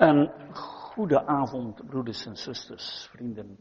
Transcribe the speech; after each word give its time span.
Een 0.00 0.54
goede 0.54 1.26
avond, 1.26 1.86
broeders 1.86 2.26
en 2.26 2.36
zusters, 2.36 3.08
vrienden. 3.10 3.58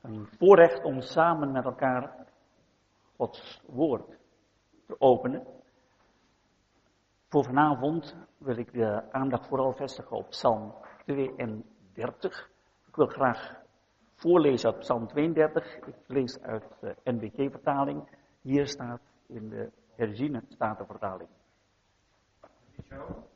Een 0.00 0.28
voorrecht 0.38 0.84
om 0.84 1.00
samen 1.00 1.52
met 1.52 1.64
elkaar 1.64 2.26
Gods 3.16 3.60
woord 3.66 4.18
te 4.86 5.00
openen. 5.00 5.46
Voor 7.28 7.44
vanavond 7.44 8.16
wil 8.38 8.56
ik 8.56 8.72
de 8.72 9.12
aandacht 9.12 9.46
vooral 9.46 9.72
vestigen 9.72 10.16
op 10.16 10.28
Psalm 10.28 10.74
32. 11.04 12.50
Ik 12.86 12.96
wil 12.96 13.06
graag 13.06 13.62
voorlezen 14.14 14.70
uit 14.70 14.78
Psalm 14.78 15.06
32. 15.06 15.76
Ik 15.76 15.94
lees 16.06 16.40
uit 16.40 16.64
de 16.80 16.96
NBG-vertaling. 17.04 18.08
Hier 18.40 18.66
staat 18.66 19.00
in 19.26 19.48
de 19.48 19.70
herziene 19.96 20.42
statenvertaling. 20.48 21.28
Goed. 22.88 23.33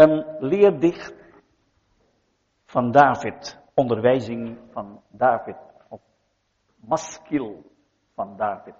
Een 0.00 0.24
leerdicht 0.38 1.14
van 2.64 2.90
David, 2.90 3.58
onderwijzing 3.74 4.58
van 4.70 5.00
David, 5.08 5.56
of 5.88 6.00
maskil 6.74 7.62
van 8.14 8.36
David. 8.36 8.74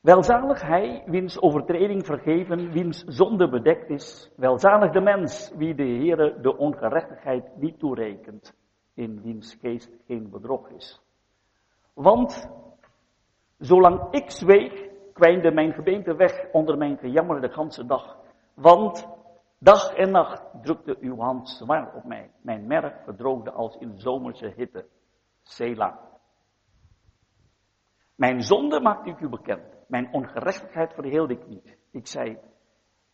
Welzalig 0.00 0.62
hij, 0.62 1.02
wiens 1.06 1.40
overtreding 1.40 2.06
vergeven, 2.06 2.72
wiens 2.72 3.04
zonde 3.06 3.48
bedekt 3.48 3.90
is. 3.90 4.30
Welzalig 4.36 4.92
de 4.92 5.00
mens, 5.00 5.52
wie 5.56 5.74
de 5.74 5.82
Heere 5.82 6.40
de 6.40 6.56
ongerechtigheid 6.56 7.56
niet 7.56 7.78
toerekent, 7.78 8.54
in 8.94 9.22
wiens 9.22 9.56
geest 9.60 9.90
geen 10.06 10.30
bedrog 10.30 10.68
is. 10.70 11.02
Want, 11.94 12.50
zolang 13.58 14.10
ik 14.10 14.30
zweeg, 14.30 14.88
kwijnde 15.12 15.50
mijn 15.50 15.72
gebeente 15.72 16.14
weg 16.14 16.50
onder 16.52 16.78
mijn 16.78 16.98
gejammer 16.98 17.40
de 17.40 17.50
ganse 17.50 17.86
dag. 17.86 18.16
Want, 18.54 19.17
dag 19.58 19.94
en 19.94 20.10
nacht 20.10 20.42
drukte 20.62 20.96
uw 21.00 21.16
hand 21.16 21.48
zwaar 21.48 21.94
op 21.94 22.04
mij. 22.04 22.30
Mijn 22.42 22.66
merk 22.66 23.02
verdroogde 23.04 23.50
als 23.50 23.76
in 23.76 23.98
zomerse 23.98 24.52
hitte. 24.56 24.86
Sela. 25.42 26.08
Mijn 28.14 28.42
zonde 28.42 28.80
maakte 28.80 29.10
ik 29.10 29.20
u 29.20 29.28
bekend. 29.28 29.88
Mijn 29.88 30.12
ongerechtigheid 30.12 30.94
verheelde 30.94 31.34
ik 31.34 31.46
niet. 31.46 31.76
Ik 31.90 32.06
zei, 32.06 32.38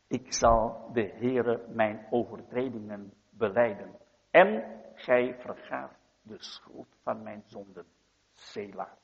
ik 0.09 0.33
zal 0.33 0.91
de 0.93 1.13
Heere 1.15 1.67
mijn 1.69 2.07
overtredingen 2.11 3.13
beleiden. 3.31 3.97
En 4.31 4.81
gij 4.95 5.37
vergaat 5.39 5.93
de 6.23 6.37
schuld 6.39 6.89
van 7.03 7.23
mijn 7.23 7.43
zonden. 7.47 7.87
Sela. 8.33 8.99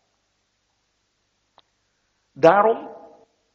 Daarom 2.32 2.96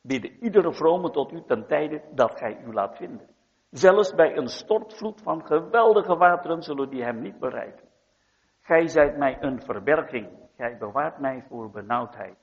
bidden 0.02 0.44
iedere 0.44 0.73
vrome 0.73 1.11
tot 1.11 1.31
u 1.31 1.44
ten 1.47 1.67
tijde 1.67 2.03
dat 2.14 2.38
gij 2.38 2.61
u 2.64 2.73
laat 2.73 2.95
vinden. 2.97 3.34
Zelfs 3.76 4.16
bij 4.16 4.38
een 4.38 4.48
stortvloed 4.48 5.22
van 5.22 5.45
geweldige 5.45 6.16
wateren 6.16 6.62
zullen 6.62 6.90
die 6.90 7.04
hem 7.04 7.22
niet 7.22 7.40
bereiken. 7.40 7.88
Gij 8.62 8.88
zijt 8.88 9.17
mij 9.17 9.38
een 9.42 9.62
verberging. 9.62 10.30
Gij 10.58 10.78
bewaart 10.78 11.20
mij 11.20 11.44
voor 11.48 11.72
benauwdheid. 11.72 12.38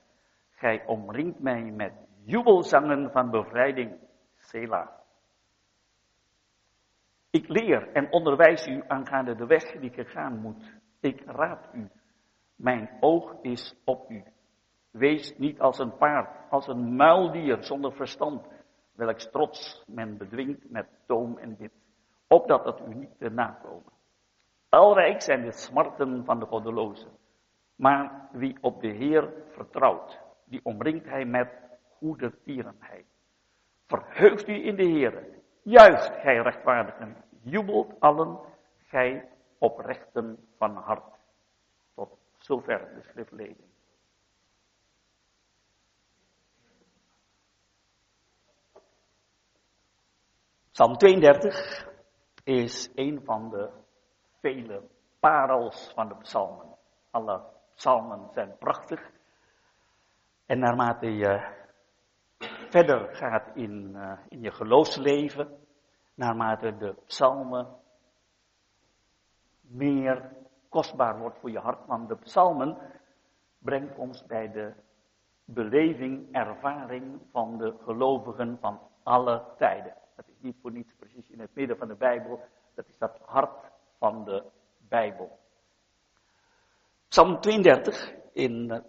Gij 0.50 0.86
omringt 0.86 1.39
mij 1.39 1.62
met 1.62 1.92
jubelzangen 2.24 3.11
van 3.11 3.30
bevrijding. 3.30 3.98
Sela. 4.36 5.00
Ik 7.30 7.48
leer 7.48 7.92
en 7.92 8.12
onderwijs 8.12 8.67
u 8.67 8.83
aangaande 8.86 9.34
de 9.34 9.46
weg 9.46 9.72
die 9.72 9.91
ik 9.91 10.08
gaan 10.08 10.39
moet. 10.39 10.80
Ik 11.00 11.22
raad 11.27 11.69
u. 11.72 11.91
Mijn 12.56 12.91
oog 13.00 13.34
is 13.42 13.80
op 13.84 14.11
u. 14.11 14.24
Wees 14.90 15.36
niet 15.39 15.61
als 15.61 15.79
een 15.79 15.96
paard, 15.96 16.51
als 16.51 16.68
een 16.68 16.96
muildier 16.96 17.62
zonder 17.62 17.92
verstand, 17.92 18.46
welks 18.92 19.30
trots 19.30 19.85
men 19.86 20.17
bedwingt 20.17 20.70
met 20.70 20.86
toom 21.07 21.39
en 21.39 21.57
dit, 21.57 21.73
opdat 22.27 22.64
het 22.64 22.80
u 22.89 22.95
niet 22.95 23.19
te 23.19 23.29
nakomen. 23.29 23.92
Alrijk 24.69 25.23
zijn 25.23 25.42
de 25.42 25.53
smarten 25.53 26.25
van 26.25 26.39
de 26.39 26.47
goddelozen, 26.47 27.11
maar 27.75 28.29
wie 28.33 28.57
op 28.61 28.80
de 28.80 28.89
Heer 28.89 29.33
vertrouwt, 29.51 30.20
die 30.45 30.61
omringt 30.63 31.05
hij 31.05 31.25
met 31.25 31.48
goede 31.98 32.42
tierenheid. 32.45 33.07
Verheugt 33.86 34.48
u 34.48 34.67
in 34.67 34.77
de 34.77 34.85
Heer, 34.85 35.29
juicht 35.63 36.20
gij 36.20 36.36
rechtvaardigen, 36.36 37.17
jubelt 37.42 38.01
allen, 38.01 38.39
gij 38.77 39.29
oprechten 39.59 40.48
van 40.57 40.77
hart. 40.77 41.14
Tot 41.95 42.19
zover 42.39 42.95
de 42.95 43.03
schriftlezing. 43.03 43.71
Psalm 50.72 50.96
32 50.96 51.86
is 52.44 52.90
een 52.94 53.20
van 53.24 53.50
de 53.50 53.70
vele 54.40 54.83
parels 55.20 55.92
van 55.94 56.08
de 56.08 56.14
psalmen. 56.14 56.77
Alle 57.10 57.42
psalmen 57.74 58.28
zijn 58.34 58.56
prachtig. 58.58 59.11
En 60.46 60.58
naarmate 60.58 61.06
je 61.06 61.55
verder 62.70 63.14
gaat 63.14 63.56
in, 63.56 63.92
uh, 63.94 64.18
in 64.28 64.40
je 64.40 64.50
geloofsleven, 64.50 65.66
naarmate 66.14 66.77
de 66.77 66.94
psalmen 67.06 67.77
meer 69.61 70.36
kostbaar 70.68 71.18
wordt 71.18 71.38
voor 71.38 71.50
je 71.50 71.58
hart. 71.58 71.86
Want 71.86 72.08
de 72.08 72.16
psalmen 72.16 72.78
brengt 73.58 73.98
ons 73.98 74.27
bij 74.27 74.50
de 74.50 74.72
beleving, 75.44 76.34
ervaring 76.34 77.20
van 77.30 77.58
de 77.58 77.74
gelovigen 77.84 78.58
van 78.61 78.80
alle 79.02 79.44
tijden. 79.56 80.00
Niet 80.42 80.57
voor 80.61 80.73
niets 80.73 80.95
precies 80.95 81.30
in 81.30 81.41
het 81.41 81.55
midden 81.55 81.77
van 81.77 81.89
de 81.89 81.95
Bijbel. 81.95 82.41
Dat 82.75 82.89
is 82.89 82.98
dat 82.98 83.19
hart 83.25 83.70
van 83.98 84.25
de 84.25 84.45
Bijbel. 84.89 85.39
Psalm 87.08 87.41
32 87.41 88.14
in, 88.33 88.85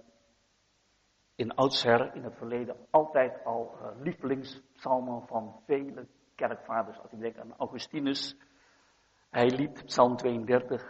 in 1.35 1.55
oudsher, 1.55 2.15
in 2.15 2.23
het 2.23 2.35
verleden, 2.35 2.75
altijd 2.89 3.43
al 3.43 3.75
uh, 3.75 4.01
lievelingspsalmen 4.01 5.27
van 5.27 5.61
vele 5.65 6.07
kerkvaders. 6.35 6.99
Als 6.99 7.11
ik 7.11 7.19
denk 7.19 7.37
aan 7.37 7.57
Augustinus, 7.57 8.37
hij 9.29 9.49
liet 9.49 9.85
Psalm 9.85 10.15
32, 10.15 10.81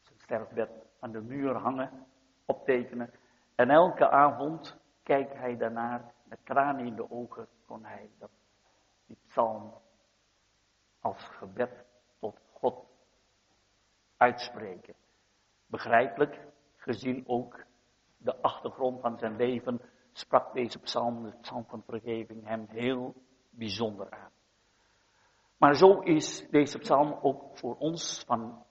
zijn 0.00 0.18
sterfbed, 0.18 0.70
aan 1.00 1.12
de 1.12 1.20
muur 1.20 1.56
hangen, 1.56 2.06
optekenen. 2.46 3.10
En 3.54 3.70
elke 3.70 4.10
avond 4.10 4.76
kijkt 5.02 5.32
hij 5.32 5.56
daarnaar, 5.56 6.14
met 6.24 6.38
tranen 6.44 6.86
in 6.86 6.94
de 6.96 7.10
ogen, 7.10 7.48
kon 7.66 7.84
hij 7.84 8.10
dat 8.18 8.30
die 9.12 9.28
psalm 9.28 9.74
als 11.00 11.24
gebed 11.24 11.84
tot 12.20 12.38
God 12.52 12.84
uitspreken. 14.16 14.94
Begrijpelijk, 15.66 16.40
gezien 16.76 17.24
ook 17.26 17.64
de 18.16 18.42
achtergrond 18.42 19.00
van 19.00 19.18
zijn 19.18 19.36
leven, 19.36 19.80
sprak 20.12 20.52
deze 20.52 20.78
psalm, 20.78 21.22
de 21.22 21.36
psalm 21.40 21.64
van 21.64 21.82
vergeving, 21.82 22.46
hem 22.46 22.66
heel 22.68 23.14
bijzonder 23.50 24.10
aan. 24.10 24.30
Maar 25.56 25.74
zo 25.74 26.00
is 26.00 26.48
deze 26.50 26.78
psalm 26.78 27.18
ook 27.22 27.56
voor 27.58 27.76
ons 27.76 28.24
van 28.26 28.64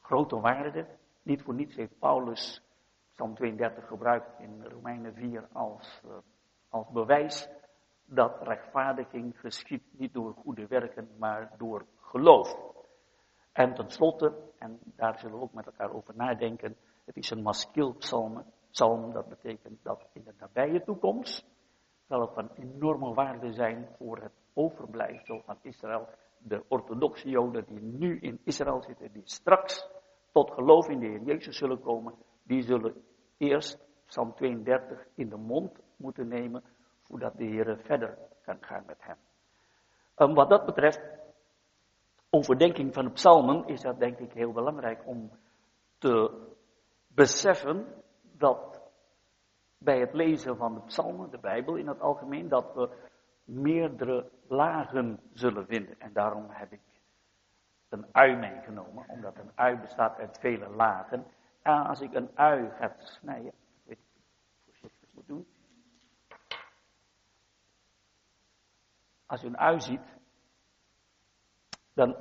grote 0.00 0.40
waarde. 0.40 0.86
Niet 1.22 1.42
voor 1.42 1.54
niets 1.54 1.76
heeft 1.76 1.98
Paulus 1.98 2.62
psalm 3.12 3.34
32 3.34 3.86
gebruikt 3.86 4.40
in 4.40 4.64
Romeinen 4.64 5.14
4 5.14 5.48
als, 5.52 6.02
uh, 6.04 6.16
als 6.68 6.90
bewijs 6.90 7.48
dat 8.06 8.42
rechtvaardiging 8.42 9.40
geschiet 9.40 9.82
niet 9.90 10.12
door 10.12 10.34
goede 10.34 10.66
werken, 10.66 11.08
maar 11.18 11.54
door 11.58 11.86
geloof. 12.00 12.56
En 13.52 13.74
tenslotte, 13.74 14.32
en 14.58 14.78
daar 14.84 15.18
zullen 15.18 15.36
we 15.36 15.42
ook 15.42 15.52
met 15.52 15.66
elkaar 15.66 15.92
over 15.92 16.14
nadenken, 16.16 16.76
het 17.04 17.16
is 17.16 17.30
een 17.30 17.42
maskil 17.42 17.94
psalm. 17.94 18.44
Psalm, 18.70 19.12
dat 19.12 19.28
betekent 19.28 19.78
dat 19.82 20.06
in 20.12 20.24
de 20.24 20.32
nabije 20.38 20.84
toekomst 20.84 21.46
zal 22.08 22.20
het 22.20 22.32
van 22.32 22.50
enorme 22.54 23.14
waarde 23.14 23.52
zijn 23.52 23.88
voor 23.98 24.18
het 24.18 24.32
overblijfsel 24.52 25.42
van 25.44 25.56
Israël. 25.62 26.08
De 26.38 26.64
orthodoxe 26.68 27.28
joden 27.28 27.64
die 27.66 27.80
nu 27.80 28.18
in 28.18 28.40
Israël 28.44 28.82
zitten, 28.82 29.12
die 29.12 29.22
straks 29.24 29.88
tot 30.32 30.50
geloof 30.50 30.88
in 30.88 30.98
de 30.98 31.06
Heer 31.06 31.22
Jezus 31.22 31.56
zullen 31.56 31.80
komen, 31.80 32.14
die 32.42 32.62
zullen 32.62 33.04
eerst 33.36 33.86
Psalm 34.06 34.34
32 34.34 35.06
in 35.14 35.28
de 35.28 35.36
mond 35.36 35.78
moeten 35.96 36.28
nemen 36.28 36.62
voordat 37.08 37.36
de 37.36 37.44
Heer 37.44 37.78
verder 37.84 38.18
kan 38.42 38.58
gaan 38.60 38.82
met 38.86 38.98
hem. 38.98 39.16
Um, 40.16 40.34
wat 40.34 40.48
dat 40.48 40.64
betreft, 40.64 41.00
overdenking 42.30 42.94
van 42.94 43.04
de 43.04 43.10
psalmen, 43.10 43.66
is 43.66 43.80
dat 43.80 43.98
denk 43.98 44.18
ik 44.18 44.32
heel 44.32 44.52
belangrijk 44.52 45.06
om 45.06 45.30
te 45.98 46.46
beseffen 47.06 47.86
dat 48.22 48.80
bij 49.78 50.00
het 50.00 50.12
lezen 50.12 50.56
van 50.56 50.74
de 50.74 50.80
psalmen, 50.80 51.30
de 51.30 51.38
Bijbel 51.38 51.74
in 51.76 51.88
het 51.88 52.00
algemeen, 52.00 52.48
dat 52.48 52.74
we 52.74 52.90
meerdere 53.44 54.30
lagen 54.46 55.20
zullen 55.32 55.66
vinden. 55.66 56.00
En 56.00 56.12
daarom 56.12 56.46
heb 56.48 56.72
ik 56.72 56.80
een 57.88 58.06
ui 58.12 58.36
meegenomen, 58.36 59.04
omdat 59.08 59.38
een 59.38 59.50
ui 59.54 59.76
bestaat 59.76 60.18
uit 60.18 60.38
vele 60.38 60.68
lagen. 60.68 61.26
En 61.62 61.86
als 61.86 62.00
ik 62.00 62.14
een 62.14 62.30
ui 62.34 62.70
ga 62.70 62.94
snijden, 62.98 63.52
weet 63.84 63.98
ik 63.98 64.20
voorzichtig 64.64 65.08
moet 65.12 65.26
doen. 65.26 65.46
Als 69.26 69.40
je 69.40 69.46
een 69.46 69.58
ui 69.58 69.80
ziet, 69.80 70.16
dan, 71.94 72.16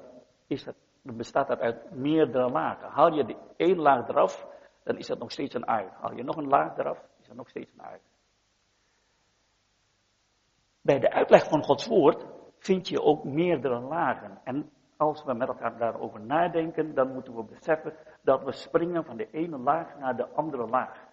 is 0.48 0.68
bestaat 1.02 1.48
dat 1.48 1.60
uit 1.60 1.92
meerdere 1.92 2.50
lagen. 2.50 2.90
Haal 2.90 3.14
je 3.14 3.26
de 3.26 3.36
één 3.58 3.78
laag 3.78 4.08
eraf, 4.08 4.48
dan 4.84 4.98
is 4.98 5.08
dat 5.08 5.20
nog 5.20 5.32
steeds 5.32 5.54
een 5.54 5.68
ui. 5.68 5.90
Haal 6.02 6.14
je 6.14 6.24
nog 6.24 6.36
een 6.36 6.48
laag 6.48 6.78
eraf, 6.78 7.04
is 7.22 7.28
dat 7.28 7.36
nog 7.36 7.50
steeds 7.50 7.72
een 7.74 7.82
ui. 7.82 8.00
Bij 10.82 11.00
de 11.00 11.12
uitleg 11.12 11.50
van 11.50 11.64
Gods 11.64 11.88
woord 11.88 12.26
vind 12.58 12.88
je 12.88 13.02
ook 13.02 13.24
meerdere 13.24 13.80
lagen. 13.80 14.40
En 14.44 14.72
als 14.98 15.24
we 15.24 15.34
met 15.34 15.48
elkaar 15.48 15.78
daarover 15.78 16.22
nadenken, 16.22 16.94
dan 16.94 17.14
moeten 17.14 17.36
we 17.36 17.44
beseffen 17.44 17.94
dat 18.22 18.44
we 18.44 18.52
springen 18.52 19.06
van 19.06 19.18
de 19.18 19.30
ene 19.32 19.58
laag 19.58 19.98
naar 19.98 20.16
de 20.16 20.28
andere 20.28 20.68
laag. 20.68 21.04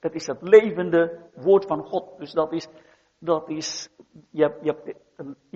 Het, 0.00 0.14
is 0.14 0.26
het 0.26 0.42
levende 0.42 1.30
woord 1.34 1.66
van 1.66 1.84
God. 1.84 2.18
Dus 2.18 2.32
dat 2.32 2.52
is, 2.52 2.68
dat 3.18 3.48
is 3.48 3.88
je 4.30 4.58
je 4.62 4.70
hebt 4.70 4.86
een, 4.86 4.96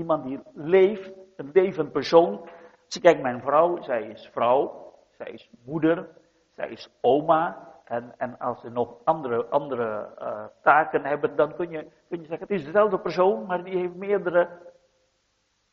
iemand 0.09 0.25
die 0.25 0.41
leeft, 0.55 1.13
een 1.37 1.51
levend 1.53 1.93
persoon. 1.93 2.41
Als 2.85 2.95
je 2.95 3.01
kijkt, 3.01 3.23
mijn 3.23 3.41
vrouw, 3.41 3.83
zij 3.83 4.03
is 4.03 4.29
vrouw, 4.33 4.95
zij 5.17 5.31
is 5.31 5.51
moeder, 5.65 6.09
zij 6.55 6.69
is 6.69 6.91
oma. 7.01 7.67
En, 7.85 8.15
en 8.19 8.39
als 8.39 8.61
ze 8.61 8.71
nog 8.71 8.95
andere, 9.05 9.47
andere 9.47 10.09
uh, 10.19 10.45
taken 10.63 11.05
hebben, 11.05 11.37
dan 11.37 11.55
kun 11.55 11.71
je, 11.71 11.87
kun 12.09 12.21
je 12.21 12.27
zeggen, 12.27 12.47
het 12.47 12.59
is 12.59 12.65
dezelfde 12.65 12.99
persoon, 12.99 13.47
maar 13.47 13.65
die 13.65 13.77
heeft 13.77 13.95
meerdere 13.95 14.49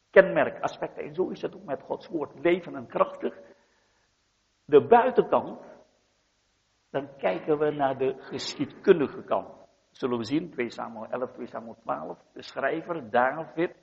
kenmerkaspecten. 0.10 1.04
En 1.04 1.16
zo 1.16 1.28
is 1.28 1.42
het 1.42 1.56
ook 1.56 1.64
met 1.64 1.82
Gods 1.82 2.08
woord, 2.08 2.40
leven 2.40 2.76
en 2.76 2.88
krachtig. 2.88 3.34
De 4.66 4.88
buitenkant, 4.88 5.62
dan 6.90 7.10
kijken 7.18 7.58
we 7.58 7.72
naar 7.72 7.98
de 7.98 8.16
geschiedkundige 8.20 9.24
kant. 9.24 9.48
Zullen 9.92 10.18
we 10.18 10.24
zien, 10.24 10.52
2 10.52 10.70
Samuel 10.70 11.08
11, 11.10 11.32
2 11.32 11.48
Samuel 11.48 11.78
12, 11.82 12.18
de 12.34 12.44
schrijver 12.44 13.10
David, 13.10 13.76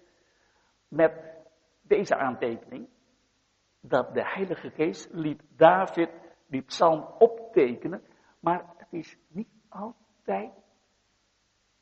met 0.92 1.12
deze 1.82 2.16
aantekening, 2.16 2.88
dat 3.80 4.14
de 4.14 4.24
Heilige 4.24 4.70
Geest 4.70 5.08
liet 5.12 5.42
David 5.56 6.10
die 6.46 6.62
psalm 6.62 7.06
optekenen, 7.18 8.02
maar 8.40 8.64
het 8.76 8.92
is 8.92 9.18
niet 9.28 9.48
altijd 9.68 10.52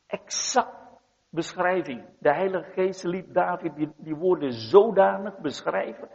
exact 0.07 0.99
beschrijving. 1.29 2.05
De 2.19 2.33
Heilige 2.33 2.71
Geest 2.71 3.03
liet 3.03 3.33
David 3.33 3.75
die, 3.75 3.91
die 3.97 4.15
woorden 4.15 4.51
zodanig 4.53 5.37
beschrijven, 5.37 6.09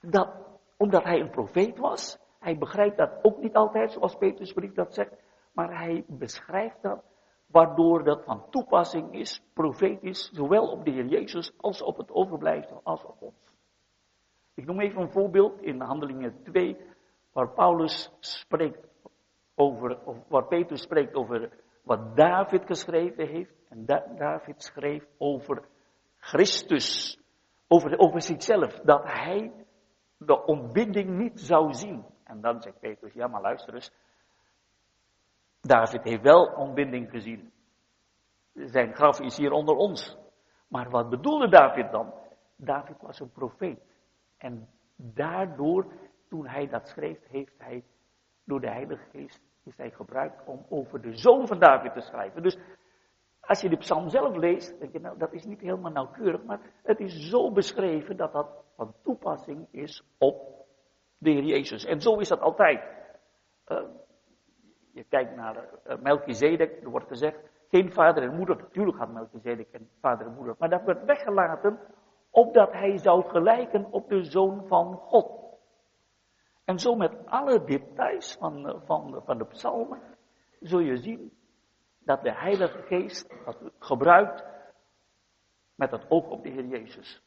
dat, 0.00 0.30
omdat 0.76 1.04
hij 1.04 1.20
een 1.20 1.30
profeet 1.30 1.78
was, 1.78 2.18
hij 2.38 2.58
begrijpt 2.58 2.96
dat 2.96 3.18
ook 3.22 3.38
niet 3.38 3.54
altijd, 3.54 3.92
zoals 3.92 4.16
Petrus 4.16 4.52
brief 4.52 4.72
dat 4.72 4.94
zegt, 4.94 5.12
maar 5.52 5.78
hij 5.78 6.04
beschrijft 6.06 6.82
dat, 6.82 7.04
waardoor 7.50 8.04
dat 8.04 8.24
van 8.24 8.50
toepassing 8.50 9.12
is, 9.12 9.42
profetisch, 9.52 10.30
zowel 10.32 10.70
op 10.70 10.84
de 10.84 10.90
Heer 10.90 11.06
Jezus 11.06 11.52
als 11.56 11.82
op 11.82 11.96
het 11.96 12.10
overblijfsel 12.10 12.80
als 12.82 13.04
op 13.04 13.22
ons. 13.22 13.56
Ik 14.54 14.66
noem 14.66 14.80
even 14.80 15.02
een 15.02 15.12
voorbeeld 15.12 15.60
in 15.60 15.80
Handelingen 15.80 16.42
2, 16.42 16.76
waar 17.32 17.50
Paulus 17.50 18.12
spreekt 18.20 18.88
over, 19.54 20.04
of 20.04 20.16
waar 20.28 20.46
Petrus 20.46 20.82
spreekt 20.82 21.14
over 21.14 21.50
wat 21.82 22.16
David 22.16 22.66
geschreven 22.66 23.26
heeft. 23.26 23.54
En 23.68 23.86
David 24.16 24.62
schreef 24.62 25.06
over 25.18 25.64
Christus, 26.16 27.18
over, 27.68 28.22
zichzelf, 28.22 28.72
dat 28.72 29.02
hij 29.04 29.52
de 30.16 30.44
ontbinding 30.44 31.18
niet 31.18 31.40
zou 31.40 31.72
zien. 31.72 32.04
En 32.24 32.40
dan 32.40 32.60
zegt 32.62 32.80
Petrus, 32.80 33.12
ja 33.12 33.26
maar 33.26 33.40
luister 33.40 33.74
eens, 33.74 33.92
David 35.60 36.02
heeft 36.02 36.22
wel 36.22 36.44
ontbinding 36.44 37.10
gezien. 37.10 37.52
Zijn 38.54 38.94
graf 38.94 39.20
is 39.20 39.36
hier 39.36 39.52
onder 39.52 39.74
ons. 39.74 40.16
Maar 40.68 40.90
wat 40.90 41.08
bedoelde 41.10 41.48
David 41.48 41.90
dan? 41.90 42.14
David 42.56 42.96
was 43.00 43.20
een 43.20 43.32
profeet. 43.32 43.80
En 44.36 44.68
daardoor, 44.96 45.92
toen 46.28 46.46
hij 46.46 46.68
dat 46.68 46.88
schreef, 46.88 47.18
heeft 47.28 47.54
hij 47.58 47.84
door 48.44 48.60
de 48.60 48.70
Heilige 48.70 49.04
Geest 49.12 49.40
is 49.68 49.76
hij 49.76 49.90
gebruikt 49.90 50.46
om 50.46 50.66
over 50.68 51.00
de 51.00 51.16
zoon 51.16 51.46
van 51.46 51.58
David 51.58 51.92
te 51.92 52.00
schrijven. 52.00 52.42
Dus 52.42 52.58
als 53.40 53.60
je 53.60 53.68
de 53.68 53.76
psalm 53.76 54.08
zelf 54.08 54.36
leest, 54.36 54.78
denk 54.80 54.92
je, 54.92 55.00
nou, 55.00 55.18
dat 55.18 55.32
is 55.32 55.44
niet 55.44 55.60
helemaal 55.60 55.92
nauwkeurig, 55.92 56.44
maar 56.44 56.60
het 56.82 57.00
is 57.00 57.28
zo 57.28 57.52
beschreven 57.52 58.16
dat 58.16 58.32
dat 58.32 58.64
van 58.76 58.94
toepassing 59.02 59.68
is 59.70 60.02
op 60.18 60.66
de 61.18 61.30
Heer 61.30 61.44
Jezus. 61.44 61.84
En 61.84 62.00
zo 62.00 62.16
is 62.16 62.28
dat 62.28 62.40
altijd. 62.40 62.80
Uh, 63.68 63.82
je 64.98 65.04
kijkt 65.08 65.36
naar 65.36 65.56
uh, 65.56 65.96
Melchizedek, 66.02 66.82
er 66.82 66.90
wordt 66.90 67.06
gezegd, 67.06 67.38
geen 67.68 67.92
vader 67.92 68.22
en 68.22 68.36
moeder. 68.36 68.56
Natuurlijk 68.56 68.98
had 68.98 69.12
Melchizedek 69.12 69.68
een 69.72 69.88
vader 70.00 70.26
en 70.26 70.34
moeder, 70.34 70.54
maar 70.58 70.68
dat 70.68 70.84
werd 70.84 71.04
weggelaten 71.04 71.78
opdat 72.30 72.72
hij 72.72 72.96
zou 72.96 73.28
gelijken 73.28 73.92
op 73.92 74.08
de 74.08 74.22
zoon 74.22 74.66
van 74.66 74.94
God. 74.94 75.30
En 76.64 76.78
zo 76.78 76.94
met 76.94 77.26
alle 77.26 77.64
details 77.64 78.36
van, 78.36 78.68
eh, 78.68 78.80
van, 78.84 79.22
van 79.24 79.38
de 79.38 79.44
psalmen 79.44 80.00
zul 80.60 80.78
je 80.78 80.96
zien 80.96 81.32
dat 81.98 82.22
de 82.22 82.32
Heilige 82.32 82.82
Geest 82.82 83.44
dat 83.44 83.56
gebruikt 83.78 84.44
met 85.74 85.90
het 85.90 86.04
oog 86.08 86.28
op 86.30 86.42
de 86.42 86.48
Heer 86.48 86.66
Jezus. 86.66 87.22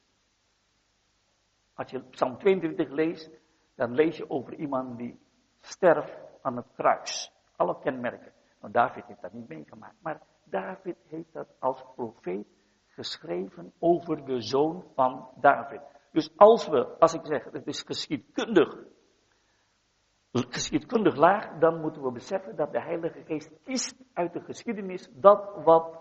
Als 1.73 1.91
je 1.91 1.99
Psalm 1.99 2.37
22 2.37 2.89
leest, 2.89 3.29
dan 3.75 3.93
lees 3.93 4.17
je 4.17 4.29
over 4.29 4.53
iemand 4.53 4.97
die 4.97 5.19
sterft 5.59 6.17
aan 6.41 6.55
het 6.55 6.67
kruis. 6.75 7.40
Alle 7.61 7.79
kenmerken. 7.79 8.31
Nou, 8.61 8.73
David 8.73 9.05
heeft 9.05 9.21
dat 9.21 9.33
niet 9.33 9.47
meegemaakt, 9.47 9.95
maar 10.01 10.21
David 10.43 10.97
heeft 11.07 11.33
dat 11.33 11.47
als 11.59 11.83
profeet 11.95 12.47
geschreven 12.87 13.73
over 13.79 14.25
de 14.25 14.41
zoon 14.41 14.83
van 14.95 15.27
David. 15.35 15.81
Dus 16.11 16.31
als 16.35 16.67
we, 16.67 16.97
als 16.99 17.13
ik 17.13 17.25
zeg, 17.25 17.43
het 17.51 17.67
is 17.67 17.81
geschiedkundig 17.81 18.75
geschiedkundig 20.31 21.15
laag, 21.15 21.59
dan 21.59 21.81
moeten 21.81 22.01
we 22.01 22.11
beseffen 22.11 22.55
dat 22.55 22.71
de 22.71 22.81
Heilige 22.81 23.23
Geest 23.23 23.51
kiest 23.63 23.95
uit 24.13 24.33
de 24.33 24.41
geschiedenis 24.41 25.09
dat 25.13 25.63
wat 25.63 25.99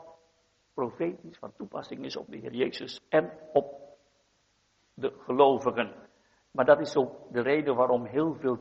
profetisch 0.75 1.39
van 1.39 1.53
toepassing 1.57 2.05
is 2.05 2.17
op 2.17 2.31
de 2.31 2.37
Heer 2.37 2.55
Jezus 2.55 3.07
en 3.09 3.31
op 3.53 3.99
de 4.95 5.13
gelovigen. 5.19 5.95
Maar 6.51 6.65
dat 6.65 6.81
is 6.81 6.97
ook 6.97 7.33
de 7.33 7.41
reden 7.41 7.75
waarom 7.75 8.05
heel 8.05 8.35
veel 8.35 8.59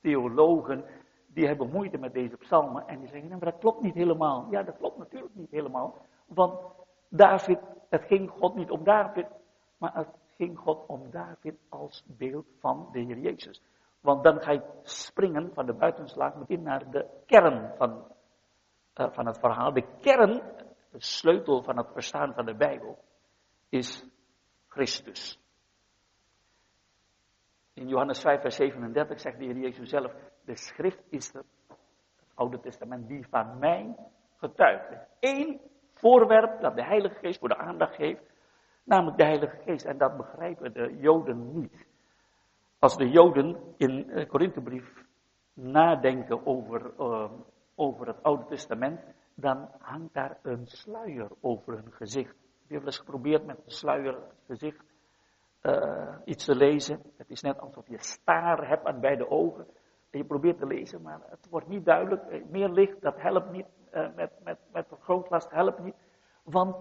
theologen, 0.00 0.84
die 1.32 1.46
hebben 1.46 1.70
moeite 1.70 1.98
met 1.98 2.12
deze 2.12 2.36
psalmen 2.36 2.86
en 2.86 2.98
die 2.98 3.08
zeggen, 3.08 3.28
nee, 3.28 3.38
maar 3.38 3.50
dat 3.50 3.60
klopt 3.60 3.82
niet 3.82 3.94
helemaal. 3.94 4.46
Ja, 4.50 4.62
dat 4.62 4.76
klopt 4.76 4.98
natuurlijk 4.98 5.34
niet 5.34 5.50
helemaal, 5.50 5.96
want 6.26 6.60
David, 7.08 7.58
het 7.88 8.04
ging 8.04 8.30
God 8.30 8.54
niet 8.54 8.70
om 8.70 8.84
David, 8.84 9.26
maar 9.78 9.94
het 9.94 10.08
ging 10.36 10.58
God 10.58 10.86
om 10.86 11.10
David 11.10 11.54
als 11.68 12.04
beeld 12.06 12.46
van 12.58 12.88
de 12.92 13.00
Heer 13.00 13.18
Jezus. 13.18 13.62
Want 14.00 14.24
dan 14.24 14.40
ga 14.40 14.52
je 14.52 14.62
springen 14.82 15.50
van 15.54 15.66
de 15.66 15.72
buitenslaag 15.72 16.34
meteen 16.34 16.62
naar 16.62 16.90
de 16.90 17.06
kern 17.26 17.76
van, 17.76 18.04
uh, 18.94 19.10
van 19.10 19.26
het 19.26 19.38
verhaal. 19.38 19.72
De 19.72 19.86
kern, 20.00 20.42
de 20.90 21.00
sleutel 21.00 21.62
van 21.62 21.76
het 21.76 21.92
verstaan 21.92 22.34
van 22.34 22.46
de 22.46 22.54
Bijbel, 22.54 22.98
is 23.68 24.04
Christus. 24.68 25.39
In 27.80 27.88
Johannes 27.88 28.20
5, 28.20 28.40
vers 28.40 28.56
37 28.56 29.20
zegt 29.20 29.38
de 29.38 29.44
Heer 29.44 29.56
Jezus 29.56 29.88
zelf, 29.88 30.14
de 30.44 30.56
schrift 30.56 31.02
is 31.08 31.32
het, 31.32 31.44
Oude 32.34 32.60
Testament, 32.60 33.08
die 33.08 33.26
van 33.28 33.58
mij 33.58 33.96
getuigt. 34.36 35.06
Eén 35.20 35.60
voorwerp 35.94 36.60
dat 36.60 36.76
de 36.76 36.84
Heilige 36.84 37.14
Geest 37.14 37.38
voor 37.38 37.48
de 37.48 37.56
aandacht 37.56 37.94
geeft, 37.94 38.22
namelijk 38.84 39.16
de 39.16 39.24
Heilige 39.24 39.56
Geest. 39.56 39.84
En 39.84 39.98
dat 39.98 40.16
begrijpen 40.16 40.72
de 40.72 40.96
Joden 40.98 41.60
niet. 41.60 41.86
Als 42.78 42.96
de 42.96 43.08
Joden 43.08 43.74
in 43.76 44.06
de 44.06 44.26
Korinthebrief 44.26 45.04
nadenken 45.54 46.46
over, 46.46 46.92
uh, 46.98 47.30
over 47.74 48.06
het 48.06 48.22
Oude 48.22 48.44
Testament, 48.44 49.00
dan 49.34 49.68
hangt 49.78 50.14
daar 50.14 50.38
een 50.42 50.66
sluier 50.66 51.28
over 51.40 51.72
hun 51.72 51.92
gezicht. 51.92 52.36
Je 52.66 52.74
hebt 52.74 52.86
eens 52.86 52.98
geprobeerd 52.98 53.46
met 53.46 53.56
een 53.56 53.70
sluier 53.70 54.18
gezicht 54.46 54.89
uh, 55.62 56.16
iets 56.24 56.44
te 56.44 56.54
lezen. 56.54 57.02
Het 57.16 57.30
is 57.30 57.42
net 57.42 57.60
alsof 57.60 57.88
je 57.88 57.98
staar 57.98 58.68
hebt 58.68 58.84
aan 58.86 59.00
beide 59.00 59.30
ogen. 59.30 59.66
En 60.10 60.18
je 60.18 60.24
probeert 60.24 60.58
te 60.58 60.66
lezen, 60.66 61.02
maar 61.02 61.20
het 61.28 61.48
wordt 61.50 61.68
niet 61.68 61.84
duidelijk. 61.84 62.22
Eh, 62.22 62.44
meer 62.44 62.68
licht, 62.68 63.00
dat 63.00 63.20
helpt 63.20 63.50
niet. 63.50 63.66
Uh, 63.92 64.14
met, 64.14 64.32
met, 64.42 64.58
met 64.72 64.86
vergrootlast 64.88 65.50
helpt 65.50 65.78
niet. 65.78 65.94
Want 66.42 66.76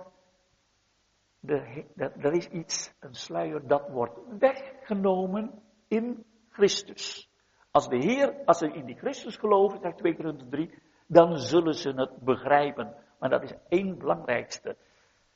de, 1.39 1.85
er 1.95 2.33
is 2.33 2.47
iets, 2.47 2.93
een 2.99 3.13
sluier, 3.13 3.67
dat 3.67 3.89
wordt 3.89 4.19
weggenomen 4.39 5.61
in 5.87 6.25
Christus. 6.49 7.29
Als 7.71 7.87
de 7.87 7.97
Heer, 7.97 8.45
als 8.45 8.57
ze 8.57 8.71
in 8.71 8.85
die 8.85 8.97
Christus 8.97 9.37
geloven, 9.37 9.79
zegt 9.79 9.97
2 9.97 10.15
Korinther 10.15 10.49
3, 10.49 10.73
dan 11.07 11.37
zullen 11.37 11.73
ze 11.73 11.89
het 11.89 12.17
begrijpen. 12.19 12.95
Maar 13.19 13.29
dat 13.29 13.43
is 13.43 13.53
één 13.67 13.97
belangrijkste 13.97 14.77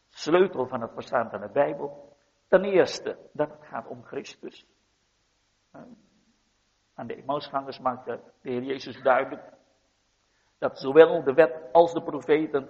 sleutel 0.10 0.68
van 0.68 0.82
het 0.82 0.92
verstaan 0.94 1.30
van 1.30 1.42
de 1.42 1.50
Bijbel. 1.50 2.13
Ten 2.48 2.64
eerste, 2.64 3.18
dat 3.34 3.50
het 3.50 3.66
gaat 3.66 3.88
om 3.88 4.04
Christus. 4.04 4.66
aan 6.94 7.08
de 7.08 7.16
Emmausgangers 7.16 7.80
maakte 7.80 8.20
de 8.42 8.50
Heer 8.50 8.64
Jezus 8.64 9.02
duidelijk 9.02 9.54
dat 10.64 10.80
zowel 10.80 11.24
de 11.24 11.34
wet 11.34 11.70
als 11.72 11.94
de 11.94 12.04
profeten, 12.04 12.70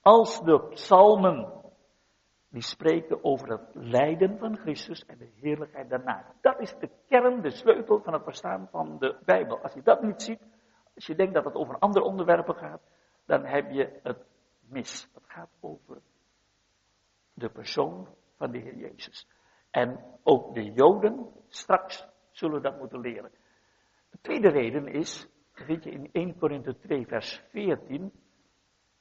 als 0.00 0.40
de 0.40 0.68
psalmen, 0.68 1.52
die 2.48 2.62
spreken 2.62 3.24
over 3.24 3.48
het 3.50 3.68
lijden 3.72 4.38
van 4.38 4.56
Christus 4.56 5.04
en 5.06 5.18
de 5.18 5.30
heerlijkheid 5.40 5.88
daarna. 5.88 6.34
Dat 6.40 6.60
is 6.60 6.74
de 6.78 6.90
kern, 7.08 7.42
de 7.42 7.50
sleutel 7.50 8.00
van 8.02 8.12
het 8.12 8.22
verstaan 8.22 8.68
van 8.70 8.98
de 8.98 9.16
Bijbel. 9.24 9.58
Als 9.62 9.72
je 9.72 9.82
dat 9.82 10.02
niet 10.02 10.22
ziet, 10.22 10.40
als 10.94 11.06
je 11.06 11.14
denkt 11.14 11.34
dat 11.34 11.44
het 11.44 11.54
over 11.54 11.78
andere 11.78 12.04
onderwerpen 12.04 12.54
gaat, 12.54 12.82
dan 13.26 13.44
heb 13.44 13.70
je 13.70 14.00
het 14.02 14.26
mis. 14.60 15.08
Het 15.14 15.24
gaat 15.26 15.50
over 15.60 16.00
de 17.34 17.48
persoon 17.48 18.08
van 18.40 18.50
de 18.50 18.58
Heer 18.58 18.76
Jezus. 18.76 19.28
En 19.70 20.00
ook 20.22 20.54
de 20.54 20.72
Joden 20.72 21.26
straks 21.48 22.08
zullen 22.30 22.62
dat 22.62 22.78
moeten 22.78 23.00
leren. 23.00 23.30
De 24.10 24.18
tweede 24.20 24.48
reden 24.48 24.86
is, 24.86 25.28
vind 25.52 25.84
je 25.84 25.90
in 25.90 26.08
1 26.12 26.38
Korinthe 26.38 26.78
2 26.78 27.06
vers 27.06 27.42
14, 27.50 28.12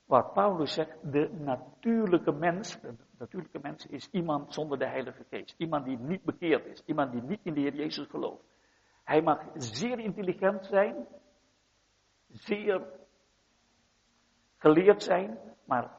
waar 0.06 0.32
Paulus 0.32 0.74
zegt, 0.74 1.12
de 1.12 1.30
natuurlijke 1.32 2.32
mens, 2.32 2.82
de 2.82 2.96
natuurlijke 3.18 3.60
mens 3.62 3.86
is 3.86 4.10
iemand 4.12 4.54
zonder 4.54 4.80
de 4.80 4.88
Heilige 4.88 5.26
Geest. 5.30 5.56
Iemand 5.58 5.86
die 5.86 5.98
niet 5.98 6.24
bekeerd 6.24 6.66
is, 6.66 6.84
iemand 6.86 7.12
die 7.12 7.22
niet 7.22 7.40
in 7.44 7.54
de 7.54 7.60
Heer 7.60 7.76
Jezus 7.76 8.08
gelooft. 8.08 8.44
Hij 9.04 9.22
mag 9.22 9.46
zeer 9.54 10.00
intelligent 10.00 10.66
zijn, 10.66 11.08
zeer 12.28 12.82
geleerd 14.58 15.04
zijn, 15.04 15.38
maar 15.66 15.99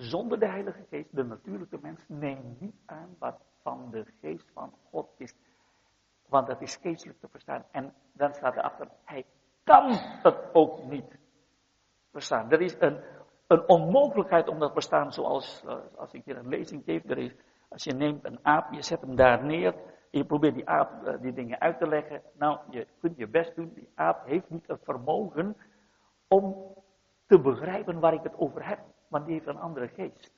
zonder 0.00 0.38
de 0.38 0.48
Heilige 0.48 0.84
Geest, 0.90 1.16
de 1.16 1.24
natuurlijke 1.24 1.78
mens, 1.80 2.04
neemt 2.08 2.60
niet 2.60 2.76
aan 2.86 3.16
wat 3.18 3.40
van 3.62 3.90
de 3.90 4.04
Geest 4.20 4.50
van 4.52 4.74
God 4.90 5.08
is. 5.16 5.34
Want 6.28 6.46
dat 6.46 6.60
is 6.60 6.76
geestelijk 6.76 7.20
te 7.20 7.28
verstaan. 7.28 7.64
En 7.70 7.94
dan 8.12 8.34
staat 8.34 8.56
erachter, 8.56 8.88
hij 9.04 9.24
kan 9.64 9.92
het 10.22 10.36
ook 10.52 10.84
niet 10.84 11.18
verstaan. 12.12 12.50
Er 12.50 12.60
is 12.60 12.76
een, 12.78 13.00
een 13.46 13.68
onmogelijkheid 13.68 14.48
om 14.48 14.58
dat 14.58 14.72
verstaan 14.72 15.12
zoals 15.12 15.62
uh, 15.66 15.76
als 15.96 16.12
ik 16.12 16.24
hier 16.24 16.36
een 16.36 16.48
lezing 16.48 16.84
geef. 16.84 17.04
Er 17.04 17.18
is, 17.18 17.34
als 17.68 17.84
je 17.84 17.92
neemt 17.92 18.24
een 18.24 18.38
aap, 18.42 18.72
je 18.72 18.82
zet 18.82 19.00
hem 19.00 19.16
daar 19.16 19.44
neer. 19.44 19.74
En 20.10 20.18
je 20.18 20.24
probeert 20.24 20.54
die 20.54 20.68
aap 20.68 21.06
uh, 21.06 21.20
die 21.20 21.32
dingen 21.32 21.60
uit 21.60 21.78
te 21.78 21.88
leggen. 21.88 22.22
Nou, 22.32 22.58
je 22.70 22.86
kunt 23.00 23.16
je 23.16 23.28
best 23.28 23.54
doen. 23.54 23.72
Die 23.74 23.88
aap 23.94 24.26
heeft 24.26 24.50
niet 24.50 24.66
het 24.66 24.80
vermogen 24.84 25.56
om 26.28 26.74
te 27.26 27.40
begrijpen 27.40 28.00
waar 28.00 28.14
ik 28.14 28.22
het 28.22 28.38
over 28.38 28.68
heb. 28.68 28.80
Want 29.10 29.24
die 29.24 29.34
heeft 29.34 29.46
een 29.46 29.58
andere 29.58 29.88
geest. 29.88 30.32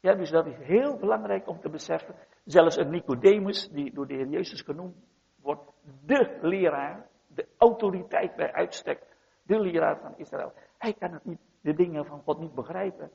Ja, 0.00 0.14
dus 0.14 0.30
dat 0.30 0.46
is 0.46 0.56
heel 0.56 0.96
belangrijk 0.98 1.48
om 1.48 1.60
te 1.60 1.68
beseffen. 1.68 2.14
Zelfs 2.44 2.76
een 2.76 2.90
Nicodemus, 2.90 3.68
die 3.68 3.92
door 3.92 4.06
de 4.06 4.14
Heer 4.14 4.28
Jezus 4.28 4.62
genoemd 4.62 4.96
wordt, 5.40 5.72
de 6.04 6.38
leraar, 6.42 7.08
de 7.26 7.48
autoriteit 7.58 8.36
bij 8.36 8.52
uitstek, 8.52 9.02
de 9.42 9.60
leraar 9.60 10.00
van 10.00 10.16
Israël. 10.16 10.52
Hij 10.78 10.94
kan 10.94 11.12
het 11.12 11.24
niet, 11.24 11.40
de 11.60 11.74
dingen 11.74 12.06
van 12.06 12.22
God 12.22 12.38
niet 12.38 12.54
begrijpen. 12.54 13.10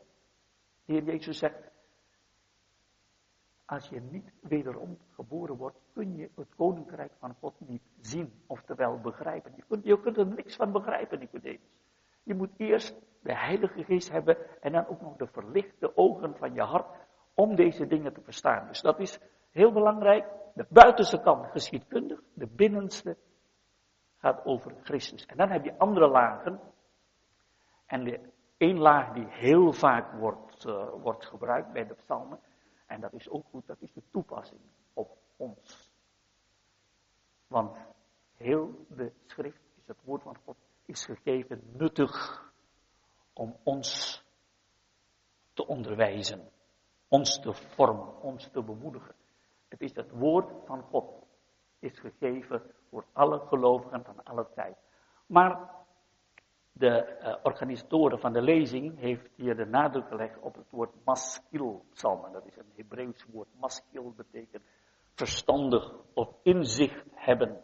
De 0.85 0.93
Heer 0.93 1.03
Jezus 1.03 1.37
zegt, 1.37 1.71
als 3.65 3.89
je 3.89 4.01
niet 4.01 4.31
wederom 4.41 4.97
geboren 5.13 5.55
wordt, 5.55 5.77
kun 5.93 6.15
je 6.15 6.29
het 6.35 6.55
koninkrijk 6.55 7.11
van 7.19 7.35
God 7.39 7.53
niet 7.59 7.83
zien, 7.99 8.33
oftewel 8.47 8.99
begrijpen. 8.99 9.53
Je 9.55 9.63
kunt, 9.67 9.85
je 9.85 9.99
kunt 9.99 10.17
er 10.17 10.27
niks 10.27 10.55
van 10.55 10.71
begrijpen, 10.71 11.19
Nicodemus. 11.19 11.59
Je 12.25 12.33
moet 12.33 12.51
eerst 12.57 13.01
de 13.21 13.35
Heilige 13.35 13.83
Geest 13.83 14.11
hebben 14.11 14.61
en 14.61 14.71
dan 14.71 14.87
ook 14.87 15.01
nog 15.01 15.15
de 15.15 15.27
verlichte 15.27 15.97
ogen 15.97 16.37
van 16.37 16.53
je 16.53 16.61
hart 16.61 16.87
om 17.33 17.55
deze 17.55 17.87
dingen 17.87 18.13
te 18.13 18.21
verstaan. 18.21 18.67
Dus 18.67 18.81
dat 18.81 18.99
is 18.99 19.19
heel 19.51 19.71
belangrijk. 19.71 20.25
De 20.53 20.65
buitenste 20.69 21.21
kant 21.21 21.51
geschiedkundig, 21.51 22.21
de 22.33 22.47
binnenste 22.47 23.17
gaat 24.17 24.45
over 24.45 24.75
Christus. 24.83 25.25
En 25.25 25.37
dan 25.37 25.49
heb 25.49 25.63
je 25.63 25.77
andere 25.77 26.07
lagen. 26.07 26.59
En 27.85 28.03
de 28.03 28.19
één 28.57 28.77
laag 28.77 29.13
die 29.13 29.27
heel 29.27 29.73
vaak 29.73 30.11
wordt, 30.11 30.65
uh, 30.65 30.89
wordt 30.89 31.25
gebruikt 31.25 31.71
bij 31.71 31.87
de 31.87 31.93
psalmen, 31.93 32.39
en 32.87 33.01
dat 33.01 33.13
is 33.13 33.29
ook 33.29 33.45
goed, 33.49 33.67
dat 33.67 33.81
is 33.81 33.93
de 33.93 34.03
toepassing 34.11 34.61
op 34.93 35.17
ons. 35.35 35.91
Want 37.47 37.77
heel 38.33 38.85
de 38.89 39.11
schrift 39.25 39.61
is 39.77 39.87
het 39.87 39.97
woord 40.03 40.21
van 40.21 40.37
God 40.45 40.57
is 40.85 41.05
gegeven 41.05 41.61
nuttig 41.77 42.43
om 43.33 43.55
ons 43.63 44.23
te 45.53 45.67
onderwijzen, 45.67 46.51
ons 47.07 47.39
te 47.39 47.53
vormen, 47.53 48.21
ons 48.21 48.49
te 48.51 48.61
bemoedigen. 48.61 49.15
Het 49.67 49.81
is 49.81 49.95
het 49.95 50.11
woord 50.11 50.51
van 50.65 50.81
God, 50.81 51.25
is 51.79 51.99
gegeven 51.99 52.61
voor 52.89 53.05
alle 53.13 53.39
gelovigen 53.39 54.03
van 54.03 54.23
alle 54.23 54.47
tijd. 54.55 54.77
Maar 55.25 55.69
de 56.71 57.19
uh, 57.21 57.35
organisatoren 57.43 58.19
van 58.19 58.33
de 58.33 58.41
lezing 58.41 58.99
heeft 58.99 59.29
hier 59.35 59.55
de 59.55 59.65
nadruk 59.65 60.07
gelegd 60.07 60.39
op 60.39 60.55
het 60.55 60.69
woord 60.69 60.93
maskil 61.05 61.85
psalmen. 61.93 62.31
Dat 62.31 62.45
is 62.45 62.57
een 62.57 62.71
Hebreeuws 62.75 63.25
woord. 63.31 63.47
Maskil 63.59 64.13
betekent 64.15 64.63
verstandig 65.13 65.93
of 66.13 66.29
inzicht 66.43 67.05
hebben. 67.11 67.59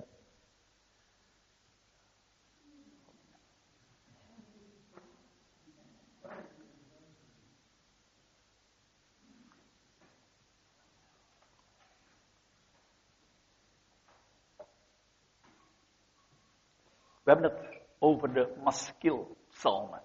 Hebben 17.32 17.52
het 17.52 17.82
over 18.00 18.34
de 18.34 18.56
maskilpsalmen. 18.64 20.02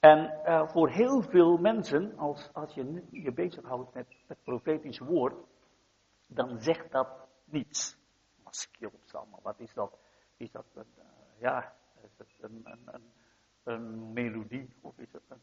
En 0.00 0.40
uh, 0.44 0.68
voor 0.68 0.88
heel 0.88 1.22
veel 1.22 1.56
mensen, 1.56 2.18
als, 2.18 2.50
als 2.52 2.74
je 2.74 3.06
je 3.10 3.32
bezighoudt 3.32 3.94
met 3.94 4.06
het 4.26 4.42
profetisch 4.42 4.98
woord, 4.98 5.34
dan 6.26 6.60
zegt 6.60 6.90
dat 6.90 7.08
niets. 7.44 7.96
Maskilpsalmen, 8.44 9.38
wat 9.42 9.60
is 9.60 9.74
dat? 9.74 9.98
Is 10.36 10.50
dat 10.50 10.64
een, 10.74 10.94
uh, 10.98 11.04
ja, 11.38 11.72
is 12.02 12.10
het 12.16 12.28
een, 12.40 12.62
een, 12.64 13.02
een, 13.64 14.12
melodie? 14.12 14.76
Of 14.80 14.98
is 14.98 15.12
het 15.12 15.22
een, 15.28 15.40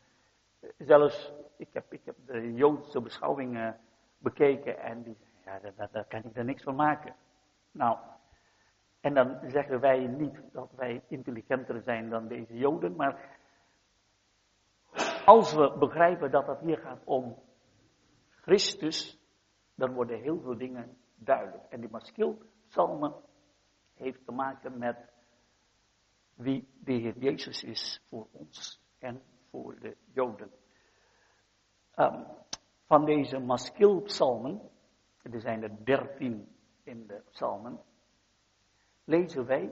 zelfs, 0.78 1.34
ik 1.58 1.70
heb, 1.72 1.94
ik 1.94 2.06
heb 2.06 2.16
de 2.26 2.54
Joodse 2.54 3.02
beschouwingen 3.02 3.80
bekeken 4.18 4.80
en 4.80 5.04
die 5.04 5.18
ja, 5.46 5.60
daar, 5.60 5.90
daar 5.92 6.06
kan 6.06 6.24
ik 6.24 6.38
er 6.38 6.46
niks 6.46 6.64
van 6.64 6.76
maken. 6.76 7.16
Nou, 7.72 7.98
en 9.02 9.14
dan 9.14 9.40
zeggen 9.50 9.80
wij 9.80 10.08
niet 10.08 10.42
dat 10.52 10.72
wij 10.76 11.04
intelligenter 11.08 11.82
zijn 11.82 12.10
dan 12.10 12.28
deze 12.28 12.58
Joden, 12.58 12.96
maar 12.96 13.38
als 15.26 15.54
we 15.54 15.76
begrijpen 15.80 16.32
dat 16.32 16.48
het 16.48 16.60
hier 16.60 16.78
gaat 16.78 17.04
om 17.04 17.38
Christus, 18.30 19.20
dan 19.76 19.94
worden 19.94 20.20
heel 20.20 20.42
veel 20.42 20.58
dingen 20.58 20.98
duidelijk. 21.16 21.64
En 21.70 21.80
die 21.80 21.90
Maskil-psalmen 21.90 23.14
heeft 23.94 24.26
te 24.26 24.32
maken 24.32 24.78
met 24.78 24.98
wie 26.36 26.68
de 26.84 26.94
Heer 26.94 27.18
Jezus 27.18 27.64
is 27.64 28.06
voor 28.10 28.28
ons 28.32 28.82
en 29.00 29.22
voor 29.50 29.80
de 29.80 29.98
Joden. 30.14 30.52
Um, 31.96 32.26
van 32.86 33.06
deze 33.06 33.40
Maskil-psalmen, 33.40 34.62
er 35.22 35.42
zijn 35.42 35.64
er 35.64 35.86
dertien 35.86 36.56
in 36.84 37.08
de 37.08 37.22
psalmen, 37.32 37.80
lezen 39.10 39.46
wij 39.46 39.72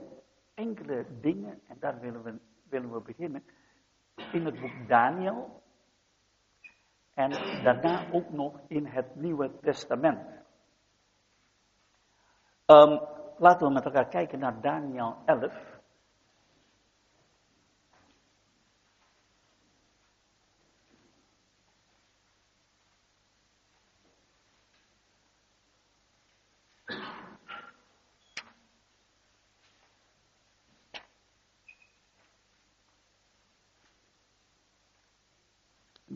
enkele 0.54 1.06
dingen, 1.20 1.60
en 1.68 1.76
daar 1.80 2.00
willen 2.00 2.22
we, 2.22 2.38
willen 2.68 2.92
we 2.92 3.00
beginnen, 3.00 3.44
in 4.32 4.44
het 4.44 4.60
boek 4.60 4.88
Daniel. 4.88 5.62
En 7.14 7.30
daarna 7.62 8.12
ook 8.12 8.30
nog 8.30 8.60
in 8.66 8.86
het 8.86 9.14
Nieuwe 9.14 9.50
Testament. 9.60 10.18
Um, 12.66 13.00
laten 13.38 13.66
we 13.66 13.72
met 13.72 13.84
elkaar 13.84 14.08
kijken 14.08 14.38
naar 14.38 14.60
Daniel 14.60 15.16
11. 15.24 15.77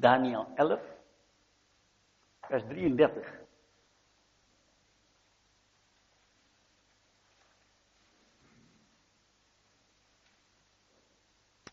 Daniel 0.03 0.47
11, 0.55 0.81
vers 2.41 2.63
33. 2.67 3.41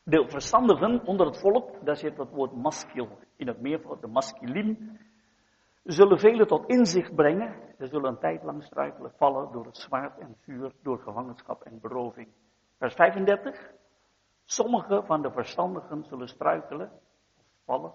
De 0.03 0.29
verstandigen 0.29 1.05
onder 1.05 1.25
het 1.25 1.39
volk, 1.39 1.86
daar 1.86 1.95
zit 1.95 2.17
het 2.17 2.29
woord 2.29 2.55
maskil 2.55 3.19
in 3.36 3.48
het 3.48 3.62
meervoud, 3.62 4.01
de 4.01 4.07
maskilin. 4.07 5.00
zullen 5.83 6.19
velen 6.19 6.48
tot 6.48 6.69
inzicht 6.69 7.15
brengen. 7.15 7.75
Ze 7.77 7.88
zullen 7.88 8.09
een 8.09 8.19
tijd 8.19 8.43
lang 8.43 8.63
struikelen, 8.63 9.12
vallen 9.17 9.51
door 9.51 9.65
het 9.65 9.77
zwaard 9.77 10.19
en 10.19 10.36
vuur, 10.39 10.71
door 10.81 11.00
gevangenschap 11.00 11.63
en 11.63 11.79
beroving. 11.79 12.27
Vers 12.77 12.93
35. 12.93 13.71
Sommige 14.45 15.03
van 15.05 15.21
de 15.21 15.31
verstandigen 15.31 16.03
zullen 16.03 16.27
struikelen, 16.27 16.91
vallen, 17.65 17.93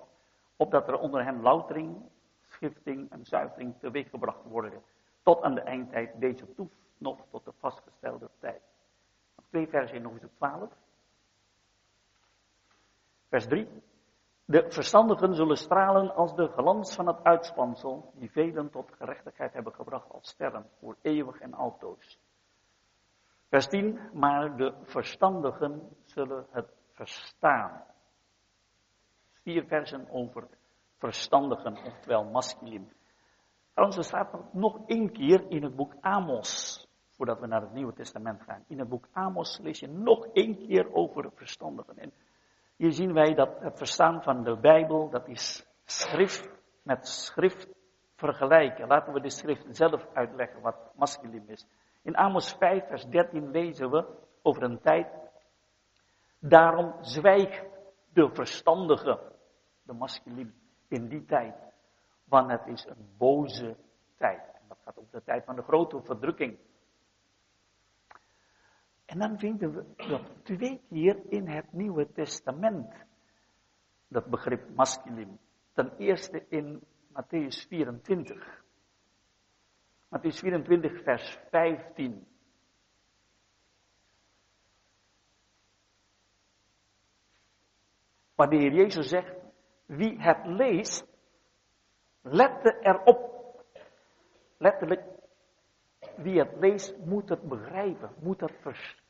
opdat 0.57 0.89
er 0.89 0.99
onder 0.99 1.25
hen 1.25 1.41
loutering, 1.41 2.03
schifting 2.41 3.11
en 3.11 3.25
zuivering 3.25 3.79
teweeggebracht 3.79 4.45
worden. 4.45 4.83
Tot 5.23 5.43
aan 5.43 5.55
de 5.55 5.61
eindtijd 5.61 6.21
deze 6.21 6.55
toef 6.55 6.73
nog 6.99 7.27
tot 7.31 7.45
de 7.45 7.53
vastgestelde 7.59 8.31
tijd. 8.39 8.63
Nog 9.37 9.47
twee 9.49 9.69
versen 9.69 9.97
in 9.97 10.05
hoofdstuk 10.05 10.35
12. 10.37 10.73
Vers 13.29 13.47
3. 13.47 13.69
De 14.45 14.71
verstandigen 14.71 15.35
zullen 15.35 15.57
stralen 15.57 16.15
als 16.15 16.35
de 16.35 16.49
glans 16.49 16.95
van 16.95 17.07
het 17.07 17.23
uitspansel, 17.23 18.13
die 18.15 18.31
velen 18.31 18.71
tot 18.71 18.93
gerechtigheid 18.93 19.53
hebben 19.53 19.75
gebracht 19.75 20.11
als 20.11 20.29
sterren, 20.29 20.67
voor 20.79 20.97
eeuwig 21.03 21.41
en 21.41 21.55
altoos. 21.55 22.19
Vers 23.49 23.69
10, 23.69 24.01
maar 24.13 24.57
de 24.57 24.75
verstandigen 24.83 25.97
zullen 26.05 26.47
het 26.51 26.73
verstaan. 26.93 27.85
Vier 29.45 29.65
versen 29.65 30.09
over 30.11 30.49
verstandigen, 30.99 31.77
oftewel 31.85 32.25
masculin. 32.25 32.93
Trouwens, 33.73 33.99
er 33.99 34.05
staat 34.05 34.53
nog 34.53 34.79
één 34.87 35.13
keer 35.13 35.51
in 35.51 35.63
het 35.63 35.77
boek 35.77 35.95
Amos, 36.01 36.81
voordat 37.17 37.41
we 37.41 37.47
naar 37.47 37.61
het 37.61 37.73
Nieuwe 37.73 37.93
Testament 37.93 38.43
gaan. 38.43 38.65
In 38.69 38.79
het 38.79 38.89
boek 38.89 39.09
Amos 39.13 39.59
lees 39.59 39.81
je 39.81 39.89
nog 39.89 40.27
één 40.33 40.57
keer 40.57 40.93
over 40.93 41.31
verstandigen. 41.35 41.99
En 41.99 42.13
hier 42.77 42.93
zien 42.93 43.13
wij 43.13 43.35
dat 43.35 43.61
het 43.61 43.77
verstaan 43.77 44.23
van 44.23 44.45
de 44.45 44.57
Bijbel, 44.57 45.11
dat 45.11 45.29
is 45.29 45.67
schrift 45.85 46.49
met 46.83 47.09
schrift 47.09 47.69
vergelijken. 48.17 48.89
Laten 48.89 49.13
we 49.13 49.21
de 49.21 49.31
schrift 49.31 49.67
zelf 49.71 50.07
uitleggen 50.13 50.61
wat 50.61 50.77
masculin 50.97 51.49
is. 51.49 51.67
In 52.03 52.17
Amos 52.17 52.53
5, 52.53 52.87
vers 52.87 53.05
13 53.05 53.51
lezen 53.51 53.91
we 53.91 54.05
over 54.43 54.63
een 54.63 54.81
tijd. 54.81 55.07
Daarom 56.39 56.95
zwijgt 57.01 57.65
de 58.13 58.29
verstandige, 58.33 59.33
de 59.85 59.93
masculin, 59.93 60.55
in 60.89 61.09
die 61.09 61.25
tijd. 61.25 61.55
Want 62.25 62.51
het 62.51 62.67
is 62.67 62.85
een 62.85 63.15
boze 63.17 63.77
tijd. 64.17 64.41
En 64.41 64.63
dat 64.69 64.79
gaat 64.85 64.99
over 64.99 65.11
de 65.13 65.25
tijd 65.25 65.45
van 65.45 65.57
de 65.57 65.63
grote 65.63 66.03
verdrukking. 66.03 66.59
En 69.05 69.19
dan 69.19 69.39
vinden 69.39 69.75
we 69.75 70.07
dat 70.09 70.45
twee 70.45 70.81
keer 70.89 71.23
in 71.29 71.49
het 71.49 71.73
Nieuwe 71.73 72.13
Testament. 72.13 73.07
Dat 74.09 74.27
begrip 74.27 74.75
masculin. 74.75 75.39
Ten 75.73 75.97
eerste 75.97 76.45
in 76.49 76.83
Matthäus 77.13 77.67
24. 77.69 78.63
Matthäus 80.09 80.39
24, 80.39 81.03
vers 81.03 81.39
15. 81.51 82.27
Waar 88.35 88.49
de 88.49 88.57
Heer 88.57 88.73
Jezus 88.73 89.09
zegt, 89.09 89.44
wie 89.87 90.21
het 90.21 90.47
leest, 90.47 91.07
let 92.21 92.77
erop. 92.81 93.33
Letterlijk, 94.59 95.03
wie 96.17 96.39
het 96.39 96.57
leest 96.57 96.97
moet 97.05 97.29
het 97.29 97.43
begrijpen, 97.43 98.11
moet 98.21 98.41
het 98.41 98.53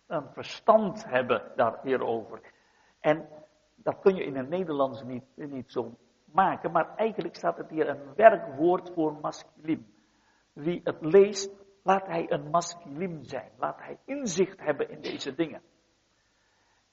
een 0.06 0.32
verstand 0.32 1.04
hebben 1.04 1.52
daar 1.56 1.80
hierover. 1.82 2.40
En 3.00 3.28
dat 3.74 4.00
kun 4.00 4.14
je 4.14 4.24
in 4.24 4.36
het 4.36 4.48
Nederlands 4.48 5.02
niet, 5.02 5.24
niet 5.34 5.70
zo 5.70 5.96
maken, 6.24 6.70
maar 6.70 6.96
eigenlijk 6.96 7.36
staat 7.36 7.56
het 7.56 7.70
hier 7.70 7.88
een 7.88 8.14
werkwoord 8.14 8.90
voor 8.94 9.12
masculin. 9.20 9.94
Wie 10.52 10.80
het 10.84 11.00
leest, 11.00 11.50
laat 11.82 12.06
hij 12.06 12.30
een 12.30 12.50
masculin 12.50 13.24
zijn. 13.24 13.50
Laat 13.58 13.78
hij 13.78 13.98
inzicht 14.04 14.60
hebben 14.60 14.90
in 14.90 15.00
deze 15.00 15.34
dingen. 15.34 15.62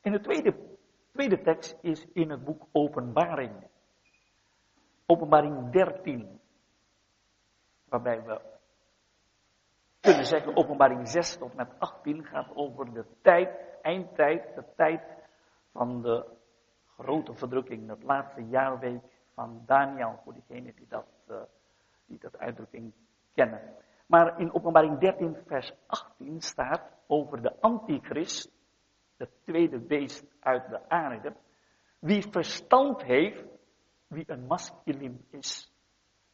En 0.02 0.12
de 0.12 0.20
tweede, 0.20 0.56
tweede 1.12 1.42
tekst 1.42 1.78
is 1.82 2.06
in 2.14 2.30
het 2.30 2.44
boek 2.44 2.68
Openbaring. 2.72 3.70
Openbaring 5.12 5.72
13. 5.72 6.40
Waarbij 7.90 8.24
we 8.24 8.42
kunnen 10.00 10.26
zeggen, 10.26 10.56
openbaring 10.56 11.08
6 11.08 11.38
tot 11.38 11.54
met 11.54 11.80
18 11.80 12.26
gaat 12.26 12.56
over 12.56 12.94
de 12.94 13.06
tijd, 13.22 13.50
eindtijd, 13.82 14.56
de 14.56 14.64
tijd 14.76 15.02
van 15.72 16.02
de 16.02 16.26
grote 16.98 17.34
verdrukking, 17.34 17.88
dat 17.88 18.04
laatste 18.04 18.42
jaarweek 18.42 19.02
van 19.34 19.64
Daniel, 19.66 20.20
voor 20.24 20.34
diegenen 20.34 20.76
die 20.76 20.88
dat, 20.88 21.08
uh, 21.30 21.42
die 22.06 22.20
dat 22.20 22.38
uitdrukking 22.38 22.94
kennen. 23.34 23.62
Maar 24.06 24.40
in 24.40 24.54
openbaring 24.54 25.00
13 25.00 25.38
vers 25.46 25.74
18 25.88 26.42
staat 26.42 26.82
over 27.08 27.42
de 27.42 27.60
antichrist, 27.60 28.52
het 29.18 29.30
tweede 29.44 29.80
beest 29.80 30.26
uit 30.40 30.70
de 30.70 30.90
aarde, 30.90 31.36
wie 32.00 32.28
verstand 32.30 33.02
heeft, 33.02 33.51
wie 34.12 34.32
een 34.32 34.46
masculin 34.46 35.26
is, 35.30 35.74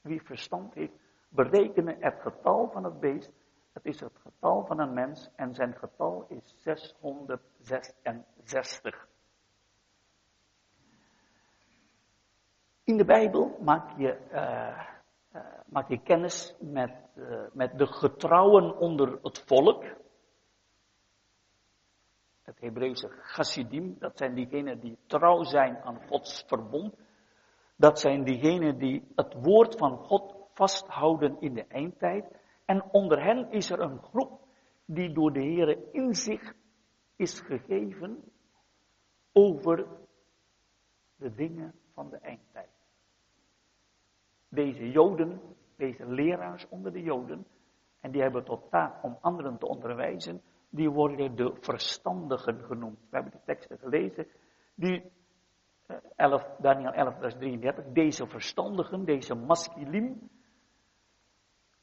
wie 0.02 0.22
verstand 0.22 0.74
heeft, 0.74 0.94
berekenen 1.30 1.98
het 2.00 2.22
getal 2.22 2.70
van 2.72 2.84
het 2.84 3.00
beest 3.00 3.32
het 3.78 3.86
is 3.86 4.00
het 4.00 4.18
getal 4.22 4.66
van 4.66 4.80
een 4.80 4.94
mens 4.94 5.30
en 5.36 5.54
zijn 5.54 5.76
getal 5.76 6.26
is 6.28 6.56
666. 6.58 9.08
In 12.84 12.98
de 12.98 13.06
Bijbel 13.06 13.58
maak 13.62 13.98
je, 13.98 14.18
uh, 14.32 14.86
uh, 15.36 15.42
maak 15.66 15.90
je 15.90 16.02
kennis 16.02 16.56
met, 16.60 16.92
uh, 17.16 17.42
met 17.54 17.78
de 17.78 17.88
getrouwen 17.88 18.78
onder 18.78 19.20
het 19.22 19.44
volk. 19.46 19.84
Het 22.42 22.60
Hebreeuwse 22.60 23.08
chassidim, 23.08 23.96
dat 24.00 24.18
zijn 24.18 24.34
diegenen 24.34 24.80
die 24.80 24.98
trouw 25.06 25.44
zijn 25.44 25.78
aan 25.78 26.08
Gods 26.08 26.44
verbond. 26.48 26.96
Dat 27.78 28.00
zijn 28.00 28.24
diegenen 28.24 28.78
die 28.78 29.12
het 29.16 29.34
woord 29.34 29.78
van 29.78 29.98
God 29.98 30.36
vasthouden 30.54 31.40
in 31.40 31.54
de 31.54 31.66
eindtijd. 31.68 32.36
En 32.66 32.84
onder 32.92 33.24
hen 33.24 33.52
is 33.52 33.70
er 33.70 33.80
een 33.80 34.00
groep 34.02 34.48
die 34.86 35.14
door 35.14 35.34
de 35.34 35.42
Heer 35.42 35.94
inzicht 35.94 36.56
is 37.16 37.40
gegeven 37.40 38.24
over 39.32 39.88
de 41.16 41.34
dingen 41.34 41.74
van 41.94 42.10
de 42.10 42.18
eindtijd. 42.18 42.70
Deze 44.50 44.90
Joden, 44.90 45.42
deze 45.76 46.06
leraars 46.06 46.68
onder 46.70 46.92
de 46.92 47.02
Joden, 47.02 47.46
en 48.00 48.12
die 48.12 48.22
hebben 48.22 48.44
tot 48.44 48.70
taak 48.70 49.04
om 49.04 49.18
anderen 49.22 49.58
te 49.58 49.68
onderwijzen, 49.68 50.42
die 50.70 50.90
worden 50.90 51.36
de 51.36 51.58
verstandigen 51.60 52.64
genoemd. 52.64 53.00
We 53.00 53.16
hebben 53.16 53.32
de 53.32 53.44
teksten 53.46 53.78
gelezen, 53.78 54.28
die 54.76 55.12
11, 56.16 56.44
eh, 56.44 56.50
Daniel 56.60 56.92
11, 56.92 57.18
vers 57.20 57.34
33, 57.34 57.86
deze 57.94 58.28
verstandigen, 58.28 59.06
deze 59.06 59.36
masculin, 59.36 60.30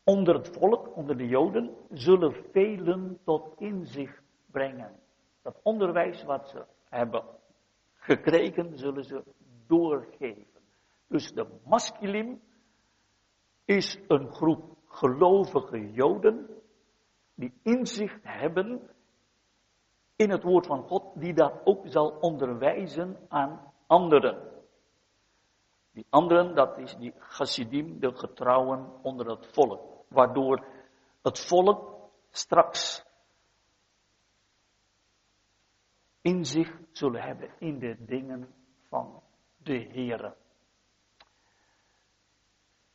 onder 0.04 0.34
het 0.34 0.48
volk, 0.48 0.96
onder 0.96 1.16
de 1.16 1.26
Joden, 1.26 1.76
zullen 1.90 2.34
velen 2.52 3.18
tot 3.24 3.60
inzicht 3.60 4.22
brengen. 4.46 5.00
Dat 5.42 5.60
onderwijs 5.62 6.24
wat 6.24 6.48
ze 6.48 6.64
hebben 6.88 7.24
gekregen, 7.94 8.78
zullen 8.78 9.04
ze 9.04 9.22
doorgeven. 9.66 10.60
Dus 11.06 11.32
de 11.32 11.46
masculine 11.64 12.38
is 13.64 13.98
een 14.08 14.32
groep 14.32 14.76
gelovige 14.86 15.92
Joden 15.92 16.62
die 17.34 17.52
inzicht 17.62 18.20
hebben 18.22 18.90
in 20.16 20.30
het 20.30 20.42
woord 20.42 20.66
van 20.66 20.82
God, 20.82 21.20
die 21.20 21.34
dat 21.34 21.60
ook 21.64 21.86
zal 21.86 22.10
onderwijzen 22.20 23.16
aan 23.28 23.72
anderen. 23.86 24.52
Die 25.92 26.06
anderen, 26.10 26.54
dat 26.54 26.78
is 26.78 26.96
die 26.96 27.14
chassidim, 27.18 28.00
de 28.00 28.14
getrouwen 28.14 29.02
onder 29.02 29.30
het 29.30 29.46
volk 29.52 29.94
waardoor 30.08 30.66
het 31.22 31.46
volk 31.46 32.10
straks 32.30 33.04
inzicht 36.20 36.78
zullen 36.92 37.22
hebben 37.22 37.50
in 37.58 37.78
de 37.78 38.04
dingen 38.04 38.54
van 38.88 39.22
de 39.56 39.76
Heer. 39.76 40.34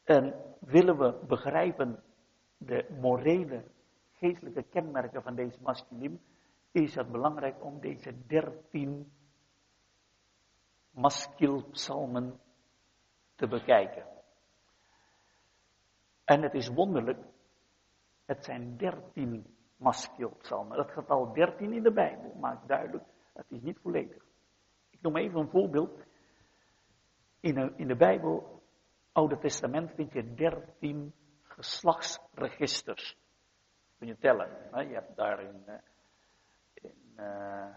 En 0.03 0.55
willen 0.59 0.97
we 0.97 1.25
begrijpen 1.27 2.03
de 2.57 2.97
morele, 2.99 3.63
geestelijke 4.13 4.63
kenmerken 4.63 5.23
van 5.23 5.35
deze 5.35 5.57
masculin, 5.61 6.21
is 6.71 6.95
het 6.95 7.11
belangrijk 7.11 7.63
om 7.63 7.79
deze 7.79 8.25
dertien 8.27 9.11
maskilpsalmen 10.99 12.39
te 13.35 13.47
bekijken. 13.47 14.05
En 16.23 16.41
het 16.41 16.53
is 16.53 16.67
wonderlijk, 16.67 17.19
het 18.25 18.43
zijn 18.43 18.77
dertien 18.77 19.55
maskeelpsalmen. 19.75 20.77
Dat 20.77 20.91
getal 20.91 21.33
dertien 21.33 21.73
in 21.73 21.83
de 21.83 21.91
Bijbel 21.91 22.33
maakt 22.39 22.67
duidelijk, 22.67 23.03
het 23.33 23.45
is 23.49 23.61
niet 23.61 23.79
volledig. 23.81 24.23
Ik 24.89 25.01
noem 25.01 25.17
even 25.17 25.39
een 25.39 25.49
voorbeeld. 25.49 26.03
In 27.39 27.55
de, 27.55 27.73
in 27.75 27.87
de 27.87 27.95
Bijbel 27.95 28.63
Oude 29.11 29.37
Testament 29.37 29.91
vind 29.91 30.11
je 30.11 30.33
dertien 30.33 31.13
geslachtsregisters. 31.41 33.17
Kun 33.97 34.07
je 34.07 34.17
tellen. 34.17 34.49
Hè? 34.71 34.81
Je 34.81 34.93
hebt 34.93 35.15
daar 35.15 35.41
in, 35.41 35.63
eh, 35.65 35.75
in 36.73 37.13
uh, 37.15 37.75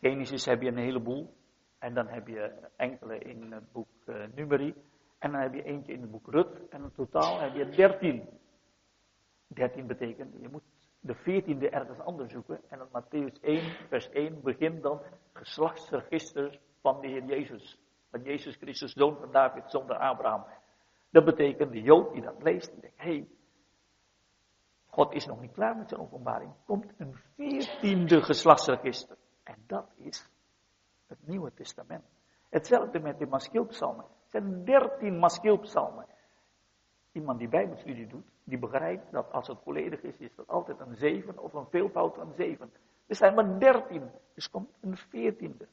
Genesis 0.00 0.44
heb 0.44 0.62
je 0.62 0.68
een 0.68 0.78
heleboel. 0.78 1.37
En 1.78 1.94
dan 1.94 2.08
heb 2.08 2.26
je 2.26 2.52
enkele 2.76 3.18
in 3.18 3.52
het 3.52 3.72
boek 3.72 3.88
uh, 4.06 4.24
Numeri. 4.34 4.74
En 5.18 5.32
dan 5.32 5.40
heb 5.40 5.54
je 5.54 5.62
eentje 5.62 5.92
in 5.92 6.00
het 6.00 6.10
boek 6.10 6.26
Rut. 6.30 6.68
En 6.68 6.82
in 6.82 6.92
totaal 6.92 7.40
heb 7.40 7.54
je 7.54 7.68
dertien. 7.68 8.28
Dertien 9.46 9.86
betekent, 9.86 10.34
je 10.40 10.48
moet 10.48 10.62
de 11.00 11.14
veertiende 11.14 11.70
ergens 11.70 11.98
anders 11.98 12.32
zoeken. 12.32 12.60
En 12.68 12.78
dan 12.78 12.88
Matthäus 12.88 13.40
1, 13.40 13.62
vers 13.88 14.10
1 14.10 14.40
begint 14.42 14.82
dan 14.82 15.00
geslachtsregister 15.32 16.60
van 16.80 17.00
de 17.00 17.06
Heer 17.06 17.24
Jezus. 17.24 17.80
Van 18.10 18.22
Jezus 18.22 18.56
Christus, 18.56 18.92
zoon 18.92 19.16
van 19.16 19.32
David, 19.32 19.70
zonder 19.70 19.96
Abraham. 19.96 20.44
Dat 21.10 21.24
betekent, 21.24 21.72
de 21.72 21.82
Jood 21.82 22.12
die 22.12 22.22
dat 22.22 22.42
leest, 22.42 22.72
die 22.72 22.80
denkt, 22.80 23.02
hé, 23.02 23.10
hey, 23.10 23.28
God 24.86 25.12
is 25.12 25.26
nog 25.26 25.40
niet 25.40 25.52
klaar 25.52 25.76
met 25.76 25.88
zijn 25.88 26.00
openbaring. 26.00 26.52
Komt 26.64 26.92
een 26.98 27.14
veertiende 27.34 28.22
geslachtsregister. 28.22 29.16
En 29.42 29.64
dat 29.66 29.92
is 29.96 30.28
het 31.08 31.26
Nieuwe 31.26 31.54
Testament. 31.54 32.04
Hetzelfde 32.48 33.00
met 33.00 33.18
de 33.18 33.26
maskilpsalmen. 33.26 34.04
Het 34.04 34.30
zijn 34.30 34.64
dertien 34.64 35.18
maskilpsalmen. 35.18 36.06
Iemand 37.12 37.38
die 37.38 37.48
bijbelstudie 37.48 38.06
doet, 38.06 38.26
die 38.44 38.58
begrijpt 38.58 39.12
dat 39.12 39.32
als 39.32 39.46
het 39.46 39.58
volledig 39.62 40.02
is, 40.02 40.16
is 40.16 40.34
dat 40.34 40.48
altijd 40.48 40.80
een 40.80 40.96
zeven 40.96 41.38
of 41.38 41.52
een 41.52 41.66
veelvoud 41.70 42.14
van 42.14 42.32
zeven. 42.32 42.72
Er 43.06 43.16
zijn 43.16 43.34
maar 43.34 43.58
dertien, 43.58 44.10
dus 44.34 44.50
komt 44.50 44.70
een 44.80 44.96
veertiende. 44.96 45.68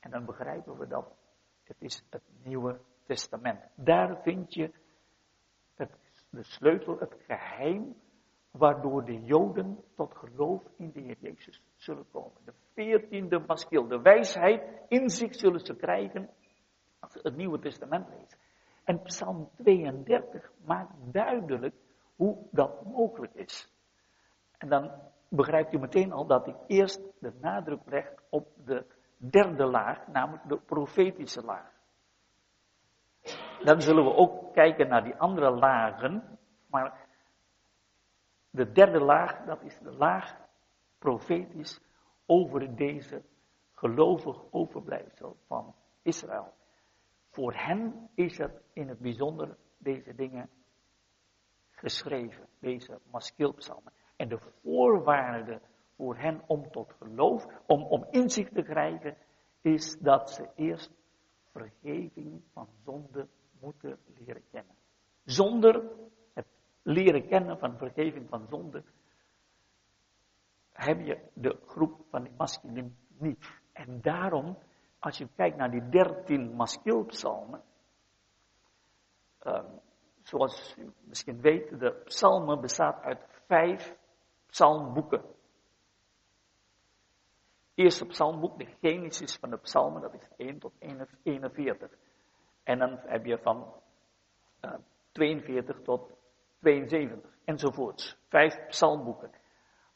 En 0.00 0.10
dan 0.10 0.24
begrijpen 0.24 0.78
we 0.78 0.86
dat 0.86 1.12
het 1.64 1.76
is 1.78 2.04
het 2.10 2.22
Nieuwe 2.42 2.80
Testament. 3.04 3.60
Daar 3.74 4.22
vind 4.22 4.54
je 4.54 4.72
de 6.30 6.42
sleutel, 6.42 6.98
het 6.98 7.14
geheim, 7.26 7.96
waardoor 8.50 9.04
de 9.04 9.20
Joden 9.24 9.84
tot 9.96 10.14
geloof 10.14 10.62
in 10.76 10.90
de 10.92 11.00
Heer 11.00 11.16
Jezus 11.20 11.62
zullen 11.76 12.06
komen. 12.10 12.40
De 12.44 12.52
veertiende 12.74 13.38
maskil, 13.46 13.88
de 13.88 14.00
wijsheid 14.00 14.62
in 14.88 15.08
zich 15.08 15.34
zullen 15.34 15.60
ze 15.60 15.76
krijgen 15.76 16.30
als 16.98 17.12
ze 17.12 17.18
het 17.22 17.36
Nieuwe 17.36 17.58
Testament 17.58 18.08
lezen. 18.08 18.38
En 18.84 19.02
Psalm 19.02 19.50
32 19.56 20.52
maakt 20.64 20.92
duidelijk 21.12 21.74
hoe 22.16 22.46
dat 22.50 22.84
mogelijk 22.84 23.34
is. 23.34 23.72
En 24.58 24.68
dan 24.68 24.90
begrijpt 25.28 25.72
u 25.72 25.78
meteen 25.78 26.12
al 26.12 26.26
dat 26.26 26.46
ik 26.46 26.56
eerst 26.66 27.00
de 27.20 27.32
nadruk 27.40 27.80
leg 27.84 28.12
op 28.30 28.48
de 28.64 28.86
derde 29.16 29.64
laag, 29.64 30.06
namelijk 30.06 30.48
de 30.48 30.56
profetische 30.58 31.44
laag. 31.44 31.78
Dan 33.62 33.80
zullen 33.80 34.04
we 34.04 34.14
ook 34.14 34.52
kijken 34.52 34.88
naar 34.88 35.04
die 35.04 35.16
andere 35.16 35.50
lagen, 35.50 36.38
maar 36.66 37.08
de 38.50 38.72
derde 38.72 39.00
laag, 39.00 39.44
dat 39.44 39.62
is 39.62 39.78
de 39.78 39.92
laag 39.92 40.36
profetisch 40.98 41.80
over 42.26 42.76
deze 42.76 43.22
gelovig 43.72 44.42
overblijfsel 44.50 45.36
van 45.46 45.74
Israël. 46.02 46.52
Voor 47.30 47.54
hen 47.54 48.10
is 48.14 48.38
het 48.38 48.62
in 48.72 48.88
het 48.88 48.98
bijzonder 48.98 49.56
deze 49.78 50.14
dingen 50.14 50.50
geschreven, 51.70 52.48
deze 52.58 53.00
maskilpsalmen. 53.10 53.92
En 54.16 54.28
de 54.28 54.38
voorwaarde 54.62 55.60
voor 55.96 56.16
hen 56.16 56.42
om 56.46 56.70
tot 56.70 56.92
geloof, 56.92 57.46
om, 57.66 57.82
om 57.82 58.06
inzicht 58.10 58.54
te 58.54 58.62
krijgen, 58.62 59.16
is 59.60 59.98
dat 59.98 60.30
ze 60.30 60.48
eerst 60.54 60.92
vergeving 61.52 62.42
van 62.52 62.68
zonde 62.84 63.28
moeten 63.60 63.98
leren 64.18 64.42
kennen. 64.50 64.74
Zonder 65.24 65.90
leren 66.82 67.28
kennen 67.28 67.58
van 67.58 67.76
vergeving 67.76 68.28
van 68.28 68.46
zonde 68.48 68.82
heb 70.84 71.00
je 71.00 71.18
de 71.34 71.58
groep 71.66 72.00
van 72.10 72.22
die 72.22 72.32
masculine 72.36 72.90
niet. 73.18 73.60
En 73.72 74.00
daarom, 74.00 74.58
als 74.98 75.18
je 75.18 75.28
kijkt 75.36 75.56
naar 75.56 75.70
die 75.70 75.88
dertien 75.88 76.54
maskilpsalmen, 76.54 77.62
uh, 79.42 79.64
zoals 80.22 80.74
u 80.78 80.92
misschien 81.00 81.40
weet, 81.40 81.78
de 81.78 82.02
psalmen 82.04 82.60
bestaat 82.60 83.02
uit 83.02 83.26
vijf 83.46 83.96
psalmboeken. 84.46 85.24
Eerste 87.74 88.06
psalmboek, 88.06 88.58
de 88.58 88.66
Genesis 88.80 89.36
van 89.36 89.50
de 89.50 89.56
psalmen, 89.56 90.02
dat 90.02 90.14
is 90.14 90.28
1 90.36 90.58
tot 90.58 90.72
41. 91.22 91.90
En 92.62 92.78
dan 92.78 92.98
heb 93.02 93.24
je 93.24 93.38
van 93.38 93.74
uh, 94.64 94.74
42 95.12 95.82
tot 95.82 96.12
72 96.60 97.30
enzovoorts. 97.44 98.18
Vijf 98.28 98.66
psalmboeken. 98.66 99.30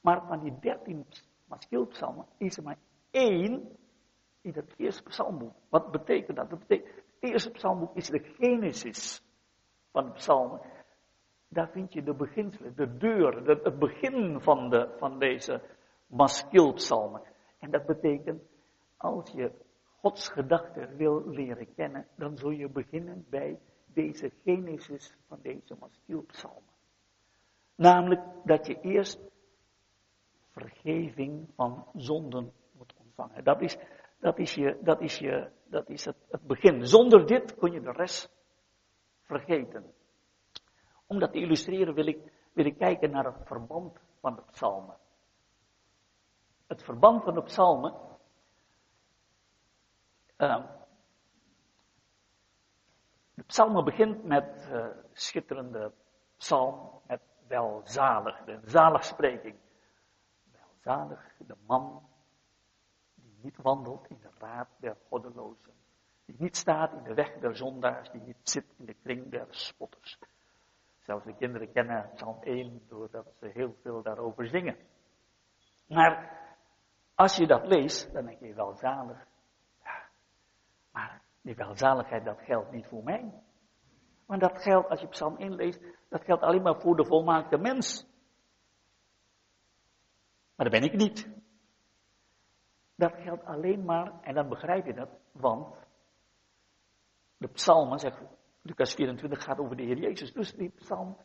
Maar 0.00 0.26
van 0.26 0.40
die 0.40 0.58
13 0.58 1.06
maskilpsalmen 1.44 2.26
is 2.38 2.56
er 2.56 2.62
maar 2.62 2.78
één 3.10 3.76
in 4.40 4.54
het 4.54 4.74
eerste 4.76 5.02
psalmboek. 5.02 5.54
Wat 5.68 5.90
betekent 5.90 6.36
dat? 6.36 6.50
Dat 6.50 6.58
betekent, 6.58 6.94
het 6.94 7.30
eerste 7.30 7.50
psalmboek 7.50 7.94
is 7.94 8.08
de 8.08 8.18
Genesis 8.18 9.22
van 9.90 10.04
de 10.04 10.12
psalmen. 10.12 10.60
Daar 11.48 11.68
vind 11.70 11.92
je 11.92 12.02
de 12.02 12.14
beginselen, 12.14 12.76
de 12.76 12.96
deur, 12.96 13.44
de, 13.44 13.60
het 13.62 13.78
begin 13.78 14.40
van, 14.40 14.70
de, 14.70 14.94
van 14.98 15.18
deze 15.18 15.62
maskilpsalmen. 16.06 17.22
En 17.58 17.70
dat 17.70 17.86
betekent, 17.86 18.42
als 18.96 19.30
je 19.30 19.52
Gods 20.00 20.28
gedachten 20.28 20.96
wil 20.96 21.28
leren 21.28 21.74
kennen, 21.74 22.06
dan 22.16 22.36
zul 22.36 22.50
je 22.50 22.68
beginnen 22.68 23.26
bij 23.28 23.58
deze 23.94 24.32
genesis 24.44 25.16
van 25.28 25.38
deze 25.42 25.76
maskilpsalmen. 25.78 26.72
Namelijk 27.74 28.22
dat 28.44 28.66
je 28.66 28.80
eerst 28.80 29.18
vergeving 30.50 31.48
van 31.56 31.86
zonden 31.94 32.52
moet 32.72 32.94
ontvangen. 32.98 33.44
Dat 33.44 33.60
is, 33.60 33.76
dat 34.18 34.38
is, 34.38 34.54
je, 34.54 34.78
dat 34.82 35.00
is, 35.00 35.18
je, 35.18 35.50
dat 35.64 35.88
is 35.88 36.04
het, 36.04 36.16
het 36.30 36.46
begin. 36.46 36.86
Zonder 36.86 37.26
dit 37.26 37.54
kun 37.54 37.72
je 37.72 37.80
de 37.80 37.92
rest 37.92 38.30
vergeten. 39.22 39.92
Om 41.06 41.18
dat 41.18 41.32
te 41.32 41.38
illustreren 41.38 41.94
wil 41.94 42.06
ik, 42.06 42.32
wil 42.52 42.64
ik 42.64 42.78
kijken 42.78 43.10
naar 43.10 43.24
het 43.24 43.46
verband 43.46 43.98
van 44.20 44.34
de 44.34 44.42
psalmen. 44.50 44.96
Het 46.66 46.82
verband 46.82 47.22
van 47.22 47.34
de 47.34 47.42
psalmen. 47.42 47.94
Uh, 50.38 50.64
de 53.34 53.42
psalmen 53.42 53.84
begint 53.84 54.24
met 54.24 54.68
uh, 54.70 54.86
schitterende 55.12 55.92
psalm, 56.36 57.00
met 57.06 57.20
welzalig, 57.46 58.44
de 58.44 58.60
zaligspreking. 58.64 59.56
Welzalig 60.52 61.32
de 61.38 61.56
man 61.66 62.08
die 63.14 63.38
niet 63.42 63.56
wandelt 63.56 64.08
in 64.08 64.18
de 64.20 64.30
raad 64.38 64.68
der 64.76 64.96
goddelozen, 65.08 65.72
die 66.24 66.36
niet 66.38 66.56
staat 66.56 66.92
in 66.92 67.02
de 67.02 67.14
weg 67.14 67.32
der 67.38 67.56
zondaars, 67.56 68.10
die 68.10 68.20
niet 68.20 68.40
zit 68.42 68.66
in 68.78 68.84
de 68.84 68.94
kring 68.94 69.30
der 69.30 69.46
spotters. 69.50 70.18
Zelfs 71.00 71.24
de 71.24 71.34
kinderen 71.34 71.72
kennen 71.72 72.10
Psalm 72.14 72.42
1 72.42 72.82
doordat 72.88 73.26
ze 73.40 73.46
heel 73.46 73.76
veel 73.82 74.02
daarover 74.02 74.48
zingen. 74.48 74.76
Maar 75.86 76.42
als 77.14 77.36
je 77.36 77.46
dat 77.46 77.66
leest, 77.66 78.12
dan 78.12 78.24
denk 78.24 78.40
je 78.40 78.54
welzalig. 78.54 79.26
Ja, 79.82 80.08
maar 80.92 81.22
die 81.44 81.54
welzaligheid, 81.54 82.24
dat 82.24 82.40
geldt 82.40 82.70
niet 82.70 82.86
voor 82.86 83.02
mij. 83.02 83.32
Maar 84.26 84.38
dat 84.38 84.62
geldt, 84.62 84.88
als 84.88 85.00
je 85.00 85.08
Psalm 85.08 85.36
1 85.36 85.54
leest, 85.54 85.80
dat 86.08 86.24
geldt 86.24 86.42
alleen 86.42 86.62
maar 86.62 86.80
voor 86.80 86.96
de 86.96 87.04
volmaakte 87.04 87.58
mens. 87.58 88.06
Maar 90.56 90.70
dat 90.70 90.80
ben 90.80 90.90
ik 90.90 90.96
niet. 90.96 91.28
Dat 92.94 93.12
geldt 93.14 93.44
alleen 93.44 93.84
maar, 93.84 94.20
en 94.20 94.34
dan 94.34 94.48
begrijp 94.48 94.86
je 94.86 94.94
dat, 94.94 95.08
want 95.32 95.86
de 97.36 97.48
psalmen, 97.48 97.98
zegt 97.98 98.20
Lucas 98.62 98.94
24, 98.94 99.42
gaat 99.42 99.58
over 99.58 99.76
de 99.76 99.82
Heer 99.82 99.98
Jezus. 99.98 100.32
Dus 100.32 100.52
die 100.52 100.70
psalm, 100.70 101.16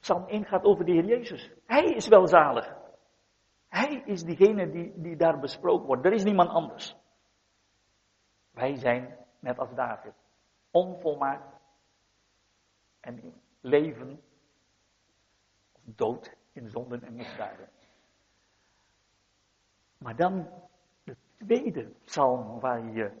psalm 0.00 0.26
1 0.26 0.44
gaat 0.44 0.64
over 0.64 0.84
de 0.84 0.92
Heer 0.92 1.04
Jezus. 1.04 1.50
Hij 1.66 1.84
is 1.84 2.08
welzalig. 2.08 2.76
Hij 3.68 4.02
is 4.04 4.22
diegene 4.22 4.70
die, 4.70 5.00
die 5.00 5.16
daar 5.16 5.40
besproken 5.40 5.86
wordt. 5.86 6.04
Er 6.04 6.12
is 6.12 6.24
niemand 6.24 6.50
anders. 6.50 6.96
Wij 8.50 8.76
zijn 8.76 9.21
net 9.42 9.58
als 9.58 9.74
David. 9.74 10.12
Onvolmaakt. 10.70 11.60
En 13.00 13.42
leven 13.60 14.22
of 15.72 15.80
dood 15.84 16.36
in 16.52 16.70
zonden 16.70 17.02
en 17.02 17.14
misdaden. 17.14 17.68
Maar 19.98 20.16
dan 20.16 20.48
de 21.04 21.16
tweede 21.38 21.92
psalm 22.04 22.60
waar 22.60 22.84
je 22.84 23.12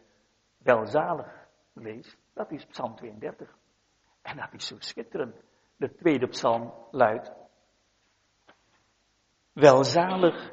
welzalig 0.58 1.48
leest, 1.72 2.18
dat 2.32 2.50
is 2.50 2.66
psalm 2.66 2.94
32. 2.96 3.56
En 4.22 4.36
dat 4.36 4.52
is 4.52 4.66
zo 4.66 4.76
schitterend. 4.78 5.36
De 5.76 5.94
tweede 5.94 6.26
psalm 6.26 6.72
luidt, 6.90 7.32
welzalig 9.52 10.52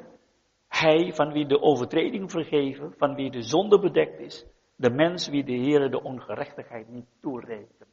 hij 0.68 1.12
van 1.14 1.32
wie 1.32 1.46
de 1.46 1.60
overtreding 1.60 2.30
vergeven, 2.30 2.94
van 2.96 3.14
wie 3.14 3.30
de 3.30 3.42
zonde 3.42 3.78
bedekt 3.80 4.18
is, 4.18 4.46
de 4.80 4.90
mens 4.90 5.28
wie 5.28 5.44
de 5.44 5.52
Heer 5.52 5.90
de 5.90 6.02
ongerechtigheid 6.02 6.88
niet 6.88 7.06
toerekent. 7.20 7.90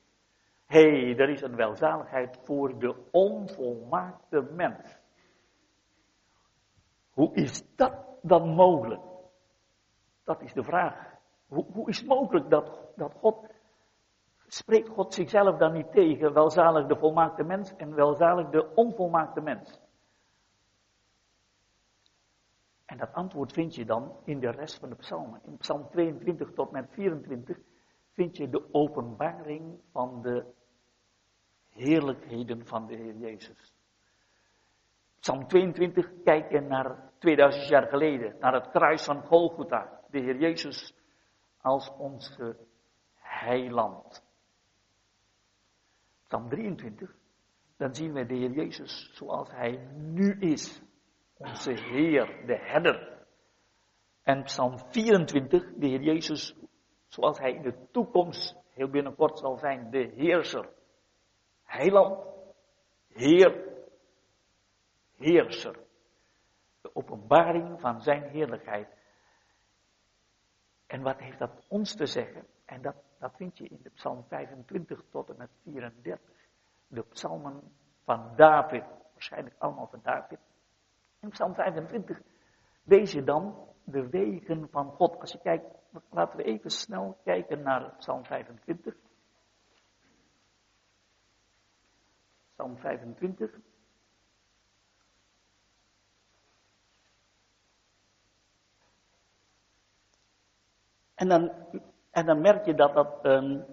Hé, 0.65 0.81
hey, 0.81 1.17
er 1.17 1.29
is 1.29 1.41
een 1.41 1.55
welzaligheid 1.55 2.39
voor 2.43 2.79
de 2.79 2.95
onvolmaakte 3.11 4.41
mens. 4.51 4.97
Hoe 7.11 7.33
is 7.33 7.75
dat 7.75 7.93
dan 8.21 8.49
mogelijk? 8.49 9.01
Dat 10.23 10.41
is 10.41 10.53
de 10.53 10.63
vraag. 10.63 11.15
Hoe, 11.47 11.65
hoe 11.73 11.89
is 11.89 11.97
het 11.97 12.07
mogelijk 12.07 12.49
dat, 12.49 12.91
dat 12.95 13.13
God, 13.13 13.47
spreekt 14.47 14.89
God 14.89 15.13
zichzelf 15.13 15.57
dan 15.57 15.73
niet 15.73 15.91
tegen, 15.91 16.33
welzalig 16.33 16.87
de 16.87 16.97
volmaakte 16.97 17.43
mens 17.43 17.75
en 17.75 17.95
welzalig 17.95 18.49
de 18.49 18.73
onvolmaakte 18.75 19.41
mens? 19.41 19.79
En 22.87 22.97
dat 22.97 23.13
antwoord 23.13 23.53
vind 23.53 23.75
je 23.75 23.85
dan 23.85 24.17
in 24.23 24.39
de 24.39 24.51
rest 24.51 24.79
van 24.79 24.89
de 24.89 24.95
psalmen. 24.95 25.41
In 25.43 25.57
psalm 25.57 25.89
22 25.89 26.53
tot 26.53 26.71
met 26.71 26.89
24 26.91 27.57
vind 28.13 28.37
je 28.37 28.49
de 28.49 28.73
openbaring 28.73 29.79
van 29.91 30.21
de 30.21 30.45
heerlijkheden 31.69 32.65
van 32.65 32.87
de 32.87 32.95
Heer 32.95 33.15
Jezus. 33.15 33.73
Psalm 35.19 35.47
22 35.47 36.11
kijken 36.23 36.67
naar 36.67 37.11
2000 37.19 37.67
jaar 37.67 37.87
geleden, 37.87 38.35
naar 38.39 38.53
het 38.53 38.69
kruis 38.69 39.03
van 39.03 39.21
Golgotha. 39.21 40.01
De 40.09 40.19
Heer 40.19 40.37
Jezus 40.37 40.93
als 41.61 41.91
onze 41.97 42.57
heiland. 43.13 44.23
Psalm 46.27 46.49
23, 46.49 47.15
dan 47.77 47.95
zien 47.95 48.13
we 48.13 48.25
de 48.25 48.35
Heer 48.35 48.51
Jezus 48.51 49.09
zoals 49.13 49.51
Hij 49.51 49.87
nu 49.93 50.39
is. 50.39 50.81
Onze 51.37 51.71
Heer, 51.71 52.45
de 52.45 52.57
herder. 52.57 53.25
En 54.23 54.43
Psalm 54.43 54.79
24, 54.91 55.73
de 55.75 55.87
Heer 55.87 56.01
Jezus 56.01 56.55
zoals 57.07 57.37
Hij 57.37 57.51
in 57.51 57.61
de 57.61 57.87
toekomst 57.91 58.55
heel 58.69 58.89
binnenkort 58.89 59.39
zal 59.39 59.57
zijn, 59.57 59.89
de 59.89 60.11
heerser. 60.15 60.69
Heiland, 61.63 62.25
Heer, 63.07 63.63
heerser. 65.15 65.79
De 66.81 66.95
openbaring 66.95 67.81
van 67.81 68.01
zijn 68.01 68.23
heerlijkheid. 68.23 68.87
En 70.87 71.01
wat 71.01 71.19
heeft 71.19 71.39
dat 71.39 71.65
ons 71.67 71.95
te 71.95 72.05
zeggen? 72.05 72.47
En 72.65 72.81
dat, 72.81 72.95
dat 73.19 73.35
vind 73.35 73.57
je 73.57 73.67
in 73.67 73.79
de 73.83 73.89
psalm 73.89 74.23
25 74.27 75.03
tot 75.09 75.29
en 75.29 75.37
met 75.37 75.49
34. 75.63 76.19
De 76.87 77.03
psalmen 77.03 77.61
van 78.03 78.33
David. 78.35 78.83
Waarschijnlijk 79.13 79.55
allemaal 79.57 79.87
van 79.87 79.99
David. 80.03 80.39
In 81.19 81.29
psalm 81.29 81.53
25 81.53 82.21
lees 82.83 83.11
je 83.11 83.23
dan 83.23 83.67
de 83.83 84.09
wegen 84.09 84.69
van 84.69 84.91
God. 84.91 85.19
Als 85.19 85.31
je 85.31 85.39
kijkt, 85.39 85.65
laten 86.09 86.37
we 86.37 86.43
even 86.43 86.69
snel 86.69 87.17
kijken 87.23 87.61
naar 87.61 87.95
psalm 87.97 88.25
25. 88.25 88.95
Psalm 92.53 92.77
25. 92.77 93.51
En 101.15 101.27
dan, 101.27 101.51
en 102.11 102.25
dan 102.25 102.41
merk 102.41 102.65
je 102.65 102.73
dat 102.73 102.93
dat 102.93 103.19
een 103.21 103.65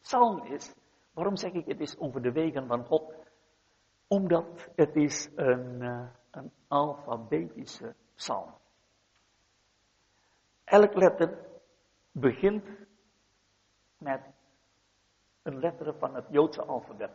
psalm 0.00 0.44
is. 0.44 0.74
Waarom 1.12 1.36
zeg 1.36 1.52
ik 1.52 1.66
het 1.66 1.80
is 1.80 1.98
over 1.98 2.22
de 2.22 2.32
wegen 2.32 2.66
van 2.66 2.84
God? 2.84 3.14
Omdat 4.14 4.68
het 4.76 4.96
is 4.96 5.28
een, 5.36 5.80
uh, 5.80 6.06
een 6.30 6.52
alfabetische 6.68 7.94
psalm. 8.14 8.54
Elk 10.64 10.94
letter 10.94 11.38
begint 12.12 12.64
met 13.98 14.20
een 15.42 15.58
letter 15.58 15.94
van 15.98 16.14
het 16.14 16.24
Joodse 16.30 16.62
alfabet. 16.64 17.10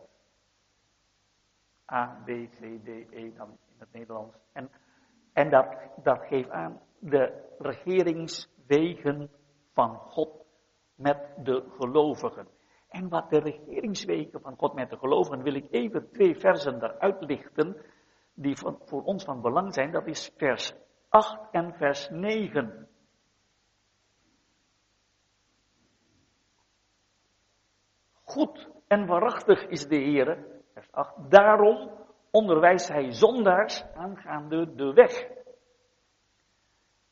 A, 1.92 2.22
B, 2.24 2.28
C, 2.28 2.58
D, 2.84 2.88
E 3.10 3.32
dan 3.32 3.48
in 3.48 3.78
het 3.78 3.92
Nederlands. 3.92 4.36
En, 4.52 4.70
en 5.32 5.50
dat, 5.50 5.76
dat 6.02 6.26
geeft 6.26 6.50
aan 6.50 6.80
de 6.98 7.54
regeringswegen 7.58 9.30
van 9.72 9.96
God 9.96 10.44
met 10.94 11.44
de 11.44 11.64
gelovigen. 11.78 12.48
En 12.90 13.08
wat 13.08 13.30
de 13.30 13.38
regeringswegen 13.38 14.40
van 14.40 14.56
God 14.56 14.74
met 14.74 14.90
de 14.90 14.96
gelovigen, 14.96 15.42
wil 15.42 15.54
ik 15.54 15.66
even 15.70 16.10
twee 16.12 16.36
versen 16.36 16.82
eruit 16.82 17.24
lichten, 17.24 17.76
die 18.34 18.56
voor 18.84 19.02
ons 19.02 19.24
van 19.24 19.40
belang 19.40 19.74
zijn. 19.74 19.92
Dat 19.92 20.06
is 20.06 20.32
vers 20.36 20.74
8 21.08 21.50
en 21.50 21.74
vers 21.74 22.08
9. 22.08 22.88
Goed 28.24 28.70
en 28.86 29.06
waarachtig 29.06 29.66
is 29.66 29.86
de 29.86 29.96
Heer, 29.96 30.46
vers 30.72 30.92
8, 30.92 31.30
daarom 31.30 31.90
onderwijst 32.30 32.88
hij 32.88 33.12
zondaars 33.12 33.84
aangaande 33.94 34.74
de 34.74 34.92
weg. 34.92 35.28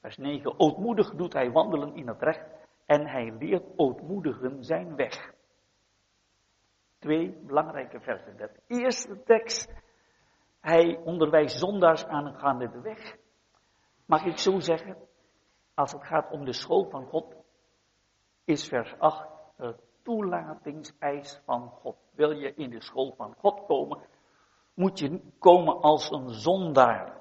Vers 0.01 0.17
9, 0.17 0.59
ootmoedig 0.59 1.14
doet 1.14 1.33
hij 1.33 1.51
wandelen 1.51 1.95
in 1.95 2.09
het 2.09 2.23
recht 2.23 2.47
en 2.87 3.07
hij 3.07 3.33
leert 3.38 3.64
ootmoedigen 3.77 4.64
zijn 4.64 4.97
weg. 4.97 5.37
Twee 6.99 7.43
belangrijke 7.47 8.01
versen. 8.01 8.37
De 8.37 8.51
eerste 8.67 9.23
tekst, 9.23 9.73
hij 10.61 10.97
onderwijst 11.05 11.59
zondaars 11.59 12.05
aangaande 12.05 12.71
de 12.71 12.81
weg. 12.81 13.17
Mag 14.07 14.25
ik 14.25 14.39
zo 14.39 14.59
zeggen, 14.59 14.97
als 15.75 15.93
het 15.93 16.05
gaat 16.05 16.31
om 16.31 16.45
de 16.45 16.53
school 16.53 16.89
van 16.91 17.07
God, 17.07 17.35
is 18.45 18.69
vers 18.69 18.95
8 18.99 19.29
het 19.57 19.81
toelatingseis 20.03 21.41
van 21.45 21.69
God. 21.69 21.97
Wil 22.11 22.31
je 22.31 22.55
in 22.55 22.71
de 22.71 22.83
school 22.83 23.15
van 23.17 23.35
God 23.39 23.67
komen, 23.67 24.01
moet 24.75 24.99
je 24.99 25.21
komen 25.39 25.81
als 25.81 26.11
een 26.11 26.29
zondaar. 26.29 27.21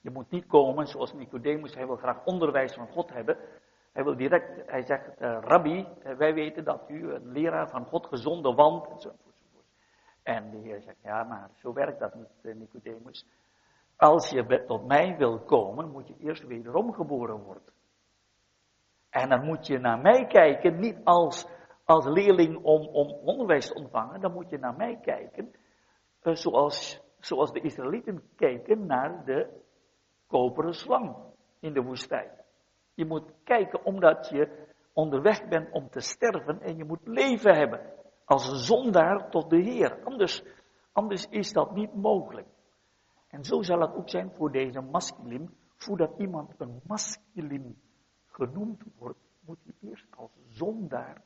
Je 0.00 0.10
moet 0.10 0.30
niet 0.30 0.46
komen 0.46 0.86
zoals 0.86 1.12
Nicodemus, 1.12 1.74
hij 1.74 1.86
wil 1.86 1.96
graag 1.96 2.24
onderwijs 2.24 2.74
van 2.74 2.88
God 2.88 3.12
hebben. 3.12 3.38
Hij 3.98 4.06
wil 4.06 4.16
direct, 4.16 4.70
hij 4.70 4.82
zegt, 4.82 5.20
uh, 5.20 5.38
rabbi, 5.40 5.86
eh, 6.02 6.16
wij 6.16 6.34
weten 6.34 6.64
dat 6.64 6.84
u 6.88 7.12
een 7.12 7.32
leraar 7.32 7.68
van 7.68 7.86
God 7.86 8.06
gezonde 8.06 8.54
wand, 8.54 8.86
enzovoort. 8.86 9.42
En 10.22 10.50
de 10.50 10.56
Heer 10.56 10.82
zegt, 10.82 11.02
ja, 11.02 11.22
maar 11.22 11.50
zo 11.54 11.72
werkt 11.72 11.98
dat 11.98 12.14
niet, 12.14 12.28
uh, 12.42 12.54
Nicodemus. 12.54 13.26
Als 13.96 14.30
je 14.30 14.64
tot 14.66 14.86
mij 14.86 15.16
wil 15.16 15.38
komen, 15.38 15.90
moet 15.90 16.08
je 16.08 16.14
eerst 16.18 16.46
wederom 16.46 16.92
geboren 16.92 17.42
worden. 17.42 17.72
En 19.10 19.28
dan 19.28 19.44
moet 19.44 19.66
je 19.66 19.78
naar 19.78 19.98
mij 19.98 20.26
kijken, 20.26 20.78
niet 20.78 20.98
als, 21.04 21.48
als 21.84 22.06
leerling 22.06 22.56
om, 22.56 22.86
om 22.86 23.10
onderwijs 23.10 23.66
te 23.66 23.74
ontvangen, 23.74 24.20
dan 24.20 24.32
moet 24.32 24.50
je 24.50 24.58
naar 24.58 24.76
mij 24.76 24.98
kijken, 25.02 25.54
zoals, 26.22 27.00
zoals 27.18 27.52
de 27.52 27.60
Israëlieten 27.60 28.22
keken 28.36 28.86
naar 28.86 29.24
de 29.24 29.62
koperen 30.26 30.74
slang 30.74 31.16
in 31.60 31.72
de 31.72 31.82
woestijn. 31.82 32.37
Je 32.98 33.06
moet 33.06 33.32
kijken 33.44 33.84
omdat 33.84 34.28
je 34.28 34.66
onderweg 34.92 35.48
bent 35.48 35.72
om 35.72 35.90
te 35.90 36.00
sterven 36.00 36.60
en 36.60 36.76
je 36.76 36.84
moet 36.84 37.06
leven 37.06 37.54
hebben. 37.54 37.80
Als 38.24 38.66
zondaar 38.66 39.30
tot 39.30 39.50
de 39.50 39.56
Heer. 39.56 40.04
Anders, 40.04 40.42
anders 40.92 41.26
is 41.28 41.52
dat 41.52 41.74
niet 41.74 41.94
mogelijk. 41.94 42.46
En 43.28 43.44
zo 43.44 43.62
zal 43.62 43.80
het 43.80 43.94
ook 43.94 44.08
zijn 44.08 44.32
voor 44.34 44.52
deze 44.52 44.80
masculine. 44.80 45.48
Voordat 45.76 46.18
iemand 46.18 46.54
een 46.58 46.80
masculine 46.86 47.74
genoemd 48.26 48.82
wordt, 48.96 49.18
moet 49.40 49.58
hij 49.64 49.90
eerst 49.90 50.06
als 50.16 50.30
zondaar 50.48 51.22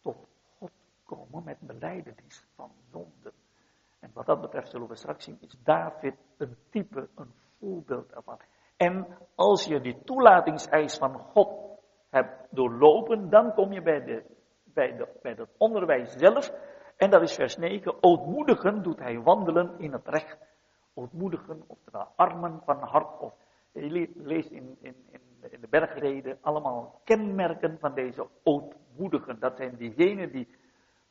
tot 0.00 0.16
God 0.58 0.72
komen 1.04 1.44
met 1.44 1.60
beleidenis 1.60 2.44
van 2.54 2.70
zonde. 2.90 3.32
En 3.98 4.10
wat 4.12 4.26
dat 4.26 4.40
betreft 4.40 4.70
zullen 4.70 4.88
we 4.88 4.96
straks 4.96 5.24
zien, 5.24 5.38
is 5.40 5.56
David 5.62 6.14
een 6.36 6.56
type, 6.68 7.08
een 7.14 7.32
voorbeeld 7.58 8.12
ervan. 8.12 8.38
En 8.80 9.06
als 9.34 9.64
je 9.64 9.80
die 9.80 10.02
toelatingseis 10.04 10.96
van 10.98 11.18
God 11.18 11.48
hebt 12.10 12.46
doorlopen, 12.50 13.30
dan 13.30 13.54
kom 13.54 13.72
je 13.72 13.82
bij, 13.82 14.04
de, 14.04 14.22
bij, 14.64 14.96
de, 14.96 15.08
bij 15.22 15.34
het 15.36 15.48
onderwijs 15.58 16.12
zelf. 16.12 16.52
En 16.96 17.10
dat 17.10 17.22
is 17.22 17.34
vers 17.34 17.56
9. 17.56 18.02
Ootmoedigen 18.02 18.82
doet 18.82 18.98
hij 18.98 19.20
wandelen 19.20 19.74
in 19.78 19.92
het 19.92 20.08
recht. 20.08 20.38
Ootmoedigen, 20.94 21.62
oftewel 21.66 22.08
armen 22.16 22.62
van 22.64 22.78
hart. 22.78 23.18
Of, 23.18 23.32
je 23.72 24.10
leest 24.14 24.50
in, 24.50 24.76
in, 24.80 24.94
in 25.50 25.60
de 25.60 25.68
bergreden 25.70 26.38
allemaal 26.40 27.00
kenmerken 27.04 27.78
van 27.78 27.94
deze 27.94 28.26
ootmoedigen. 28.42 29.40
Dat 29.40 29.56
zijn 29.56 29.76
diegenen 29.76 30.32
die 30.32 30.48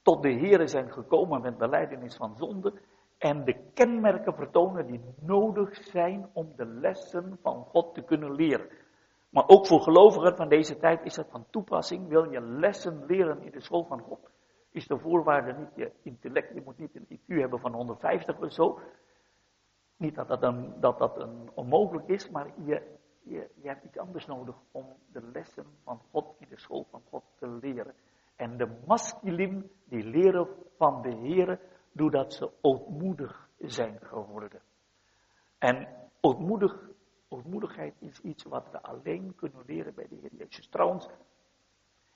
tot 0.02 0.22
de 0.24 0.34
Here 0.34 0.68
zijn 0.68 0.92
gekomen 0.92 1.42
met 1.42 1.58
beleidenis 1.58 2.16
van 2.16 2.36
zonde 2.36 2.74
en 3.20 3.46
de 3.46 3.56
kenmerken 3.74 4.34
vertonen 4.34 4.86
die 4.86 5.02
nodig 5.22 5.76
zijn 5.76 6.30
om 6.34 6.54
de 6.56 6.66
lessen 6.66 7.38
van 7.42 7.64
God 7.64 7.94
te 7.94 8.02
kunnen 8.02 8.36
leren. 8.36 8.70
Maar 9.30 9.48
ook 9.48 9.68
voor 9.68 9.82
gelovigen 9.82 10.36
van 10.36 10.50
deze 10.50 10.78
tijd 10.78 11.06
is 11.06 11.16
dat 11.16 11.30
van 11.30 11.46
toepassing. 11.50 12.08
Wil 12.08 12.32
je 12.32 12.42
lessen 12.42 13.06
leren 13.06 13.42
in 13.42 13.52
de 13.52 13.62
school 13.62 13.86
van 13.86 14.00
God, 14.00 14.30
is 14.72 14.88
de 14.88 15.00
voorwaarde 15.00 15.54
niet 15.54 15.76
je 15.76 15.92
intellect. 16.04 16.54
Je 16.54 16.62
moet 16.62 16.78
niet 16.78 16.96
een 16.96 17.20
IQ 17.20 17.26
hebben 17.26 17.60
van 17.60 17.74
150 17.74 18.40
of 18.40 18.52
zo. 18.52 18.80
Niet 19.98 20.16
dat 20.16 20.28
dat, 20.28 20.44
een, 20.44 20.74
dat, 20.80 20.98
dat 20.98 21.18
een 21.18 21.50
onmogelijk 21.54 22.08
is, 22.08 22.30
maar 22.30 22.54
je, 22.66 22.82
je, 23.24 23.50
je 23.62 23.68
hebt 23.68 23.84
iets 23.84 23.98
anders 23.98 24.26
nodig 24.26 24.56
om 24.72 24.86
de 25.12 25.22
lessen 25.34 25.66
van 25.84 26.02
God 26.12 26.36
in 26.40 26.48
de 26.50 26.60
school 26.60 26.88
van 26.92 27.02
God 27.10 27.24
te 27.36 27.48
leren. 27.48 27.94
En 28.36 28.58
de 28.58 28.80
masculin 28.86 29.72
die 29.84 30.04
leren 30.04 30.48
van 30.78 31.02
de 31.02 31.16
Heer, 31.16 31.60
doordat 31.92 32.34
ze 32.34 32.52
ootmoedig 32.62 33.50
zijn 33.58 34.00
geworden. 34.02 34.62
En 35.58 35.88
ootmoedig, 36.22 36.90
ootmoedigheid 37.28 37.94
is 38.00 38.22
iets 38.22 38.44
wat 38.44 38.72
we 38.72 38.82
alleen 38.82 39.36
kunnen 39.36 39.64
leren 39.66 39.94
bij 39.96 40.08
de 40.10 40.16
Heer 40.16 40.36
Jezus. 40.38 40.68
Trouwens, 40.68 41.10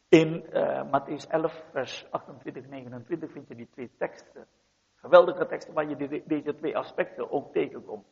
in 0.10 0.46
uh, 0.54 0.84
Matthäus 0.84 1.28
11, 1.28 1.64
vers 1.72 2.08
28, 2.12 2.68
29 2.68 3.32
vind 3.32 3.48
je 3.48 3.56
die 3.56 3.70
twee 3.72 3.92
teksten. 3.98 4.48
Geweldige 4.96 5.46
teksten 5.46 5.74
waar 5.74 5.90
je 5.90 6.24
deze 6.26 6.56
twee 6.56 6.78
aspecten 6.78 7.32
ook 7.32 7.52
tegenkomt. 7.52 8.06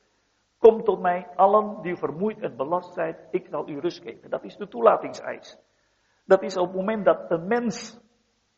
Kom 0.58 0.84
tot 0.84 1.02
mij, 1.02 1.28
allen 1.36 1.82
die 1.82 1.96
vermoeid 1.96 2.40
en 2.40 2.56
belast 2.56 2.94
zijn, 2.94 3.18
ik 3.32 3.48
zal 3.50 3.70
u 3.70 3.80
rust 3.80 4.02
geven. 4.02 4.30
Dat 4.30 4.44
is 4.44 4.58
de 4.58 4.68
toelatingseis. 4.68 5.58
Dat 6.26 6.42
is 6.42 6.58
op 6.58 6.68
het 6.68 6.76
moment 6.76 7.06
dat 7.06 7.32
een 7.32 7.48
mens 7.48 8.00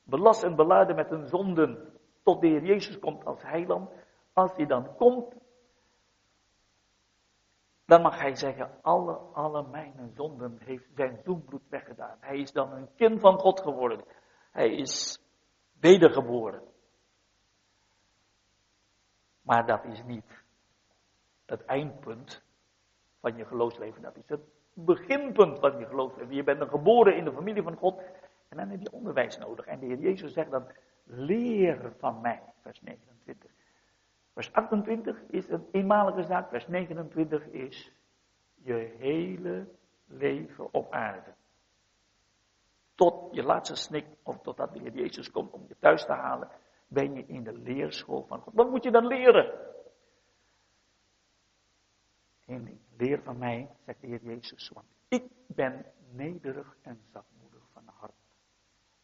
belast 0.04 0.44
en 0.44 0.56
beladen 0.56 0.96
met 0.96 1.12
een 1.12 1.28
zonden 1.28 1.92
tot 2.24 2.42
de 2.42 2.48
Heer 2.48 2.64
Jezus 2.64 3.00
komt 3.00 3.26
als 3.26 3.42
heiland. 3.42 3.90
Als 4.34 4.56
hij 4.56 4.66
dan 4.66 4.96
komt, 4.96 5.34
dan 7.86 8.02
mag 8.02 8.20
hij 8.20 8.36
zeggen, 8.36 8.72
alle, 8.82 9.14
alle 9.14 9.68
mijn 9.68 10.12
zonden 10.16 10.58
heeft 10.60 10.90
zijn 10.96 11.20
zoenbloed 11.24 11.70
weggedaan. 11.70 12.18
Hij 12.20 12.38
is 12.38 12.52
dan 12.52 12.72
een 12.72 12.90
kind 12.96 13.20
van 13.20 13.40
God 13.40 13.62
geworden. 13.62 14.06
Hij 14.52 14.76
is 14.76 15.22
wedergeboren. 15.80 16.62
Maar 19.42 19.66
dat 19.66 19.86
is 19.86 20.04
niet 20.04 20.44
het 21.46 21.66
eindpunt 21.66 22.44
van 23.20 23.36
je 23.36 23.46
geloofsleven. 23.46 24.02
Dat 24.02 24.18
is 24.18 24.30
het 24.30 24.42
beginpunt 24.74 25.60
van 25.60 25.78
je 25.78 25.86
geloofsleven. 25.86 26.36
Je 26.36 26.44
bent 26.44 26.70
geboren 26.70 27.16
in 27.16 27.26
de 27.26 27.34
familie 27.34 27.64
van 27.64 27.76
God. 27.76 28.02
En 28.50 28.58
dan 28.58 28.70
heb 28.70 28.82
je 28.82 28.92
onderwijs 28.92 29.38
nodig. 29.38 29.66
En 29.66 29.80
de 29.80 29.86
Heer 29.86 30.00
Jezus 30.00 30.34
zegt 30.34 30.52
dan, 30.52 30.68
leer 31.04 31.94
van 31.98 32.22
mij, 32.22 32.42
vers 32.62 32.82
29. 32.82 33.52
Vers 34.34 34.54
28 34.54 35.22
is 35.28 35.50
een 35.50 35.68
eenmalige 35.72 36.24
zaak. 36.24 36.50
Vers 36.50 36.68
29 36.68 37.46
is 37.46 37.92
je 38.56 38.96
hele 38.98 39.68
leven 40.06 40.74
op 40.74 40.92
aarde. 40.92 41.34
Tot 42.96 43.36
je 43.36 43.44
laatste 43.44 43.76
snik, 43.76 44.06
of 44.24 44.42
totdat 44.42 44.74
de 44.74 44.80
Heer 44.80 44.94
Jezus 44.94 45.32
komt 45.32 45.52
om 45.52 45.66
je 45.68 45.76
thuis 45.80 46.06
te 46.06 46.12
halen, 46.12 46.50
ben 46.88 47.13
je 47.13 47.26
in 47.26 47.44
de 47.44 47.54
leerschool 47.54 48.26
van 48.28 48.39
God. 48.39 48.54
Wat 48.54 48.70
moet 48.70 48.84
je 48.84 48.92
dan 48.92 49.08
leren? 49.08 49.72
Ding, 52.46 52.80
leer 52.98 53.22
van 53.22 53.38
mij, 53.38 53.70
zegt 53.86 54.02
de 54.02 54.08
Heer 54.08 54.24
Jezus, 54.24 54.70
want 54.70 54.86
ik 55.08 55.24
ben 55.48 55.86
nederig 56.12 56.76
en 56.82 57.02
hart. 57.12 57.33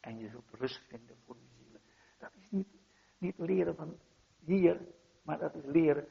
En 0.00 0.18
je 0.18 0.28
zult 0.28 0.50
rust 0.50 0.82
vinden 0.88 1.16
voor 1.26 1.36
je 1.36 1.48
zielen. 1.64 1.80
Dat 2.18 2.30
is 2.34 2.50
niet, 2.50 2.68
niet 3.18 3.38
leren 3.38 3.76
van 3.76 3.98
hier, 4.44 4.80
maar 5.22 5.38
dat 5.38 5.54
is 5.54 5.64
leren 5.64 6.06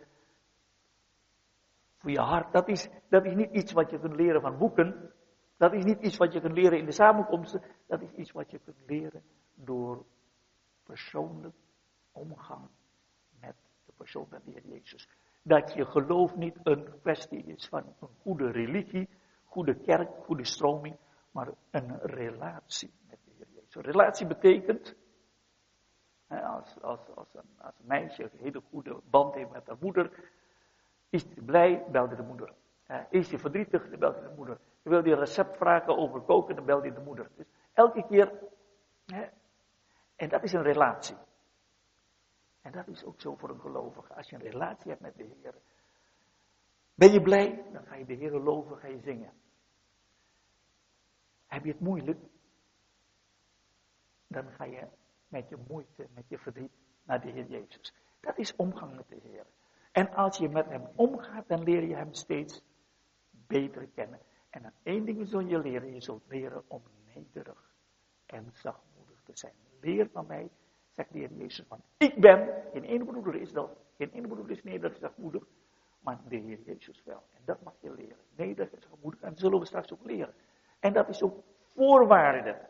voor 1.97 2.11
je 2.11 2.19
hart. 2.19 2.53
Dat 2.53 2.67
is, 2.67 2.89
dat 3.09 3.25
is 3.25 3.35
niet 3.35 3.51
iets 3.51 3.71
wat 3.71 3.89
je 3.89 3.99
kunt 3.99 4.15
leren 4.15 4.41
van 4.41 4.57
boeken. 4.57 5.11
Dat 5.57 5.73
is 5.73 5.83
niet 5.83 5.99
iets 6.01 6.17
wat 6.17 6.33
je 6.33 6.41
kunt 6.41 6.53
leren 6.57 6.77
in 6.77 6.85
de 6.85 6.91
samenkomsten. 6.91 7.61
Dat 7.87 8.01
is 8.01 8.11
iets 8.11 8.31
wat 8.31 8.51
je 8.51 8.59
kunt 8.59 8.77
leren 8.87 9.23
door 9.53 10.05
persoonlijk 10.83 11.55
omgang 12.11 12.67
met 13.39 13.55
de 13.85 13.91
persoon 13.97 14.27
van 14.29 14.41
de 14.45 14.51
Heer 14.51 14.67
Jezus. 14.67 15.09
Dat 15.41 15.73
je 15.73 15.85
geloof 15.85 16.35
niet 16.35 16.59
een 16.63 16.99
kwestie 17.01 17.43
is 17.43 17.67
van 17.67 17.83
een 17.99 18.09
goede 18.21 18.51
religie, 18.51 19.09
goede 19.43 19.75
kerk, 19.75 20.09
goede 20.23 20.45
stroming, 20.45 20.97
maar 21.31 21.49
een 21.71 21.99
relatie 21.99 22.91
Een 23.69 23.81
relatie 23.81 24.27
betekent 24.27 24.95
als, 26.27 26.81
als, 26.81 26.99
als, 27.15 27.33
een, 27.33 27.49
als 27.57 27.75
meisje 27.81 28.23
een 28.23 28.39
hele 28.39 28.61
goede 28.69 29.01
band 29.09 29.33
heeft 29.33 29.51
met 29.51 29.67
haar 29.67 29.77
moeder, 29.79 30.31
is 31.09 31.23
hij 31.23 31.43
blij, 31.43 31.85
belt 31.91 32.17
de 32.17 32.23
moeder. 32.23 32.53
Is 33.09 33.29
hij 33.29 33.39
verdrietig, 33.39 33.89
dan 33.89 34.13
hij 34.13 34.21
de 34.21 34.33
moeder. 34.35 34.59
Wil 34.81 35.01
hij 35.01 35.11
een 35.11 35.19
recept 35.19 35.57
vragen 35.57 35.97
over 35.97 36.21
koken, 36.21 36.55
dan 36.55 36.65
belt 36.65 36.81
hij 36.81 36.93
de 36.93 37.01
moeder. 37.01 37.29
Dus 37.35 37.45
elke 37.73 38.05
keer, 38.05 38.33
en 40.15 40.29
dat 40.29 40.43
is 40.43 40.53
een 40.53 40.63
relatie. 40.63 41.17
En 42.61 42.71
dat 42.71 42.87
is 42.87 43.03
ook 43.03 43.21
zo 43.21 43.35
voor 43.35 43.49
een 43.49 43.59
gelovige. 43.59 44.13
Als 44.13 44.29
je 44.29 44.35
een 44.35 44.41
relatie 44.41 44.89
hebt 44.89 45.01
met 45.01 45.17
de 45.17 45.23
Heer, 45.23 45.53
ben 46.95 47.11
je 47.11 47.21
blij, 47.21 47.65
dan 47.71 47.85
ga 47.85 47.95
je 47.95 48.05
de 48.05 48.13
Heer 48.13 48.31
loven, 48.31 48.77
ga 48.77 48.87
je 48.87 48.99
zingen. 48.99 49.33
Heb 51.47 51.63
je 51.63 51.71
het 51.71 51.79
moeilijk, 51.79 52.19
dan 54.29 54.51
ga 54.51 54.63
je 54.63 54.87
met 55.27 55.49
je 55.49 55.57
moeite, 55.67 56.07
met 56.13 56.23
je 56.27 56.37
verdriet 56.37 56.71
naar 57.03 57.21
de 57.21 57.29
Heer 57.29 57.45
Jezus. 57.45 57.93
Dat 58.19 58.37
is 58.37 58.55
omgang 58.55 58.95
met 58.95 59.09
de 59.09 59.19
Heer. 59.23 59.45
En 59.91 60.13
als 60.13 60.37
je 60.37 60.49
met 60.49 60.65
hem 60.65 60.83
omgaat, 60.95 61.47
dan 61.47 61.63
leer 61.63 61.83
je 61.83 61.95
hem 61.95 62.13
steeds 62.13 62.63
beter 63.31 63.87
kennen. 63.95 64.19
En 64.49 64.61
dan 64.61 64.71
één 64.83 65.05
ding 65.05 65.27
zul 65.27 65.39
je 65.39 65.59
leren, 65.59 65.93
je 65.93 66.01
zult 66.01 66.23
leren 66.27 66.63
om 66.67 66.81
nederig 67.15 67.73
en 68.25 68.49
zachtmoedig 68.53 69.21
te 69.23 69.31
zijn. 69.33 69.53
Leer 69.81 70.09
van 70.09 70.25
mij, 70.27 70.49
zegt 70.91 71.11
de 71.11 71.19
Heer 71.19 71.33
Jezus, 71.33 71.67
want 71.67 71.81
ik 71.97 72.15
ben, 72.15 72.49
geen 72.73 72.83
ene 72.83 73.05
broeder 73.05 73.35
is 73.35 73.51
dat, 73.51 73.77
geen 73.97 74.11
ene 74.11 74.27
broeder 74.27 74.51
is 74.51 74.63
nederig 74.63 74.93
en 74.93 74.99
zachtmoedig, 74.99 75.43
maar 75.99 76.19
de 76.27 76.35
Heer 76.35 76.59
Jezus 76.65 77.03
wel. 77.03 77.23
En 77.33 77.41
dat 77.45 77.61
mag 77.63 77.73
je 77.79 77.93
leren, 77.93 78.25
nederig 78.35 78.71
en 78.71 78.81
zachtmoedig, 78.81 79.21
en 79.21 79.29
dat 79.29 79.39
zullen 79.39 79.59
we 79.59 79.65
straks 79.65 79.93
ook 79.93 80.03
leren. 80.03 80.33
En 80.79 80.93
dat 80.93 81.09
is 81.09 81.21
ook 81.21 81.43
voorwaarde. 81.59 82.68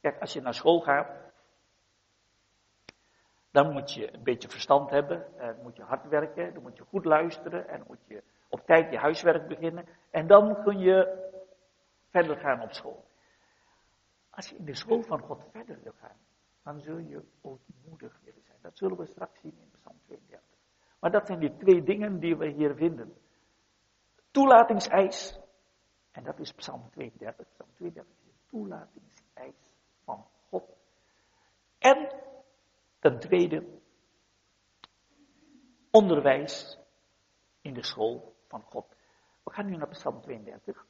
Kijk, 0.00 0.20
als 0.20 0.32
je 0.32 0.40
naar 0.40 0.54
school 0.54 0.80
gaat, 0.80 1.08
dan 3.50 3.72
moet 3.72 3.92
je 3.92 4.14
een 4.14 4.22
beetje 4.22 4.48
verstand 4.48 4.90
hebben, 4.90 5.26
dan 5.36 5.62
moet 5.62 5.76
je 5.76 5.82
hard 5.82 6.08
werken, 6.08 6.54
dan 6.54 6.62
moet 6.62 6.76
je 6.76 6.84
goed 6.84 7.04
luisteren 7.04 7.68
en 7.68 7.78
dan 7.78 7.86
moet 7.86 8.06
je 8.06 8.22
op 8.48 8.66
tijd 8.66 8.90
je 8.90 8.98
huiswerk 8.98 9.48
beginnen. 9.48 9.86
En 10.10 10.26
dan 10.26 10.62
kun 10.62 10.78
je 10.78 11.28
verder 12.10 12.36
gaan 12.36 12.62
op 12.62 12.72
school. 12.72 13.04
Als 14.30 14.48
je 14.48 14.56
in 14.56 14.64
de 14.64 14.74
school 14.74 15.02
van 15.02 15.20
God 15.20 15.42
verder 15.52 15.78
wil 15.82 15.92
gaan, 16.00 16.16
dan 16.62 16.80
zul 16.80 16.98
je 16.98 17.24
ootmoedig 17.40 18.20
willen 18.24 18.42
zijn. 18.42 18.58
Dat 18.60 18.78
zullen 18.78 18.96
we 18.96 19.06
straks 19.06 19.40
zien 19.40 19.58
in 19.60 19.70
Psalm 19.80 20.00
32. 20.06 20.48
Maar 21.00 21.10
dat 21.10 21.26
zijn 21.26 21.38
die 21.38 21.56
twee 21.56 21.82
dingen 21.82 22.20
die 22.20 22.36
we 22.36 22.48
hier 22.48 22.74
vinden. 22.74 23.14
Toelatingseis, 24.30 25.40
en 26.10 26.24
dat 26.24 26.38
is 26.38 26.52
Psalm 26.52 26.90
32. 26.90 27.46
Psalm 27.48 27.70
32 27.74 28.14
is 28.18 28.26
een 28.26 28.48
toelatingseis 28.48 29.69
God. 30.50 30.64
En 31.78 32.20
Ten 33.00 33.18
tweede, 33.18 33.80
onderwijs 35.90 36.78
in 37.60 37.74
de 37.74 37.84
school 37.84 38.34
van 38.48 38.62
God. 38.62 38.96
We 39.42 39.52
gaan 39.52 39.66
nu 39.66 39.76
naar 39.76 39.88
Psalm 39.88 40.20
32. 40.20 40.86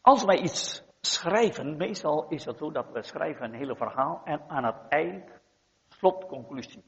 Als 0.00 0.24
wij 0.24 0.38
iets 0.38 0.82
schrijven, 1.00 1.76
meestal 1.76 2.28
is 2.28 2.44
het 2.44 2.58
zo 2.58 2.70
dat 2.70 2.92
we 2.92 3.02
schrijven 3.02 3.44
een 3.44 3.54
hele 3.54 3.76
verhaal 3.76 4.24
en 4.24 4.48
aan 4.48 4.64
het 4.64 4.88
eind 4.88 5.30
slotconclusie. 5.88 6.84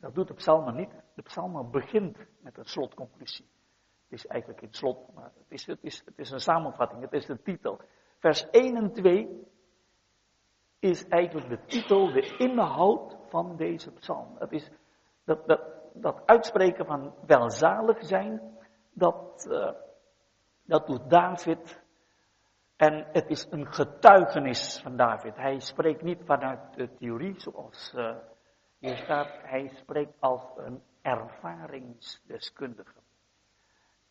Dat 0.00 0.14
doet 0.14 0.28
de 0.28 0.34
psalmen 0.34 0.74
niet. 0.74 0.90
De 1.14 1.22
psalmen 1.22 1.70
begint 1.70 2.18
met 2.40 2.58
een 2.58 2.64
slotconclusie. 2.64 3.48
Het 4.08 4.18
is 4.18 4.26
eigenlijk 4.26 4.60
geen 4.60 4.72
slot, 4.72 5.14
maar 5.14 5.24
het 5.24 5.46
is, 5.48 5.66
het, 5.66 5.78
is, 5.82 6.02
het 6.04 6.18
is 6.18 6.30
een 6.30 6.40
samenvatting, 6.40 7.02
het 7.02 7.12
is 7.12 7.26
de 7.26 7.42
titel. 7.42 7.80
Vers 8.18 8.50
1 8.50 8.76
en 8.76 8.92
2 8.92 9.46
is 10.78 11.08
eigenlijk 11.08 11.48
de 11.48 11.64
titel, 11.64 12.12
de 12.12 12.36
inhoud 12.36 13.16
van 13.28 13.56
deze 13.56 13.92
psalm. 13.92 14.36
Het 14.38 14.52
is 14.52 14.70
dat, 15.24 15.46
dat, 15.46 15.60
dat 15.94 16.22
uitspreken 16.26 16.86
van 16.86 17.14
welzalig 17.26 18.04
zijn, 18.04 18.56
dat, 18.92 19.46
uh, 19.50 19.70
dat 20.62 20.86
doet 20.86 21.10
David. 21.10 21.82
En 22.76 23.06
het 23.12 23.28
is 23.28 23.46
een 23.50 23.72
getuigenis 23.72 24.80
van 24.82 24.96
David. 24.96 25.36
Hij 25.36 25.60
spreekt 25.60 26.02
niet 26.02 26.22
vanuit 26.24 26.74
de 26.74 26.94
theorie 26.94 27.40
zoals 27.40 27.92
uh, 27.96 28.16
hier 28.78 28.96
staat, 28.96 29.30
hij 29.42 29.68
spreekt 29.68 30.20
als 30.20 30.42
een 30.56 30.82
ervaringsdeskundige. 31.02 33.00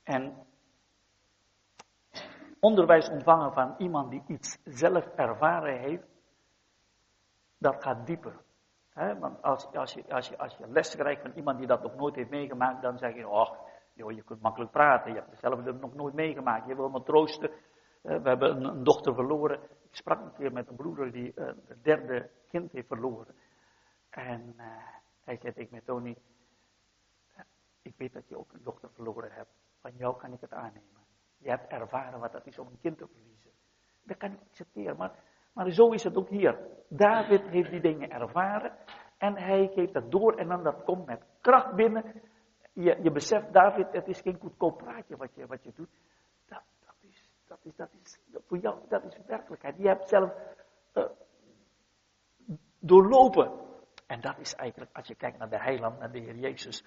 En 0.04 0.48
onderwijs 2.60 3.10
ontvangen 3.10 3.54
van 3.54 3.76
iemand 3.78 4.10
die 4.10 4.24
iets 4.28 4.58
zelf 4.64 5.06
ervaren 5.06 5.80
heeft, 5.80 6.08
dat 7.58 7.84
gaat 7.84 8.06
dieper. 8.06 8.36
want 8.94 9.42
als, 9.42 9.66
als, 9.74 9.94
je, 9.94 10.04
als, 10.14 10.28
je, 10.28 10.38
als 10.38 10.58
je 10.58 10.68
les 10.68 10.96
krijgt 10.96 11.22
van 11.22 11.32
iemand 11.36 11.58
die 11.58 11.68
dat 11.68 11.82
nog 11.82 11.96
nooit 11.96 12.16
heeft 12.16 12.30
meegemaakt, 12.30 12.82
dan 12.82 12.98
zeg 12.98 13.16
je, 13.16 13.28
oh, 13.28 13.52
joh, 13.94 14.12
je 14.12 14.24
kunt 14.24 14.42
makkelijk 14.42 14.72
praten, 14.72 15.12
je 15.12 15.18
hebt 15.18 15.30
het 15.30 15.40
zelf 15.40 15.64
nog 15.64 15.94
nooit 15.94 16.14
meegemaakt, 16.14 16.68
je 16.68 16.76
wil 16.76 16.90
me 16.90 17.04
troosten. 17.04 17.52
we 18.02 18.22
hebben 18.24 18.64
een, 18.64 18.84
dochter 18.84 19.14
verloren. 19.14 19.60
Ik 19.64 19.96
sprak 19.96 20.22
een 20.22 20.34
keer 20.34 20.52
met 20.52 20.70
een 20.70 20.76
broeder 20.76 21.12
die 21.12 21.32
uh, 21.36 21.46
een 21.46 21.80
derde 21.82 22.30
kind 22.48 22.72
heeft 22.72 22.88
verloren. 22.88 23.36
En 24.18 24.54
uh, 24.58 24.64
hij 25.24 25.38
zei 25.38 25.54
tegen 25.54 25.72
mij, 25.72 25.82
Tony, 25.82 26.18
ik 27.82 27.94
weet 27.98 28.14
dat 28.14 28.28
je 28.28 28.38
ook 28.38 28.54
een 28.54 28.64
dochter 28.64 28.90
verloren 28.94 29.32
hebt. 29.32 29.50
Van 29.82 29.92
jou 29.96 30.18
kan 30.18 30.34
ik 30.34 30.42
het 30.42 30.54
aannemen. 30.54 31.06
Je 31.38 31.50
hebt 31.50 31.72
ervaren 31.72 32.20
wat 32.20 32.32
dat 32.32 32.46
is 32.46 32.60
om 32.60 32.68
een 32.68 32.80
kind 32.82 32.98
te 32.98 33.08
verliezen. 33.08 33.52
Dat 34.04 34.18
kan 34.18 34.32
ik 34.32 34.40
accepteren, 34.50 34.98
maar, 34.98 35.12
maar 35.54 35.70
zo 35.70 35.92
is 35.92 36.04
het 36.04 36.16
ook 36.18 36.30
hier. 36.30 36.60
David 36.88 37.42
heeft 37.42 37.70
die 37.70 37.82
dingen 37.82 38.10
ervaren 38.10 38.78
en 39.18 39.38
hij 39.38 39.68
geeft 39.68 39.94
dat 39.94 40.12
door 40.12 40.36
en 40.36 40.48
dan 40.48 40.64
dat 40.64 40.84
komt 40.84 41.06
met 41.06 41.24
kracht 41.42 41.76
binnen. 41.76 42.22
Je, 42.74 43.00
je 43.02 43.12
beseft, 43.12 43.54
David, 43.54 43.92
het 43.92 44.08
is 44.08 44.22
geen 44.22 44.40
goedkoop 44.40 44.78
praatje 44.78 45.18
wat 45.18 45.36
je, 45.36 45.48
wat 45.48 45.64
je 45.64 45.72
doet. 45.76 45.90
Dat, 46.46 46.64
dat, 46.86 46.96
is, 47.02 47.30
dat, 47.48 47.60
is, 47.64 47.76
dat 47.76 47.90
is, 48.02 48.20
voor 48.48 48.58
jou, 48.58 48.80
dat 48.88 49.04
is 49.04 49.18
werkelijkheid. 49.26 49.78
Je 49.78 49.88
hebt 49.88 50.08
zelf 50.08 50.34
uh, 50.94 51.10
doorlopen. 52.80 53.66
En 54.08 54.22
dat 54.22 54.38
is 54.38 54.56
eigenlijk, 54.56 54.96
als 54.96 55.08
je 55.08 55.16
kijkt 55.16 55.38
naar 55.38 55.50
de 55.50 55.60
heiland, 55.60 56.00
naar 56.00 56.12
de 56.12 56.20
Heer 56.20 56.36
Jezus. 56.36 56.84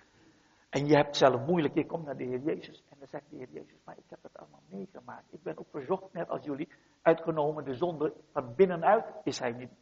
En 0.68 0.86
je 0.86 0.96
hebt 0.96 1.16
zelf 1.16 1.46
moeilijk, 1.46 1.74
je 1.74 1.86
komt 1.86 2.04
naar 2.04 2.16
de 2.16 2.24
Heer 2.24 2.40
Jezus. 2.40 2.84
En 2.88 2.96
dan 2.98 3.08
zegt 3.08 3.30
de 3.30 3.36
Heer 3.36 3.50
Jezus, 3.50 3.80
maar 3.84 3.96
ik 3.98 4.10
heb 4.10 4.22
het 4.22 4.38
allemaal 4.38 4.62
meegemaakt. 4.68 5.32
Ik 5.32 5.42
ben 5.42 5.58
ook 5.58 5.70
verzocht, 5.70 6.12
net 6.12 6.28
als 6.28 6.44
jullie, 6.44 6.68
uitgenomen 7.02 7.64
de 7.64 7.74
zonde. 7.74 8.12
Van 8.32 8.54
binnenuit 8.54 9.04
is 9.24 9.38
hij 9.38 9.52
niet 9.52 9.72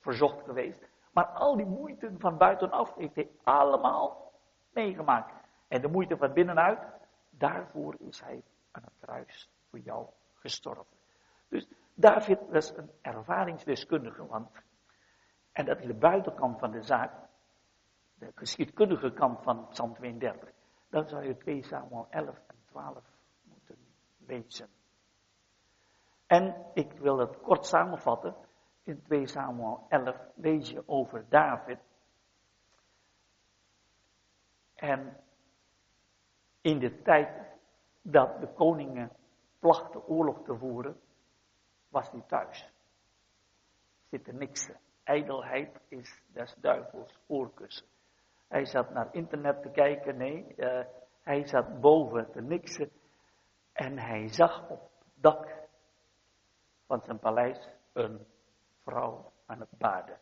verzocht 0.00 0.44
geweest. 0.44 0.88
Maar 1.12 1.26
al 1.26 1.56
die 1.56 1.66
moeite 1.66 2.14
van 2.18 2.36
buitenaf 2.36 2.94
heeft 2.94 3.14
hij 3.14 3.30
allemaal 3.44 4.32
meegemaakt. 4.72 5.32
En 5.68 5.80
de 5.80 5.88
moeite 5.88 6.16
van 6.16 6.32
binnenuit, 6.32 6.78
daarvoor 7.30 7.94
is 7.98 8.20
hij 8.20 8.42
aan 8.70 8.82
het 8.82 8.94
kruis 9.00 9.50
voor 9.70 9.78
jou 9.78 10.06
gestorven. 10.34 10.96
Dus 11.48 11.68
David 11.94 12.38
was 12.50 12.76
een 12.76 12.90
ervaringsdeskundige, 13.00 14.26
want, 14.26 14.48
en 15.56 15.64
dat 15.64 15.78
is 15.78 15.86
de 15.86 15.94
buitenkant 15.94 16.58
van 16.58 16.70
de 16.70 16.82
zaak, 16.82 17.12
de 18.14 18.32
geschiedkundige 18.34 19.12
kant 19.12 19.42
van 19.42 19.68
Psalm 19.68 19.94
32. 19.94 20.50
Dan 20.88 21.08
zou 21.08 21.24
je 21.24 21.36
2 21.36 21.62
Samuel 21.62 22.06
11 22.10 22.40
en 22.46 22.56
12 22.64 23.04
moeten 23.42 23.76
lezen. 24.26 24.68
En 26.26 26.70
ik 26.74 26.92
wil 26.92 27.18
het 27.18 27.40
kort 27.40 27.66
samenvatten. 27.66 28.34
In 28.82 29.02
2 29.02 29.26
Samuel 29.26 29.86
11 29.88 30.16
lees 30.34 30.70
je 30.70 30.88
over 30.88 31.28
David. 31.28 31.78
En 34.74 35.16
in 36.60 36.78
de 36.78 37.02
tijd 37.02 37.58
dat 38.02 38.40
de 38.40 38.52
koningen 38.52 39.10
plachten 39.58 40.06
oorlog 40.06 40.42
te 40.42 40.56
voeren, 40.56 41.00
was 41.88 42.10
hij 42.10 42.22
thuis. 42.26 42.72
Zit 44.10 44.26
er 44.26 44.34
niks. 44.34 44.70
Ijdelheid 45.06 45.80
is 45.88 46.22
des 46.32 46.54
duivels 46.60 47.18
oorkussen. 47.26 47.86
Hij 48.48 48.64
zat 48.64 48.90
naar 48.90 49.14
internet 49.14 49.62
te 49.62 49.70
kijken, 49.70 50.16
nee, 50.16 50.54
uh, 50.56 50.84
hij 51.22 51.46
zat 51.46 51.80
boven 51.80 52.30
te 52.30 52.40
niksen. 52.40 52.90
En 53.72 53.98
hij 53.98 54.28
zag 54.28 54.68
op 54.68 54.80
het 54.80 55.12
dak 55.14 55.68
van 56.86 57.02
zijn 57.02 57.18
paleis 57.18 57.68
een 57.92 58.26
vrouw 58.84 59.32
aan 59.46 59.60
het 59.60 59.78
baden. 59.78 60.18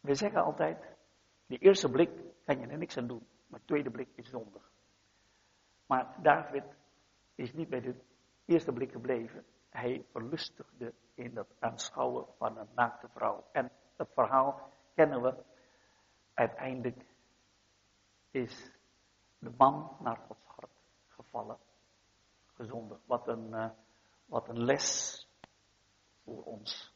We 0.00 0.14
zeggen 0.14 0.42
altijd, 0.42 0.96
die 1.46 1.58
eerste 1.58 1.90
blik 1.90 2.10
kan 2.44 2.60
je 2.60 2.66
er 2.66 2.78
niks 2.78 2.96
aan 2.96 3.06
doen, 3.06 3.26
maar 3.46 3.60
de 3.60 3.66
tweede 3.66 3.90
blik 3.90 4.08
is 4.14 4.28
zondig. 4.28 4.70
Maar 5.86 6.22
David 6.22 6.64
is 7.34 7.52
niet 7.52 7.68
bij 7.68 7.80
de 7.80 7.94
eerste 8.44 8.72
blik 8.72 8.92
gebleven. 8.92 9.44
Hij 9.70 10.04
verlustigde 10.12 10.94
in 11.16 11.36
het 11.36 11.48
aanschouwen 11.58 12.26
van 12.38 12.58
een 12.58 12.68
naakte 12.74 13.08
vrouw. 13.08 13.44
En 13.52 13.70
het 13.96 14.08
verhaal 14.12 14.70
kennen 14.94 15.22
we. 15.22 15.34
Uiteindelijk 16.34 17.06
is 18.30 18.72
de 19.38 19.50
man 19.56 19.96
naar 20.00 20.16
Gods 20.16 20.46
hart 20.46 20.70
gevallen, 21.06 21.58
gezondig. 22.46 22.98
Wat 23.04 23.28
een, 23.28 23.50
uh, 23.50 23.70
wat 24.26 24.48
een 24.48 24.64
les 24.64 25.28
voor 26.24 26.42
ons 26.42 26.94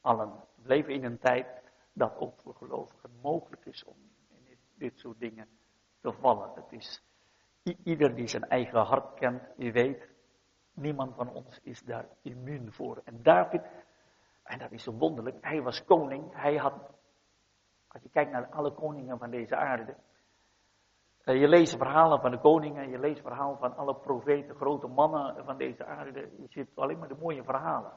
allen. 0.00 0.30
We 0.54 0.68
leven 0.68 0.94
in 0.94 1.04
een 1.04 1.18
tijd 1.18 1.46
dat 1.92 2.16
ook 2.16 2.40
voor 2.40 2.54
gelovigen 2.54 3.10
mogelijk 3.20 3.64
is 3.64 3.84
om 3.84 3.96
in 4.28 4.58
dit 4.74 4.98
soort 4.98 5.18
dingen 5.18 5.48
te 6.00 6.12
vallen. 6.12 6.50
Het 6.54 6.72
is 6.72 7.02
ieder 7.62 8.14
die 8.14 8.26
zijn 8.26 8.48
eigen 8.48 8.80
hart 8.80 9.14
kent, 9.14 9.42
die 9.56 9.72
weet, 9.72 10.08
niemand 10.74 11.14
van 11.14 11.32
ons 11.32 11.60
is 11.62 11.82
daar 11.82 12.08
immuun 12.22 12.72
voor. 12.72 13.00
En 13.04 13.22
David, 13.22 13.62
en 14.42 14.58
dat 14.58 14.72
is 14.72 14.82
zo 14.82 14.92
wonderlijk, 14.92 15.36
hij 15.40 15.62
was 15.62 15.84
koning, 15.84 16.34
hij 16.34 16.56
had, 16.56 16.74
als 17.88 18.02
je 18.02 18.08
kijkt 18.08 18.32
naar 18.32 18.46
alle 18.46 18.72
koningen 18.72 19.18
van 19.18 19.30
deze 19.30 19.56
aarde, 19.56 19.96
eh, 21.24 21.40
je 21.40 21.48
leest 21.48 21.76
verhalen 21.76 22.20
van 22.20 22.30
de 22.30 22.38
koningen, 22.38 22.88
je 22.88 22.98
leest 22.98 23.20
verhalen 23.20 23.58
van 23.58 23.76
alle 23.76 23.94
profeten, 23.94 24.56
grote 24.56 24.86
mannen 24.86 25.44
van 25.44 25.56
deze 25.56 25.84
aarde. 25.84 26.20
Je 26.20 26.46
ziet 26.48 26.68
alleen 26.74 26.98
maar 26.98 27.08
de 27.08 27.16
mooie 27.20 27.44
verhalen. 27.44 27.92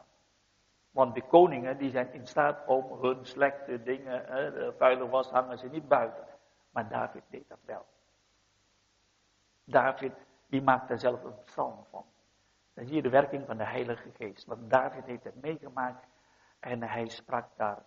Want 0.92 1.16
de 1.16 1.28
koningen 1.28 1.78
die 1.78 1.90
zijn 1.90 2.14
in 2.14 2.28
staat 2.28 2.68
om 2.68 3.02
hun 3.02 3.26
slechte 3.26 3.84
dingen, 3.84 4.26
hè, 4.26 4.74
vuile 4.74 5.08
was 5.08 5.30
hangen 5.30 5.58
ze 5.58 5.68
niet 5.68 5.88
buiten. 5.88 6.28
Maar 6.70 6.90
David 6.90 7.24
deed 7.30 7.50
dat 7.50 7.60
wel. 7.66 7.86
David, 9.64 10.14
die 10.48 10.62
maakt 10.62 10.90
er 10.90 11.00
zelf 11.00 11.24
een 11.24 11.44
psalm 11.44 11.86
van. 11.90 12.06
Dan 12.76 12.86
zie 12.86 12.96
je 12.96 13.02
de 13.02 13.10
werking 13.10 13.46
van 13.46 13.58
de 13.58 13.66
Heilige 13.66 14.12
Geest. 14.12 14.46
Want 14.46 14.70
David 14.70 15.06
heeft 15.06 15.24
het 15.24 15.42
meegemaakt 15.42 16.08
en 16.60 16.84
hij 16.84 17.08
sprak 17.08 17.58
daar 17.58 17.86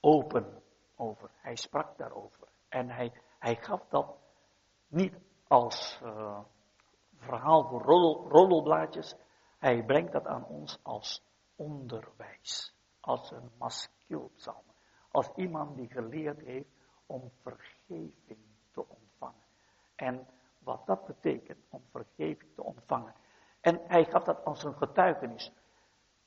open 0.00 0.62
over. 0.94 1.30
Hij 1.36 1.56
sprak 1.56 1.98
daarover. 1.98 2.48
En 2.68 2.90
hij, 2.90 3.12
hij 3.38 3.56
gaf 3.56 3.86
dat 3.88 4.16
niet 4.88 5.14
als 5.48 6.00
uh, 6.02 6.40
verhaal 7.16 7.68
voor 7.68 7.82
roddel. 8.28 8.88
Hij 9.58 9.84
brengt 9.84 10.12
dat 10.12 10.26
aan 10.26 10.44
ons 10.44 10.78
als 10.82 11.22
onderwijs. 11.56 12.74
Als 13.00 13.30
een 13.30 13.50
maskeelpsalm. 13.58 14.64
Als 15.10 15.30
iemand 15.34 15.76
die 15.76 15.88
geleerd 15.88 16.40
heeft 16.40 16.68
om 17.06 17.30
vergeving 17.42 18.44
te 18.72 18.88
ontvangen. 18.88 19.44
En 19.94 20.26
wat 20.66 20.86
dat 20.86 21.06
betekent 21.06 21.58
om 21.70 21.82
vergeving 21.90 22.54
te 22.54 22.62
ontvangen. 22.62 23.14
En 23.60 23.80
hij 23.86 24.04
gaf 24.04 24.22
dat 24.22 24.44
als 24.44 24.64
een 24.64 24.74
getuigenis. 24.74 25.52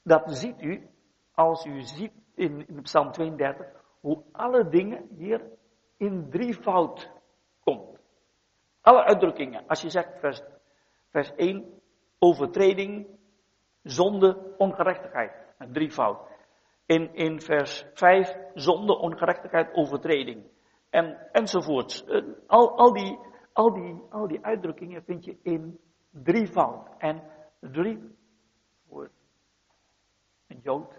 Dat 0.04 0.24
ziet 0.26 0.62
u 0.62 0.90
als 1.34 1.66
u 1.66 1.82
ziet 1.82 2.14
in, 2.36 2.68
in 2.68 2.82
Psalm 2.82 3.12
32 3.12 3.68
hoe 4.00 4.24
alle 4.32 4.70
dingen 4.70 5.08
hier 5.18 5.42
in 5.98 6.30
drievoud 6.30 7.10
komt. 7.64 8.00
Alle 8.82 9.04
uitdrukkingen. 9.04 9.68
Als 9.68 9.82
je 9.82 9.90
zegt 9.90 10.20
vers, 10.20 10.42
vers 11.10 11.36
1, 11.36 11.82
overtreding, 12.20 13.08
zonde, 13.84 14.56
ongerechtigheid. 14.58 15.32
Een 15.58 15.74
drievoud. 15.74 16.20
In, 16.86 17.14
in 17.14 17.42
vers 17.42 17.86
5, 17.94 18.38
zonde, 18.54 18.98
ongerechtigheid, 18.98 19.74
overtreding. 19.74 20.44
En, 20.90 21.30
enzovoorts. 21.32 22.06
Eh, 22.06 22.24
al, 22.48 22.78
al, 22.78 22.94
die, 22.94 23.20
al, 23.60 23.74
die, 23.74 24.02
al 24.10 24.28
die 24.28 24.46
uitdrukkingen 24.46 25.04
vind 25.04 25.26
je 25.26 25.38
in 25.42 25.80
drievoud. 26.10 26.88
En 26.98 27.24
drie, 27.60 28.16
voor 28.88 29.10
een 30.48 30.60
Jood, 30.60 30.94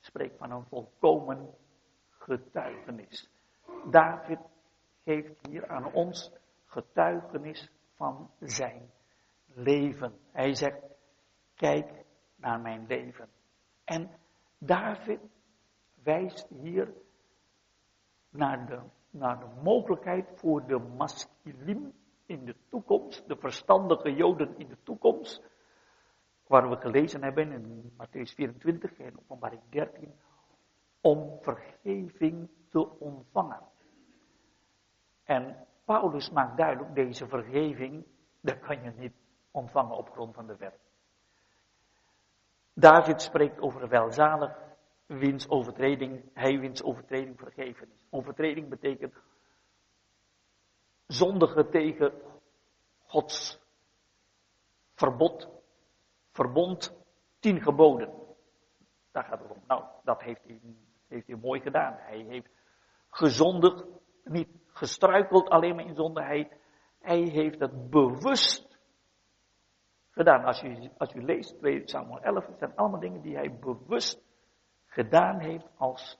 spreekt 0.00 0.38
van 0.38 0.50
een 0.50 0.64
volkomen 0.64 1.54
getuigenis. 2.08 3.30
David 3.90 4.38
geeft 5.04 5.46
hier 5.46 5.68
aan 5.68 5.92
ons 5.92 6.32
getuigenis 6.64 7.70
van 7.94 8.30
zijn 8.40 8.90
leven. 9.46 10.18
Hij 10.32 10.54
zegt, 10.54 10.82
kijk 11.54 12.04
naar 12.36 12.60
mijn 12.60 12.86
leven. 12.86 13.28
En 13.84 14.10
David 14.58 15.20
wijst 16.02 16.48
hier 16.48 16.94
naar 18.30 18.66
de, 18.66 18.80
naar 19.10 19.38
de 19.38 19.60
mogelijkheid 19.62 20.30
voor 20.34 20.66
de 20.66 20.78
masculine 20.78 21.92
in 22.26 22.44
de 22.44 22.54
toekomst, 22.68 23.28
de 23.28 23.36
verstandige 23.36 24.14
Joden 24.14 24.58
in 24.58 24.68
de 24.68 24.76
toekomst, 24.82 25.42
waar 26.46 26.68
we 26.68 26.76
gelezen 26.76 27.22
hebben 27.22 27.52
in 27.52 27.92
Matthäus 27.92 28.34
24 28.34 28.98
en 28.98 29.18
Openbaring 29.18 29.62
13, 29.70 30.14
om 31.00 31.38
vergeving 31.40 32.48
te 32.68 32.98
ontvangen. 32.98 33.62
En 35.24 35.66
Paulus 35.84 36.30
maakt 36.30 36.56
duidelijk, 36.56 36.94
deze 36.94 37.28
vergeving, 37.28 38.06
dat 38.40 38.58
kan 38.58 38.82
je 38.82 38.92
niet 38.96 39.14
ontvangen 39.50 39.96
op 39.96 40.10
grond 40.10 40.34
van 40.34 40.46
de 40.46 40.56
wet. 40.56 40.80
David 42.74 43.22
spreekt 43.22 43.60
over 43.60 43.88
welzalig, 43.88 44.67
wiens 45.08 45.48
overtreding, 45.48 46.30
hij 46.34 46.58
wiens 46.58 46.82
overtreding 46.82 47.38
vergeven 47.38 47.88
is. 47.90 47.98
Overtreding 48.10 48.68
betekent 48.68 49.14
zondige 51.06 51.68
tegen 51.68 52.12
Gods 52.98 53.60
verbod, 54.94 55.48
verbond, 56.32 56.96
tien 57.38 57.62
geboden. 57.62 58.12
Daar 59.12 59.24
gaat 59.24 59.38
het 59.38 59.50
om. 59.50 59.62
Nou, 59.66 59.84
dat 60.04 60.22
heeft 60.22 60.44
hij, 60.44 60.60
heeft 61.08 61.26
hij 61.26 61.36
mooi 61.36 61.60
gedaan. 61.60 61.94
Hij 61.98 62.24
heeft 62.28 62.50
gezondigd, 63.08 63.84
niet 64.24 64.48
gestruikeld 64.66 65.48
alleen 65.48 65.74
maar 65.74 65.86
in 65.86 65.94
zonde. 65.94 66.22
Hij, 66.22 66.50
hij 67.00 67.20
heeft 67.20 67.60
het 67.60 67.90
bewust 67.90 68.78
gedaan. 70.10 70.44
Als 70.44 70.60
je, 70.60 70.90
als 70.98 71.12
je 71.12 71.22
leest 71.22 71.58
2 71.58 71.82
Samuel 71.84 72.20
11, 72.20 72.46
het 72.46 72.58
zijn 72.58 72.76
allemaal 72.76 73.00
dingen 73.00 73.20
die 73.20 73.36
hij 73.36 73.58
bewust 73.58 74.27
gedaan 74.98 75.38
heeft 75.38 75.68
als 75.76 76.18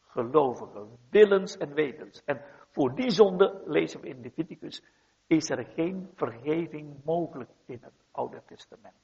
gelovige, 0.00 0.86
willens 1.10 1.56
en 1.56 1.74
wetens. 1.74 2.24
En 2.24 2.42
voor 2.70 2.94
die 2.94 3.10
zonde, 3.10 3.62
lezen 3.66 4.00
we 4.00 4.08
in 4.08 4.20
Leviticus, 4.20 4.82
is 5.26 5.50
er 5.50 5.64
geen 5.64 6.10
vergeving 6.14 7.04
mogelijk 7.04 7.50
in 7.64 7.78
het 7.82 8.04
Oude 8.10 8.42
Testament. 8.46 8.94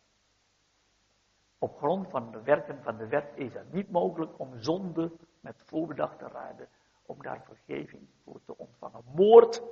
Op 1.58 1.76
grond 1.76 2.10
van 2.10 2.30
de 2.30 2.42
werken 2.42 2.82
van 2.82 2.96
de 2.96 3.06
wet 3.06 3.32
is 3.34 3.54
het 3.54 3.72
niet 3.72 3.90
mogelijk 3.90 4.38
om 4.38 4.58
zonde 4.58 5.12
met 5.40 5.62
voorbedacht 5.66 6.18
te 6.18 6.28
raden, 6.28 6.68
om 7.06 7.22
daar 7.22 7.44
vergeving 7.44 8.08
voor 8.24 8.40
te 8.44 8.56
ontvangen. 8.56 9.02
Moord, 9.14 9.62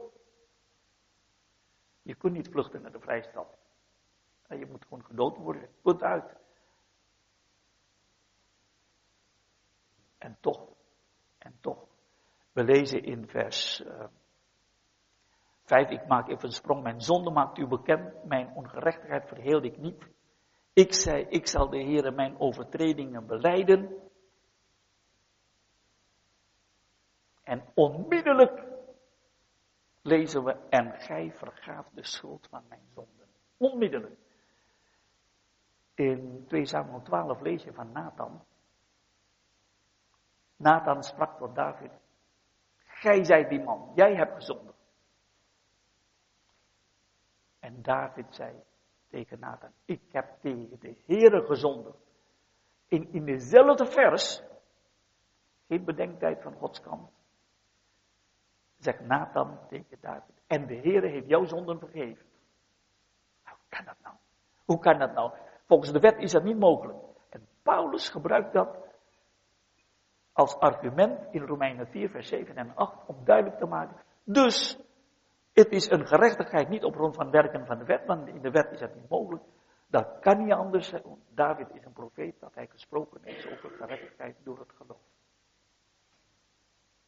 je 2.03 2.15
kunt 2.15 2.35
niet 2.35 2.49
vluchten 2.49 2.83
naar 2.83 2.93
de 2.93 3.01
vrijstad. 3.01 3.59
Je 4.49 4.67
moet 4.67 4.85
gewoon 4.85 5.05
gedood 5.05 5.37
worden, 5.37 5.69
punt 5.83 6.03
uit. 6.03 6.41
En 10.23 10.37
toch, 10.41 10.69
en 11.39 11.57
toch, 11.61 11.87
we 12.53 12.65
lezen 12.65 13.03
in 13.03 13.29
vers 13.29 13.81
uh, 13.81 14.01
eh, 14.01 14.09
5, 15.65 15.91
ik 15.91 16.07
maak 16.07 16.29
even 16.29 16.45
een 16.45 16.53
sprong, 16.53 16.83
mijn 16.83 17.01
zonde 17.01 17.31
maakt 17.31 17.59
u 17.59 17.67
bekend, 17.67 18.25
mijn 18.25 18.55
ongerechtigheid 18.55 19.29
verheelde 19.29 19.67
ik 19.67 19.77
niet. 19.77 20.07
Ik 20.73 20.93
zei, 20.95 21.27
ik 21.29 21.47
zal 21.47 21.69
de 21.69 21.83
Heere 21.83 22.11
mijn 22.11 22.39
overtredingen 22.39 23.27
beleiden. 23.27 24.11
En 27.43 27.65
onmiddellijk 27.75 28.65
lezen 30.03 30.45
we, 30.45 30.57
en 30.69 30.93
gij 30.93 31.33
vergaaf 31.33 31.89
de 31.91 32.07
schuld 32.07 32.47
van 32.51 32.63
mijn 32.69 32.87
zonden. 32.95 33.29
Onmiddellijk. 33.57 34.19
In 35.95 36.45
2 36.49 36.67
Samuel 36.67 37.03
12 37.03 37.41
lees 37.41 37.63
je 37.63 37.73
van 37.73 37.93
Nathan. 37.93 38.45
Nathan 40.63 41.03
sprak 41.03 41.39
tot 41.39 41.55
David. 41.55 41.91
Gij 42.85 43.25
zijt 43.25 43.49
die 43.49 43.63
man, 43.63 43.93
jij 43.95 44.15
hebt 44.15 44.35
gezondigd. 44.35 44.77
En 47.61 47.83
David 47.83 48.35
zei 48.35 48.63
tegen 49.09 49.39
Nathan, 49.39 49.71
ik 49.85 50.03
heb 50.13 50.41
tegen 50.41 50.81
de 50.81 51.03
Heere 51.07 51.47
gezondigd. 51.47 51.97
In, 52.89 53.13
in 53.13 53.25
dezelfde 53.25 53.87
vers, 53.87 54.43
geen 55.67 55.85
bedenktijd 55.85 56.43
van 56.43 56.53
Gods 56.53 56.81
kant, 56.81 57.11
zegt 58.79 59.01
Nathan 59.01 59.59
tegen 59.69 59.99
David, 60.01 60.35
en 60.47 60.67
de 60.67 60.77
Heere 60.77 61.09
heeft 61.09 61.29
jouw 61.29 61.45
zonden 61.45 61.79
vergeven. 61.79 62.27
Hoe 63.45 63.57
kan 63.69 63.85
dat 63.85 63.97
nou? 64.03 64.17
Hoe 64.65 64.79
kan 64.79 64.99
dat 64.99 65.13
nou? 65.13 65.33
Volgens 65.67 65.93
de 65.93 66.01
wet 66.01 66.19
is 66.19 66.33
dat 66.33 66.45
niet 66.45 66.59
mogelijk. 66.59 66.99
En 67.29 67.49
Paulus 67.63 68.09
gebruikt 68.09 68.53
dat 68.53 68.92
als 70.33 70.59
argument 70.59 71.19
in 71.31 71.43
Romeinen 71.43 71.87
4, 71.87 72.11
vers 72.11 72.29
7 72.29 72.57
en 72.57 72.75
8 72.75 73.07
om 73.07 73.17
duidelijk 73.25 73.59
te 73.59 73.67
maken. 73.67 73.97
Dus, 74.25 74.79
het 75.53 75.71
is 75.71 75.91
een 75.91 76.07
gerechtigheid 76.07 76.69
niet 76.69 76.85
op 76.85 76.95
grond 76.95 77.15
van 77.15 77.31
werken 77.31 77.67
van 77.67 77.79
de 77.79 77.85
wet, 77.85 78.07
want 78.07 78.29
in 78.29 78.41
de 78.41 78.51
wet 78.51 78.73
is 78.73 78.81
dat 78.81 78.95
niet 78.95 79.09
mogelijk. 79.09 79.43
Dat 79.87 80.19
kan 80.21 80.45
niet 80.45 80.53
anders 80.53 80.89
zijn. 80.89 81.03
David 81.35 81.75
is 81.75 81.85
een 81.85 81.93
profeet 81.93 82.41
dat 82.41 82.55
hij 82.55 82.67
gesproken 82.67 83.21
heeft 83.23 83.53
over 83.53 83.71
gerechtigheid 83.71 84.37
door 84.45 84.59
het 84.59 84.73
geloof. 84.77 85.01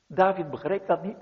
David 0.06 0.50
begreep 0.50 0.86
dat 0.86 1.02
niet, 1.02 1.18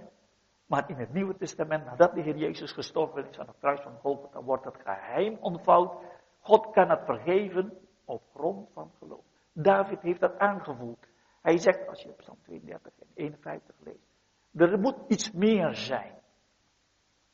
maar 0.66 0.90
in 0.90 0.96
het 0.96 1.12
Nieuwe 1.12 1.36
Testament, 1.36 1.84
nadat 1.84 2.14
de 2.14 2.20
Heer 2.20 2.36
Jezus 2.36 2.72
gestorven 2.72 3.28
is 3.28 3.38
aan 3.38 3.46
het 3.46 3.58
kruis 3.58 3.80
van 3.80 3.98
Golgotha, 4.00 4.42
wordt 4.42 4.64
het 4.64 4.76
geheim 4.84 5.38
ontvouwd. 5.40 5.92
God 6.40 6.70
kan 6.70 6.90
het 6.90 7.04
vergeven 7.04 7.78
op 8.04 8.22
grond 8.34 8.68
van 8.72 8.90
geloof. 8.98 9.24
David 9.52 10.00
heeft 10.00 10.20
dat 10.20 10.38
aangevoeld. 10.38 11.06
Hij 11.42 11.58
zegt, 11.58 11.88
als 11.88 12.02
je 12.02 12.12
Psalm 12.12 12.38
32 12.42 12.92
en 12.98 13.06
51 13.14 13.74
leest, 13.78 14.08
er 14.54 14.78
moet 14.78 14.96
iets 15.08 15.32
meer 15.32 15.74
zijn. 15.74 16.20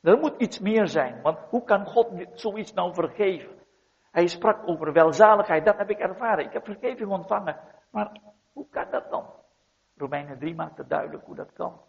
Er 0.01 0.19
moet 0.19 0.41
iets 0.41 0.59
meer 0.59 0.89
zijn, 0.89 1.23
want 1.23 1.39
hoe 1.39 1.65
kan 1.65 1.87
God 1.87 2.27
zoiets 2.33 2.73
nou 2.73 2.95
vergeven? 2.95 3.59
Hij 4.11 4.27
sprak 4.27 4.69
over 4.69 4.93
welzaligheid, 4.93 5.65
dat 5.65 5.77
heb 5.77 5.91
ik 5.91 5.99
ervaren. 5.99 6.45
Ik 6.45 6.53
heb 6.53 6.65
vergeving 6.65 7.11
ontvangen. 7.11 7.61
Maar 7.91 8.21
hoe 8.53 8.69
kan 8.69 8.91
dat 8.91 9.11
dan? 9.11 9.27
Romeinen 9.97 10.39
3 10.39 10.55
maakt 10.55 10.79
het 10.79 10.89
duidelijk 10.89 11.25
hoe 11.25 11.35
dat 11.35 11.53
kan. 11.53 11.81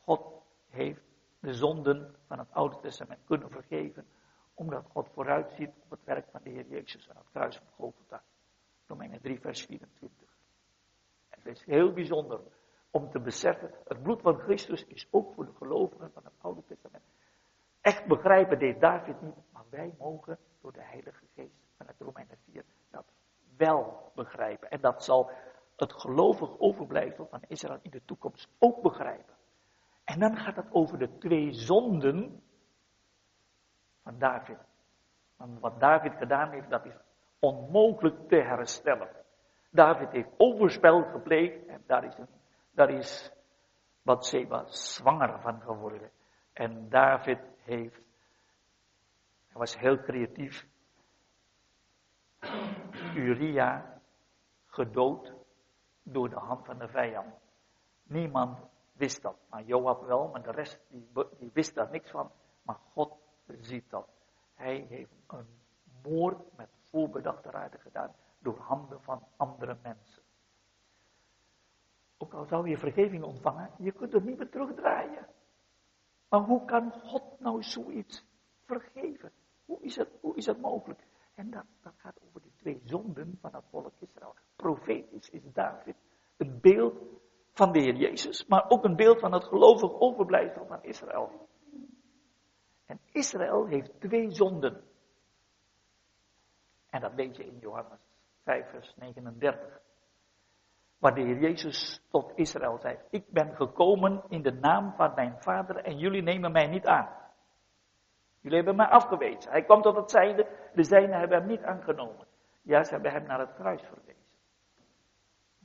God 0.00 0.42
heeft 0.68 1.02
de 1.40 1.54
zonden 1.54 2.14
van 2.26 2.38
het 2.38 2.52
Oude 2.52 2.80
Testament 2.80 3.20
kunnen 3.24 3.50
vergeven, 3.50 4.06
omdat 4.54 4.84
God 4.92 5.08
vooruitziet 5.12 5.70
op 5.84 5.90
het 5.90 6.04
werk 6.04 6.26
van 6.30 6.40
de 6.44 6.50
Heer 6.50 6.66
Jezus 6.66 7.10
aan 7.10 7.16
het 7.16 7.30
kruis 7.32 7.56
van 7.56 7.66
Golgotha. 7.74 8.22
Romeinen 8.86 9.20
3, 9.20 9.40
vers 9.40 9.64
24. 9.64 10.21
Het 11.42 11.56
is 11.56 11.64
heel 11.64 11.92
bijzonder 11.92 12.40
om 12.90 13.10
te 13.10 13.20
beseffen, 13.20 13.70
het 13.84 14.02
bloed 14.02 14.22
van 14.22 14.38
Christus 14.38 14.84
is 14.86 15.08
ook 15.10 15.34
voor 15.34 15.44
de 15.44 15.52
gelovigen 15.54 16.10
van 16.12 16.24
het 16.24 16.32
Oude 16.38 16.62
Testament. 16.66 17.04
Echt 17.80 18.06
begrijpen 18.06 18.58
deed 18.58 18.80
David 18.80 19.20
niet, 19.20 19.34
maar 19.52 19.64
wij 19.70 19.94
mogen 19.98 20.38
door 20.60 20.72
de 20.72 20.82
Heilige 20.82 21.24
Geest 21.34 21.54
van 21.76 21.86
het 21.86 21.96
Romeinen 21.98 22.38
4 22.50 22.64
dat 22.90 23.04
wel 23.56 24.10
begrijpen. 24.14 24.70
En 24.70 24.80
dat 24.80 25.04
zal 25.04 25.30
het 25.76 25.92
gelovig 25.92 26.58
overblijfsel 26.58 27.26
van 27.26 27.42
Israël 27.48 27.78
in 27.82 27.90
de 27.90 28.04
toekomst 28.04 28.48
ook 28.58 28.82
begrijpen. 28.82 29.34
En 30.04 30.18
dan 30.18 30.36
gaat 30.36 30.56
het 30.56 30.68
over 30.72 30.98
de 30.98 31.18
twee 31.18 31.52
zonden 31.52 32.42
van 34.02 34.18
David. 34.18 34.58
Want 35.36 35.60
wat 35.60 35.80
David 35.80 36.12
gedaan 36.14 36.50
heeft, 36.50 36.70
dat 36.70 36.84
is 36.86 36.96
onmogelijk 37.38 38.28
te 38.28 38.36
herstellen. 38.36 39.08
David 39.74 40.10
heeft 40.10 40.28
overspel 40.36 41.02
gepleegd 41.02 41.66
en 41.66 41.82
daar 41.86 42.04
is, 42.04 42.16
daar 42.72 42.90
is 42.90 43.32
zwanger 44.66 45.40
van 45.40 45.60
geworden. 45.60 46.10
En 46.52 46.88
David 46.88 47.38
heeft, 47.62 48.00
hij 49.46 49.58
was 49.58 49.78
heel 49.78 49.98
creatief, 49.98 50.66
Uria 53.14 54.00
gedood 54.66 55.32
door 56.02 56.28
de 56.28 56.38
hand 56.38 56.64
van 56.66 56.78
de 56.78 56.88
vijand. 56.88 57.34
Niemand 58.02 58.58
wist 58.92 59.22
dat. 59.22 59.36
Maar 59.50 59.62
Joab 59.62 60.06
wel, 60.06 60.28
maar 60.28 60.42
de 60.42 60.50
rest 60.50 60.80
die, 60.88 61.08
die 61.38 61.50
wist 61.52 61.74
daar 61.74 61.90
niks 61.90 62.10
van. 62.10 62.30
Maar 62.62 62.78
God 62.92 63.12
ziet 63.60 63.90
dat. 63.90 64.08
Hij 64.54 64.86
heeft 64.88 65.12
een 65.26 65.46
moord 66.02 66.56
met 66.56 66.68
voorbedachte 66.90 67.50
raden 67.50 67.80
gedaan 67.80 68.14
door 68.42 68.58
handen 68.58 69.02
van 69.02 69.26
andere 69.36 69.78
mensen. 69.82 70.22
Ook 72.18 72.34
al 72.34 72.44
zou 72.44 72.68
je 72.68 72.78
vergeving 72.78 73.24
ontvangen, 73.24 73.70
je 73.78 73.92
kunt 73.92 74.12
het 74.12 74.24
niet 74.24 74.38
meer 74.38 74.50
terugdraaien. 74.50 75.26
Maar 76.28 76.40
hoe 76.40 76.64
kan 76.64 76.92
God 76.92 77.40
nou 77.40 77.62
zoiets 77.62 78.24
vergeven? 78.64 79.32
Hoe 79.64 79.80
is 79.80 79.96
het, 79.96 80.08
hoe 80.20 80.36
is 80.36 80.56
mogelijk? 80.56 81.06
En 81.34 81.50
dat, 81.50 81.64
dat 81.82 81.92
gaat 81.96 82.20
over 82.28 82.42
de 82.42 82.52
twee 82.56 82.80
zonden 82.84 83.38
van 83.40 83.54
het 83.54 83.64
volk 83.70 83.92
Israël. 83.98 84.34
Profetisch 84.56 85.30
is 85.30 85.42
David 85.52 85.96
een 86.36 86.60
beeld 86.60 86.94
van 87.52 87.72
de 87.72 87.80
Heer 87.80 87.96
Jezus, 87.96 88.46
maar 88.46 88.70
ook 88.70 88.84
een 88.84 88.96
beeld 88.96 89.20
van 89.20 89.32
het 89.32 89.44
gelovig 89.44 90.00
overblijfsel 90.00 90.66
van 90.66 90.82
Israël. 90.82 91.48
En 92.86 93.00
Israël 93.12 93.66
heeft 93.66 94.00
twee 94.00 94.30
zonden. 94.30 94.84
En 96.90 97.00
dat 97.00 97.14
weet 97.14 97.36
je 97.36 97.44
in 97.44 97.58
Johannes 97.58 98.11
5, 98.42 98.70
vers 98.70 98.94
39. 98.96 99.80
Waar 100.98 101.14
de 101.14 101.20
Heer 101.20 101.38
Jezus 101.38 102.02
tot 102.10 102.32
Israël 102.34 102.78
zei: 102.78 102.98
Ik 103.10 103.30
ben 103.30 103.56
gekomen 103.56 104.24
in 104.28 104.42
de 104.42 104.52
naam 104.52 104.94
van 104.94 105.14
mijn 105.14 105.42
vader 105.42 105.76
en 105.76 105.98
jullie 105.98 106.22
nemen 106.22 106.52
mij 106.52 106.66
niet 106.66 106.86
aan. 106.86 107.20
Jullie 108.40 108.56
hebben 108.56 108.76
mij 108.76 108.86
afgewezen. 108.86 109.50
Hij 109.50 109.64
kwam 109.64 109.82
tot 109.82 109.96
het 109.96 110.10
zijde, 110.10 110.70
de 110.74 110.84
zijnen 110.84 111.18
hebben 111.18 111.38
hem 111.38 111.46
niet 111.46 111.62
aangenomen. 111.62 112.26
Ja, 112.62 112.84
ze 112.84 112.92
hebben 112.92 113.12
hem 113.12 113.26
naar 113.26 113.40
het 113.40 113.54
kruis 113.54 113.82
verwezen. 113.82 114.22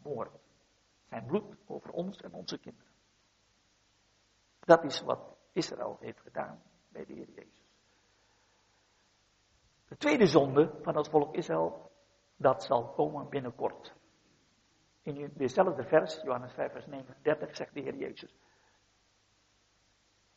Moord. 0.04 0.32
Zijn 1.10 1.26
bloed 1.26 1.56
over 1.68 1.92
ons 1.92 2.22
en 2.22 2.34
onze 2.34 2.60
kinderen. 2.60 2.92
Dat 4.60 4.84
is 4.84 5.02
wat 5.02 5.38
Israël 5.52 5.98
heeft 6.00 6.20
gedaan 6.20 6.62
bij 6.90 7.06
de 7.06 7.14
Heer 7.14 7.30
Jezus. 7.30 7.66
De 9.88 9.98
tweede 9.98 10.26
zonde 10.26 10.80
van 10.82 10.98
het 10.98 11.10
volk 11.10 11.36
Israël, 11.36 11.87
dat 12.38 12.64
zal 12.64 12.90
komen 12.90 13.30
binnenkort. 13.30 13.94
In 15.02 15.32
dezelfde 15.36 15.84
vers, 15.84 16.22
Johannes 16.24 16.54
5, 16.54 16.72
vers 16.72 16.86
39, 16.86 17.56
zegt 17.56 17.74
de 17.74 17.82
Heer 17.82 17.96
Jezus. 17.96 18.36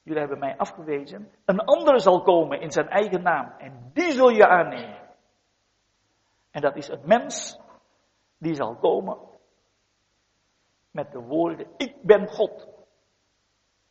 Jullie 0.03 0.21
hebben 0.21 0.39
mij 0.39 0.57
afgewezen. 0.57 1.33
Een 1.45 1.61
andere 1.61 1.99
zal 1.99 2.23
komen 2.23 2.61
in 2.61 2.71
zijn 2.71 2.89
eigen 2.89 3.23
naam. 3.23 3.59
En 3.59 3.91
die 3.93 4.13
zul 4.13 4.29
je 4.29 4.49
aannemen. 4.49 5.09
En 6.51 6.61
dat 6.61 6.77
is 6.77 6.89
een 6.89 7.03
mens 7.05 7.61
die 8.39 8.55
zal 8.55 8.77
komen 8.77 9.19
met 10.91 11.13
de 11.13 11.19
woorden, 11.19 11.67
ik 11.77 12.03
ben 12.03 12.29
God. 12.29 12.69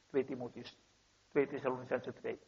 2 0.07 0.26
Timotheus, 0.26 0.78
2 1.30 1.47
Thessalonicense 1.47 2.14
2. 2.14 2.39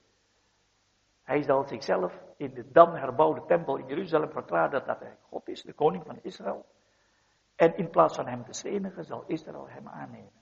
Hij 1.24 1.42
zal 1.44 1.68
zichzelf 1.68 2.22
in 2.38 2.54
de 2.54 2.72
dan 2.72 2.96
herbouwde 2.96 3.46
tempel 3.46 3.78
in 3.78 3.88
Jeruzalem 3.88 4.32
verklaren 4.32 4.86
dat 4.86 5.00
hij 5.00 5.18
God 5.22 5.48
is, 5.48 5.62
de 5.62 5.74
koning 5.74 6.06
van 6.06 6.20
Israël. 6.22 6.66
En 7.56 7.78
in 7.78 7.90
plaats 7.90 8.16
van 8.16 8.28
hem 8.28 8.46
te 8.46 8.54
stenigen, 8.54 9.04
zal 9.04 9.24
Israël 9.28 9.70
hem 9.70 9.88
aannemen. 9.88 10.42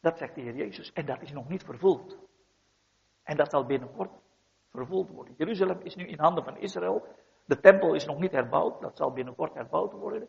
Dat 0.00 0.18
zegt 0.18 0.34
de 0.34 0.40
Heer 0.40 0.54
Jezus. 0.54 0.92
En 0.92 1.06
dat 1.06 1.22
is 1.22 1.32
nog 1.32 1.48
niet 1.48 1.64
vervuld. 1.64 2.18
En 3.22 3.36
dat 3.36 3.50
zal 3.50 3.66
binnenkort 3.66 4.10
vervuld 4.70 5.10
worden. 5.10 5.34
Jeruzalem 5.36 5.80
is 5.80 5.94
nu 5.94 6.06
in 6.06 6.18
handen 6.18 6.44
van 6.44 6.56
Israël. 6.56 7.06
De 7.44 7.60
tempel 7.60 7.94
is 7.94 8.06
nog 8.06 8.18
niet 8.18 8.32
herbouwd. 8.32 8.80
Dat 8.80 8.96
zal 8.96 9.12
binnenkort 9.12 9.54
herbouwd 9.54 9.92
worden. 9.92 10.28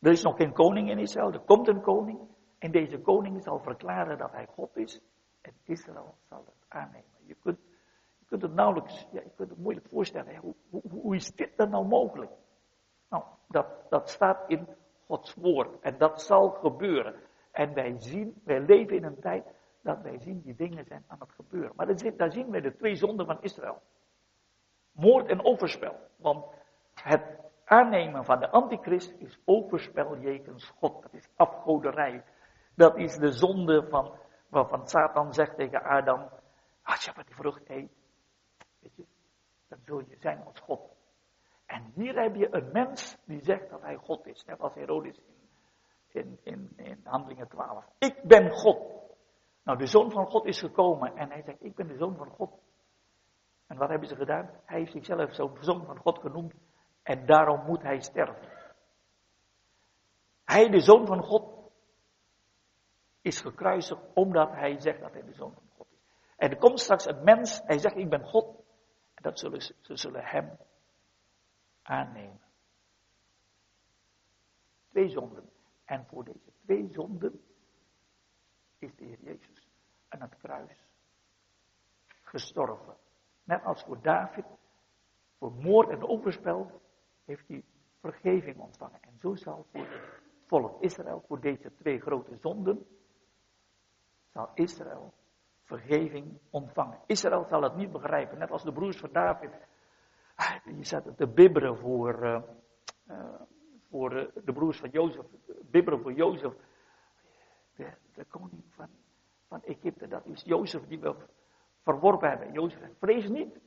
Er 0.00 0.10
is 0.10 0.22
nog 0.22 0.36
geen 0.36 0.52
koning 0.52 0.90
in 0.90 0.98
Israël. 0.98 1.32
Er 1.32 1.40
komt 1.40 1.68
een 1.68 1.82
koning. 1.82 2.18
En 2.58 2.70
deze 2.70 3.00
koning 3.00 3.42
zal 3.42 3.58
verklaren 3.58 4.18
dat 4.18 4.32
hij 4.32 4.46
God 4.46 4.76
is. 4.76 5.00
En 5.40 5.54
Israël 5.64 6.14
zal 6.28 6.44
het 6.44 6.64
aannemen. 6.68 7.26
Je 7.26 7.34
kunt, 7.34 7.58
je 8.24 8.30
kunt 8.30 8.42
het 8.42 8.54
nauwelijks, 8.54 9.06
ja, 9.12 9.20
je 9.20 9.30
kunt 9.36 9.50
het 9.50 9.58
moeilijk 9.58 9.86
voorstellen. 9.88 10.36
Hoe, 10.36 10.54
hoe, 10.70 10.82
hoe 10.90 11.14
is 11.14 11.34
dit 11.34 11.56
dan 11.56 11.70
nou 11.70 11.86
mogelijk? 11.86 12.32
Nou, 13.08 13.24
dat, 13.48 13.66
dat 13.88 14.08
staat 14.08 14.44
in 14.46 14.68
Gods 15.06 15.34
woord. 15.34 15.80
En 15.80 15.98
dat 15.98 16.22
zal 16.22 16.50
gebeuren. 16.50 17.14
En 17.52 17.74
wij 17.74 17.94
zien, 17.98 18.40
wij 18.44 18.60
leven 18.60 18.96
in 18.96 19.04
een 19.04 19.20
tijd 19.20 19.44
dat 19.82 20.02
wij 20.02 20.18
zien 20.18 20.40
die 20.40 20.54
dingen 20.54 20.84
zijn 20.84 21.04
aan 21.06 21.20
het 21.20 21.32
gebeuren. 21.32 21.72
Maar 21.76 21.86
daar 22.16 22.32
zien 22.32 22.50
we 22.50 22.60
de 22.60 22.76
twee 22.76 22.94
zonden 22.94 23.26
van 23.26 23.42
Israël. 23.42 23.82
Moord 24.92 25.28
en 25.28 25.44
overspel. 25.44 25.96
Want 26.16 26.44
het 26.94 27.22
aannemen 27.64 28.24
van 28.24 28.40
de 28.40 28.50
antichrist 28.50 29.14
is 29.18 29.40
overspel 29.44 30.18
jegens 30.18 30.72
God. 30.78 31.02
Dat 31.02 31.12
is 31.12 31.28
afgoderij. 31.36 32.24
Dat 32.74 32.96
is 32.96 33.16
de 33.16 33.30
zonde 33.30 33.86
van, 33.88 34.18
waarvan 34.48 34.88
Satan 34.88 35.34
zegt 35.34 35.56
tegen 35.56 35.82
Adam, 35.82 36.28
als 36.82 37.04
je 37.04 37.12
van 37.12 37.22
die 37.26 37.34
vrucht 37.34 37.68
eet, 37.68 37.90
dan 39.68 39.78
zul 39.84 39.98
je 39.98 40.16
zijn 40.20 40.44
als 40.44 40.60
God. 40.60 40.80
En 41.66 41.92
hier 41.94 42.22
heb 42.22 42.34
je 42.34 42.54
een 42.54 42.72
mens 42.72 43.16
die 43.24 43.44
zegt 43.44 43.70
dat 43.70 43.80
hij 43.80 43.96
God 43.96 44.26
is. 44.26 44.44
Net 44.44 44.60
als 44.60 44.74
Herodes 44.74 45.20
in, 46.08 46.38
in, 46.42 46.72
in 46.76 47.00
Handelingen 47.04 47.48
12. 47.48 47.84
Ik 47.98 48.22
ben 48.22 48.50
God. 48.50 48.92
Nou, 49.62 49.78
de 49.78 49.86
zoon 49.86 50.10
van 50.10 50.26
God 50.26 50.44
is 50.44 50.60
gekomen 50.60 51.16
en 51.16 51.30
hij 51.30 51.42
zegt, 51.42 51.64
ik 51.64 51.74
ben 51.74 51.86
de 51.86 51.96
zoon 51.96 52.16
van 52.16 52.28
God. 52.28 52.50
En 53.66 53.76
wat 53.76 53.88
hebben 53.88 54.08
ze 54.08 54.16
gedaan? 54.16 54.50
Hij 54.64 54.78
heeft 54.78 54.92
zichzelf 54.92 55.34
zo'n 55.34 55.56
zoon 55.60 55.84
van 55.84 55.96
God 55.96 56.18
genoemd 56.18 56.54
en 57.02 57.26
daarom 57.26 57.64
moet 57.66 57.82
hij 57.82 58.00
sterven. 58.00 58.48
Hij, 60.44 60.68
de 60.68 60.80
zoon 60.80 61.06
van 61.06 61.22
God, 61.22 61.70
is 63.20 63.40
gekruisigd 63.40 64.00
omdat 64.14 64.50
hij 64.50 64.80
zegt 64.80 65.00
dat 65.00 65.12
hij 65.12 65.22
de 65.22 65.32
zoon 65.32 65.52
van 65.52 65.62
God 65.76 65.86
is. 65.90 65.98
En 66.36 66.50
er 66.50 66.56
komt 66.56 66.80
straks 66.80 67.06
een 67.06 67.24
mens, 67.24 67.60
hij 67.64 67.78
zegt, 67.78 67.96
ik 67.96 68.08
ben 68.08 68.24
God. 68.24 68.63
Dat 69.24 69.38
ze, 69.38 69.74
ze 69.80 69.96
zullen 69.96 70.24
hem 70.24 70.56
aannemen. 71.82 72.40
Twee 74.88 75.08
zonden. 75.08 75.50
En 75.84 76.06
voor 76.06 76.24
deze 76.24 76.52
twee 76.64 76.88
zonden 76.92 77.40
is 78.78 78.94
de 78.96 79.04
Heer 79.04 79.20
Jezus 79.20 79.68
aan 80.08 80.20
het 80.20 80.36
kruis 80.36 80.72
gestorven. 82.22 82.96
Net 83.44 83.64
als 83.64 83.82
voor 83.82 84.02
David, 84.02 84.44
voor 85.38 85.52
moord 85.52 85.88
en 85.88 86.08
overspel, 86.08 86.80
heeft 87.24 87.48
hij 87.48 87.64
vergeving 88.00 88.58
ontvangen. 88.58 89.02
En 89.02 89.18
zo 89.20 89.34
zal 89.34 89.66
voor 89.72 89.86
het 89.86 90.22
volk 90.46 90.82
Israël, 90.82 91.24
voor 91.26 91.40
deze 91.40 91.74
twee 91.74 92.00
grote 92.00 92.36
zonden, 92.36 92.86
zal 94.32 94.50
Israël 94.54 95.14
vergeving 95.64 96.38
ontvangen. 96.50 96.98
Israël 97.06 97.44
zal 97.44 97.62
het 97.62 97.76
niet 97.76 97.92
begrijpen, 97.92 98.38
net 98.38 98.50
als 98.50 98.62
de 98.62 98.72
broers 98.72 98.98
van 98.98 99.12
David. 99.12 99.50
Die 100.64 100.74
ah, 100.74 100.84
zaten 100.84 101.14
te 101.14 101.26
bibberen 101.26 101.78
voor, 101.78 102.24
uh, 102.24 102.42
uh, 103.10 103.24
voor 103.90 104.30
de 104.44 104.52
broers 104.52 104.78
van 104.78 104.90
Jozef, 104.90 105.24
bibberen 105.70 106.00
voor 106.00 106.12
Jozef, 106.12 106.52
de, 107.74 108.24
koning 108.28 108.62
van, 108.70 108.88
van 109.48 109.62
Egypte. 109.62 110.08
Dat 110.08 110.26
is 110.26 110.42
Jozef 110.42 110.86
die 110.86 111.00
we 111.00 111.14
verworpen 111.82 112.28
hebben. 112.28 112.52
Jozef 112.52 112.78
zegt, 112.78 112.98
vrees 112.98 113.28
niet, 113.28 113.58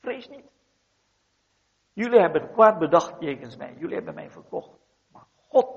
vrees 0.00 0.28
niet. 0.28 0.44
Jullie 1.92 2.20
hebben 2.20 2.52
kwaad 2.52 2.78
bedacht 2.78 3.20
jegens 3.20 3.56
mij, 3.56 3.74
jullie 3.78 3.94
hebben 3.94 4.14
mij 4.14 4.30
verkocht. 4.30 4.78
Maar 5.12 5.26
God 5.48 5.68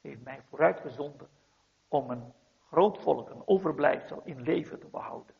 heeft 0.00 0.22
mij 0.22 0.42
vooruitgezonden 0.48 1.28
om 1.88 2.10
een 2.10 2.32
groot 2.70 3.02
volk, 3.02 3.30
een 3.30 3.42
overblijfsel 3.46 4.20
in 4.24 4.42
leven 4.42 4.80
te 4.80 4.88
behouden. 4.88 5.34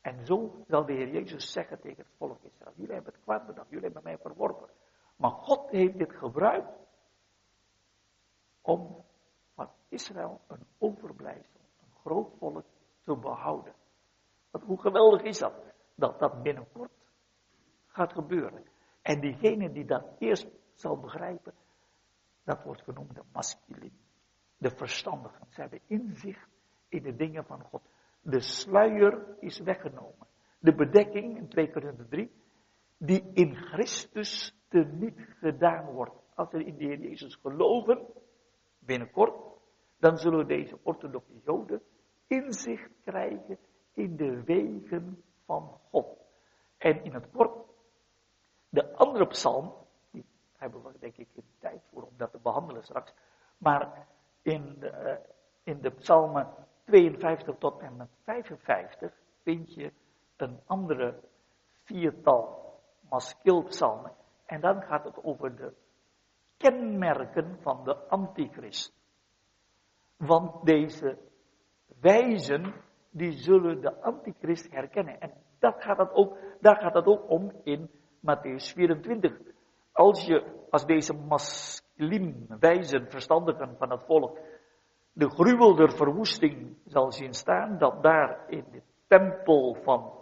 En 0.00 0.26
zo 0.26 0.64
zal 0.68 0.86
de 0.86 0.92
Heer 0.92 1.08
Jezus 1.08 1.52
zeggen 1.52 1.80
tegen 1.80 2.04
het 2.04 2.14
volk 2.16 2.42
Israël, 2.42 2.72
jullie 2.76 2.94
hebben 2.94 3.12
het 3.12 3.22
kwaad 3.22 3.46
bedacht, 3.46 3.68
jullie 3.68 3.84
hebben 3.84 4.02
mij 4.02 4.18
verworpen. 4.18 4.68
Maar 5.16 5.30
God 5.30 5.70
heeft 5.70 5.98
dit 5.98 6.12
gebruikt 6.12 6.78
om 8.60 9.04
van 9.54 9.70
Israël 9.88 10.40
een 10.46 10.66
overblijfsel, 10.78 11.60
een 11.80 11.96
groot 12.00 12.32
volk 12.38 12.64
te 13.02 13.16
behouden. 13.16 13.74
Want 14.50 14.64
hoe 14.64 14.80
geweldig 14.80 15.22
is 15.22 15.38
dat? 15.38 15.54
Dat 15.94 16.18
dat 16.18 16.42
binnenkort 16.42 16.92
gaat 17.86 18.12
gebeuren. 18.12 18.64
En 19.02 19.20
diegene 19.20 19.72
die 19.72 19.84
dat 19.84 20.04
eerst 20.18 20.46
zal 20.74 20.98
begrijpen, 20.98 21.54
dat 22.44 22.62
wordt 22.62 22.82
genoemd 22.82 23.14
de 23.14 23.22
masculin. 23.32 24.03
De 24.64 24.70
verstandigen. 24.70 25.46
Ze 25.48 25.60
hebben 25.60 25.80
inzicht 25.86 26.48
in 26.88 27.02
de 27.02 27.16
dingen 27.16 27.44
van 27.44 27.60
God. 27.60 27.82
De 28.22 28.40
sluier 28.40 29.36
is 29.40 29.58
weggenomen. 29.58 30.26
De 30.58 30.74
bedekking 30.74 31.36
in 31.36 31.48
2 31.48 31.70
Korinther 31.70 32.08
3, 32.08 32.30
die 32.96 33.30
in 33.32 33.54
Christus 33.54 34.56
niet 34.70 35.20
gedaan 35.40 35.84
wordt. 35.84 36.14
Als 36.34 36.50
we 36.50 36.64
in 36.64 36.76
de 36.76 36.84
Heer 36.84 36.98
Jezus 36.98 37.34
geloven, 37.36 38.06
binnenkort, 38.78 39.34
dan 39.98 40.18
zullen 40.18 40.46
deze 40.46 40.78
orthodoxe 40.82 41.40
Joden 41.44 41.82
inzicht 42.26 42.90
krijgen 43.02 43.58
in 43.92 44.16
de 44.16 44.42
wegen 44.44 45.22
van 45.44 45.80
God. 45.90 46.06
En 46.78 47.04
in 47.04 47.14
het 47.14 47.30
kort, 47.30 47.66
de 48.68 48.92
andere 48.96 49.26
psalm, 49.26 49.74
die 50.10 50.24
hebben 50.56 50.82
we 50.82 50.98
denk 50.98 51.16
ik 51.16 51.28
in 51.32 51.44
tijd 51.58 51.82
voor 51.92 52.02
om 52.02 52.14
dat 52.16 52.30
te 52.30 52.38
behandelen 52.38 52.82
straks, 52.82 53.14
maar 53.58 54.06
in 54.44 54.76
de, 54.78 54.88
eh, 54.88 55.16
in 55.62 55.80
de 55.80 55.90
psalmen 55.90 56.48
52 56.84 57.56
tot 57.58 57.80
en 57.80 57.96
met 57.96 58.08
55 58.24 59.12
vind 59.42 59.74
je 59.74 59.92
een 60.36 60.60
andere 60.66 61.20
viertal 61.84 62.72
maskilpsalmen. 63.08 64.12
En 64.46 64.60
dan 64.60 64.82
gaat 64.82 65.04
het 65.04 65.24
over 65.24 65.56
de 65.56 65.72
kenmerken 66.56 67.58
van 67.60 67.84
de 67.84 67.96
antichrist. 68.08 68.94
Want 70.16 70.64
deze 70.66 71.18
wijzen, 72.00 72.74
die 73.10 73.32
zullen 73.32 73.80
de 73.80 74.00
antichrist 74.00 74.70
herkennen. 74.70 75.20
En 75.20 75.32
dat 75.58 75.82
gaat 75.82 76.12
ook, 76.12 76.38
daar 76.60 76.76
gaat 76.76 76.94
het 76.94 77.06
ook 77.06 77.30
om 77.30 77.52
in 77.62 77.90
Matthäus 78.20 78.72
24. 78.74 79.36
Als 79.92 80.24
je, 80.26 80.66
als 80.70 80.86
deze 80.86 81.14
masculine 81.96 82.56
wijzen, 82.60 83.10
verstandigen 83.10 83.76
van 83.78 83.90
het 83.90 84.02
volk, 84.06 84.38
de 85.12 85.30
gruwel 85.30 85.74
der 85.74 85.92
verwoesting 85.92 86.76
zal 86.86 87.12
zien 87.12 87.34
staan, 87.34 87.78
dat 87.78 88.02
daar 88.02 88.44
in 88.48 88.64
de 88.70 88.82
tempel 89.06 89.76
van 89.82 90.12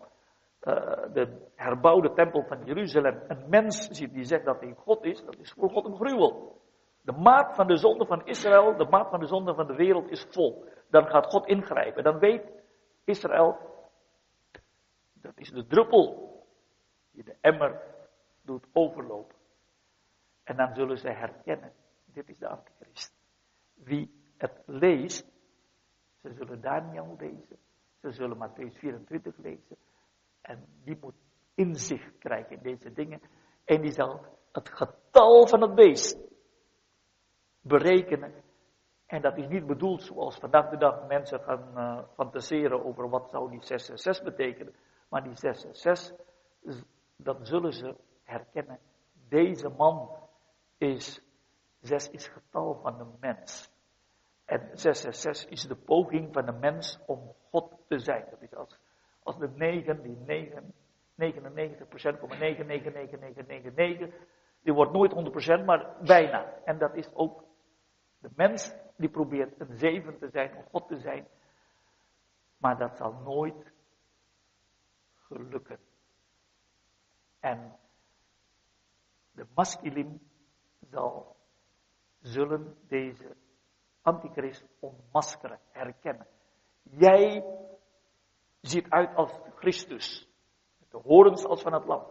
uh, 0.62 0.74
de 1.12 1.50
herbouwde 1.54 2.12
tempel 2.12 2.44
van 2.44 2.64
Jeruzalem 2.64 3.22
een 3.28 3.44
mens 3.48 3.88
ziet 3.88 4.12
die 4.12 4.24
zegt 4.24 4.44
dat 4.44 4.60
hij 4.60 4.74
God 4.78 5.04
is, 5.04 5.24
dat 5.24 5.36
is 5.38 5.52
voor 5.52 5.70
God 5.70 5.84
een 5.84 5.96
gruwel. 5.96 6.60
De 7.00 7.12
maat 7.12 7.54
van 7.54 7.66
de 7.66 7.76
zonde 7.76 8.06
van 8.06 8.26
Israël, 8.26 8.76
de 8.76 8.86
maat 8.90 9.10
van 9.10 9.20
de 9.20 9.26
zonde 9.26 9.54
van 9.54 9.66
de 9.66 9.74
wereld 9.74 10.10
is 10.10 10.26
vol. 10.30 10.64
Dan 10.90 11.06
gaat 11.06 11.26
God 11.26 11.46
ingrijpen. 11.46 12.04
Dan 12.04 12.18
weet 12.18 12.42
Israël, 13.04 13.56
dat 15.12 15.32
is 15.34 15.50
de 15.50 15.66
druppel 15.66 16.30
die 17.12 17.24
de 17.24 17.36
emmer 17.40 17.80
doet 18.42 18.66
overlopen. 18.72 19.36
En 20.44 20.56
dan 20.56 20.74
zullen 20.74 20.98
ze 20.98 21.10
herkennen, 21.10 21.72
dit 22.04 22.28
is 22.28 22.38
de 22.38 22.48
antichrist. 22.48 23.14
Wie 23.74 24.22
het 24.36 24.62
leest, 24.66 25.26
ze 26.20 26.32
zullen 26.32 26.60
Daniel 26.60 27.16
lezen, 27.18 27.58
ze 28.00 28.10
zullen 28.10 28.50
Matthäus 28.50 28.78
24 28.78 29.36
lezen, 29.36 29.76
en 30.40 30.64
die 30.84 30.98
moet 31.00 31.14
inzicht 31.54 32.18
krijgen 32.18 32.56
in 32.56 32.62
deze 32.62 32.92
dingen. 32.92 33.20
En 33.64 33.80
die 33.80 33.92
zal 33.92 34.20
het 34.52 34.68
getal 34.68 35.46
van 35.46 35.60
het 35.60 35.74
beest 35.74 36.18
berekenen. 37.60 38.34
En 39.06 39.22
dat 39.22 39.36
is 39.36 39.48
niet 39.48 39.66
bedoeld 39.66 40.02
zoals 40.02 40.36
vandaag 40.36 40.70
de 40.70 40.76
dag 40.76 41.06
mensen 41.06 41.40
gaan 41.40 41.72
uh, 41.74 42.02
fantaseren 42.14 42.84
over 42.84 43.08
wat 43.08 43.30
zou 43.30 43.50
die 43.50 43.62
666 43.62 44.24
betekenen. 44.24 44.74
Maar 45.08 45.22
die 45.22 45.36
666, 45.36 46.86
dat 47.16 47.38
zullen 47.42 47.72
ze 47.72 47.96
herkennen, 48.22 48.78
deze 49.28 49.68
man 49.68 50.21
is, 50.82 51.22
zes 51.80 52.10
is 52.10 52.28
getal 52.28 52.74
van 52.74 52.98
de 52.98 53.06
mens. 53.20 53.70
En 54.44 54.60
666 54.60 55.48
is 55.50 55.62
de 55.62 55.76
poging 55.76 56.32
van 56.32 56.46
de 56.46 56.52
mens 56.52 56.98
om 57.06 57.34
God 57.50 57.72
te 57.88 57.98
zijn. 57.98 58.26
Dat 58.30 58.42
is 58.42 58.54
als, 58.54 58.78
als 59.22 59.38
de 59.38 59.48
9, 59.48 60.02
die 60.02 60.16
9, 60.16 60.74
99%, 61.14 61.24
9999999, 62.20 64.14
die 64.62 64.72
wordt 64.72 64.92
nooit 64.92 65.12
100%, 65.60 65.64
maar 65.64 65.96
bijna. 66.04 66.54
En 66.64 66.78
dat 66.78 66.94
is 66.94 67.14
ook 67.14 67.44
de 68.18 68.30
mens 68.34 68.74
die 68.96 69.08
probeert 69.08 69.60
een 69.60 69.78
7 69.78 70.18
te 70.18 70.28
zijn, 70.28 70.56
om 70.56 70.64
God 70.70 70.88
te 70.88 70.96
zijn. 70.96 71.26
Maar 72.56 72.78
dat 72.78 72.96
zal 72.96 73.12
nooit 73.12 73.72
gelukken. 75.16 75.78
En 77.40 77.76
de 79.32 79.46
masculin 79.54 80.31
zal, 80.92 81.36
zullen 82.20 82.76
deze 82.86 83.36
antichrist 84.02 84.64
ontmaskeren, 84.78 85.60
herkennen. 85.70 86.26
Jij 86.82 87.44
ziet 88.60 88.90
uit 88.90 89.14
als 89.14 89.32
Christus, 89.54 90.28
de 90.90 90.98
horens 90.98 91.44
als 91.44 91.62
van 91.62 91.72
het 91.72 91.84
land, 91.84 92.08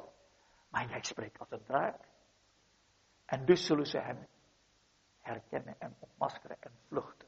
maar 0.70 0.90
jij 0.90 1.04
spreekt 1.04 1.40
als 1.40 1.52
een 1.52 1.64
draak. 1.64 2.10
En 3.26 3.46
dus 3.46 3.66
zullen 3.66 3.86
ze 3.86 4.00
hem 4.00 4.28
herkennen 5.20 5.76
en 5.80 5.96
ontmaskeren 6.00 6.58
en 6.60 6.72
vluchten. 6.88 7.28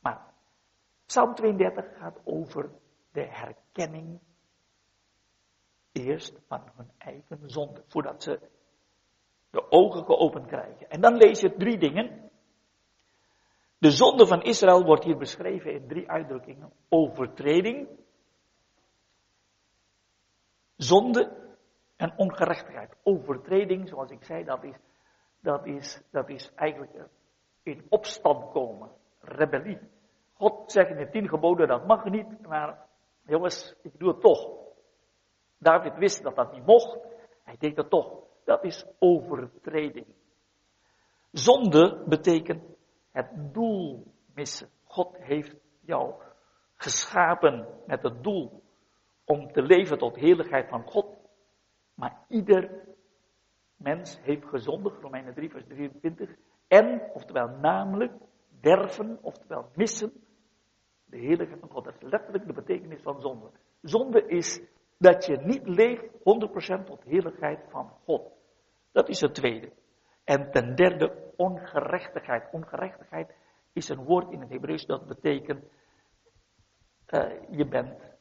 Maar 0.00 0.34
Psalm 1.06 1.34
32 1.34 1.98
gaat 1.98 2.20
over 2.24 2.70
de 3.12 3.26
herkenning 3.26 4.20
eerst 5.92 6.40
van 6.46 6.62
hun 6.76 6.90
eigen 6.98 7.50
zonde, 7.50 7.84
voordat 7.88 8.22
ze 8.22 8.40
de 9.56 9.70
ogen 9.70 10.04
geopend 10.04 10.46
krijgen. 10.46 10.88
En 10.88 11.00
dan 11.00 11.16
lees 11.16 11.40
je 11.40 11.54
drie 11.56 11.78
dingen. 11.78 12.30
De 13.78 13.90
zonde 13.90 14.26
van 14.26 14.42
Israël 14.42 14.84
wordt 14.84 15.04
hier 15.04 15.16
beschreven 15.16 15.72
in 15.72 15.88
drie 15.88 16.10
uitdrukkingen. 16.10 16.72
Overtreding, 16.88 17.88
zonde 20.76 21.32
en 21.96 22.12
ongerechtigheid. 22.16 22.96
Overtreding, 23.02 23.88
zoals 23.88 24.10
ik 24.10 24.24
zei, 24.24 24.44
dat 24.44 24.64
is, 24.64 24.76
dat 25.40 25.66
is, 25.66 26.02
dat 26.10 26.28
is 26.28 26.52
eigenlijk 26.54 26.92
in 27.62 27.86
opstand 27.88 28.52
komen, 28.52 28.90
rebellie. 29.20 29.78
God 30.34 30.72
zegt 30.72 30.90
in 30.90 30.96
de 30.96 31.10
tien 31.10 31.28
geboden 31.28 31.68
dat 31.68 31.86
mag 31.86 32.04
niet, 32.04 32.46
maar 32.46 32.86
jongens, 33.26 33.74
ik 33.82 33.98
doe 33.98 34.08
het 34.08 34.20
toch. 34.20 34.50
David 35.58 35.96
wist 35.96 36.22
dat 36.22 36.36
dat 36.36 36.52
niet 36.52 36.66
mocht, 36.66 36.98
hij 37.44 37.56
deed 37.58 37.76
het 37.76 37.90
toch. 37.90 38.25
Dat 38.46 38.64
is 38.64 38.86
overtreding. 38.98 40.06
Zonde 41.30 42.04
betekent 42.08 42.62
het 43.10 43.54
doel 43.54 44.06
missen. 44.34 44.68
God 44.84 45.16
heeft 45.18 45.56
jou 45.80 46.14
geschapen 46.76 47.66
met 47.86 48.02
het 48.02 48.22
doel 48.22 48.62
om 49.24 49.52
te 49.52 49.62
leven 49.62 49.98
tot 49.98 50.16
heerlijkheid 50.16 50.68
van 50.68 50.82
God. 50.82 51.06
Maar 51.94 52.24
ieder 52.28 52.84
mens 53.76 54.20
heeft 54.22 54.44
gezondigd, 54.44 55.00
Romeinen 55.00 55.34
3 55.34 55.50
vers 55.50 55.64
23. 55.68 56.30
En, 56.68 57.10
oftewel 57.12 57.48
namelijk, 57.48 58.12
derven, 58.60 59.18
oftewel 59.22 59.70
missen, 59.74 60.12
de 61.04 61.16
heerlijkheid 61.16 61.60
van 61.60 61.70
God. 61.70 61.84
Dat 61.84 61.94
is 61.94 62.10
letterlijk 62.10 62.46
de 62.46 62.52
betekenis 62.52 63.02
van 63.02 63.20
zonde. 63.20 63.50
Zonde 63.80 64.26
is 64.26 64.60
dat 64.98 65.26
je 65.26 65.36
niet 65.36 65.68
leeft 65.68 66.04
100% 66.82 66.84
tot 66.84 67.02
heerlijkheid 67.04 67.60
van 67.68 67.92
God. 68.04 68.35
Dat 68.96 69.08
is 69.08 69.20
het 69.20 69.34
tweede. 69.34 69.72
En 70.24 70.50
ten 70.50 70.74
derde, 70.74 71.32
ongerechtigheid. 71.36 72.52
Ongerechtigheid 72.52 73.34
is 73.72 73.88
een 73.88 74.04
woord 74.04 74.32
in 74.32 74.40
het 74.40 74.50
Hebreeuws 74.50 74.86
dat 74.86 75.06
betekent, 75.06 75.64
uh, 77.08 77.32
je 77.50 77.68
bent 77.68 78.16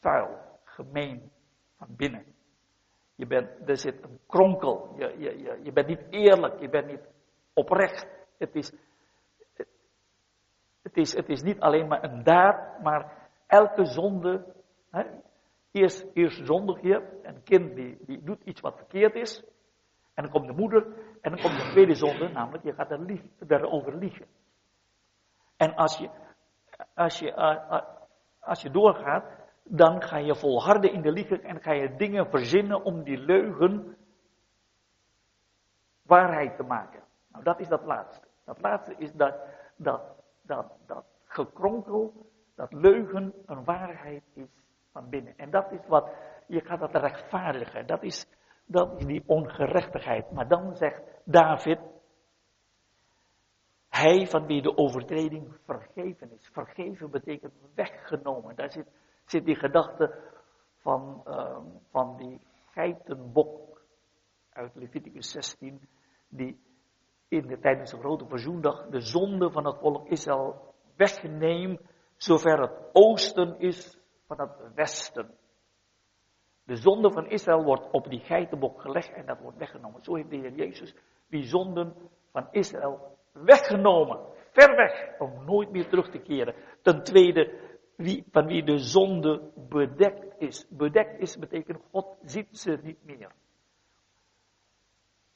vuil, 0.00 0.38
gemeen 0.64 1.32
van 1.76 1.96
binnen. 1.96 2.24
Je 3.14 3.26
bent, 3.26 3.68
er 3.68 3.76
zit 3.76 4.02
een 4.02 4.20
kronkel, 4.26 4.94
je, 4.98 5.18
je, 5.18 5.38
je, 5.38 5.60
je 5.62 5.72
bent 5.72 5.86
niet 5.86 6.06
eerlijk, 6.10 6.60
je 6.60 6.68
bent 6.68 6.86
niet 6.86 7.08
oprecht. 7.52 8.06
Het 8.38 8.54
is, 8.54 8.72
het, 10.82 10.96
is, 10.96 11.14
het 11.14 11.28
is 11.28 11.42
niet 11.42 11.60
alleen 11.60 11.86
maar 11.86 12.04
een 12.04 12.22
daad, 12.22 12.82
maar 12.82 13.30
elke 13.46 13.84
zonde, 13.84 14.54
eerst, 15.74 16.06
eerst 16.12 16.46
zondig 16.46 16.82
je, 16.82 17.20
een 17.22 17.42
kind 17.42 17.74
die, 17.74 17.98
die 18.06 18.22
doet 18.22 18.42
iets 18.44 18.60
wat 18.60 18.76
verkeerd 18.76 19.14
is, 19.14 19.44
en 20.14 20.22
dan 20.22 20.32
komt 20.32 20.46
de 20.46 20.52
moeder, 20.52 20.86
en 21.20 21.30
dan 21.30 21.40
komt 21.40 21.56
de 21.56 21.70
tweede 21.70 21.94
zonde, 21.94 22.28
namelijk 22.28 22.64
je 22.64 22.72
gaat 22.72 22.90
er 22.90 23.00
lief, 23.00 23.22
erover 23.48 23.96
liegen. 23.96 24.26
En 25.56 25.74
als 25.74 25.98
je, 25.98 26.10
als 26.94 27.18
je, 27.18 27.30
uh, 27.30 27.80
als 28.40 28.62
je 28.62 28.70
doorgaat, 28.70 29.24
dan 29.62 30.02
ga 30.02 30.16
je 30.16 30.34
volharden 30.34 30.92
in 30.92 31.02
de 31.02 31.12
liegen 31.12 31.42
en 31.42 31.60
ga 31.60 31.72
je 31.72 31.96
dingen 31.96 32.30
verzinnen 32.30 32.84
om 32.84 33.02
die 33.02 33.18
leugen 33.18 33.96
waarheid 36.02 36.56
te 36.56 36.62
maken. 36.62 37.02
Nou, 37.28 37.44
dat 37.44 37.60
is 37.60 37.68
dat 37.68 37.84
laatste. 37.84 38.28
Dat 38.44 38.60
laatste 38.60 38.94
is 38.98 39.12
dat, 39.12 39.34
dat, 39.76 40.02
dat, 40.42 40.72
dat 40.86 41.04
gekronkel, 41.24 42.30
dat 42.54 42.72
leugen 42.72 43.34
een 43.46 43.64
waarheid 43.64 44.22
is 44.34 44.63
binnen. 45.02 45.36
En 45.36 45.50
dat 45.50 45.72
is 45.72 45.86
wat, 45.86 46.10
je 46.46 46.60
gaat 46.60 46.80
dat 46.80 46.94
rechtvaardigen. 46.94 47.86
Dat 47.86 48.02
is, 48.02 48.26
dat 48.66 48.98
is 48.98 49.06
die 49.06 49.22
ongerechtigheid. 49.26 50.30
Maar 50.30 50.48
dan 50.48 50.76
zegt 50.76 51.02
David, 51.24 51.78
hij 53.88 54.26
van 54.26 54.46
wie 54.46 54.62
de 54.62 54.76
overtreding 54.76 55.56
vergeven 55.64 56.32
is. 56.32 56.48
Vergeven 56.52 57.10
betekent 57.10 57.52
weggenomen. 57.74 58.56
Daar 58.56 58.70
zit, 58.70 58.86
zit 59.24 59.44
die 59.44 59.56
gedachte 59.56 60.32
van, 60.76 61.22
uh, 61.26 61.58
van 61.90 62.16
die 62.16 62.40
geitenbok 62.70 63.82
uit 64.52 64.74
Leviticus 64.74 65.30
16, 65.30 65.88
die 66.28 66.60
in 67.28 67.46
de 67.46 67.58
tijdens 67.58 67.90
de 67.90 67.98
grote 67.98 68.26
verzoendag 68.26 68.86
de 68.86 69.00
zonde 69.00 69.50
van 69.50 69.66
het 69.66 69.78
volk 69.78 70.08
Israël 70.08 70.74
wegneemt, 70.96 71.80
zover 72.16 72.60
het 72.60 72.88
oosten 72.92 73.58
is 73.58 73.98
van 74.26 74.40
het 74.40 74.74
westen. 74.74 75.38
De 76.64 76.76
zonde 76.76 77.12
van 77.12 77.26
Israël 77.26 77.64
wordt 77.64 77.90
op 77.90 78.10
die 78.10 78.20
geitenbok 78.20 78.80
gelegd 78.80 79.12
en 79.12 79.26
dat 79.26 79.40
wordt 79.40 79.58
weggenomen. 79.58 80.02
Zo 80.02 80.14
heeft 80.14 80.30
de 80.30 80.36
Heer 80.36 80.54
Jezus 80.54 80.94
die 81.28 81.42
zonden 81.42 81.94
van 82.32 82.48
Israël 82.50 83.18
weggenomen. 83.32 84.32
Ver 84.50 84.76
weg, 84.76 85.18
om 85.18 85.44
nooit 85.44 85.70
meer 85.70 85.88
terug 85.88 86.10
te 86.10 86.18
keren. 86.18 86.54
Ten 86.82 87.02
tweede, 87.02 87.60
wie, 87.96 88.24
van 88.30 88.46
wie 88.46 88.64
de 88.64 88.78
zonde 88.78 89.52
bedekt 89.68 90.34
is. 90.38 90.66
Bedekt 90.68 91.20
is 91.20 91.38
betekent, 91.38 91.80
God 91.90 92.16
ziet 92.22 92.58
ze 92.58 92.78
niet 92.82 93.04
meer. 93.04 93.32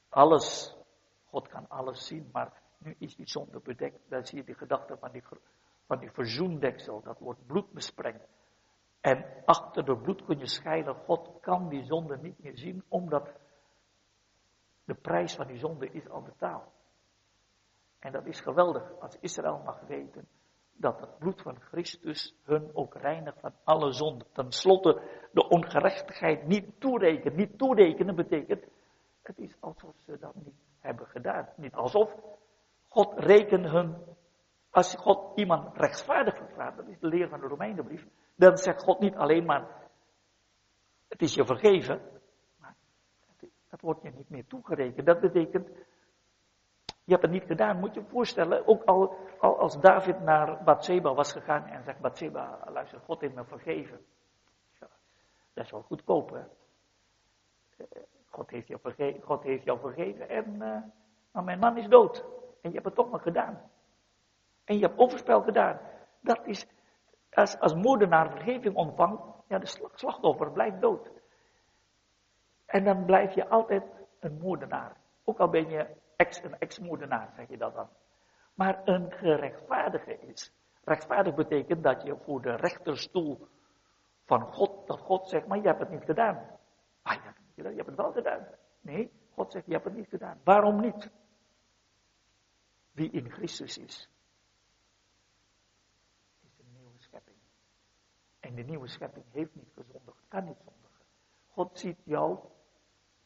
Alles, 0.09 0.77
God 1.25 1.47
kan 1.47 1.67
alles 1.67 2.07
zien, 2.07 2.29
maar 2.31 2.61
nu 2.77 2.95
is 2.99 3.15
die 3.15 3.27
zonde 3.27 3.59
bedekt. 3.59 3.99
Dan 4.09 4.25
zie 4.25 4.37
je 4.37 4.43
de 4.43 4.53
gedachte 4.53 4.97
van 4.97 5.11
die, 5.11 5.23
van 5.87 5.99
die 5.99 6.11
verzoendeksel, 6.11 7.01
dat 7.01 7.19
wordt 7.19 7.45
bloed 7.45 7.71
besprengd. 7.71 8.27
En 9.01 9.25
achter 9.45 9.85
de 9.85 9.97
bloed 9.97 10.25
kun 10.25 10.37
je 10.37 10.47
scheiden. 10.47 10.95
God 10.95 11.29
kan 11.41 11.69
die 11.69 11.83
zonde 11.83 12.17
niet 12.17 12.43
meer 12.43 12.57
zien, 12.57 12.83
omdat 12.87 13.29
de 14.83 14.93
prijs 14.93 15.35
van 15.35 15.47
die 15.47 15.57
zonde 15.57 15.89
is 15.91 16.09
al 16.09 16.21
betaald. 16.21 16.71
En 17.99 18.11
dat 18.11 18.25
is 18.25 18.39
geweldig 18.39 18.99
als 18.99 19.17
Israël 19.19 19.61
mag 19.65 19.79
weten 19.87 20.27
dat 20.79 20.99
het 20.99 21.17
bloed 21.17 21.41
van 21.41 21.59
Christus 21.59 22.35
hun 22.43 22.69
ook 22.73 22.95
reinigt 22.95 23.39
van 23.39 23.53
alle 23.63 23.91
zonden. 23.91 24.27
Ten 24.31 24.51
slotte 24.51 25.01
de 25.31 25.47
ongerechtigheid 25.47 26.47
niet 26.47 26.79
toerekenen. 26.79 27.37
Niet 27.37 27.57
toerekenen 27.57 28.15
betekent, 28.15 28.65
het 29.21 29.37
is 29.37 29.55
alsof 29.59 29.93
ze 30.05 30.17
dat 30.19 30.35
niet 30.35 30.55
hebben 30.79 31.07
gedaan. 31.07 31.49
Niet 31.55 31.73
alsof. 31.73 32.15
God 32.87 33.19
rekent 33.19 33.65
hun, 33.65 33.95
als 34.69 34.95
God 34.95 35.37
iemand 35.37 35.77
rechtvaardig 35.77 36.37
verklaart, 36.37 36.77
dat 36.77 36.87
is 36.87 36.99
de 36.99 37.07
leer 37.07 37.29
van 37.29 37.39
de 37.39 37.47
Romeinenbrief, 37.47 38.07
dan 38.35 38.57
zegt 38.57 38.83
God 38.83 38.99
niet 38.99 39.15
alleen 39.15 39.45
maar, 39.45 39.67
het 41.07 41.21
is 41.21 41.33
je 41.33 41.45
vergeven, 41.45 42.01
maar 42.57 42.75
dat 43.69 43.81
wordt 43.81 44.01
je 44.01 44.11
niet 44.11 44.29
meer 44.29 44.45
toegerekend. 44.47 45.05
Dat 45.05 45.19
betekent, 45.19 45.67
je 46.85 47.11
hebt 47.15 47.21
het 47.21 47.31
niet 47.31 47.43
gedaan. 47.43 47.79
Moet 47.79 47.93
je 47.93 47.99
je 47.99 48.05
voorstellen, 48.05 48.67
ook 48.67 48.83
al, 48.83 49.15
al 49.39 49.59
als 49.59 49.79
David 49.79 50.19
naar 50.19 50.63
Bathseba 50.63 51.13
was 51.13 51.31
gegaan 51.31 51.65
en 51.65 51.83
zegt, 51.83 51.99
Bathseba, 51.99 52.59
luister, 52.71 52.99
God 52.99 53.21
heeft 53.21 53.35
me 53.35 53.45
vergeven. 53.45 53.99
Dat 55.53 55.65
is 55.65 55.71
wel 55.71 55.81
goedkoop, 55.81 56.29
hè? 56.29 56.43
Eh, 57.77 58.01
God 58.29 58.49
heeft 58.49 58.67
jou 58.67 58.79
vergeven, 58.81 59.21
God 59.21 59.43
heeft 59.43 59.63
jou 59.63 59.79
vergeven 59.79 60.29
en 60.29 60.53
uh, 61.33 61.43
mijn 61.43 61.59
man 61.59 61.77
is 61.77 61.87
dood. 61.87 62.25
En 62.61 62.69
je 62.69 62.73
hebt 62.73 62.85
het 62.85 62.95
toch 62.95 63.09
maar 63.09 63.19
gedaan. 63.19 63.71
En 64.69 64.77
je 64.77 64.85
hebt 64.85 64.99
overspel 64.99 65.41
gedaan. 65.41 65.79
Dat 66.21 66.45
is, 66.45 66.65
als, 67.31 67.59
als 67.59 67.73
moordenaar 67.73 68.31
vergeving 68.31 68.75
ontvangt, 68.75 69.21
ja, 69.47 69.59
de 69.59 69.65
slachtoffer 69.93 70.51
blijft 70.51 70.81
dood. 70.81 71.11
En 72.65 72.83
dan 72.83 73.05
blijf 73.05 73.33
je 73.33 73.47
altijd 73.47 73.83
een 74.19 74.37
moordenaar. 74.37 74.97
Ook 75.23 75.39
al 75.39 75.49
ben 75.49 75.69
je 75.69 75.87
ex, 76.15 76.43
een 76.43 76.59
ex-moordenaar, 76.59 77.31
zeg 77.35 77.49
je 77.49 77.57
dat 77.57 77.75
dan. 77.75 77.89
Maar 78.53 78.81
een 78.85 79.11
gerechtvaardige 79.11 80.19
is. 80.19 80.53
Rechtvaardig 80.83 81.35
betekent 81.35 81.83
dat 81.83 82.03
je 82.03 82.15
voor 82.15 82.41
de 82.41 82.55
rechterstoel 82.55 83.47
van 84.25 84.41
God, 84.41 84.87
dat 84.87 84.99
God 84.99 85.29
zegt, 85.29 85.47
maar 85.47 85.57
je 85.57 85.67
hebt 85.67 85.79
het 85.79 85.89
niet 85.89 86.05
gedaan. 86.05 86.35
Ah, 87.01 87.13
je 87.13 87.21
hebt 87.21 87.37
het 87.37 87.45
niet 87.45 87.55
gedaan, 87.55 87.71
je 87.71 87.77
hebt 87.77 87.89
het 87.89 87.97
wel 87.97 88.11
gedaan. 88.11 88.47
Nee, 88.81 89.11
God 89.33 89.51
zegt, 89.51 89.65
je 89.65 89.73
hebt 89.73 89.85
het 89.85 89.95
niet 89.95 90.09
gedaan. 90.09 90.39
Waarom 90.43 90.81
niet? 90.81 91.11
Wie 92.91 93.11
in 93.11 93.29
Christus 93.31 93.77
is, 93.77 94.09
is 96.41 96.59
een 96.59 96.71
nieuwe 96.71 96.97
schepping. 96.97 97.37
En 98.49 98.55
de 98.55 98.63
nieuwe 98.63 98.87
schepping 98.87 99.25
heeft 99.31 99.55
niet 99.55 99.71
gezondigd, 99.75 100.17
kan 100.27 100.43
niet 100.45 100.57
zondigen. 100.57 101.05
God 101.47 101.79
ziet 101.79 101.97
jou 102.03 102.39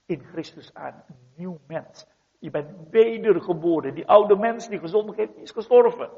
in 0.05 0.23
Christus 0.23 0.73
aan, 0.73 1.03
een 1.07 1.15
nieuw 1.35 1.59
mens. 1.67 2.07
Je 2.39 2.49
bent 2.49 2.89
wedergeboren. 2.89 3.93
Die 3.95 4.07
oude 4.07 4.35
mens 4.35 4.67
die 4.67 4.79
gezondigd 4.79 5.17
heeft, 5.17 5.35
is 5.35 5.51
gestorven. 5.51 6.09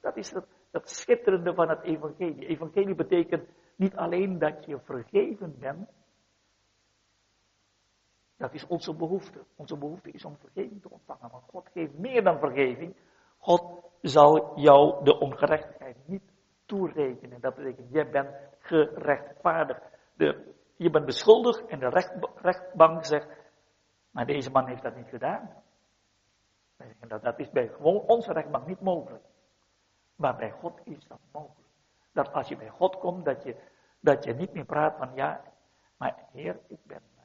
Dat 0.00 0.16
is 0.16 0.30
het, 0.30 0.46
dat 0.70 0.90
schitterende 0.90 1.54
van 1.54 1.68
het 1.68 1.82
evangelie. 1.82 2.46
Evangelie 2.46 2.94
betekent 2.94 3.48
niet 3.76 3.96
alleen 3.96 4.38
dat 4.38 4.64
je 4.64 4.80
vergeven 4.80 5.58
bent. 5.58 5.90
Dat 8.36 8.54
is 8.54 8.66
onze 8.66 8.94
behoefte. 8.94 9.44
Onze 9.56 9.76
behoefte 9.76 10.10
is 10.10 10.24
om 10.24 10.36
vergeving 10.36 10.82
te 10.82 10.90
ontvangen. 10.90 11.30
Maar 11.32 11.42
God 11.46 11.68
geeft 11.72 11.98
meer 11.98 12.22
dan 12.24 12.38
vergeving. 12.38 12.96
God 13.38 13.84
zal 14.00 14.58
jou 14.58 15.04
de 15.04 15.18
ongerechtigheid 15.18 15.96
niet 16.06 16.29
toerekenen. 16.70 17.40
Dat 17.40 17.54
betekent, 17.54 17.92
jij 17.92 18.10
bent 18.10 18.28
gerechtvaardigd. 18.58 19.80
De, 20.14 20.54
je 20.76 20.90
bent 20.90 21.06
beschuldigd 21.06 21.66
en 21.66 21.78
de 21.78 21.88
recht, 21.88 22.12
rechtbank 22.36 23.04
zegt, 23.04 23.28
maar 24.10 24.26
deze 24.26 24.50
man 24.50 24.66
heeft 24.66 24.82
dat 24.82 24.96
niet 24.96 25.08
gedaan. 25.08 25.50
Dat, 27.08 27.22
dat 27.22 27.38
is 27.38 27.50
bij 27.50 27.68
gewoon 27.68 27.96
onze 27.96 28.32
rechtbank 28.32 28.66
niet 28.66 28.80
mogelijk. 28.80 29.24
Maar 30.16 30.36
bij 30.36 30.50
God 30.50 30.80
is 30.84 31.06
dat 31.08 31.18
mogelijk. 31.32 31.68
Dat 32.12 32.32
als 32.32 32.48
je 32.48 32.56
bij 32.56 32.68
God 32.68 32.98
komt, 32.98 33.24
dat 33.24 33.42
je, 33.42 33.56
dat 34.00 34.24
je 34.24 34.34
niet 34.34 34.52
meer 34.52 34.64
praat 34.64 34.96
van 34.96 35.10
ja, 35.14 35.42
maar 35.96 36.14
Heer, 36.32 36.58
ik 36.68 36.78
ben, 36.82 37.02
uh, 37.16 37.22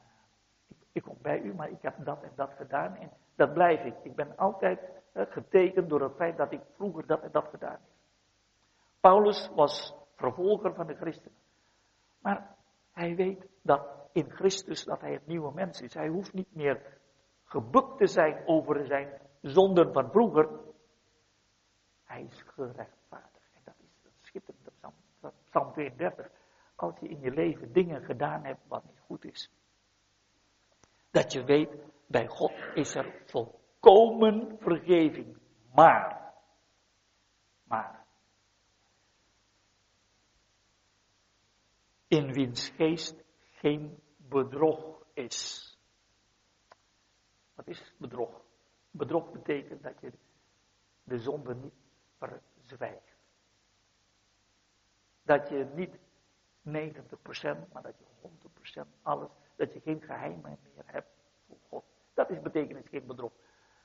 ik, 0.68 0.76
ik, 0.92 1.02
kom 1.02 1.16
bij 1.22 1.40
u, 1.40 1.54
maar 1.54 1.70
ik 1.70 1.82
heb 1.82 1.94
dat 2.04 2.22
en 2.22 2.32
dat 2.34 2.50
gedaan 2.56 2.96
en 2.96 3.10
dat 3.34 3.52
blijf 3.52 3.84
ik. 3.84 3.94
Ik 4.02 4.14
ben 4.14 4.36
altijd 4.36 4.80
uh, 5.12 5.22
getekend 5.28 5.88
door 5.88 6.02
het 6.02 6.16
feit 6.16 6.36
dat 6.36 6.52
ik 6.52 6.60
vroeger 6.74 7.06
dat 7.06 7.22
en 7.22 7.30
dat 7.32 7.46
gedaan 7.50 7.72
heb. 7.72 7.95
Paulus 9.00 9.50
was 9.54 9.94
vervolger 10.16 10.74
van 10.74 10.86
de 10.86 10.94
christenen. 10.94 11.38
Maar 12.18 12.56
hij 12.92 13.14
weet 13.14 13.46
dat 13.62 13.96
in 14.12 14.30
Christus 14.30 14.84
dat 14.84 15.00
hij 15.00 15.12
het 15.12 15.26
nieuwe 15.26 15.52
mens 15.52 15.80
is. 15.80 15.94
Hij 15.94 16.08
hoeft 16.08 16.32
niet 16.32 16.54
meer 16.54 16.98
gebukt 17.44 17.98
te 17.98 18.06
zijn 18.06 18.46
over 18.46 18.86
zijn 18.86 19.20
zonden 19.40 19.92
van 19.92 20.10
vroeger. 20.10 20.48
Hij 22.04 22.22
is 22.22 22.42
gerechtvaardigd. 22.46 23.50
En 23.54 23.60
dat 23.64 23.74
is 23.78 24.02
dat 24.02 24.12
schitterende 24.20 24.70
Psalm, 24.70 24.94
Psalm 25.48 25.72
32. 25.72 26.30
Als 26.76 26.98
je 27.00 27.08
in 27.08 27.20
je 27.20 27.30
leven 27.30 27.72
dingen 27.72 28.02
gedaan 28.02 28.44
hebt 28.44 28.60
wat 28.68 28.84
niet 28.84 29.00
goed 29.06 29.24
is. 29.24 29.50
Dat 31.10 31.32
je 31.32 31.44
weet, 31.44 31.70
bij 32.06 32.26
God 32.26 32.52
is 32.74 32.94
er 32.94 33.22
volkomen 33.24 34.56
vergeving. 34.58 35.38
Maar, 35.72 36.32
maar, 37.64 38.05
in 42.08 42.32
wiens 42.32 42.68
geest 42.68 43.24
geen 43.50 43.98
bedrog 44.16 45.04
is. 45.12 45.70
Wat 47.54 47.66
is 47.66 47.94
bedrog? 47.98 48.44
Bedrog 48.90 49.30
betekent 49.30 49.82
dat 49.82 50.00
je 50.00 50.12
de 51.04 51.18
zonde 51.18 51.54
niet 51.54 51.74
verzwijgt. 52.18 53.14
Dat 55.22 55.48
je 55.48 55.70
niet 55.74 55.96
90%, 55.96 57.72
maar 57.72 57.82
dat 57.82 57.94
je 57.98 58.28
100% 58.84 58.86
alles, 59.02 59.30
dat 59.56 59.72
je 59.72 59.80
geen 59.80 60.02
geheimen 60.02 60.58
meer 60.62 60.84
hebt 60.86 61.08
voor 61.46 61.58
God. 61.68 61.84
Dat 62.14 62.30
is 62.30 62.40
betekenis 62.40 62.88
geen 62.88 63.06
bedrog. 63.06 63.32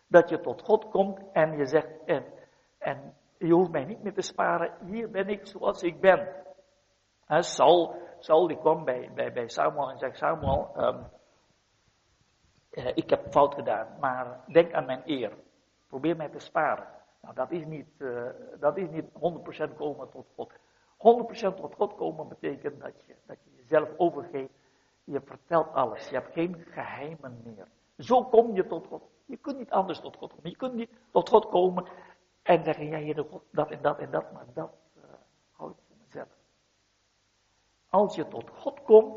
Dat 0.07 0.29
je 0.29 0.41
tot 0.41 0.61
God 0.61 0.89
komt 0.89 1.31
en 1.33 1.57
je 1.57 1.65
zegt, 1.65 2.03
en, 2.05 2.25
en 2.77 3.15
je 3.37 3.53
hoeft 3.53 3.71
mij 3.71 3.85
niet 3.85 4.03
meer 4.03 4.13
te 4.13 4.21
sparen, 4.21 4.85
hier 4.85 5.09
ben 5.09 5.27
ik 5.27 5.47
zoals 5.47 5.83
ik 5.83 5.99
ben. 5.99 6.41
He, 7.31 7.41
Saul, 7.41 8.47
die 8.47 8.57
kwam 8.57 8.83
bij, 8.83 9.11
bij, 9.33 9.47
Samuel 9.47 9.89
en 9.89 9.97
zegt, 9.97 10.17
Samuel, 10.17 10.71
um, 10.77 11.09
uh, 12.71 12.91
ik 12.95 13.09
heb 13.09 13.31
fout 13.31 13.53
gedaan, 13.53 13.87
maar 13.99 14.39
denk 14.47 14.73
aan 14.73 14.85
mijn 14.85 15.01
eer. 15.05 15.33
Probeer 15.87 16.15
mij 16.15 16.29
te 16.29 16.39
sparen. 16.39 16.87
Nou, 17.21 17.35
dat 17.35 17.51
is 17.51 17.65
niet, 17.65 17.87
uh, 17.97 18.29
dat 18.59 18.77
is 18.77 18.89
niet 18.89 19.05
100% 19.05 19.75
komen 19.75 20.09
tot 20.09 20.25
God. 20.35 20.51
100% 20.97 21.55
tot 21.55 21.75
God 21.75 21.95
komen 21.95 22.27
betekent 22.27 22.79
dat 22.81 22.93
je, 23.05 23.15
dat 23.25 23.37
je 23.43 23.51
jezelf 23.55 23.89
overgeeft. 23.97 24.53
Je 25.03 25.21
vertelt 25.21 25.73
alles. 25.73 26.09
Je 26.09 26.15
hebt 26.15 26.33
geen 26.33 26.65
geheimen 26.69 27.41
meer. 27.43 27.67
Zo 27.97 28.23
kom 28.23 28.55
je 28.55 28.67
tot 28.67 28.87
God. 28.87 29.03
Je 29.25 29.37
kunt 29.37 29.57
niet 29.57 29.71
anders 29.71 29.99
tot 29.99 30.17
God 30.17 30.29
komen. 30.29 30.49
Je 30.49 30.57
kunt 30.57 30.73
niet 30.73 30.89
tot 31.11 31.29
God 31.29 31.49
komen 31.49 31.85
en 32.43 32.63
zeggen, 32.63 32.87
ja, 32.87 32.97
je 32.97 33.25
God, 33.29 33.43
dat 33.51 33.71
en 33.71 33.81
dat 33.81 33.99
en 33.99 34.11
dat, 34.11 34.31
maar 34.31 34.45
dat 34.53 34.71
uh, 34.97 35.03
hou 35.51 35.71
ik 35.71 35.77
voor 35.87 35.97
mezelf. 36.05 36.40
Als 37.91 38.15
je 38.15 38.27
tot 38.27 38.49
God 38.49 38.83
komt, 38.83 39.15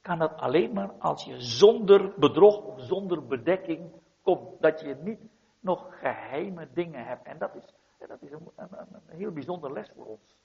kan 0.00 0.18
dat 0.18 0.36
alleen 0.36 0.72
maar 0.72 0.92
als 0.98 1.24
je 1.24 1.40
zonder 1.40 2.18
bedrog 2.18 2.64
of 2.64 2.80
zonder 2.80 3.26
bedekking 3.26 3.92
komt. 4.22 4.60
Dat 4.60 4.80
je 4.80 4.94
niet 4.94 5.20
nog 5.60 5.98
geheime 5.98 6.68
dingen 6.72 7.06
hebt. 7.06 7.26
En 7.26 7.38
dat 7.38 7.54
is, 7.54 7.74
dat 8.08 8.22
is 8.22 8.30
een, 8.30 8.50
een, 8.56 9.02
heel 9.06 9.32
bijzonder 9.32 9.72
les 9.72 9.90
voor 9.96 10.06
ons. 10.06 10.36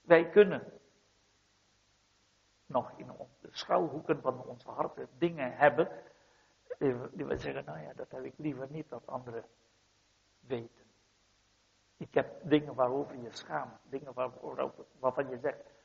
Wij 0.00 0.30
kunnen 0.30 0.72
nog 2.66 2.92
in 2.96 3.06
de 3.40 3.48
schuilhoeken 3.50 4.20
van 4.20 4.44
onze 4.44 4.70
harten 4.70 5.08
dingen 5.18 5.56
hebben. 5.56 5.88
Die 7.12 7.24
we 7.24 7.36
zeggen, 7.36 7.64
nou 7.64 7.80
ja, 7.80 7.92
dat 7.92 8.10
heb 8.10 8.24
ik 8.24 8.34
liever 8.36 8.66
niet 8.70 8.88
dat 8.88 9.06
anderen 9.06 9.44
weten. 10.40 10.84
Ik 11.96 12.14
heb 12.14 12.40
dingen 12.42 12.74
waarover 12.74 13.16
je 13.16 13.30
schaamt. 13.30 13.78
Dingen 13.82 14.12
waarover, 14.14 14.84
waarvan 14.98 15.28
je 15.28 15.38
zegt, 15.38 15.75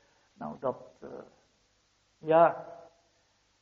nou 0.42 0.56
dat, 0.58 0.76
uh, 1.00 1.10
ja, 2.18 2.66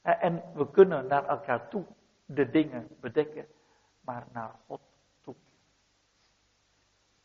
en 0.02 0.42
we 0.54 0.70
kunnen 0.70 1.06
naar 1.06 1.28
elkaar 1.28 1.68
toe 1.68 1.86
de 2.24 2.50
dingen 2.50 2.96
bedekken, 3.00 3.46
maar 4.00 4.26
naar 4.32 4.54
God 4.66 4.80
toe 5.20 5.34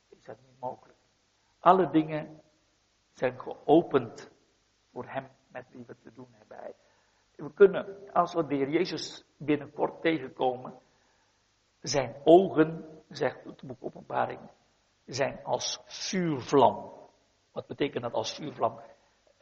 is 0.09 0.23
dat 0.23 0.37
niet 0.41 0.59
mogelijk. 0.59 0.97
Alle 1.59 1.89
dingen 1.89 2.41
zijn 3.13 3.39
geopend 3.39 4.31
voor 4.91 5.05
Hem 5.07 5.27
met 5.47 5.65
wie 5.71 5.83
we 5.85 5.95
te 6.03 6.11
doen 6.13 6.27
hebben. 6.31 6.73
We 7.35 7.53
kunnen, 7.53 8.11
als 8.13 8.33
we 8.33 8.47
de 8.47 8.55
Heer 8.55 8.69
Jezus 8.69 9.25
binnenkort 9.37 10.01
tegenkomen, 10.01 10.79
zijn 11.81 12.15
ogen, 12.23 13.01
zegt 13.09 13.43
het 13.43 13.61
boek 13.61 13.83
Openbaring, 13.83 14.39
zijn 15.05 15.43
als 15.43 15.81
vuurvlam. 15.85 16.93
Wat 17.51 17.67
betekent 17.67 18.03
dat 18.03 18.13
als 18.13 18.35
vuurvlam? 18.35 18.79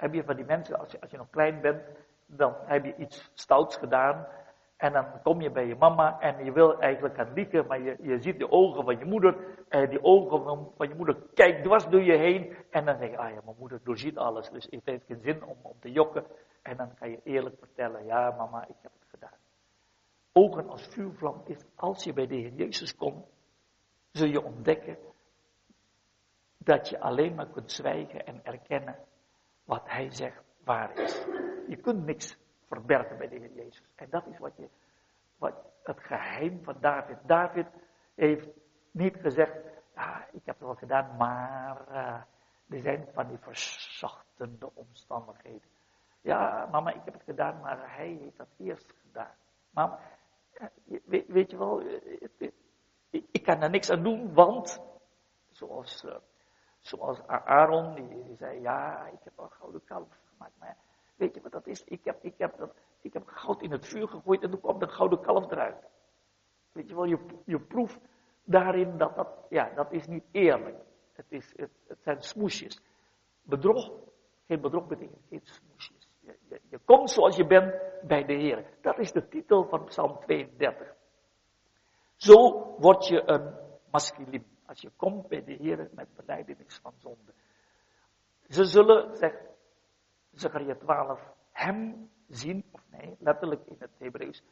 Heb 0.03 0.13
je 0.13 0.23
van 0.23 0.35
die 0.35 0.45
mensen, 0.45 0.79
als 0.79 0.91
je, 0.91 1.01
als 1.01 1.11
je 1.11 1.17
nog 1.17 1.29
klein 1.29 1.61
bent, 1.61 1.81
dan 2.25 2.55
heb 2.65 2.85
je 2.85 2.95
iets 2.95 3.31
stouts 3.33 3.77
gedaan. 3.77 4.27
En 4.77 4.93
dan 4.93 5.21
kom 5.21 5.41
je 5.41 5.51
bij 5.51 5.67
je 5.67 5.75
mama 5.75 6.19
en 6.19 6.45
je 6.45 6.51
wil 6.51 6.79
eigenlijk 6.79 7.15
gaan 7.15 7.33
liegen, 7.33 7.67
maar 7.67 7.81
je, 7.81 7.97
je 8.01 8.21
ziet 8.21 8.39
de 8.39 8.51
ogen 8.51 8.83
van 8.83 8.97
je 8.97 9.05
moeder. 9.05 9.35
En 9.69 9.89
die 9.89 10.03
ogen 10.03 10.43
van, 10.43 10.71
van 10.75 10.87
je 10.87 10.95
moeder 10.95 11.15
kijkt 11.33 11.63
dwars 11.63 11.85
door 11.85 12.01
je 12.01 12.17
heen. 12.17 12.55
En 12.69 12.85
dan 12.85 12.97
denk 12.99 13.11
je, 13.11 13.17
ah 13.17 13.29
ja, 13.29 13.41
mijn 13.43 13.57
moeder 13.59 13.79
doorziet 13.83 14.17
alles, 14.17 14.49
dus 14.49 14.67
het 14.69 14.85
heeft 14.85 15.05
geen 15.05 15.21
zin 15.21 15.43
om, 15.43 15.57
om 15.61 15.79
te 15.79 15.91
jokken. 15.91 16.25
En 16.61 16.77
dan 16.77 16.93
kan 16.95 17.09
je 17.09 17.19
eerlijk 17.23 17.55
vertellen, 17.59 18.05
ja 18.05 18.31
mama, 18.31 18.61
ik 18.67 18.75
heb 18.81 18.91
het 18.99 19.09
gedaan. 19.09 19.37
Ogen 20.31 20.69
als 20.69 20.87
vuurvlam 20.87 21.41
is, 21.45 21.65
als 21.75 22.03
je 22.03 22.13
bij 22.13 22.27
de 22.27 22.35
Heer 22.35 22.53
Jezus 22.53 22.95
komt, 22.95 23.25
zul 24.11 24.27
je 24.27 24.43
ontdekken 24.43 24.97
dat 26.57 26.89
je 26.89 26.99
alleen 26.99 27.35
maar 27.35 27.49
kunt 27.49 27.71
zwijgen 27.71 28.25
en 28.25 28.39
erkennen 28.43 28.95
wat 29.65 29.81
Hij 29.85 30.11
zegt 30.11 30.43
waar 30.63 30.99
is. 30.99 31.25
Je 31.67 31.77
kunt 31.81 32.05
niks 32.05 32.37
verbergen 32.67 33.17
bij 33.17 33.27
de 33.27 33.35
Heer 33.35 33.53
Jezus. 33.53 33.83
En 33.95 34.09
dat 34.09 34.27
is 34.27 34.37
wat, 34.37 34.53
je, 34.57 34.69
wat 35.37 35.53
het 35.83 35.99
geheim 35.99 36.63
van 36.63 36.75
David. 36.79 37.17
David 37.25 37.67
heeft 38.15 38.47
niet 38.91 39.17
gezegd, 39.21 39.57
ja, 39.95 40.27
ik 40.31 40.45
heb 40.45 40.55
het 40.55 40.65
wel 40.65 40.75
gedaan, 40.75 41.15
maar 41.17 41.81
uh, 41.89 42.21
er 42.69 42.81
zijn 42.81 43.07
van 43.13 43.27
die 43.27 43.37
verzachtende 43.37 44.69
omstandigheden. 44.73 45.69
Ja, 46.21 46.67
mama, 46.71 46.93
ik 46.93 47.01
heb 47.05 47.13
het 47.13 47.23
gedaan, 47.23 47.59
maar 47.61 47.95
hij 47.95 48.17
heeft 48.21 48.37
dat 48.37 48.47
eerst 48.57 48.93
gedaan. 49.01 49.35
Mama, 49.69 49.99
weet, 51.05 51.27
weet, 51.27 51.51
je 51.51 51.57
wel, 51.57 51.81
ik, 51.81 52.53
ik, 53.31 53.43
kan 53.43 53.61
er 53.61 53.69
niks 53.69 53.89
aan 53.89 54.03
doen, 54.03 54.33
want, 54.33 54.81
zoals, 55.51 56.05
zoals 56.83 57.27
Aaron, 57.27 57.95
die, 57.95 58.35
zei, 58.35 58.61
ja, 58.61 59.07
ik 59.07 59.19
heb 59.23 59.33
al 59.39 59.47
gouden 59.47 59.83
kalf 59.83 60.07
gemaakt, 60.31 60.53
maar 60.59 60.77
Weet 61.15 61.35
je 61.35 61.41
wat 61.41 61.51
dat 61.51 61.67
is? 61.67 61.83
Ik 61.83 61.99
heb, 62.03 62.23
ik 62.23 62.33
heb 62.37 62.57
dat, 62.57 62.75
Ik 63.01 63.13
heb 63.13 63.27
goud 63.27 63.61
in 63.61 63.71
het 63.71 63.87
vuur 63.87 64.07
gegooid 64.07 64.41
en 64.41 64.49
toen 64.49 64.59
kwam 64.59 64.79
de 64.79 64.87
gouden 64.87 65.21
kalf 65.21 65.51
eruit. 65.51 65.87
Weet 66.71 66.89
je 66.89 66.95
wel, 66.95 67.05
je, 67.05 67.19
je 67.45 67.59
proeft 67.59 67.99
daarin 68.43 68.97
dat 68.97 69.15
dat, 69.15 69.27
ja, 69.49 69.71
dat 69.75 69.91
is 69.91 70.07
niet 70.07 70.23
eerlijk. 70.31 70.77
Het, 71.13 71.25
is, 71.29 71.53
het, 71.55 71.71
het 71.87 71.97
zijn 72.01 72.21
smoesjes. 72.21 72.81
Bedrog, 73.41 73.91
geen 74.47 74.61
bedrog 74.61 74.87
betekent 74.87 75.21
geen 75.29 75.41
smoesjes. 75.43 76.09
Je, 76.19 76.37
je, 76.47 76.61
je, 76.69 76.79
komt 76.85 77.09
zoals 77.09 77.35
je 77.35 77.47
bent 77.47 77.73
bij 78.07 78.25
de 78.25 78.33
Heer. 78.33 78.65
Dat 78.81 78.97
is 78.97 79.11
de 79.11 79.27
titel 79.27 79.67
van 79.67 79.83
Psalm 79.83 80.19
32. 80.19 80.95
Zo 82.15 82.65
word 82.79 83.07
je 83.07 83.23
een 83.25 83.53
masculin. 83.91 84.45
Als 84.73 84.81
je 84.81 84.91
komt 84.95 85.27
bij 85.27 85.43
de 85.43 85.53
Heer 85.53 85.89
met 85.91 86.15
beleidenis 86.15 86.79
van 86.81 86.93
zonde. 86.97 87.33
Ze 88.47 88.65
zullen, 88.65 89.17
zegt 89.17 89.37
Zechariah 90.31 90.77
12, 90.77 91.21
hem 91.51 92.09
zien, 92.27 92.65
of 92.71 92.81
nee, 92.89 93.15
letterlijk 93.19 93.65
in 93.65 93.75
het 93.79 93.91
Hebreeuws 93.97 94.43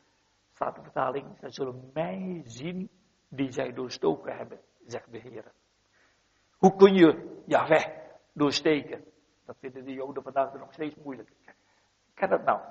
staat 0.53 0.75
de 0.75 0.81
vertaling, 0.81 1.37
zij 1.39 1.51
zullen 1.51 1.89
mij 1.93 2.41
zien 2.45 2.89
die 3.27 3.51
zij 3.51 3.73
doorstoken 3.73 4.37
hebben, 4.37 4.59
zegt 4.85 5.11
de 5.11 5.17
Heer. 5.17 5.51
Hoe 6.57 6.75
kun 6.75 6.93
je 6.93 7.41
weg 7.67 7.87
doorsteken? 8.33 9.03
Dat 9.45 9.57
vinden 9.59 9.85
de 9.85 9.93
Joden 9.93 10.23
vandaag 10.23 10.53
nog 10.53 10.73
steeds 10.73 10.95
moeilijk. 10.95 11.31
Kan 12.13 12.29
dat 12.29 12.43
nou? 12.43 12.61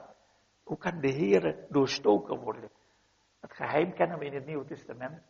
Hoe 0.63 0.79
kan 0.79 1.01
de 1.01 1.11
Heer 1.11 1.67
doorstoken 1.69 2.39
worden? 2.41 2.71
Het 3.41 3.53
geheim 3.53 3.95
kennen 3.95 4.19
we 4.19 4.25
in 4.25 4.35
het 4.35 4.47
Nieuwe 4.47 4.65
Testament. 4.65 5.23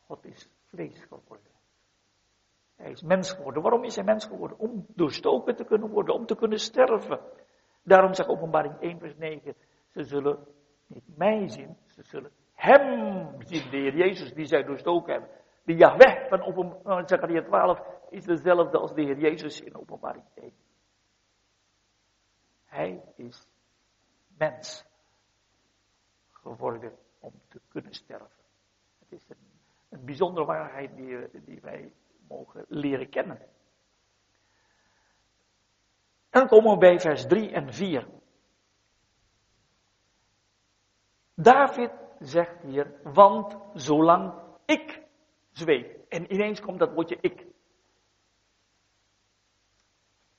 God 0.00 0.24
is 0.24 0.48
vlees 0.68 1.04
geworden. 1.04 1.52
Hij 2.76 2.90
is 2.90 3.02
mens 3.02 3.32
geworden. 3.32 3.62
Waarom 3.62 3.84
is 3.84 3.94
hij 3.94 4.04
mens 4.04 4.26
geworden? 4.26 4.58
Om 4.58 4.86
doorstoken 4.88 5.56
te 5.56 5.64
kunnen 5.64 5.88
worden, 5.88 6.14
om 6.14 6.26
te 6.26 6.36
kunnen 6.36 6.58
sterven. 6.58 7.20
Daarom 7.82 8.14
zegt 8.14 8.28
openbaring 8.28 8.80
1 8.80 8.98
vers 8.98 9.16
9, 9.16 9.54
ze 9.88 10.04
zullen 10.04 10.46
niet 10.86 11.16
mij 11.16 11.48
zien, 11.48 11.76
ze 11.86 12.02
zullen 12.02 12.32
hem 12.54 13.42
zien, 13.42 13.70
de 13.70 13.76
Heer 13.76 13.96
Jezus, 13.96 14.32
die 14.32 14.46
zij 14.46 14.62
doorstoken 14.62 15.12
hebben. 15.12 15.30
De 15.64 15.74
Yahweh 15.74 16.28
van 16.28 16.42
open, 16.42 17.08
Zechariah 17.08 17.44
12 17.44 17.80
is 18.10 18.24
dezelfde 18.24 18.78
als 18.78 18.94
de 18.94 19.02
Heer 19.02 19.18
Jezus 19.18 19.60
in 19.60 19.76
openbaring 19.76 20.24
1. 20.34 20.52
Hij 22.64 23.02
is 23.16 23.48
mens 24.38 24.84
geworden 26.30 26.98
om 27.18 27.32
te 27.48 27.60
kunnen 27.68 27.94
sterven. 27.94 28.44
Het 28.98 29.12
is 29.12 29.28
een, 29.28 29.57
een 29.88 30.04
bijzondere 30.04 30.46
waarheid 30.46 30.96
die, 30.96 31.42
die 31.44 31.60
wij 31.60 31.92
mogen 32.28 32.64
leren 32.68 33.08
kennen. 33.08 33.38
En 36.30 36.40
dan 36.40 36.48
komen 36.48 36.72
we 36.72 36.78
bij 36.78 37.00
vers 37.00 37.26
3 37.26 37.50
en 37.50 37.72
4. 37.72 38.08
David 41.34 41.90
zegt 42.18 42.62
hier, 42.62 43.00
want 43.02 43.56
zolang 43.74 44.34
ik 44.64 45.02
zweeg, 45.50 45.86
en 46.08 46.32
ineens 46.32 46.60
komt 46.60 46.78
dat 46.78 46.92
woordje 46.92 47.18
ik. 47.20 47.46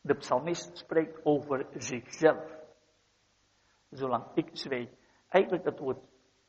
De 0.02 0.16
psalmist 0.16 0.78
spreekt 0.78 1.26
over 1.26 1.68
zichzelf. 1.74 2.58
Zolang 3.90 4.26
ik 4.34 4.50
zweeg. 4.52 4.90
Eigenlijk 5.28 5.64
dat 5.64 5.80
woord 5.80 6.00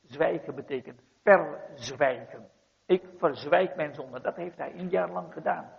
zwijgen 0.02 0.54
betekent 0.54 1.00
verzwijgen. 1.22 2.50
Ik 2.90 3.04
verzwijg 3.16 3.74
mijn 3.74 3.94
zonde. 3.94 4.20
Dat 4.20 4.36
heeft 4.36 4.56
hij 4.56 4.74
een 4.74 4.88
jaar 4.88 5.10
lang 5.10 5.32
gedaan. 5.32 5.70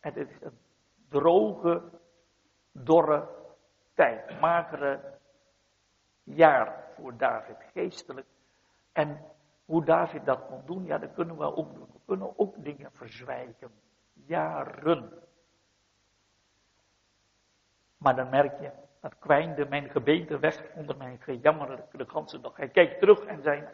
Het 0.00 0.16
is 0.16 0.28
een 0.40 0.58
droge, 1.08 1.82
dorre 2.72 3.28
tijd. 3.94 4.40
Magere 4.40 5.00
jaar 6.22 6.84
voor 6.94 7.16
David, 7.16 7.56
geestelijk. 7.72 8.26
En 8.92 9.24
hoe 9.64 9.84
David 9.84 10.24
dat 10.24 10.46
kon 10.46 10.62
doen, 10.66 10.84
ja, 10.84 10.98
dat 10.98 11.14
kunnen 11.14 11.36
we 11.36 11.56
ook 11.56 11.74
doen. 11.74 11.88
We 11.92 12.00
kunnen 12.06 12.38
ook 12.38 12.64
dingen 12.64 12.90
verzwijgen. 12.92 13.70
Jaren. 14.12 15.12
Maar 17.96 18.16
dan 18.16 18.28
merk 18.28 18.60
je, 18.60 18.70
dat 19.00 19.18
kwijnde 19.18 19.66
mijn 19.68 19.90
gebeente 19.90 20.38
weg 20.38 20.74
onder 20.74 20.96
mijn 20.96 21.18
gejammer 21.18 21.84
de 21.92 22.08
ganse 22.08 22.40
dag. 22.40 22.56
Hij 22.56 22.68
kijkt 22.68 22.98
terug 22.98 23.24
en 23.24 23.42
zei, 23.42 23.68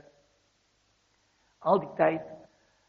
al 1.66 1.78
die 1.78 1.92
tijd, 1.94 2.22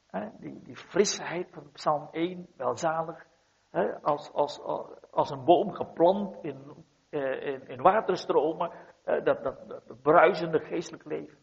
hè, 0.08 0.30
die, 0.40 0.62
die 0.62 0.76
frisheid 0.76 1.52
van 1.52 1.72
Psalm 1.72 2.08
1, 2.12 2.48
welzalig, 2.56 3.26
hè, 3.70 4.02
als, 4.02 4.32
als, 4.32 4.62
als 5.12 5.30
een 5.30 5.44
boom 5.44 5.72
geplant 5.74 6.44
in, 6.44 6.86
eh, 7.10 7.46
in, 7.46 7.68
in 7.68 7.82
waterstromen, 7.82 8.72
dat, 9.04 9.44
dat, 9.44 10.02
bruisende 10.02 10.60
geestelijk 10.60 11.06
leven. 11.06 11.38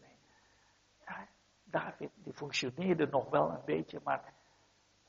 Ja, 1.05 1.27
David, 1.63 2.11
die 2.15 2.33
functioneerde 2.33 3.07
nog 3.07 3.29
wel 3.29 3.49
een 3.49 3.65
beetje, 3.65 3.99
maar, 4.03 4.33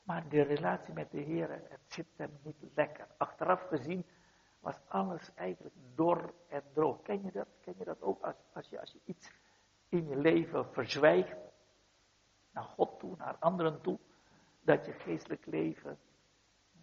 maar 0.03 0.29
de 0.29 0.41
relatie 0.41 0.93
met 0.93 1.11
de 1.11 1.21
Heer, 1.21 1.49
het 1.49 1.81
zit 1.87 2.07
hem 2.15 2.39
niet 2.43 2.71
lekker. 2.75 3.07
Achteraf 3.17 3.67
gezien 3.67 4.05
was 4.59 4.79
alles 4.87 5.33
eigenlijk 5.35 5.75
dor 5.95 6.33
en 6.49 6.63
droog. 6.73 7.01
Ken 7.01 7.23
je 7.23 7.31
dat? 7.31 7.47
Ken 7.61 7.75
je 7.77 7.83
dat 7.83 8.01
ook 8.01 8.23
als, 8.23 8.35
als, 8.53 8.69
je, 8.69 8.79
als 8.79 8.91
je 8.91 8.99
iets 9.05 9.31
in 9.89 10.07
je 10.07 10.15
leven 10.15 10.65
verzwijgt? 10.71 11.35
Naar 12.57 12.65
God 12.75 12.99
toe, 12.99 13.15
naar 13.17 13.35
anderen 13.39 13.81
toe, 13.81 13.99
dat 14.61 14.85
je 14.85 14.91
geestelijk 14.91 15.45
leven, 15.45 15.99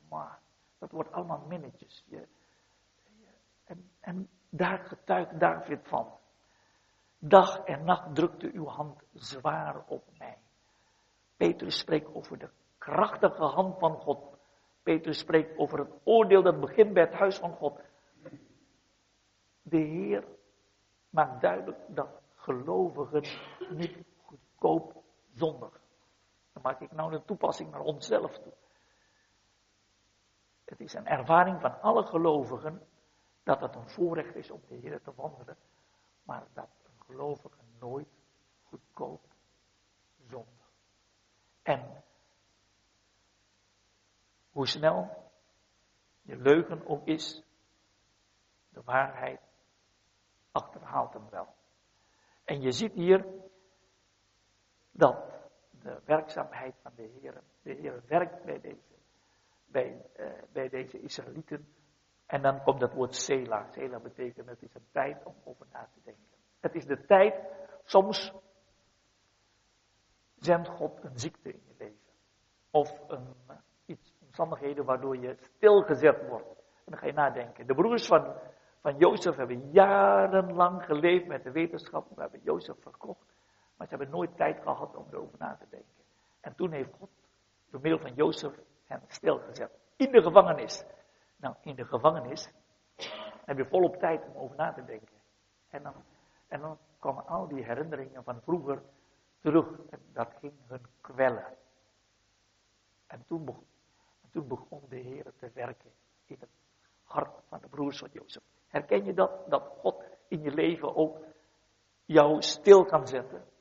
maar 0.09 0.39
dat 0.79 0.91
wordt 0.91 1.12
allemaal 1.12 1.45
minnetjes. 1.49 2.05
Je, 2.07 2.29
en, 3.64 3.91
en 4.01 4.29
daar 4.51 4.79
getuigt 4.79 5.41
David 5.41 5.89
van. 5.89 6.18
Dag 7.18 7.64
en 7.64 7.85
nacht 7.85 8.14
drukte 8.14 8.51
uw 8.53 8.66
hand 8.66 9.03
zwaar 9.12 9.85
op 9.87 10.05
mij. 10.18 10.39
Petrus 11.37 11.79
spreekt 11.79 12.14
over 12.14 12.39
de 12.39 12.51
krachtige 12.79 13.45
hand 13.45 13.79
van 13.79 13.97
God. 13.97 14.37
Petrus 14.83 15.18
spreekt 15.18 15.59
over 15.59 15.79
het 15.79 15.91
oordeel 16.03 16.43
dat 16.43 16.61
begint 16.61 16.93
bij 16.93 17.03
het 17.03 17.14
huis 17.14 17.39
van 17.39 17.53
God. 17.53 17.81
De 19.62 19.79
Heer 19.79 20.25
maakt 21.11 21.41
duidelijk 21.41 21.79
dat 21.89 22.09
gelovigen 22.35 23.22
niet 23.70 23.97
goedkoop 24.22 25.03
zondig. 25.35 25.80
Dan 26.53 26.62
maak 26.62 26.80
ik 26.80 26.93
nou 26.93 27.14
een 27.14 27.24
toepassing 27.24 27.70
naar 27.70 27.80
onszelf 27.80 28.39
toe. 28.39 28.53
Het 30.64 30.80
is 30.80 30.95
een 30.95 31.07
ervaring 31.07 31.61
van 31.61 31.80
alle 31.80 32.07
gelovigen 32.07 32.87
dat 33.43 33.61
het 33.61 33.74
een 33.74 33.89
voorrecht 33.89 34.35
is 34.35 34.51
om 34.51 34.61
de 34.68 34.74
Heer 34.74 35.03
te 35.03 35.12
wandelen, 35.14 35.57
maar 36.22 36.47
dat 36.53 36.68
een 36.85 37.05
gelovige 37.07 37.59
nooit 37.78 38.09
goedkoop 38.62 39.22
zondig. 40.28 40.70
En 41.62 42.05
hoe 44.51 44.66
snel 44.66 45.30
je 46.22 46.37
leugen 46.37 46.87
ook 46.87 47.07
is, 47.07 47.43
de 48.68 48.82
waarheid 48.82 49.41
achterhaalt 50.53 51.12
hem 51.12 51.30
wel. 51.30 51.55
En 52.45 52.61
je 52.61 52.72
ziet 52.72 52.93
hier 52.93 53.26
dat 54.97 55.16
de 55.70 56.01
werkzaamheid 56.05 56.74
van 56.82 56.92
de 56.97 57.03
Heer, 57.20 57.42
de 57.62 57.72
Heer 57.72 58.03
werkt 58.07 58.45
bij 58.45 58.61
deze, 58.61 58.95
bij, 59.66 60.07
uh, 60.16 60.26
bij 60.53 60.68
deze 60.68 61.01
Israëlieten. 61.01 61.68
En 62.26 62.42
dan 62.42 62.62
komt 62.62 62.80
dat 62.80 62.92
woord 62.92 63.14
Sela. 63.14 63.66
Sela 63.70 63.99
betekent 64.01 64.49
het 64.49 64.62
is 64.62 64.74
een 64.74 64.86
tijd 64.92 65.24
om 65.24 65.34
over 65.45 65.66
na 65.72 65.88
te 65.95 66.01
denken. 66.05 66.24
Het 66.61 66.74
is 66.74 66.84
de 66.84 67.05
tijd, 67.05 67.34
soms 67.82 68.32
zendt 70.38 70.68
God 70.68 71.05
een 71.05 71.18
ziekte 71.18 71.53
in 71.53 71.62
je 71.66 71.74
leven. 71.78 71.99
Of 72.70 73.01
een, 73.09 73.34
uh, 73.51 73.57
iets, 73.86 74.14
omstandigheden 74.20 74.84
waardoor 74.84 75.16
je 75.16 75.36
stilgezet 75.38 76.28
wordt. 76.28 76.49
En 76.59 76.90
dan 76.90 76.99
ga 76.99 77.07
je 77.07 77.12
nadenken. 77.12 77.66
De 77.66 77.74
broers 77.74 78.07
van, 78.07 78.34
van 78.80 78.97
Jozef 78.97 79.36
hebben 79.36 79.70
jarenlang 79.70 80.84
geleefd 80.84 81.26
met 81.26 81.42
de 81.42 81.51
wetenschap. 81.51 82.09
We 82.14 82.20
hebben 82.20 82.40
Jozef 82.42 82.76
verkocht. 82.80 83.34
Maar 83.85 83.93
ze 83.93 83.99
hebben 83.99 84.18
nooit 84.18 84.37
tijd 84.37 84.62
gehad 84.62 84.97
om 84.97 85.07
erover 85.11 85.39
na 85.39 85.57
te 85.57 85.66
denken. 85.70 85.95
En 86.41 86.55
toen 86.55 86.72
heeft 86.72 86.93
God, 86.99 87.11
door 87.70 87.80
middel 87.80 88.01
van 88.01 88.14
Jozef, 88.14 88.55
hen 88.85 89.03
stilgezet. 89.09 89.70
In 89.97 90.11
de 90.11 90.22
gevangenis. 90.22 90.85
Nou, 91.37 91.55
in 91.61 91.74
de 91.74 91.85
gevangenis 91.85 92.51
heb 93.45 93.57
je 93.57 93.66
volop 93.66 93.97
tijd 93.97 94.26
om 94.26 94.37
over 94.37 94.57
na 94.57 94.72
te 94.72 94.85
denken. 94.85 95.16
En 95.68 95.82
dan, 95.82 95.95
en 96.49 96.61
dan 96.61 96.78
komen 96.99 97.26
al 97.26 97.49
die 97.49 97.64
herinneringen 97.64 98.24
van 98.24 98.41
vroeger 98.43 98.82
terug. 99.41 99.66
En 99.91 100.01
dat 100.12 100.28
ging 100.41 100.53
hun 100.66 100.87
kwellen. 101.01 101.57
En 103.07 103.24
toen 103.26 103.45
begon, 103.45 103.66
en 104.22 104.30
toen 104.30 104.49
begon 104.49 104.82
de 104.89 104.97
Heer 104.99 105.32
te 105.39 105.51
werken 105.55 105.91
in 106.26 106.37
het 106.41 106.51
hart 107.03 107.43
van 107.49 107.61
de 107.61 107.68
broers 107.68 107.99
van 107.99 108.09
Jozef. 108.12 108.43
Herken 108.66 109.05
je 109.05 109.14
dat? 109.14 109.51
Dat 109.51 109.62
God 109.78 110.05
in 110.28 110.43
je 110.43 110.51
leven 110.51 110.97
ook 110.97 111.18
jou 112.05 112.43
stil 112.43 112.85
kan 112.85 113.07
zetten. 113.07 113.53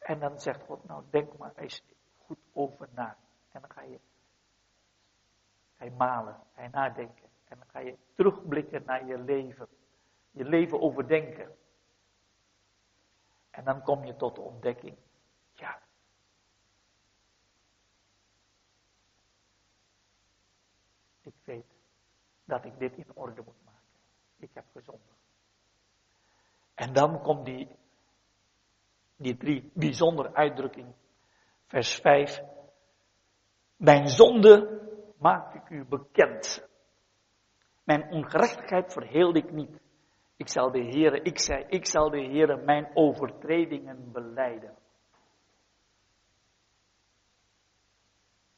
En 0.00 0.18
dan 0.18 0.40
zegt 0.40 0.62
God, 0.62 0.84
nou 0.84 1.04
denk 1.10 1.36
maar 1.36 1.56
eens 1.56 1.84
goed 2.18 2.38
over 2.52 2.88
na. 2.92 3.16
En 3.50 3.60
dan 3.60 3.70
ga 3.70 3.82
je, 3.82 4.00
ga 5.76 5.90
malen, 5.90 6.40
je 6.56 6.68
nadenken. 6.68 7.28
En 7.44 7.58
dan 7.58 7.68
ga 7.68 7.78
je 7.78 7.98
terugblikken 8.14 8.84
naar 8.84 9.06
je 9.06 9.18
leven. 9.18 9.68
je 10.30 10.44
leven 10.44 10.80
overdenken. 10.80 11.56
En 13.50 13.64
dan 13.64 13.82
kom 13.82 14.04
je 14.04 14.16
tot 14.16 14.34
de 14.34 14.40
ontdekking, 14.40 14.96
ja. 15.52 15.82
Ik 21.20 21.34
weet 21.44 21.66
dat 22.44 22.64
ik 22.64 22.78
dit 22.78 22.96
in 22.96 23.16
orde 23.16 23.42
moet 23.42 23.64
maken. 23.64 23.98
Ik 24.36 24.50
heb 24.54 24.64
gezondigd. 24.72 25.18
En 26.74 26.92
dan 26.92 27.22
komt 27.22 27.44
die, 27.44 27.76
die 29.20 29.36
drie 29.36 29.70
bijzondere 29.74 30.34
uitdrukking. 30.34 30.94
Vers 31.66 31.94
5. 31.94 32.40
Mijn 33.76 34.08
zonde 34.08 34.80
maak 35.18 35.54
ik 35.54 35.68
u 35.70 35.84
bekend. 35.84 36.68
Mijn 37.84 38.10
ongerechtigheid 38.10 38.92
verheelde 38.92 39.38
ik 39.38 39.52
niet. 39.52 39.80
Ik 40.36 40.48
zal 40.48 40.70
de 40.70 40.82
Heere, 40.82 41.22
ik 41.22 41.38
zei, 41.38 41.64
ik 41.68 41.86
zal 41.86 42.10
de 42.10 42.20
Heere 42.20 42.56
mijn 42.56 42.90
overtredingen 42.94 44.12
beleiden. 44.12 44.76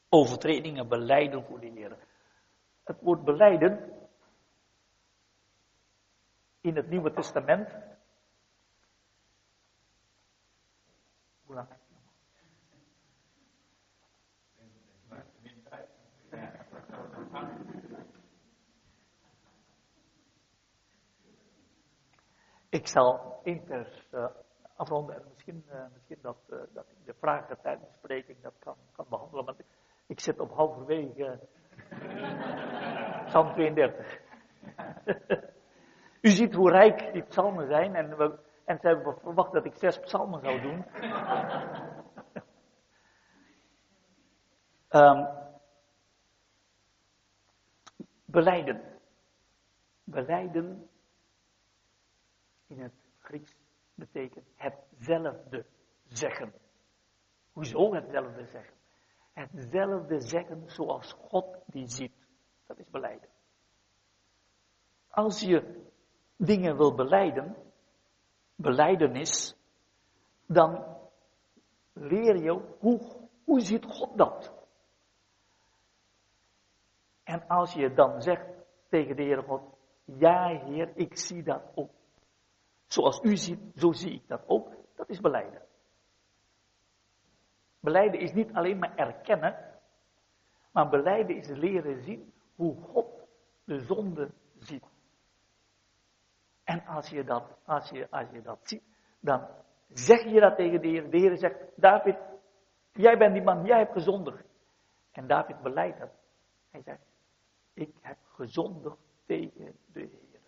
Overtredingen 0.09 0.87
beleiden 0.87 1.43
voor 1.45 1.59
de 1.59 1.69
Heere. 1.69 1.97
Het 2.83 3.01
woord 3.01 3.23
beleiden 3.23 3.91
in 6.61 6.75
het 6.75 6.89
Nieuwe 6.89 7.13
Testament. 7.13 7.92
Ik 22.69 22.87
zal 22.87 23.39
inters 23.43 24.07
uh, 24.11 24.25
afronden 24.75 25.15
en 25.15 25.23
misschien, 25.33 25.65
uh, 25.71 25.85
misschien 25.93 26.17
dat, 26.21 26.37
uh, 26.49 26.57
dat 26.73 26.85
ik 26.89 27.05
de 27.05 27.13
vragen 27.13 27.61
tijdens 27.61 27.87
de 27.87 27.93
spreking 27.97 28.41
dat 28.41 28.53
kan, 28.59 28.75
kan 28.95 29.05
behandelen. 29.09 29.45
Want 29.45 29.59
ik 30.07 30.19
zit 30.19 30.39
op 30.39 30.51
halverwege 30.51 31.39
Psalm 33.25 33.53
32. 33.53 34.19
U 36.21 36.29
ziet 36.29 36.53
hoe 36.53 36.71
rijk 36.71 37.13
die 37.13 37.23
psalmen 37.23 37.67
zijn 37.67 37.95
en, 37.95 38.17
we, 38.17 38.39
en 38.65 38.79
ze 38.79 38.87
hebben 38.87 39.17
verwacht 39.19 39.51
dat 39.51 39.65
ik 39.65 39.75
zes 39.75 39.99
psalmen 39.99 40.41
zou 40.41 40.61
doen. 40.61 40.85
um, 44.89 45.27
beleiden. 48.25 48.91
Beleiden 50.03 50.89
in 52.67 52.79
het 52.79 52.93
Grieks 53.19 53.55
betekent 53.95 54.47
hetzelfde 54.55 55.65
zeggen. 56.07 56.53
Hoezo 57.51 57.93
hetzelfde 57.93 58.45
zeggen? 58.45 58.73
Hetzelfde 59.33 60.19
zeggen 60.19 60.69
zoals 60.69 61.13
God 61.13 61.57
die 61.65 61.87
ziet. 61.87 62.13
Dat 62.65 62.79
is 62.79 62.89
beleiden. 62.89 63.29
Als 65.07 65.39
je 65.39 65.89
dingen 66.37 66.77
wil 66.77 66.95
beleiden, 66.95 67.55
beleidenis, 68.55 69.55
dan 70.45 70.97
leer 71.93 72.37
je 72.37 72.75
hoe, 72.79 73.01
hoe 73.43 73.59
ziet 73.59 73.85
God 73.85 74.17
dat? 74.17 74.53
En 77.23 77.47
als 77.47 77.73
je 77.73 77.93
dan 77.93 78.21
zegt 78.21 78.45
tegen 78.89 79.15
de 79.15 79.21
Heer 79.21 79.43
God, 79.43 79.61
ja 80.05 80.47
Heer, 80.47 80.91
ik 80.95 81.17
zie 81.17 81.43
dat 81.43 81.61
ook. 81.75 81.91
Zoals 82.87 83.21
u 83.23 83.37
ziet, 83.37 83.59
zo 83.75 83.91
zie 83.91 84.13
ik 84.13 84.27
dat 84.27 84.43
ook. 84.47 84.71
Dat 84.95 85.09
is 85.09 85.19
beleiden. 85.19 85.61
Beleiden 87.79 88.19
is 88.19 88.33
niet 88.33 88.53
alleen 88.53 88.79
maar 88.79 88.95
erkennen, 88.95 89.79
maar 90.71 90.89
beleiden 90.89 91.35
is 91.35 91.47
leren 91.47 92.03
zien 92.03 92.33
hoe 92.55 92.75
God 92.81 93.27
de 93.63 93.79
zonde 93.79 94.31
ziet. 94.59 94.92
En 96.63 96.85
als 96.85 97.09
je 97.09 97.23
dat, 97.23 97.57
als 97.65 97.89
je, 97.89 98.07
als 98.09 98.29
je 98.31 98.41
dat 98.41 98.59
ziet, 98.63 98.83
dan 99.19 99.47
zeg 99.89 100.23
je 100.23 100.39
dat 100.39 100.55
tegen 100.55 100.81
de 100.81 100.87
Heer. 100.87 101.09
De 101.09 101.17
Heer 101.17 101.37
zegt, 101.37 101.57
David, 101.75 102.17
jij 102.91 103.17
bent 103.17 103.33
die 103.33 103.43
man, 103.43 103.65
jij 103.65 103.77
hebt 103.77 103.91
gezondigd. 103.91 104.45
En 105.11 105.27
David 105.27 105.61
beleidt 105.61 105.99
dat. 105.99 106.11
Hij 106.71 106.81
zegt, 106.81 107.05
ik 107.73 107.95
heb 108.01 108.17
gezondigd 108.23 108.97
tegen 109.25 109.75
de 109.85 109.99
Heer. 109.99 110.41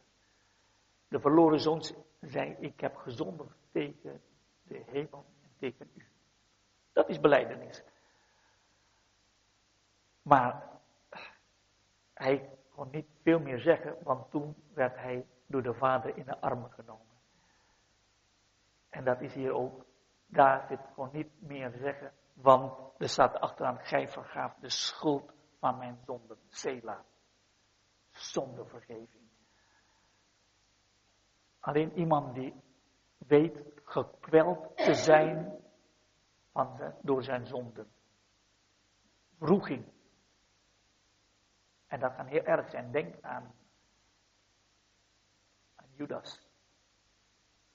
De 1.08 1.20
verloren 1.20 1.60
zoon 1.60 1.82
zei, 2.22 2.56
ik 2.60 2.80
heb 2.80 2.96
gezondigd 2.96 3.58
tegen 3.72 4.22
de 4.64 4.84
hemel 4.86 5.26
en 5.44 5.50
tegen 5.60 5.90
u. 5.94 6.06
Dat 6.94 7.10
is 7.10 7.20
beleidenis. 7.20 7.84
Maar 10.22 10.70
hij 12.14 12.50
kon 12.76 12.88
niet 12.92 13.08
veel 13.22 13.40
meer 13.40 13.60
zeggen, 13.60 13.98
want 14.04 14.32
toen 14.32 14.56
werd 14.74 14.96
hij 14.96 15.26
door 15.48 15.62
de 15.62 15.74
vader 15.74 16.18
in 16.18 16.26
de 16.26 16.40
armen 16.42 16.72
genomen. 16.72 17.16
En 18.90 19.04
dat 19.04 19.22
is 19.22 19.34
hier 19.34 19.52
ook. 19.52 19.86
David 20.28 20.80
kon 20.96 21.10
niet 21.12 21.42
meer 21.42 21.72
zeggen, 21.72 22.14
want 22.34 22.94
er 22.98 23.10
staat 23.10 23.40
achteraan, 23.40 23.80
gij 23.80 24.08
vergaaf 24.08 24.56
de 24.56 24.70
schuld 24.70 25.34
van 25.60 25.78
mijn 25.78 26.00
zonden. 26.06 26.38
Sela. 26.48 27.06
Zondevergeving. 28.10 29.30
Alleen 31.60 31.98
iemand 31.98 32.36
die 32.36 32.64
weet 33.18 33.60
gekweld 33.84 34.78
te 34.78 34.94
zijn 34.94 35.64
van 36.52 36.76
zijn, 36.78 36.96
door 37.02 37.24
zijn 37.24 37.46
zonden. 37.46 37.92
Vroeging. 39.40 39.86
En 41.88 42.00
dat 42.00 42.16
kan 42.16 42.26
heel 42.26 42.44
erg 42.44 42.70
zijn. 42.70 42.92
Denk 42.92 43.22
aan 43.22 43.54
Judas. 45.96 46.48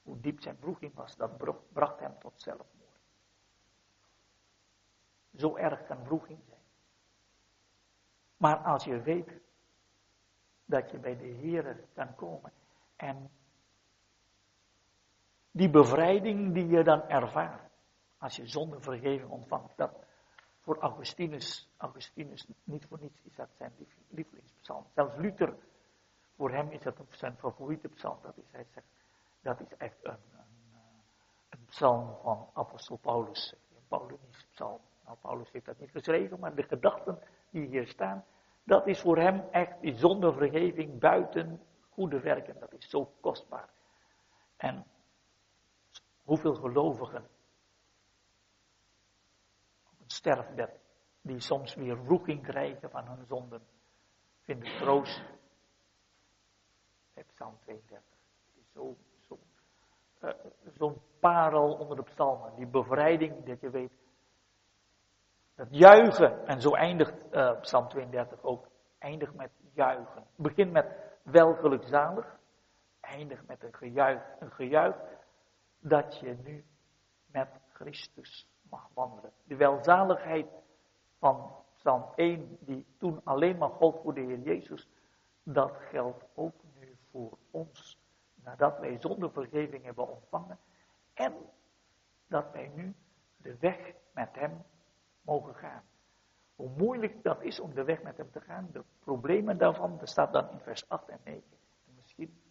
Hoe 0.03 0.19
diep 0.19 0.41
zijn 0.41 0.57
vroeging 0.57 0.93
was, 0.93 1.15
dat 1.15 1.37
bracht 1.73 1.99
hem 1.99 2.19
tot 2.19 2.41
zelfmoord. 2.41 2.99
Zo 5.35 5.55
erg 5.55 5.85
kan 5.85 6.05
vroeging 6.05 6.39
zijn. 6.47 6.61
Maar 8.37 8.57
als 8.57 8.83
je 8.83 9.01
weet 9.01 9.31
dat 10.65 10.91
je 10.91 10.99
bij 10.99 11.17
de 11.17 11.25
Heer 11.27 11.87
kan 11.93 12.15
komen 12.15 12.53
en 12.95 13.31
die 15.51 15.69
bevrijding 15.69 16.53
die 16.53 16.67
je 16.67 16.83
dan 16.83 17.01
ervaart. 17.01 17.71
Als 18.17 18.35
je 18.35 18.47
zonder 18.47 18.81
vergeving 18.81 19.29
ontvangt. 19.29 19.77
Dat 19.77 20.05
voor 20.61 20.77
Augustinus, 20.77 21.69
Augustinus 21.77 22.47
niet 22.63 22.85
voor 22.85 22.99
niets 22.99 23.21
is 23.23 23.35
dat 23.35 23.49
zijn 23.57 23.73
lievelingspsalm. 24.09 24.85
Zelfs 24.93 25.15
Luther, 25.15 25.57
voor 26.41 26.51
hem 26.51 26.71
is 26.71 26.81
dat 26.81 26.95
zijn 27.09 27.37
favoriete 27.37 27.87
psalm. 27.87 28.17
Dat 28.21 28.37
is, 28.37 28.51
hij 28.51 28.65
zegt, 28.73 28.87
dat 29.41 29.59
is 29.59 29.77
echt 29.77 29.97
een, 30.01 30.11
een, 30.11 30.71
een 31.49 31.65
psalm 31.65 32.17
van 32.21 32.49
apostel 32.53 32.97
Paulus. 32.97 33.55
Een 33.75 33.87
Paulinische 33.87 34.47
psalm. 34.51 34.79
Nou, 35.05 35.17
Paulus 35.21 35.51
heeft 35.51 35.65
dat 35.65 35.79
niet 35.79 35.91
geschreven, 35.91 36.39
maar 36.39 36.55
de 36.55 36.63
gedachten 36.63 37.19
die 37.49 37.67
hier 37.67 37.87
staan, 37.87 38.25
dat 38.63 38.87
is 38.87 39.01
voor 39.01 39.17
hem 39.17 39.43
echt 39.51 39.81
die 39.81 39.93
zonder 39.93 40.33
vergeving 40.33 40.99
buiten 40.99 41.61
goede 41.89 42.19
werken. 42.19 42.59
Dat 42.59 42.73
is 42.73 42.89
zo 42.89 43.11
kostbaar. 43.19 43.69
En 44.57 44.85
Hoeveel 46.23 46.53
gelovigen 46.53 47.29
op 49.89 49.99
een 49.99 50.09
sterfbed, 50.09 50.79
die 51.21 51.39
soms 51.39 51.75
weer 51.75 51.95
roeking 51.95 52.43
krijgen 52.43 52.89
van 52.89 53.07
hun 53.07 53.25
zonden, 53.25 53.61
vinden 54.41 54.77
troost. 54.77 55.40
Psalm 57.13 57.57
32. 57.59 57.97
Het 58.45 58.63
is 58.63 58.71
zo, 58.73 58.97
zo, 59.27 59.39
uh, 60.21 60.31
zo'n 60.77 61.01
parel 61.19 61.73
onder 61.73 61.95
de 61.95 62.03
psalmen. 62.03 62.55
Die 62.55 62.67
bevrijding, 62.67 63.45
dat 63.45 63.59
je 63.59 63.69
weet. 63.69 63.93
Dat 65.55 65.67
juichen, 65.69 66.47
en 66.47 66.61
zo 66.61 66.73
eindigt 66.73 67.15
uh, 67.31 67.59
Psalm 67.59 67.87
32 67.87 68.43
ook. 68.43 68.67
Eindigt 68.97 69.33
met 69.33 69.51
juichen. 69.73 70.25
Begint 70.35 70.71
met 70.71 70.95
welgelukzalig. 71.23 72.39
Eindigt 72.99 73.47
met 73.47 73.63
een 73.63 73.73
gejuich. 73.73 74.23
Een 74.39 74.51
gejuich 74.51 74.95
dat 75.79 76.19
je 76.19 76.37
nu 76.43 76.65
met 77.25 77.49
Christus 77.73 78.47
mag 78.69 78.89
wandelen. 78.93 79.31
De 79.43 79.55
welzaligheid 79.55 80.47
van 81.19 81.51
Psalm 81.75 82.05
1, 82.15 82.57
die 82.59 82.85
toen 82.97 83.21
alleen 83.23 83.57
maar 83.57 83.69
gold 83.69 84.01
voor 84.01 84.13
de 84.13 84.21
Heer 84.21 84.39
Jezus, 84.39 84.89
dat 85.43 85.71
geldt 85.89 86.25
ook 86.35 86.60
voor 87.11 87.37
ons. 87.51 87.99
Nadat 88.43 88.79
wij 88.79 88.97
zonder 88.99 89.31
vergeving 89.31 89.83
hebben 89.83 90.07
ontvangen 90.07 90.59
en 91.13 91.33
dat 92.27 92.51
wij 92.51 92.67
nu 92.67 92.95
de 93.37 93.57
weg 93.57 93.93
met 94.13 94.35
Hem 94.35 94.63
mogen 95.21 95.55
gaan. 95.55 95.83
Hoe 96.55 96.69
moeilijk 96.69 97.23
dat 97.23 97.41
is 97.41 97.59
om 97.59 97.73
de 97.73 97.83
weg 97.83 98.01
met 98.01 98.17
Hem 98.17 98.31
te 98.31 98.41
gaan, 98.41 98.69
de 98.71 98.83
problemen 98.99 99.57
daarvan, 99.57 99.97
dat 99.97 100.09
staat 100.09 100.33
dan 100.33 100.49
in 100.49 100.59
vers 100.59 100.89
8 100.89 101.09
en 101.09 101.19
9. 101.23 101.43
En 101.87 101.95
misschien 101.95 102.41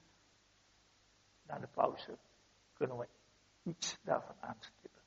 na 1.42 1.58
de 1.58 1.66
pauze 1.66 2.18
kunnen 2.72 2.98
we 2.98 3.08
iets 3.62 3.98
daarvan 4.02 4.36
aanstippen. 4.40 5.00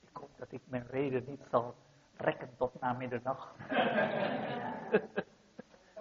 Ik 0.00 0.16
hoop 0.16 0.38
dat 0.38 0.52
ik 0.52 0.62
mijn 0.64 0.86
reden 0.86 1.24
niet 1.26 1.46
zal 1.50 1.74
rekken 2.16 2.56
tot 2.56 2.80
na 2.80 2.92
middernacht. 2.92 3.54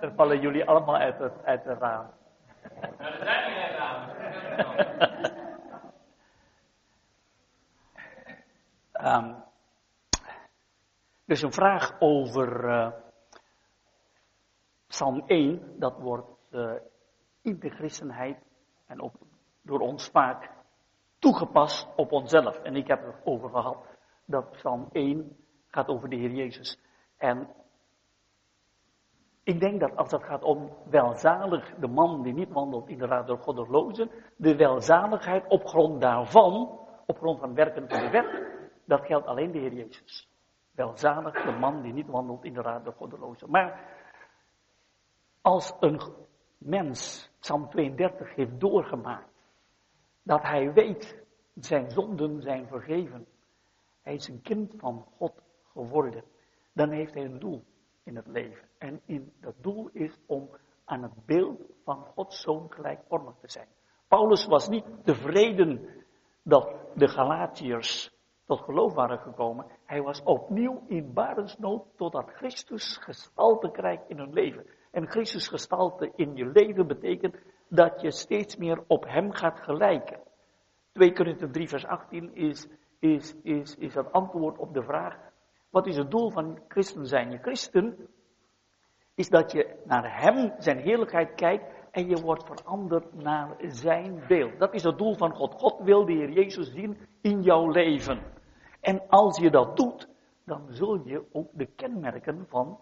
Dan 0.01 0.15
vallen 0.15 0.39
jullie 0.39 0.65
allemaal 0.65 0.97
uit 0.97 1.19
het, 1.19 1.43
uit 1.43 1.63
het 1.63 1.79
raam. 1.79 2.09
Nou, 2.81 2.95
er 2.97 3.23
zijn 3.23 3.51
geen 3.51 3.77
ramen. 3.77 4.19
Um, 9.03 9.43
dus 11.25 11.41
een 11.41 11.51
vraag 11.51 11.95
over 11.99 12.65
uh, 12.65 12.91
Psalm 14.87 15.23
1, 15.25 15.79
dat 15.79 15.99
wordt 15.99 16.29
uh, 16.51 16.73
in 17.41 17.59
de 17.59 17.69
christenheid 17.69 18.37
en 18.87 18.99
op, 19.01 19.15
door 19.61 19.79
ons 19.79 20.09
vaak 20.09 20.49
toegepast 21.19 21.87
op 21.95 22.11
onszelf. 22.11 22.57
En 22.57 22.75
ik 22.75 22.87
heb 22.87 23.05
het 23.05 23.15
over 23.23 23.49
gehad 23.49 23.85
dat 24.25 24.51
Psalm 24.51 24.89
1 24.91 25.37
gaat 25.67 25.87
over 25.87 26.09
de 26.09 26.15
Heer 26.15 26.31
Jezus. 26.31 26.79
En 27.17 27.47
ik 29.43 29.59
denk 29.59 29.79
dat 29.79 29.95
als 29.95 30.11
het 30.11 30.23
gaat 30.23 30.43
om 30.43 30.69
welzalig, 30.89 31.75
de 31.75 31.87
man 31.87 32.23
die 32.23 32.33
niet 32.33 32.51
wandelt 32.51 32.89
in 32.89 32.97
de 32.97 33.05
raad 33.05 33.27
door 33.27 33.37
goddelozen, 33.37 34.11
de 34.35 34.55
welzaligheid 34.55 35.47
op 35.47 35.65
grond 35.65 36.01
daarvan, 36.01 36.79
op 37.05 37.17
grond 37.17 37.39
van 37.39 37.53
werken 37.53 37.89
van 37.89 37.99
de 37.99 38.09
wet, 38.09 38.43
dat 38.85 39.05
geldt 39.05 39.27
alleen 39.27 39.51
de 39.51 39.59
Heer 39.59 39.73
Jezus. 39.73 40.29
Welzalig 40.71 41.43
de 41.43 41.51
man 41.51 41.81
die 41.81 41.93
niet 41.93 42.07
wandelt 42.07 42.43
in 42.43 42.53
de 42.53 42.61
raad 42.61 42.83
der 42.83 42.93
goddelozen. 42.93 43.49
Maar 43.49 43.99
als 45.41 45.75
een 45.79 46.01
mens 46.57 47.31
Psalm 47.39 47.69
32 47.69 48.35
heeft 48.35 48.59
doorgemaakt, 48.59 49.31
dat 50.23 50.41
hij 50.41 50.73
weet, 50.73 51.23
zijn 51.53 51.91
zonden 51.91 52.41
zijn 52.41 52.67
vergeven, 52.67 53.25
hij 54.01 54.13
is 54.13 54.27
een 54.27 54.41
kind 54.41 54.73
van 54.77 55.05
God 55.17 55.33
geworden, 55.71 56.23
dan 56.73 56.89
heeft 56.89 57.13
hij 57.13 57.25
een 57.25 57.39
doel 57.39 57.63
in 58.11 58.17
het 58.17 58.27
leven. 58.27 58.67
En 58.77 59.01
in 59.05 59.33
dat 59.39 59.55
doel 59.61 59.89
is 59.93 60.19
om 60.25 60.49
aan 60.85 61.03
het 61.03 61.25
beeld 61.25 61.61
van 61.83 62.05
Gods 62.15 62.41
zoon 62.41 62.71
gelijkvormig 62.71 63.35
te 63.41 63.49
zijn. 63.49 63.67
Paulus 64.07 64.45
was 64.45 64.69
niet 64.69 64.85
tevreden 65.03 65.89
dat 66.43 66.75
de 66.95 67.07
Galatiërs 67.07 68.19
tot 68.45 68.59
geloof 68.59 68.93
waren 68.93 69.19
gekomen. 69.19 69.65
Hij 69.85 70.01
was 70.01 70.23
opnieuw 70.23 70.83
in 70.87 71.13
barensnood 71.13 71.83
totdat 71.95 72.29
Christus 72.29 72.97
gestalte 72.97 73.71
krijgt 73.71 74.03
in 74.07 74.17
hun 74.17 74.33
leven. 74.33 74.65
En 74.91 75.07
Christus 75.07 75.47
gestalte 75.47 76.11
in 76.15 76.35
je 76.35 76.45
leven 76.45 76.87
betekent 76.87 77.35
dat 77.69 78.01
je 78.01 78.11
steeds 78.11 78.55
meer 78.55 78.83
op 78.87 79.05
hem 79.07 79.31
gaat 79.31 79.59
gelijken. 79.59 80.19
2 80.91 81.13
Korinther 81.13 81.51
3 81.51 81.67
vers 81.67 81.85
18 81.85 82.35
is, 82.35 82.67
is, 82.99 83.35
is, 83.43 83.75
is 83.75 83.93
het 83.93 84.11
antwoord 84.11 84.57
op 84.57 84.73
de 84.73 84.83
vraag, 84.83 85.30
wat 85.71 85.87
is 85.87 85.97
het 85.97 86.11
doel 86.11 86.31
van 86.31 86.59
christen 86.67 87.05
zijn? 87.05 87.31
Je 87.31 87.37
christen 87.37 88.07
is 89.15 89.29
dat 89.29 89.51
je 89.51 89.81
naar 89.85 90.21
hem, 90.21 90.53
zijn 90.57 90.77
heerlijkheid 90.77 91.35
kijkt 91.35 91.73
en 91.91 92.07
je 92.07 92.21
wordt 92.21 92.45
veranderd 92.45 93.13
naar 93.13 93.55
zijn 93.59 94.23
beeld. 94.27 94.59
Dat 94.59 94.73
is 94.73 94.83
het 94.83 94.97
doel 94.97 95.15
van 95.15 95.35
God. 95.35 95.53
God 95.53 95.79
wil 95.83 96.05
de 96.05 96.11
Heer 96.11 96.31
Jezus 96.31 96.71
zien 96.71 96.97
in 97.21 97.41
jouw 97.41 97.69
leven. 97.69 98.21
En 98.79 99.07
als 99.07 99.37
je 99.37 99.51
dat 99.51 99.77
doet, 99.77 100.07
dan 100.45 100.65
zul 100.69 101.07
je 101.07 101.25
ook 101.31 101.49
de 101.53 101.65
kenmerken 101.65 102.45
van 102.47 102.79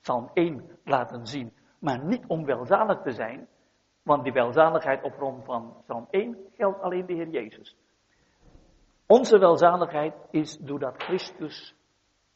Psalm 0.00 0.30
1 0.34 0.78
laten 0.84 1.26
zien. 1.26 1.52
Maar 1.78 2.04
niet 2.04 2.24
om 2.26 2.44
welzalig 2.44 3.00
te 3.00 3.10
zijn, 3.10 3.48
want 4.02 4.24
die 4.24 4.32
welzaligheid 4.32 5.02
op 5.02 5.12
grond 5.12 5.44
van 5.44 5.76
Psalm 5.82 6.06
1 6.10 6.36
geldt 6.56 6.80
alleen 6.80 7.06
de 7.06 7.14
Heer 7.14 7.28
Jezus. 7.28 7.76
Onze 9.06 9.38
welzaligheid 9.38 10.14
is 10.30 10.58
doordat 10.58 11.02
Christus 11.02 11.74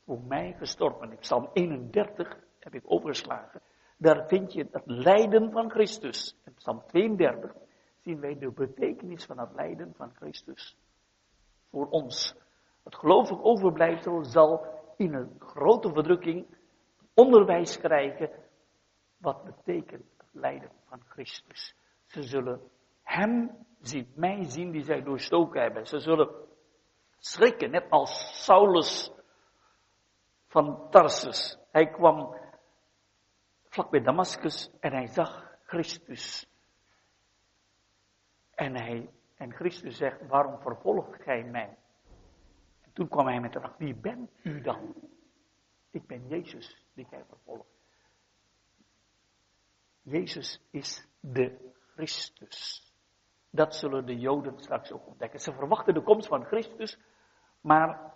voor 0.05 0.21
mij 0.21 0.55
gestorven 0.59 1.13
is. 1.13 1.19
Psalm 1.19 1.51
31 1.53 2.39
heb 2.59 2.75
ik 2.75 2.83
overgeslagen. 2.85 3.61
Daar 3.97 4.27
vind 4.27 4.53
je 4.53 4.69
het 4.71 4.83
lijden 4.87 5.53
van 5.53 5.71
Christus. 5.71 6.37
In 6.45 6.55
Psalm 6.55 6.83
32 6.87 7.53
zien 8.01 8.21
wij 8.21 8.39
de 8.39 8.51
betekenis 8.51 9.25
van 9.25 9.39
het 9.39 9.55
lijden 9.55 9.95
van 9.95 10.15
Christus 10.15 10.77
voor 11.71 11.89
ons. 11.89 12.35
Het 12.85 12.97
gelovig 12.97 13.43
overblijfsel 13.43 14.25
zal 14.25 14.67
in 14.97 15.15
een 15.15 15.35
grote 15.39 15.93
verdrukking 15.93 16.47
onderwijs 17.15 17.79
krijgen 17.79 18.31
wat 19.17 19.45
betekent 19.45 20.05
het 20.17 20.29
lijden 20.33 20.71
van 20.89 21.03
Christus. 21.09 21.75
Ze 22.07 22.23
zullen 22.23 22.61
hem 23.03 23.51
zien, 23.81 24.13
mij 24.15 24.45
zien 24.45 24.71
die 24.71 24.83
zij 24.83 25.03
doorstoken 25.03 25.63
hebben. 25.63 25.87
Ze 25.87 25.99
zullen 25.99 26.31
schrikken, 27.19 27.71
net 27.71 27.91
als 27.91 28.45
Saulus 28.45 29.13
van 30.53 30.91
Tarsus. 30.91 31.59
Hij 31.71 31.91
kwam 31.91 32.37
vlak 33.69 33.91
bij 33.91 34.01
Damascus 34.01 34.71
en 34.81 34.93
hij 34.93 35.07
zag 35.07 35.57
Christus. 35.65 36.47
En, 38.55 38.75
hij, 38.75 39.11
en 39.37 39.53
Christus 39.53 39.97
zegt, 39.97 40.27
waarom 40.27 40.61
vervolgt 40.61 41.23
gij 41.23 41.45
mij? 41.45 41.79
En 42.81 42.93
toen 42.93 43.09
kwam 43.09 43.27
hij 43.27 43.41
met 43.41 43.53
de 43.53 43.61
vraag, 43.61 43.77
wie 43.77 43.95
bent 43.95 44.31
u 44.43 44.61
dan? 44.61 44.95
Ik 45.91 46.07
ben 46.07 46.29
Jezus 46.29 46.85
die 46.95 47.05
gij 47.05 47.25
vervolgt. 47.29 47.71
Jezus 50.03 50.61
is 50.71 51.07
de 51.21 51.73
Christus. 51.95 52.87
Dat 53.51 53.75
zullen 53.75 54.07
de 54.07 54.19
Joden 54.19 54.59
straks 54.59 54.93
ook 54.93 55.07
ontdekken. 55.07 55.41
Ze 55.41 55.53
verwachten 55.53 55.95
de 55.95 56.03
komst 56.03 56.29
van 56.29 56.45
Christus, 56.45 56.99
maar 57.61 58.13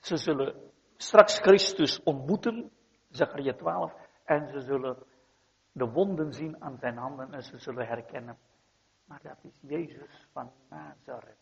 ze 0.00 0.16
zullen 0.16 0.74
straks 0.96 1.38
Christus 1.38 2.02
ontmoeten, 2.02 2.70
Zachariah 3.10 3.56
12, 3.56 3.92
en 4.24 4.48
ze 4.48 4.60
zullen 4.60 4.96
de 5.72 5.90
wonden 5.90 6.32
zien 6.32 6.62
aan 6.62 6.78
zijn 6.78 6.96
handen 6.96 7.32
en 7.32 7.42
ze 7.42 7.58
zullen 7.58 7.86
herkennen. 7.86 8.38
Maar 9.04 9.20
dat 9.22 9.38
is 9.42 9.60
Jezus 9.60 10.28
van 10.32 10.52
Nazareth. 10.68 11.36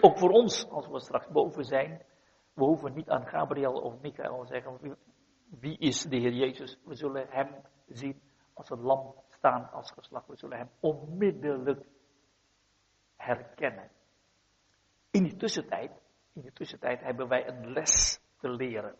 Ook 0.00 0.18
voor 0.18 0.30
ons, 0.30 0.68
als 0.68 0.88
we 0.88 1.00
straks 1.00 1.28
boven 1.28 1.64
zijn, 1.64 2.02
we 2.52 2.64
hoeven 2.64 2.94
niet 2.94 3.08
aan 3.08 3.26
Gabriel 3.26 3.72
of 3.72 4.00
Michael 4.00 4.40
te 4.40 4.46
zeggen, 4.46 4.98
wie 5.58 5.78
is 5.78 6.02
de 6.02 6.16
Heer 6.16 6.32
Jezus? 6.32 6.78
We 6.84 6.94
zullen 6.94 7.26
hem 7.28 7.48
zien 7.86 8.20
als 8.52 8.70
een 8.70 8.80
lam 8.80 9.14
staan 9.28 9.70
als 9.70 9.90
geslacht. 9.90 10.26
We 10.26 10.36
zullen 10.36 10.58
hem 10.58 10.70
onmiddellijk 10.80 11.86
herkennen. 13.16 13.90
In 15.10 15.22
die 15.22 15.36
tussentijd, 15.36 15.90
in 16.32 16.42
die 16.42 16.52
tussentijd 16.52 17.00
hebben 17.00 17.28
wij 17.28 17.48
een 17.48 17.72
les 17.72 18.20
te 18.40 18.48
leren. 18.48 18.94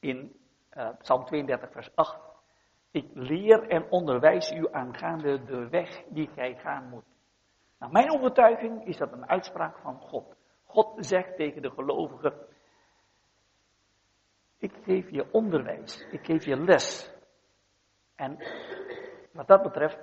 In 0.00 0.36
uh, 0.72 0.88
Psalm 0.98 1.24
32, 1.24 1.72
vers 1.72 1.90
8. 1.94 2.18
Ik 2.90 3.10
leer 3.14 3.68
en 3.68 3.90
onderwijs 3.90 4.52
u 4.52 4.72
aangaande 4.72 5.44
de 5.44 5.68
weg 5.68 6.02
die 6.08 6.28
gij 6.28 6.54
gaan 6.54 6.88
moet. 6.88 7.04
Nou, 7.78 7.92
mijn 7.92 8.12
overtuiging 8.12 8.86
is 8.86 8.96
dat 8.96 9.12
een 9.12 9.28
uitspraak 9.28 9.78
van 9.78 10.00
God. 10.00 10.36
God 10.64 11.06
zegt 11.06 11.36
tegen 11.36 11.62
de 11.62 11.70
gelovigen, 11.70 12.32
ik 14.58 14.72
geef 14.82 15.10
je 15.10 15.32
onderwijs, 15.32 16.06
ik 16.10 16.24
geef 16.24 16.44
je 16.44 16.56
les. 16.56 17.14
En 18.14 18.38
wat 19.32 19.46
dat 19.46 19.62
betreft, 19.62 19.98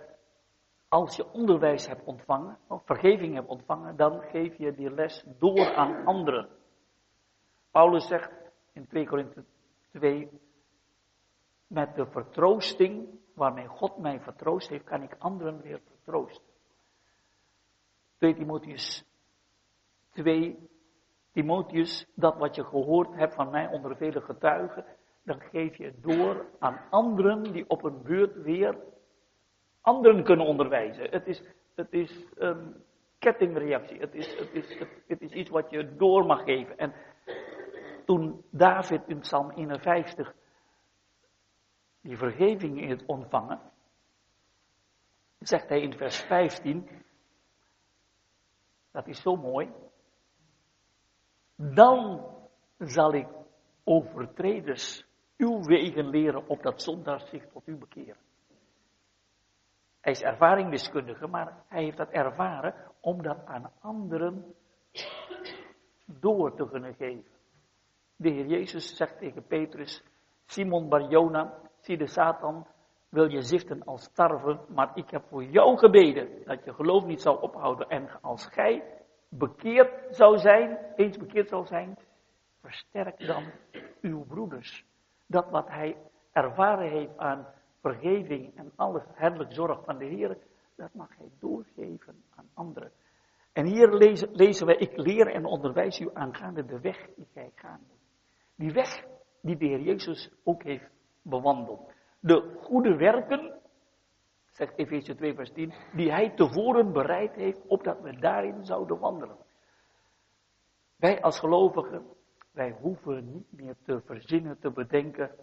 als 0.88 1.16
je 1.16 1.32
onderwijs 1.32 1.88
hebt 1.88 2.04
ontvangen, 2.04 2.58
of 2.68 2.82
vergeving 2.86 3.36
hebt 3.36 3.48
ontvangen, 3.48 3.96
dan 3.96 4.22
geef 4.22 4.58
je 4.58 4.74
die 4.74 4.94
les 4.94 5.24
door 5.38 5.76
aan 5.76 6.06
anderen. 6.06 6.50
Paulus 7.72 8.08
zegt 8.08 8.32
in 8.74 8.88
2 8.88 9.08
Korinthe 9.08 9.44
2, 9.92 10.30
met 11.68 11.96
de 11.96 12.06
vertroosting 12.06 13.08
waarmee 13.34 13.68
God 13.68 13.98
mij 13.98 14.20
vertroost 14.20 14.70
heeft, 14.70 14.84
kan 14.84 15.04
ik 15.04 15.16
anderen 15.18 15.62
weer 15.62 15.80
vertroosten. 15.88 16.48
2 18.18 18.34
Timotheus 18.34 19.06
2, 20.14 20.70
Timotheus, 21.32 22.08
dat 22.16 22.38
wat 22.38 22.56
je 22.56 22.64
gehoord 22.64 23.16
hebt 23.16 23.34
van 23.34 23.50
mij 23.50 23.68
onder 23.68 23.96
vele 23.96 24.22
getuigen, 24.22 24.86
dan 25.24 25.40
geef 25.40 25.78
je 25.78 25.94
door 26.02 26.46
aan 26.60 26.80
anderen 26.90 27.44
die 27.44 27.70
op 27.70 27.84
een 27.84 28.02
beurt 28.02 28.42
weer 28.42 28.78
anderen 29.82 30.24
kunnen 30.24 30.46
onderwijzen. 30.46 31.10
Het 31.10 31.28
is, 31.28 31.44
het 31.76 31.94
is 31.94 32.26
een 32.36 32.84
kettingreactie. 33.20 34.00
Het 34.00 34.16
is, 34.16 34.38
het, 34.38 34.54
is, 34.54 34.80
het 35.08 35.22
is 35.22 35.32
iets 35.32 35.50
wat 35.50 35.70
je 35.70 35.96
door 35.96 36.26
mag 36.26 36.44
geven. 36.44 36.78
En 36.78 36.94
toen 38.10 38.44
David 38.50 39.08
in 39.08 39.20
Psalm 39.20 39.52
51 39.52 40.34
die 42.02 42.18
vergeving 42.18 42.80
heeft 42.80 43.06
ontvangen, 43.06 43.62
zegt 45.40 45.70
hij 45.70 45.82
in 45.82 45.94
vers 45.94 46.18
15, 46.18 46.90
dat 48.92 49.08
is 49.08 49.22
zo 49.22 49.36
mooi, 49.36 49.74
dan 51.56 52.26
zal 52.78 53.14
ik 53.14 53.28
overtreders 53.84 55.06
uw 55.38 55.64
wegen 55.64 56.10
leren, 56.10 56.48
op 56.48 56.64
dat 56.64 56.82
zondags 56.82 57.30
zich 57.30 57.48
tot 57.52 57.68
u 57.68 57.76
bekeren. 57.76 58.18
Hij 60.00 60.12
is 60.12 60.22
ervaringsdeskundige, 60.22 61.28
maar 61.28 61.64
hij 61.68 61.84
heeft 61.84 61.98
dat 61.98 62.10
ervaren 62.10 62.74
om 63.00 63.22
dat 63.22 63.46
aan 63.46 63.72
anderen 63.80 64.56
door 66.06 66.56
te 66.56 66.70
kunnen 66.70 66.94
geven. 66.94 67.38
De 68.22 68.30
Heer 68.30 68.46
Jezus 68.46 68.96
zegt 68.96 69.18
tegen 69.18 69.48
Petrus, 69.48 70.04
Simon 70.46 70.90
Barjona, 70.90 71.54
zie 71.80 71.98
de 71.98 72.08
Satan, 72.08 72.68
wil 73.10 73.30
je 73.30 73.42
ziften 73.42 73.84
als 73.84 74.12
tarwe, 74.14 74.60
maar 74.68 74.92
ik 74.94 75.10
heb 75.10 75.24
voor 75.30 75.44
jou 75.44 75.78
gebeden 75.78 76.44
dat 76.46 76.64
je 76.64 76.74
geloof 76.74 77.06
niet 77.06 77.22
zou 77.22 77.42
ophouden. 77.42 77.88
En 77.88 78.22
als 78.22 78.46
gij 78.46 78.84
bekeerd 79.30 80.16
zou 80.16 80.38
zijn, 80.38 80.78
eens 80.96 81.18
bekeerd 81.18 81.50
zou 81.50 81.66
zijn, 81.66 81.98
versterk 82.62 83.28
dan 83.28 83.44
uw 84.02 84.26
broeders. 84.26 84.86
Dat 85.28 85.50
wat 85.50 85.68
hij 85.68 85.98
ervaren 86.32 86.90
heeft 86.90 87.18
aan 87.18 87.48
vergeving 87.82 88.58
en 88.58 88.72
alle 88.76 89.04
herlijk 89.14 89.54
zorg 89.54 89.84
van 89.84 89.98
de 89.98 90.06
Heer, 90.06 90.38
dat 90.76 90.94
mag 90.94 91.18
hij 91.18 91.32
doorgeven 91.40 92.24
aan 92.36 92.50
anderen. 92.54 92.92
En 93.54 93.66
hier 93.66 93.94
lezen, 93.94 94.30
lezen 94.32 94.66
wij, 94.66 94.76
ik 94.76 94.98
leer 94.98 95.28
en 95.28 95.46
onderwijs 95.46 96.00
u 96.00 96.10
aangaande 96.14 96.66
de 96.66 96.80
weg 96.80 97.10
die 97.16 97.28
gij 97.34 97.52
gaan. 97.56 97.82
Die 98.60 98.72
weg 98.72 99.06
die 99.42 99.58
de 99.58 99.66
Heer 99.66 99.80
Jezus 99.80 100.32
ook 100.44 100.64
heeft 100.64 100.90
bewandeld. 101.22 101.92
De 102.20 102.58
goede 102.62 102.96
werken, 102.96 103.60
zegt 104.50 104.78
Efeze 104.78 105.16
2 105.16 105.34
vers 105.34 105.52
10, 105.52 105.74
die 105.94 106.12
hij 106.12 106.30
tevoren 106.30 106.92
bereid 106.92 107.36
heeft, 107.36 107.68
opdat 107.68 108.02
we 108.02 108.20
daarin 108.20 108.66
zouden 108.66 109.00
wandelen. 109.00 109.38
Wij 110.96 111.22
als 111.22 111.40
gelovigen, 111.40 112.06
wij 112.52 112.78
hoeven 112.82 113.32
niet 113.32 113.52
meer 113.52 113.76
te 113.84 114.02
verzinnen, 114.06 114.60
te 114.60 114.72
bedenken, 114.72 115.36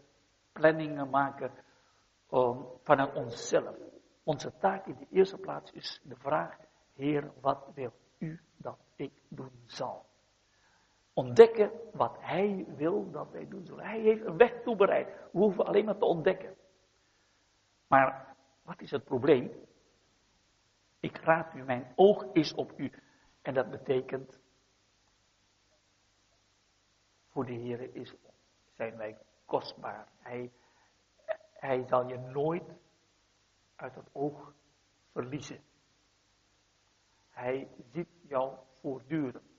planningen 0.52 1.10
maken 1.10 1.51
um, 2.32 2.66
vanuit 2.82 3.14
onszelf. 3.14 3.76
Onze 4.22 4.52
taak 4.59 4.86
in 4.86 4.97
de 4.98 5.06
eerste 5.10 5.38
plaats 5.38 5.72
is 5.72 6.01
de 6.05 6.16
vraag, 6.16 6.56
Heer, 6.94 7.32
wat 7.40 7.70
wil 7.74 7.93
u 8.18 8.40
dat 8.56 8.78
ik 8.97 9.12
doen 9.28 9.62
zal? 9.66 10.06
Ontdekken 11.16 11.70
wat 11.93 12.16
Hij 12.20 12.64
wil 12.76 13.10
dat 13.10 13.30
wij 13.30 13.48
doen 13.48 13.66
zullen. 13.66 13.84
Hij 13.84 14.01
heeft 14.01 14.24
een 14.24 14.36
weg 14.36 14.62
toebereid. 14.62 15.06
We 15.06 15.38
hoeven 15.38 15.66
alleen 15.66 15.84
maar 15.84 15.98
te 15.98 16.05
ontdekken. 16.05 16.56
Maar 17.86 18.36
wat 18.62 18.80
is 18.80 18.90
het 18.90 19.05
probleem? 19.05 19.51
Ik 21.01 21.16
raad 21.16 21.55
u, 21.55 21.62
mijn 21.62 21.93
oog 21.94 22.24
is 22.32 22.55
op 22.55 22.78
u. 22.78 22.93
En 23.43 23.55
dat 23.55 23.70
betekent, 23.70 24.38
voor 27.28 27.44
de 27.47 27.52
Heer 27.52 27.90
zijn 28.74 28.97
wij 28.97 29.18
kostbaar. 29.44 30.09
Hij, 30.18 30.52
hij 31.52 31.84
zal 31.86 32.09
je 32.09 32.18
nooit 32.18 32.70
uit 33.76 33.94
het 33.94 34.09
oog 34.12 34.55
verliezen. 35.12 35.60
Hij 37.28 37.68
ziet 37.93 38.09
jou 38.28 38.56
voortdurend. 38.80 39.55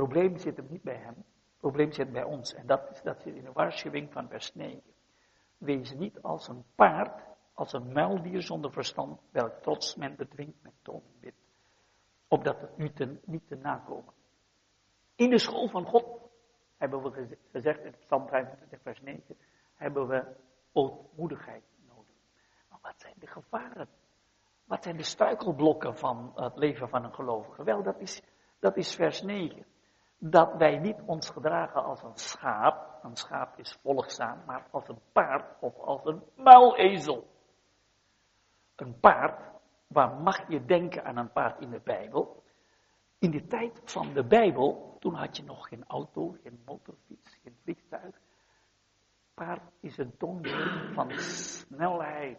Probleem 0.00 0.36
zit 0.38 0.56
hem 0.56 0.66
niet 0.70 0.82
bij 0.82 0.96
hem. 0.96 1.14
Het 1.14 1.58
probleem 1.58 1.92
zit 1.92 2.12
bij 2.12 2.24
ons. 2.24 2.54
En 2.54 2.66
dat, 2.66 2.90
is, 2.90 3.02
dat 3.02 3.22
zit 3.22 3.34
in 3.34 3.44
de 3.44 3.52
waarschuwing 3.52 4.12
van 4.12 4.28
vers 4.28 4.54
9. 4.54 4.82
Wees 5.58 5.92
niet 5.92 6.22
als 6.22 6.48
een 6.48 6.64
paard, 6.74 7.22
als 7.54 7.72
een 7.72 7.92
muildier 7.92 8.42
zonder 8.42 8.72
verstand, 8.72 9.20
welk 9.30 9.52
trots 9.52 9.94
men 9.94 10.16
bedwingt 10.16 10.62
met 10.62 10.72
toonbid. 10.82 11.34
Opdat 12.28 12.60
het 12.60 12.76
nu 12.76 12.92
ten, 12.92 13.20
niet 13.24 13.48
te 13.48 13.54
nakomen. 13.54 14.14
In 15.14 15.30
de 15.30 15.38
school 15.38 15.68
van 15.68 15.86
God 15.86 16.30
hebben 16.76 17.02
we 17.02 17.36
gezegd 17.52 17.84
in 17.84 17.94
Psalm 17.98 18.28
25 18.28 18.80
vers 18.82 19.00
9, 19.00 19.36
hebben 19.74 20.06
we 20.08 20.36
ootmoedigheid 20.72 21.64
nodig. 21.88 22.14
Maar 22.68 22.78
wat 22.82 23.00
zijn 23.00 23.14
de 23.18 23.26
gevaren? 23.26 23.88
Wat 24.64 24.82
zijn 24.82 24.96
de 24.96 25.02
struikelblokken 25.02 25.96
van 25.96 26.32
het 26.34 26.56
leven 26.56 26.88
van 26.88 27.04
een 27.04 27.14
gelovige? 27.14 27.64
Wel, 27.64 27.82
dat 27.82 27.98
is, 27.98 28.22
dat 28.58 28.76
is 28.76 28.94
vers 28.94 29.22
9. 29.22 29.64
Dat 30.22 30.56
wij 30.56 30.78
niet 30.78 31.00
ons 31.06 31.30
gedragen 31.30 31.84
als 31.84 32.02
een 32.02 32.16
schaap, 32.16 32.98
een 33.02 33.16
schaap 33.16 33.58
is 33.58 33.78
volgzaam, 33.82 34.42
maar 34.46 34.66
als 34.70 34.88
een 34.88 35.00
paard 35.12 35.60
of 35.60 35.78
als 35.78 36.04
een 36.04 36.22
muilezel. 36.36 37.26
Een 38.76 39.00
paard, 39.00 39.40
waar 39.86 40.14
mag 40.14 40.48
je 40.48 40.64
denken 40.64 41.04
aan 41.04 41.16
een 41.16 41.32
paard 41.32 41.60
in 41.60 41.70
de 41.70 41.80
Bijbel? 41.84 42.42
In 43.18 43.30
de 43.30 43.46
tijd 43.46 43.80
van 43.84 44.12
de 44.12 44.24
Bijbel, 44.24 44.96
toen 44.98 45.14
had 45.14 45.36
je 45.36 45.44
nog 45.44 45.68
geen 45.68 45.84
auto, 45.86 46.36
geen 46.42 46.62
motorfiets, 46.64 47.38
geen 47.42 47.56
vliegtuig. 47.62 48.20
Paard 49.34 49.72
is 49.80 49.98
een 49.98 50.16
toonbeeld 50.16 50.94
van 50.94 51.10
snelheid. 51.18 52.38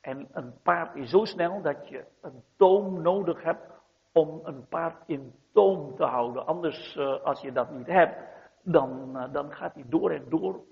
En 0.00 0.28
een 0.32 0.60
paard 0.62 0.96
is 0.96 1.10
zo 1.10 1.24
snel 1.24 1.62
dat 1.62 1.88
je 1.88 2.06
een 2.20 2.44
toom 2.56 3.02
nodig 3.02 3.42
hebt 3.42 3.79
om 4.12 4.40
een 4.44 4.68
paard 4.68 5.02
in 5.06 5.34
toom 5.52 5.96
te 5.96 6.04
houden. 6.04 6.46
Anders, 6.46 6.96
uh, 6.96 7.22
als 7.22 7.40
je 7.40 7.52
dat 7.52 7.70
niet 7.70 7.86
hebt, 7.86 8.18
dan, 8.62 9.16
uh, 9.16 9.32
dan 9.32 9.52
gaat 9.52 9.74
hij 9.74 9.84
door 9.86 10.10
en 10.10 10.28
door 10.28 10.64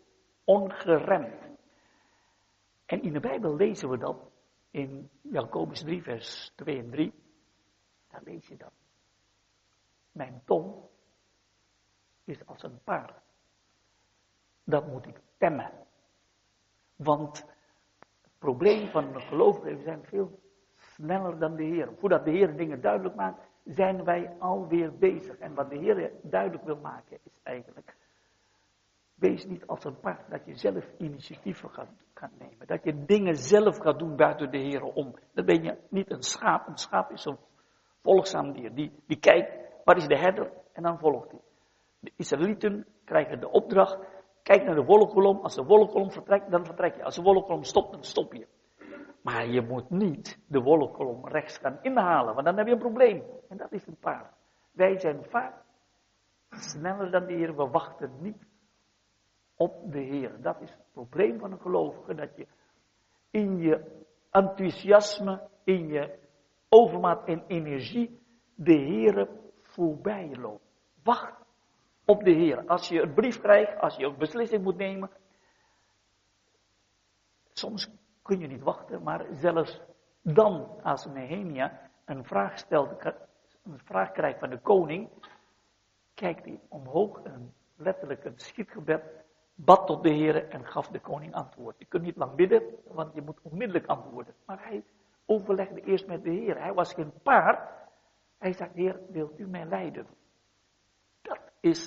ongeremd. 0.44 1.48
En 2.86 3.02
in 3.02 3.12
de 3.12 3.20
Bijbel 3.20 3.56
lezen 3.56 3.88
we 3.90 3.98
dat 3.98 4.30
in 4.70 5.10
Jacobus 5.22 5.80
3, 5.80 6.02
vers 6.02 6.52
2 6.56 6.78
en 6.78 6.90
3. 6.90 7.14
Daar 8.08 8.22
lees 8.24 8.46
je 8.46 8.56
dat. 8.56 8.72
Mijn 10.12 10.42
tong 10.44 10.74
is 12.24 12.46
als 12.46 12.62
een 12.62 12.82
paard. 12.84 13.20
Dat 14.64 14.86
moet 14.86 15.06
ik 15.06 15.20
temmen. 15.36 15.72
Want 16.96 17.38
het 18.22 18.38
probleem 18.38 18.88
van 18.88 19.20
gelovige 19.20 19.76
we 19.76 19.82
zijn 19.82 20.04
veel 20.04 20.40
sneller 20.98 21.38
dan 21.38 21.56
de 21.56 21.62
Heer. 21.62 21.88
Voordat 21.98 22.24
de 22.24 22.30
Heer 22.30 22.56
dingen 22.56 22.80
duidelijk 22.80 23.14
maakt, 23.14 23.40
zijn 23.64 24.04
wij 24.04 24.36
alweer 24.38 24.98
bezig. 24.98 25.38
En 25.38 25.54
wat 25.54 25.70
de 25.70 25.76
Heer 25.76 26.10
duidelijk 26.22 26.64
wil 26.64 26.78
maken 26.82 27.18
is 27.22 27.40
eigenlijk, 27.42 27.96
wees 29.14 29.46
niet 29.46 29.66
als 29.66 29.84
een 29.84 30.00
paard 30.00 30.30
dat 30.30 30.40
je 30.44 30.54
zelf 30.54 30.84
initiatieven 30.98 31.70
gaat, 31.70 32.30
nemen. 32.38 32.66
Dat 32.66 32.84
je 32.84 33.04
dingen 33.04 33.36
zelf 33.36 33.78
gaat 33.78 33.98
doen 33.98 34.16
buiten 34.16 34.50
de 34.50 34.58
Heer 34.58 34.82
om. 34.82 35.14
Dan 35.32 35.44
ben 35.44 35.62
je 35.62 35.76
niet 35.88 36.10
een 36.10 36.22
schaap. 36.22 36.66
Een 36.66 36.78
schaap 36.78 37.10
is 37.10 37.24
een 37.24 37.38
volgzaam 38.02 38.52
dier. 38.52 38.74
Die, 38.74 38.92
die 39.06 39.18
kijkt 39.18 39.68
Waar 39.88 39.96
is 39.96 40.06
de 40.06 40.18
herder? 40.18 40.52
En 40.72 40.82
dan 40.82 40.98
volgt 40.98 41.30
hij. 41.30 41.40
De 42.00 42.12
Israëlieten 42.16 42.86
krijgen 43.04 43.40
de 43.40 43.50
opdracht. 43.50 43.98
Kijk 44.42 44.64
naar 44.64 44.74
de 44.74 44.84
wolkolom. 44.84 45.38
Als 45.40 45.54
de 45.54 45.64
wolkolom 45.64 46.10
vertrekt, 46.10 46.50
dan 46.50 46.64
vertrek 46.64 46.96
je. 46.96 47.04
Als 47.04 47.14
de 47.14 47.22
wolkolom 47.22 47.62
stopt, 47.62 47.92
dan 47.92 48.04
stop 48.04 48.32
je. 48.32 48.46
Maar 49.28 49.46
je 49.46 49.62
moet 49.62 49.90
niet 49.90 50.38
de 50.46 50.60
wolkolom 50.60 51.28
rechts 51.28 51.58
gaan 51.58 51.78
inhalen, 51.82 52.34
want 52.34 52.46
dan 52.46 52.56
heb 52.56 52.66
je 52.66 52.72
een 52.72 52.78
probleem. 52.78 53.22
En 53.48 53.56
dat 53.56 53.72
is 53.72 53.86
een 53.86 53.96
paard. 53.96 54.34
Wij 54.72 54.98
zijn 54.98 55.24
vaak 55.24 55.54
sneller 56.50 57.10
dan 57.10 57.26
de 57.26 57.32
Heer. 57.32 57.56
We 57.56 57.68
wachten 57.68 58.12
niet 58.20 58.46
op 59.56 59.92
de 59.92 59.98
Heer. 59.98 60.40
Dat 60.40 60.60
is 60.60 60.70
het 60.70 60.92
probleem 60.92 61.38
van 61.38 61.52
een 61.52 61.60
gelovige. 61.60 62.14
Dat 62.14 62.36
je 62.36 62.46
in 63.30 63.58
je 63.58 64.04
enthousiasme, 64.30 65.48
in 65.64 65.86
je 65.86 66.18
overmaat 66.68 67.26
en 67.26 67.44
energie 67.46 68.20
de 68.54 68.78
Heer 68.78 69.28
voorbij 69.62 70.36
loopt. 70.36 70.64
Wacht 71.02 71.44
op 72.04 72.24
de 72.24 72.32
Heer. 72.32 72.66
Als 72.66 72.88
je 72.88 73.02
een 73.02 73.14
brief 73.14 73.40
krijgt, 73.40 73.80
als 73.80 73.96
je 73.96 74.04
een 74.04 74.18
beslissing 74.18 74.62
moet 74.62 74.76
nemen. 74.76 75.10
Soms 77.52 77.90
kun 78.28 78.38
je 78.38 78.46
niet 78.46 78.62
wachten, 78.62 79.02
maar 79.02 79.26
zelfs 79.32 79.80
dan, 80.22 80.82
als 80.82 81.06
Nehemia 81.06 81.80
een 82.04 82.24
vraag 82.24 82.58
stelt, 82.58 83.04
een 83.62 83.78
vraag 83.84 84.12
krijgt 84.12 84.38
van 84.38 84.50
de 84.50 84.58
koning, 84.58 85.08
kijkt 86.14 86.44
hij 86.44 86.60
omhoog 86.68 87.22
en 87.22 87.54
letterlijk 87.76 88.24
een 88.24 88.38
schietgebed, 88.38 89.02
bad 89.54 89.86
tot 89.86 90.02
de 90.02 90.10
Heer 90.10 90.48
en 90.48 90.66
gaf 90.66 90.88
de 90.88 91.00
koning 91.00 91.34
antwoord. 91.34 91.78
Je 91.78 91.84
kunt 91.84 92.02
niet 92.02 92.16
lang 92.16 92.34
bidden, 92.34 92.62
want 92.86 93.14
je 93.14 93.22
moet 93.22 93.40
onmiddellijk 93.42 93.86
antwoorden. 93.86 94.34
Maar 94.46 94.62
hij 94.62 94.84
overlegde 95.26 95.80
eerst 95.80 96.06
met 96.06 96.22
de 96.22 96.30
Heer. 96.30 96.60
Hij 96.60 96.74
was 96.74 96.94
geen 96.94 97.12
paard, 97.22 97.70
hij 98.38 98.52
zegt, 98.52 98.74
Heer, 98.74 99.00
wilt 99.10 99.38
u 99.38 99.46
mij 99.46 99.64
leiden? 99.64 100.06
Dat 101.22 101.40
is 101.60 101.86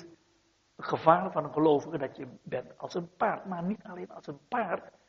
het 0.76 0.86
gevaar 0.86 1.32
van 1.32 1.44
een 1.44 1.52
gelovige, 1.52 1.98
dat 1.98 2.16
je 2.16 2.26
bent 2.42 2.78
als 2.78 2.94
een 2.94 3.16
paard. 3.16 3.44
Maar 3.44 3.62
niet 3.62 3.82
alleen 3.82 4.10
als 4.10 4.26
een 4.26 4.40
paard, 4.48 5.00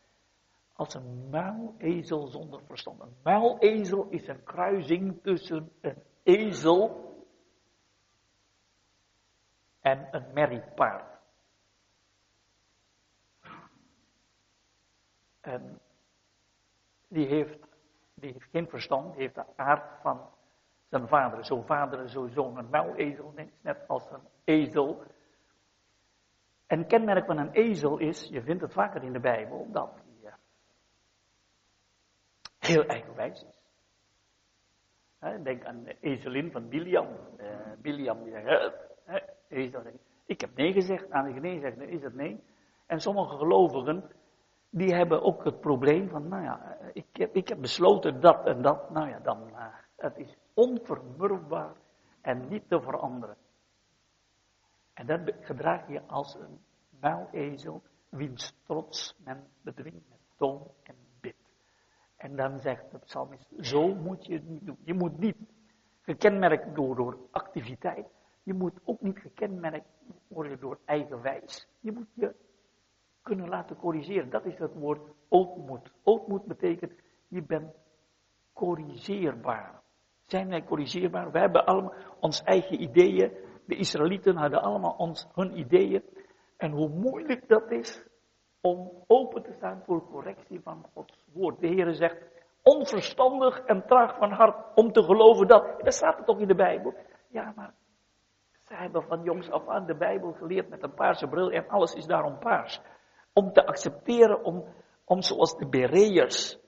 als 0.74 0.94
een 0.94 1.30
muilezel 1.30 2.28
zonder 2.28 2.62
verstand. 2.66 3.02
Een 3.02 3.16
muilezel 3.24 4.08
is 4.10 4.28
een 4.28 4.44
kruising 4.44 5.22
tussen 5.22 5.72
een 5.82 6.04
ezel 6.24 7.12
en 9.82 10.08
een 10.12 10.34
merriepaard. 10.34 11.22
En 15.42 15.80
die 17.08 17.28
heeft, 17.28 17.60
die 18.14 18.32
heeft 18.32 18.50
geen 18.52 18.70
verstand, 18.70 19.16
heeft 19.16 19.36
de 19.36 19.46
aard 19.56 20.02
van 20.02 20.30
zijn 20.90 21.08
vader. 21.08 21.46
Zo 21.46 21.62
vader, 21.62 22.10
zo 22.10 22.28
zoon. 22.28 22.58
Een 22.58 22.70
muilezel 22.70 23.32
is 23.36 23.50
net 23.62 23.88
als 23.88 24.12
een 24.12 24.28
ezel. 24.44 25.04
En 26.68 26.88
kenmerk 26.88 27.26
van 27.26 27.38
een 27.38 27.52
ezel 27.52 27.98
is, 27.98 28.28
je 28.32 28.42
vindt 28.42 28.62
het 28.62 28.74
vaker 28.74 29.04
in 29.04 29.14
de 29.14 29.20
Bijbel, 29.20 29.68
dat 29.72 30.03
heel 32.68 32.86
eigenwijs 32.86 33.44
is. 33.44 33.62
Denk 35.44 35.66
aan 35.66 35.86
ezelin 36.00 36.52
van 36.52 36.70
Biliam. 36.70 37.08
Uh, 37.38 37.48
Biliam 37.82 38.24
die 38.24 38.32
zegt, 39.70 39.98
ik 40.26 40.42
heb 40.42 40.56
nee 40.56 40.74
gezegd, 40.74 41.12
aan 41.12 41.34
de 41.34 41.60
zegt, 41.60 41.80
is 41.80 42.04
het 42.04 42.14
nee. 42.14 42.44
En 42.86 43.00
sommige 43.00 43.38
gelovigen, 43.38 44.12
die 44.70 44.94
hebben 44.94 45.22
ook 45.22 45.44
het 45.44 45.60
probleem 45.60 46.10
van, 46.10 46.28
nou 46.28 46.44
ja, 46.44 46.78
ik 46.94 47.06
heb, 47.12 47.36
ik 47.36 47.48
heb 47.48 47.62
besloten 47.62 48.22
dat 48.22 48.46
en 48.46 48.62
dat. 48.62 48.90
Nou 48.90 49.10
ja, 49.10 49.20
dan, 49.20 49.48
uh, 49.50 49.66
het 49.96 50.18
is 50.18 50.38
onvermurfbaar 50.54 51.76
en 52.22 52.48
niet 52.48 52.70
te 52.70 52.82
veranderen. 52.82 53.38
En 54.94 55.06
dat 55.06 55.20
gedraag 55.40 55.88
je 55.88 56.02
als 56.08 56.36
een 56.36 56.60
muilezel, 57.00 57.82
wiens 58.10 58.56
trots 58.64 59.16
men 59.24 59.48
bedwingt 59.62 60.10
met 60.10 60.20
toon 60.38 60.72
en. 60.84 61.03
En 62.24 62.36
dan 62.36 62.60
zegt 62.60 62.92
de 62.92 62.98
psalmist, 62.98 63.48
zo 63.60 63.96
moet 63.96 64.26
je 64.26 64.34
het 64.34 64.48
niet 64.48 64.66
doen. 64.66 64.78
Je 64.84 64.94
moet 64.94 65.18
niet 65.18 65.38
gekenmerkt 66.02 66.76
door, 66.76 66.96
door 66.96 67.18
activiteit. 67.32 68.08
Je 68.44 68.54
moet 68.54 68.80
ook 68.84 69.02
niet 69.02 69.20
gekenmerkt 69.20 69.88
worden 70.28 70.60
door 70.60 70.80
eigenwijs. 70.86 71.68
Je 71.80 71.92
moet 71.92 72.08
je 72.14 72.36
kunnen 73.22 73.50
laten 73.50 73.76
corrigeren. 73.76 74.30
Dat 74.30 74.46
is 74.46 74.58
het 74.58 74.74
woord 74.74 75.02
ootmoed. 75.30 75.92
Ootmoed 76.04 76.46
betekent, 76.46 76.94
je 77.28 77.42
bent 77.42 77.74
corrigeerbaar. 78.54 79.82
Zijn 80.22 80.48
wij 80.48 80.64
corrigeerbaar? 80.64 81.32
We 81.32 81.40
hebben 81.40 81.66
allemaal 81.66 81.94
ons 82.20 82.44
eigen 82.44 82.82
ideeën. 82.82 83.32
De 83.66 83.76
Israëlieten 83.76 84.36
hadden 84.36 84.62
allemaal 84.62 84.96
ons, 84.98 85.28
hun 85.34 85.58
ideeën. 85.58 86.04
En 86.58 86.72
hoe 86.72 86.90
moeilijk 86.90 87.48
dat 87.48 87.72
is 87.72 88.08
om 88.66 88.92
open 89.08 89.44
te 89.44 89.54
staan 89.58 89.82
voor 89.86 90.10
correctie 90.10 90.62
van 90.62 90.86
Gods 90.94 91.26
woord. 91.34 91.60
De 91.60 91.68
Heer 91.68 91.94
zegt, 91.94 92.18
onverstandig 92.62 93.60
en 93.60 93.86
traag 93.86 94.18
van 94.18 94.32
hart 94.32 94.76
om 94.76 94.92
te 94.92 95.04
geloven 95.04 95.48
dat. 95.48 95.84
Dat 95.84 95.94
staat 95.94 96.18
er 96.18 96.26
toch 96.26 96.40
in 96.40 96.48
de 96.48 96.56
Bijbel? 96.56 96.94
Ja, 97.30 97.54
maar 97.56 97.74
zij 98.64 98.78
hebben 98.78 99.04
van 99.04 99.24
jongs 99.24 99.52
af 99.52 99.68
aan 99.68 99.86
de 99.86 99.96
Bijbel 99.96 100.32
geleerd 100.32 100.70
met 100.70 100.84
een 100.84 100.94
paarse 100.94 101.28
bril 101.28 101.52
en 101.52 101.68
alles 101.68 101.94
is 101.94 102.06
daarom 102.06 102.40
paars. 102.40 102.82
Om 103.34 103.54
te 103.54 103.66
accepteren, 103.66 104.44
om, 104.44 104.66
om 105.06 105.22
zoals 105.22 105.58
de 105.58 105.68
Bereërs 105.68 106.60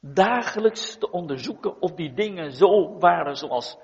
dagelijks 0.00 0.98
te 0.98 1.10
onderzoeken 1.10 1.80
of 1.80 1.92
die 1.92 2.14
dingen 2.14 2.52
zo 2.52 2.98
waren 2.98 3.36
zoals, 3.36 3.78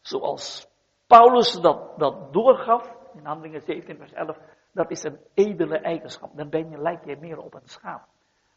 zoals 0.00 0.68
Paulus 1.06 1.60
dat, 1.60 1.98
dat 1.98 2.32
doorgaf. 2.32 2.96
In 3.14 3.24
Handelingen 3.24 3.60
17 3.60 3.96
vers 3.96 4.12
11, 4.12 4.38
dat 4.72 4.90
is 4.90 5.02
een 5.02 5.18
edele 5.34 5.78
eigenschap. 5.78 6.36
Dan 6.36 6.48
ben 6.48 6.70
je, 6.70 6.78
lijk 6.78 7.04
je 7.04 7.16
meer 7.20 7.38
op 7.38 7.54
een 7.54 7.68
schaap. 7.68 8.08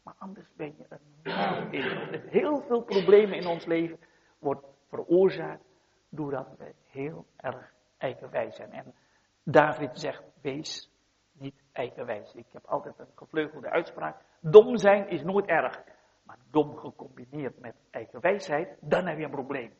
Maar 0.02 0.14
anders 0.18 0.46
ben 0.56 0.74
je 0.76 0.86
een 0.88 1.70
edel. 1.70 2.20
Heel 2.30 2.62
veel 2.62 2.82
problemen 2.82 3.38
in 3.38 3.46
ons 3.46 3.66
leven 3.66 3.98
wordt 4.38 4.66
veroorzaakt 4.88 5.64
doordat 6.08 6.48
we 6.58 6.74
heel 6.86 7.26
erg 7.36 7.72
eigenwijs 7.98 8.56
zijn. 8.56 8.72
En 8.72 8.94
David 9.42 9.98
zegt, 9.98 10.22
wees 10.40 10.90
niet 11.32 11.62
eigenwijs. 11.72 12.34
Ik 12.34 12.46
heb 12.52 12.66
altijd 12.66 12.98
een 12.98 13.12
gevleugelde 13.14 13.70
uitspraak. 13.70 14.22
Dom 14.40 14.76
zijn 14.76 15.08
is 15.08 15.22
nooit 15.22 15.46
erg. 15.46 15.82
Maar 16.22 16.38
dom 16.50 16.76
gecombineerd 16.76 17.58
met 17.58 17.74
eigenwijsheid, 17.90 18.76
dan 18.80 19.06
heb 19.06 19.18
je 19.18 19.24
een 19.24 19.30
probleem. 19.30 19.72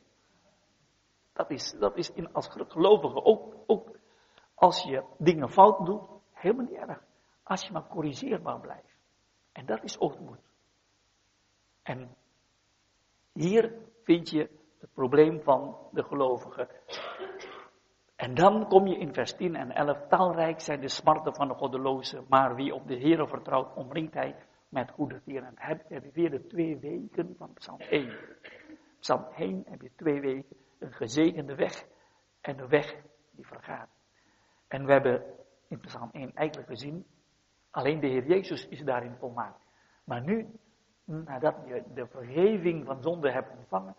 Dat 1.32 1.50
is, 1.50 1.72
dat 1.78 1.96
is 1.96 2.12
in, 2.12 2.32
als 2.32 2.48
gelovige 2.68 3.24
ook, 3.24 3.54
ook 3.66 3.96
als 4.54 4.82
je 4.82 5.04
dingen 5.18 5.50
fout 5.50 5.86
doet, 5.86 6.13
helemaal 6.44 6.64
niet 6.64 6.88
erg. 6.88 7.02
Als 7.42 7.62
je 7.62 7.72
maar 7.72 7.86
corrigeerbaar 7.86 8.60
blijft. 8.60 8.96
En 9.52 9.66
dat 9.66 9.82
is 9.82 9.98
ootmoed. 9.98 10.40
En 11.82 12.14
hier 13.32 13.74
vind 14.02 14.30
je 14.30 14.50
het 14.80 14.92
probleem 14.92 15.42
van 15.42 15.76
de 15.92 16.02
gelovigen. 16.02 16.68
En 18.16 18.34
dan 18.34 18.68
kom 18.68 18.86
je 18.86 18.98
in 18.98 19.14
vers 19.14 19.36
10 19.36 19.54
en 19.54 19.70
11. 19.70 20.06
Talrijk 20.08 20.60
zijn 20.60 20.80
de 20.80 20.88
smarten 20.88 21.34
van 21.34 21.48
de 21.48 21.54
goddeloze, 21.54 22.24
maar 22.28 22.54
wie 22.54 22.74
op 22.74 22.86
de 22.86 22.94
Heer 22.94 23.28
vertrouwt, 23.28 23.74
omringt 23.74 24.14
hij 24.14 24.36
met 24.68 24.90
goede 24.90 25.20
dieren. 25.24 25.48
En 25.48 25.54
heb, 25.56 25.88
heb 25.88 26.04
je 26.04 26.10
weer 26.12 26.30
de 26.30 26.46
twee 26.46 26.78
weken 26.78 27.34
van 27.38 27.52
Psalm 27.52 27.80
1. 27.80 28.18
Psalm 29.00 29.24
1 29.36 29.64
heb 29.68 29.82
je 29.82 29.90
twee 29.96 30.20
weken 30.20 30.56
een 30.78 30.92
gezegende 30.92 31.54
weg 31.54 31.84
en 32.40 32.56
de 32.56 32.66
weg 32.66 32.96
die 33.30 33.46
vergaat. 33.46 33.88
En 34.68 34.86
we 34.86 34.92
hebben 34.92 35.24
in 35.74 35.80
Psalm 35.80 36.08
1 36.12 36.34
eigenlijk 36.34 36.68
gezien, 36.68 37.06
alleen 37.70 38.00
de 38.00 38.06
Heer 38.06 38.26
Jezus 38.26 38.68
is 38.68 38.84
daarin 38.84 39.16
volmaakt. 39.16 39.60
Maar 40.04 40.22
nu, 40.22 40.58
nadat 41.04 41.54
je 41.66 41.82
de 41.94 42.06
vergeving 42.06 42.86
van 42.86 43.02
zonde 43.02 43.30
hebt 43.30 43.56
ontvangen, 43.58 43.96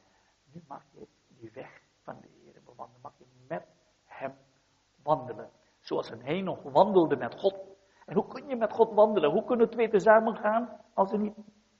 nu 0.53 0.61
mag 0.67 0.83
je 0.91 1.07
die 1.27 1.51
weg 1.53 1.81
van 2.01 2.17
de 2.21 2.27
Heer 2.43 2.61
bewandelen. 2.65 3.01
Mag 3.01 3.13
je 3.17 3.25
met 3.47 3.65
hem 4.05 4.33
wandelen. 5.03 5.49
Zoals 5.79 6.09
een 6.09 6.21
Henoch 6.21 6.61
wandelde 6.63 7.15
met 7.15 7.39
God. 7.39 7.55
En 8.05 8.15
hoe 8.15 8.27
kun 8.27 8.47
je 8.47 8.55
met 8.55 8.73
God 8.73 8.93
wandelen? 8.93 9.31
Hoe 9.31 9.45
kunnen 9.45 9.69
twee 9.69 9.89
tezamen 9.89 10.35
gaan 10.35 10.81
als 10.93 11.09
ze 11.09 11.17
niet 11.17 11.35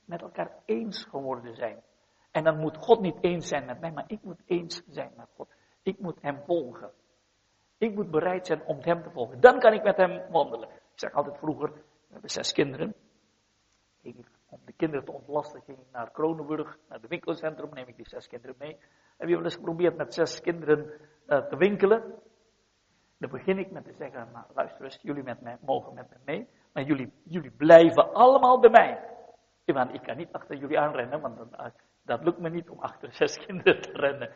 met 0.05 0.21
elkaar 0.21 0.51
eens 0.65 1.03
geworden 1.03 1.55
zijn? 1.55 1.83
En 2.31 2.43
dan 2.43 2.59
moet 2.59 2.77
God 2.77 2.99
niet 2.99 3.17
eens 3.23 3.47
zijn 3.47 3.65
met 3.65 3.79
mij, 3.79 3.91
maar 3.91 4.05
ik 4.07 4.23
moet 4.23 4.41
eens 4.45 4.83
zijn 4.87 5.11
met 5.17 5.29
God. 5.35 5.49
Ik 5.81 5.99
moet 5.99 6.21
hem 6.21 6.41
volgen. 6.45 6.91
Ik 7.77 7.95
moet 7.95 8.11
bereid 8.11 8.45
zijn 8.45 8.63
om 8.65 8.77
hem 8.81 9.03
te 9.03 9.09
volgen. 9.09 9.39
Dan 9.39 9.59
kan 9.59 9.73
ik 9.73 9.83
met 9.83 9.97
hem 9.97 10.31
wandelen. 10.31 10.69
Ik 10.69 10.99
zeg 10.99 11.13
altijd 11.13 11.37
vroeger, 11.37 11.71
we 11.73 12.11
hebben 12.11 12.29
zes 12.29 12.51
kinderen. 12.51 12.95
om 14.49 14.59
de 14.65 14.73
kinderen 14.73 15.05
te 15.05 15.11
ontlasten 15.11 15.61
ging 15.61 15.77
ik 15.77 15.91
naar 15.91 16.11
Kronenburg, 16.11 16.77
naar 16.89 16.99
het 16.99 17.09
winkelcentrum, 17.09 17.73
neem 17.73 17.87
ik 17.87 17.95
die 17.95 18.09
zes 18.09 18.27
kinderen 18.27 18.55
mee. 18.59 18.77
Heb 19.17 19.27
je 19.27 19.35
wel 19.35 19.43
eens 19.43 19.55
geprobeerd 19.55 19.97
met 19.97 20.13
zes 20.13 20.41
kinderen 20.41 20.91
uh, 21.27 21.37
te 21.37 21.57
winkelen? 21.57 22.13
Dan 23.17 23.29
begin 23.29 23.57
ik 23.57 23.71
met 23.71 23.83
te 23.83 23.93
zeggen, 23.97 24.29
nou, 24.33 24.45
luister 24.53 24.83
eens, 24.83 24.99
jullie 25.01 25.23
met 25.23 25.41
mij, 25.41 25.57
mogen 25.61 25.93
met 25.93 26.09
me 26.09 26.15
mee, 26.25 26.47
maar 26.73 26.83
jullie, 26.83 27.13
jullie 27.23 27.51
blijven 27.51 28.13
allemaal 28.13 28.59
bij 28.59 28.69
mij. 28.69 29.13
Want 29.65 29.93
ik 29.93 30.01
kan 30.01 30.17
niet 30.17 30.31
achter 30.31 30.57
jullie 30.57 30.79
aanrennen, 30.79 31.21
want 31.21 31.39
eh, 31.51 31.65
dat 32.03 32.23
lukt 32.23 32.39
me 32.39 32.49
niet 32.49 32.69
om 32.69 32.79
achter 32.79 33.13
zes 33.21 33.37
kinderen 33.45 33.81
te 33.81 33.91
rennen. 33.91 34.31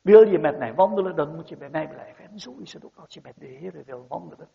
Wil 0.00 0.28
je 0.28 0.38
met 0.38 0.58
mij 0.58 0.74
wandelen, 0.74 1.16
dan 1.16 1.34
moet 1.34 1.48
je 1.48 1.56
bij 1.56 1.70
mij 1.70 1.88
blijven. 1.88 2.24
En 2.24 2.38
zo 2.38 2.56
is 2.58 2.72
het 2.72 2.84
ook 2.84 2.96
als 2.96 3.14
je 3.14 3.20
met 3.22 3.34
de 3.36 3.46
Heer 3.46 3.84
wil 3.84 4.06
wandelen, 4.08 4.48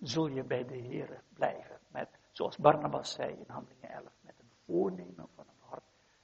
zul 0.00 0.26
je 0.26 0.42
bij 0.42 0.64
de 0.64 0.76
Heer 0.76 1.22
blijven. 1.34 1.78
Met, 1.88 2.08
zoals 2.30 2.58
Barnabas 2.58 3.12
zei 3.12 3.32
in 3.32 3.44
Handelingen 3.46 3.90
11, 3.90 4.04
met 4.20 4.34
een 4.38 4.50
voornemen 4.64 5.28
van 5.34 5.44
het 5.46 5.68
hart 5.68 5.82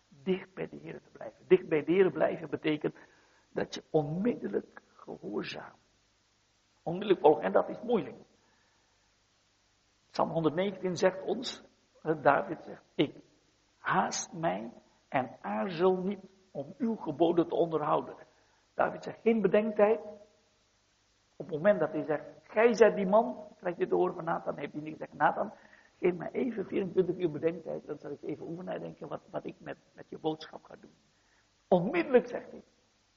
dicht 0.08 0.54
bij 0.54 0.68
de 0.68 0.76
Heer 0.76 1.00
te 1.02 1.10
blijven. 1.12 1.44
Dicht 1.46 1.68
bij 1.68 1.84
de 1.84 1.92
Heer 1.92 2.10
blijven 2.10 2.50
betekent 2.50 2.94
dat 3.52 3.74
je 3.74 3.82
onmiddellijk 3.90 4.82
gehoorzaamt. 4.94 5.78
Onmiddellijk 6.82 7.20
volgen, 7.20 7.42
en 7.42 7.52
dat 7.52 7.68
is 7.68 7.80
moeilijk. 7.82 8.16
Psalm 10.10 10.30
119 10.30 10.96
zegt 10.96 11.22
ons, 11.22 11.62
David 12.22 12.62
zegt, 12.64 12.82
ik 12.94 13.16
haast 13.78 14.32
mij 14.32 14.72
en 15.08 15.36
aarzel 15.40 15.96
niet 15.96 16.20
om 16.50 16.74
uw 16.78 16.96
geboden 16.96 17.48
te 17.48 17.54
onderhouden. 17.54 18.14
David 18.80 19.04
zegt 19.04 19.20
geen 19.20 19.40
bedenktijd. 19.40 20.00
Op 21.36 21.46
het 21.46 21.54
moment 21.56 21.80
dat 21.80 21.92
hij 21.92 22.04
zegt, 22.04 22.24
gij 22.42 22.74
zijt 22.74 22.96
die 22.96 23.06
man, 23.06 23.46
krijgt 23.56 23.78
dit 23.78 23.90
door 23.90 24.14
van 24.14 24.24
Nathan, 24.24 24.58
heeft 24.58 24.72
hij 24.72 24.82
niet 24.82 24.92
gezegd, 24.92 25.12
Nathan, 25.12 25.52
geef 25.98 26.14
mij 26.14 26.30
even 26.30 26.66
24 26.66 27.16
uur 27.16 27.30
bedenktijd, 27.30 27.86
dan 27.86 27.98
zal 27.98 28.10
ik 28.10 28.22
even 28.22 28.46
over 28.46 28.64
nadenken 28.64 29.08
wat, 29.08 29.20
wat 29.30 29.44
ik 29.44 29.54
met, 29.58 29.76
met 29.92 30.04
je 30.08 30.18
boodschap 30.18 30.64
ga 30.64 30.74
doen. 30.80 30.94
Onmiddellijk 31.68 32.26
zegt 32.26 32.50
hij, 32.50 32.62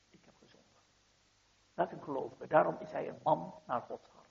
ik 0.10 0.20
heb 0.26 0.34
gezonde. 0.40 0.68
Dat 1.74 1.88
is 1.88 1.94
een 1.94 2.04
gelovige. 2.04 2.48
Daarom 2.48 2.76
is 2.80 2.92
hij 2.92 3.08
een 3.08 3.20
man 3.24 3.54
naar 3.68 3.82
Gods 3.82 4.08
hart. 4.16 4.30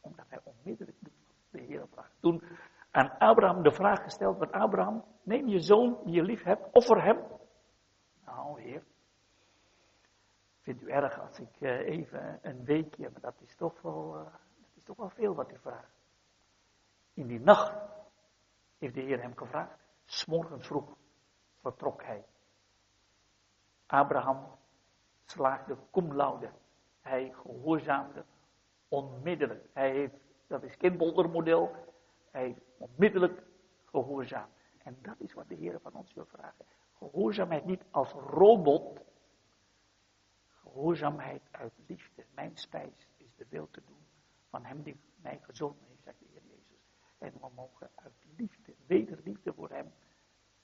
Omdat 0.00 0.24
hij 0.28 0.38
onmiddellijk 0.44 0.96
doet 1.00 1.12
de 1.50 1.60
Heer 1.60 1.86
vraagt. 1.90 2.12
Toen 2.20 2.42
aan 2.90 3.18
Abraham 3.18 3.62
de 3.62 3.72
vraag 3.72 4.02
gesteld 4.02 4.38
werd, 4.38 4.52
Abraham, 4.52 5.04
neem 5.22 5.48
je 5.48 5.60
zoon 5.60 5.98
die 6.04 6.14
je 6.14 6.22
lief 6.22 6.42
hebt, 6.42 6.72
offer 6.72 7.02
hem. 7.02 7.18
Nou, 8.24 8.60
Heer, 8.60 8.82
vindt 10.62 10.82
u 10.82 10.90
erg 10.90 11.20
als 11.20 11.40
ik 11.40 11.60
uh, 11.60 11.70
even 11.70 12.38
een 12.42 12.64
weekje, 12.64 13.10
maar 13.10 13.20
dat 13.20 13.40
is 13.40 13.56
toch 13.56 13.82
wel, 13.82 14.16
uh, 14.16 14.24
dat 14.60 14.76
is 14.76 14.82
toch 14.82 14.96
wel 14.96 15.10
veel 15.10 15.34
wat 15.34 15.52
u 15.52 15.58
vraagt. 15.58 15.92
In 17.14 17.26
die 17.26 17.40
nacht 17.40 17.72
heeft 18.78 18.94
de 18.94 19.00
Heer 19.00 19.20
hem 19.20 19.36
gevraagd. 19.36 19.78
S'morgens 20.04 20.66
vroeg 20.66 20.96
vertrok 21.60 22.02
hij. 22.02 22.24
Abraham 23.86 24.46
slaagde 25.24 25.76
cum 25.90 26.14
laude. 26.14 26.50
Hij 27.00 27.32
gehoorzaamde 27.32 28.24
onmiddellijk. 28.88 29.66
Hij 29.72 29.90
heeft, 29.90 30.14
dat 30.46 30.62
is 30.62 30.74
geen 30.74 30.96
boldermodel, 30.96 31.70
hij 32.30 32.42
heeft 32.42 32.60
onmiddellijk 32.78 33.42
gehoorzaamd. 33.84 34.52
En 34.78 34.98
dat 35.02 35.20
is 35.20 35.32
wat 35.32 35.48
de 35.48 35.54
Heer 35.54 35.80
van 35.80 35.94
ons 35.94 36.14
wil 36.14 36.26
vragen. 36.26 36.64
Gehoorzaamheid 36.92 37.64
niet 37.64 37.84
als 37.90 38.12
robot, 38.12 39.00
Gehoorzaamheid 40.72 41.42
uit 41.50 41.72
liefde. 41.86 42.24
Mijn 42.34 42.56
spijs 42.56 43.08
is 43.16 43.34
de 43.36 43.46
wil 43.48 43.68
te 43.70 43.82
doen 43.86 44.06
van 44.48 44.64
hem 44.64 44.82
die 44.82 45.00
mij 45.22 45.38
gezond 45.42 45.76
heeft, 45.88 46.02
zegt 46.02 46.18
de 46.18 46.26
Heer 46.32 46.42
Jezus. 46.42 46.80
En 47.18 47.32
we 47.40 47.48
mogen 47.54 47.90
uit 47.94 48.26
liefde, 48.36 48.74
wederliefde 48.86 49.52
voor 49.52 49.70
hem, 49.70 49.92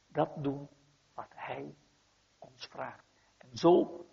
dat 0.06 0.30
doen 0.42 0.68
wat 1.14 1.32
hij 1.34 1.74
ons 2.38 2.66
vraagt. 2.66 3.04
En 3.38 3.56
zo, 3.56 4.04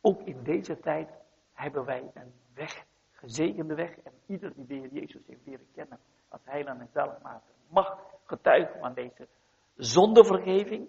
ook 0.00 0.20
in 0.22 0.42
deze 0.42 0.80
tijd, 0.80 1.10
hebben 1.52 1.84
wij 1.84 2.10
een 2.14 2.32
weg, 2.54 2.86
gezegende 3.10 3.74
weg. 3.74 3.96
En 3.98 4.12
ieder 4.26 4.54
die 4.54 4.66
de 4.66 4.74
Heer 4.74 4.92
Jezus 4.92 5.26
heeft 5.26 5.46
leren 5.46 5.70
kennen 5.72 6.00
als 6.28 6.44
heiland 6.44 6.80
en 6.80 6.88
zaligmaker, 6.92 7.54
mag 7.68 7.98
getuigen 8.24 8.80
van 8.80 8.94
deze 8.94 9.28
zondevergeving. 9.76 10.88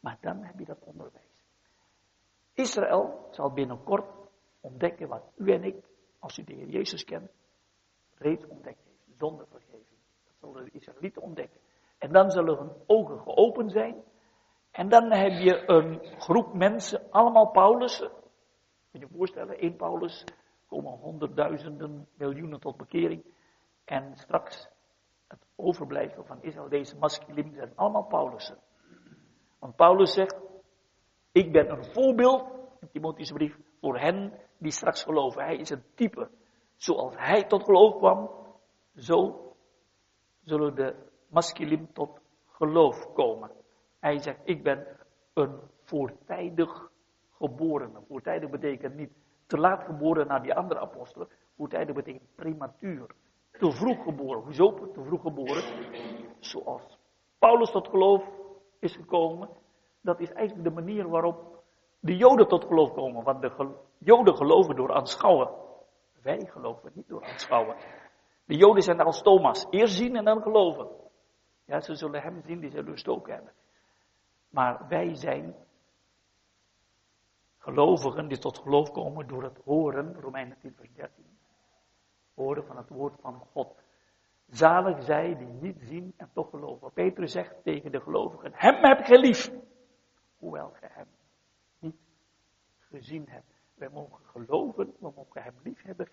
Maar 0.00 0.18
dan 0.20 0.42
heb 0.42 0.58
je 0.58 0.64
dat 0.64 0.84
onderwijs. 0.84 1.31
Israël 2.54 3.28
zal 3.30 3.52
binnenkort 3.52 4.04
ontdekken 4.60 5.08
wat 5.08 5.22
u 5.36 5.52
en 5.52 5.64
ik, 5.64 5.84
als 6.18 6.38
u 6.38 6.44
de 6.44 6.54
Heer 6.54 6.68
Jezus 6.68 7.04
kent, 7.04 7.30
reeds 8.14 8.46
ontdekt 8.46 8.84
heeft. 8.84 9.18
Zondevergeving. 9.18 9.98
Dat 10.24 10.34
zullen 10.40 10.64
de 10.64 10.70
Israëlieten 10.70 11.22
ontdekken. 11.22 11.60
En 11.98 12.12
dan 12.12 12.30
zullen 12.30 12.58
hun 12.58 12.72
ogen 12.86 13.20
geopend 13.20 13.72
zijn. 13.72 14.02
En 14.70 14.88
dan 14.88 15.12
heb 15.12 15.32
je 15.32 15.62
een 15.66 16.20
groep 16.20 16.54
mensen, 16.54 17.10
allemaal 17.10 17.50
Paulussen. 17.50 18.08
Kun 18.90 19.00
je 19.00 19.06
je 19.06 19.16
voorstellen, 19.16 19.58
één 19.58 19.76
Paulus, 19.76 20.24
komen 20.66 20.92
honderdduizenden, 20.92 22.08
miljoenen 22.14 22.60
tot 22.60 22.76
bekering. 22.76 23.24
En 23.84 24.16
straks 24.16 24.68
het 25.28 25.46
overblijfsel 25.56 26.24
van 26.24 26.42
Israël, 26.42 26.68
deze 26.68 26.98
masculine, 26.98 27.54
zijn 27.54 27.72
allemaal 27.74 28.06
Paulussen. 28.06 28.58
Want 29.58 29.76
Paulus 29.76 30.12
zegt, 30.12 30.36
ik 31.32 31.52
ben 31.52 31.70
een 31.70 31.84
voorbeeld, 31.84 32.50
in 32.80 32.88
Timotheus 32.90 33.32
brief, 33.32 33.58
voor 33.80 33.98
hen 33.98 34.32
die 34.58 34.72
straks 34.72 35.02
geloven. 35.02 35.44
Hij 35.44 35.56
is 35.56 35.70
een 35.70 35.84
type. 35.94 36.28
Zoals 36.76 37.14
hij 37.16 37.44
tot 37.44 37.64
geloof 37.64 37.96
kwam, 37.96 38.30
zo 38.96 39.46
zullen 40.42 40.74
de 40.74 40.94
masculine 41.28 41.86
tot 41.92 42.20
geloof 42.46 43.12
komen. 43.12 43.50
Hij 43.98 44.18
zegt, 44.18 44.40
ik 44.44 44.62
ben 44.62 44.86
een 45.32 45.60
voortijdig 45.82 46.90
geborene. 47.30 48.00
Voortijdig 48.08 48.50
betekent 48.50 48.94
niet 48.94 49.10
te 49.46 49.58
laat 49.58 49.84
geboren 49.84 50.26
naar 50.26 50.42
die 50.42 50.54
andere 50.54 50.80
apostelen. 50.80 51.28
Voortijdig 51.56 51.94
betekent 51.94 52.34
prematuur. 52.34 53.06
Te 53.52 53.72
vroeg 53.72 54.02
geboren. 54.02 54.42
Hoezo 54.42 54.90
te 54.92 55.02
vroeg 55.02 55.22
geboren? 55.22 55.62
Zoals 56.38 56.98
Paulus 57.38 57.70
tot 57.70 57.88
geloof 57.88 58.24
is 58.78 58.96
gekomen. 58.96 59.48
Dat 60.02 60.20
is 60.20 60.32
eigenlijk 60.32 60.68
de 60.68 60.74
manier 60.74 61.08
waarop 61.08 61.62
de 62.00 62.16
Joden 62.16 62.48
tot 62.48 62.64
geloof 62.64 62.92
komen. 62.92 63.24
Want 63.24 63.42
de 63.42 63.74
Joden 63.98 64.36
geloven 64.36 64.76
door 64.76 64.92
aanschouwen. 64.92 65.50
Wij 66.22 66.46
geloven 66.46 66.90
niet 66.94 67.08
door 67.08 67.24
aanschouwen. 67.24 67.76
De 68.44 68.56
Joden 68.56 68.82
zijn 68.82 69.00
als 69.00 69.22
Thomas. 69.22 69.66
Eerst 69.70 69.94
zien 69.94 70.16
en 70.16 70.24
dan 70.24 70.42
geloven. 70.42 70.88
Ja, 71.64 71.80
ze 71.80 71.94
zullen 71.94 72.22
hem 72.22 72.42
zien, 72.42 72.60
die 72.60 72.70
zullen 72.70 72.92
gestoken 72.92 73.34
hebben. 73.34 73.52
Maar 74.48 74.88
wij 74.88 75.14
zijn 75.14 75.54
gelovigen 77.58 78.28
die 78.28 78.38
tot 78.38 78.58
geloof 78.58 78.90
komen 78.90 79.26
door 79.26 79.42
het 79.42 79.58
horen, 79.64 80.20
Romeinen 80.20 80.58
10 80.58 80.74
vers 80.74 80.92
13. 80.94 81.24
Horen 82.34 82.64
van 82.64 82.76
het 82.76 82.88
woord 82.88 83.14
van 83.20 83.42
God. 83.52 83.74
Zalig 84.48 85.02
zij 85.02 85.36
die 85.36 85.52
niet 85.60 85.78
zien 85.80 86.14
en 86.16 86.30
toch 86.32 86.50
geloven. 86.50 86.92
Petrus 86.92 87.32
zegt 87.32 87.54
tegen 87.62 87.92
de 87.92 88.00
gelovigen, 88.00 88.52
hem 88.54 88.84
heb 88.84 88.98
ik 88.98 89.08
lief. 89.08 89.50
Hoewel 90.42 90.70
gij 90.70 90.88
hem 90.92 91.08
niet 91.78 92.00
gezien 92.78 93.28
hebt. 93.28 93.60
Wij 93.74 93.88
mogen 93.88 94.24
geloven, 94.24 94.94
we 94.98 95.10
mogen 95.14 95.42
hem 95.42 95.54
lief 95.62 95.82
hebben 95.82 96.08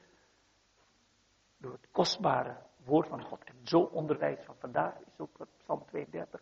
door 1.57 1.71
het 1.71 1.87
kostbare 1.91 2.57
woord 2.85 3.07
van 3.07 3.23
God. 3.23 3.43
En 3.43 3.55
zo 3.63 3.79
onderwijs 3.79 4.43
van 4.43 4.55
vandaag 4.55 4.99
is 4.99 5.19
ook 5.19 5.47
Psalm 5.57 5.85
32. 5.85 6.41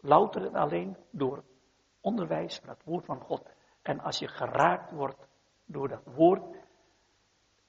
Louter 0.00 0.46
en 0.46 0.54
alleen 0.54 0.96
door 1.10 1.44
onderwijs 2.00 2.58
van 2.58 2.68
het 2.68 2.84
woord 2.84 3.04
van 3.04 3.20
God. 3.20 3.50
En 3.82 4.00
als 4.00 4.18
je 4.18 4.28
geraakt 4.28 4.90
wordt 4.90 5.28
door 5.64 5.88
dat 5.88 6.04
woord, 6.04 6.56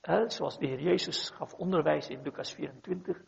hè, 0.02 0.30
zoals 0.30 0.58
de 0.58 0.66
Heer 0.66 0.82
Jezus 0.82 1.30
gaf 1.30 1.54
onderwijs 1.54 2.08
in 2.08 2.22
Lucas 2.22 2.54
24. 2.54 3.24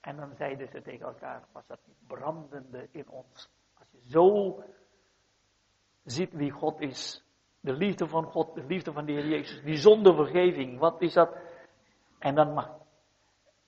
En 0.00 0.16
dan 0.16 0.34
zeiden 0.34 0.68
ze 0.68 0.82
tegen 0.82 1.06
elkaar, 1.06 1.48
was 1.52 1.66
dat 1.66 1.80
niet 1.86 2.06
brandende 2.06 2.88
in 2.90 3.08
ons. 3.08 3.54
Zo 4.08 4.58
ziet 6.04 6.32
wie 6.32 6.50
God 6.50 6.80
is, 6.80 7.24
de 7.60 7.72
liefde 7.72 8.08
van 8.08 8.24
God, 8.24 8.54
de 8.54 8.64
liefde 8.64 8.92
van 8.92 9.06
de 9.06 9.12
Heer 9.12 9.26
Jezus, 9.26 9.62
die 9.62 9.76
zondevergeving, 9.76 10.78
wat 10.78 11.02
is 11.02 11.12
dat? 11.12 11.36
En 12.18 12.34
dan 12.34 12.52
mag, 12.52 12.78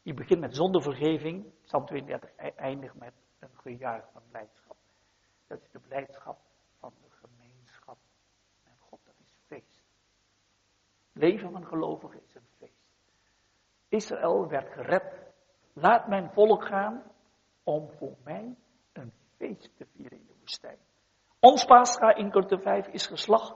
je 0.02 0.15
begint 0.15 0.40
met 0.40 0.56
zondevergeving, 0.56 1.52
Psalm 1.62 1.86
32 1.86 2.31
e-, 2.36 2.48
eindigt 2.56 2.94
met 2.94 3.12
een 3.39 3.51
gejuich 3.55 4.05
van 4.12 4.23
blijdschap. 4.31 4.77
Dat 5.47 5.60
is 5.62 5.70
de 5.70 5.81
blijdschap 5.81 6.39
van 6.78 6.93
de 7.02 7.10
gemeenschap 7.10 7.98
met 8.65 8.74
God, 8.78 9.01
dat 9.05 9.15
is 9.19 9.35
feest. 9.47 9.82
Leven 11.12 11.51
van 11.51 11.66
gelovigen 11.66 12.23
is 12.23 12.35
een 12.35 12.48
feest. 12.59 12.73
Israël 13.89 14.48
werd 14.48 14.73
gered. 14.73 15.27
Laat 15.73 16.09
mijn 16.09 16.31
volk 16.31 16.66
gaan 16.66 17.02
om 17.62 17.90
voor 17.90 18.16
mij 18.24 18.56
een 18.93 19.12
feest 19.36 19.77
te 19.77 19.86
vieren 19.94 20.27
Ons 21.40 21.64
Pascha 21.64 22.14
in 22.14 22.30
Korte 22.30 22.58
5 22.58 22.86
is 22.86 23.06
geslacht. 23.06 23.54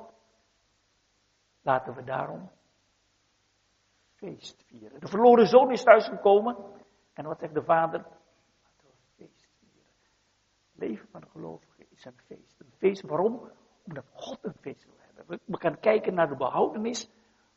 Laten 1.62 1.94
we 1.94 2.04
daarom 2.04 2.50
feest 4.14 4.62
vieren. 4.66 5.00
De 5.00 5.08
verloren 5.08 5.46
zoon 5.46 5.70
is 5.70 5.82
thuisgekomen. 5.82 6.56
En 7.12 7.24
wat 7.24 7.38
zegt 7.38 7.54
de 7.54 7.62
vader? 7.62 7.98
Laten 7.98 8.86
we 8.86 9.24
feest 9.24 9.48
vieren. 9.58 9.90
Leven 10.72 11.08
van 11.10 11.20
de 11.20 11.26
gelovigen 11.30 11.86
is 11.90 12.04
een 12.04 12.20
feest. 12.26 12.60
Een 12.60 12.72
feest 12.76 13.02
waarom? 13.02 13.50
Omdat 13.84 14.04
God 14.12 14.38
een 14.42 14.56
feest 14.60 14.84
wil 14.84 14.96
hebben. 14.98 15.40
We, 15.44 15.56
gaan 15.58 15.80
kijken 15.80 16.14
naar 16.14 16.28
de 16.28 16.36
behoudenis 16.36 17.10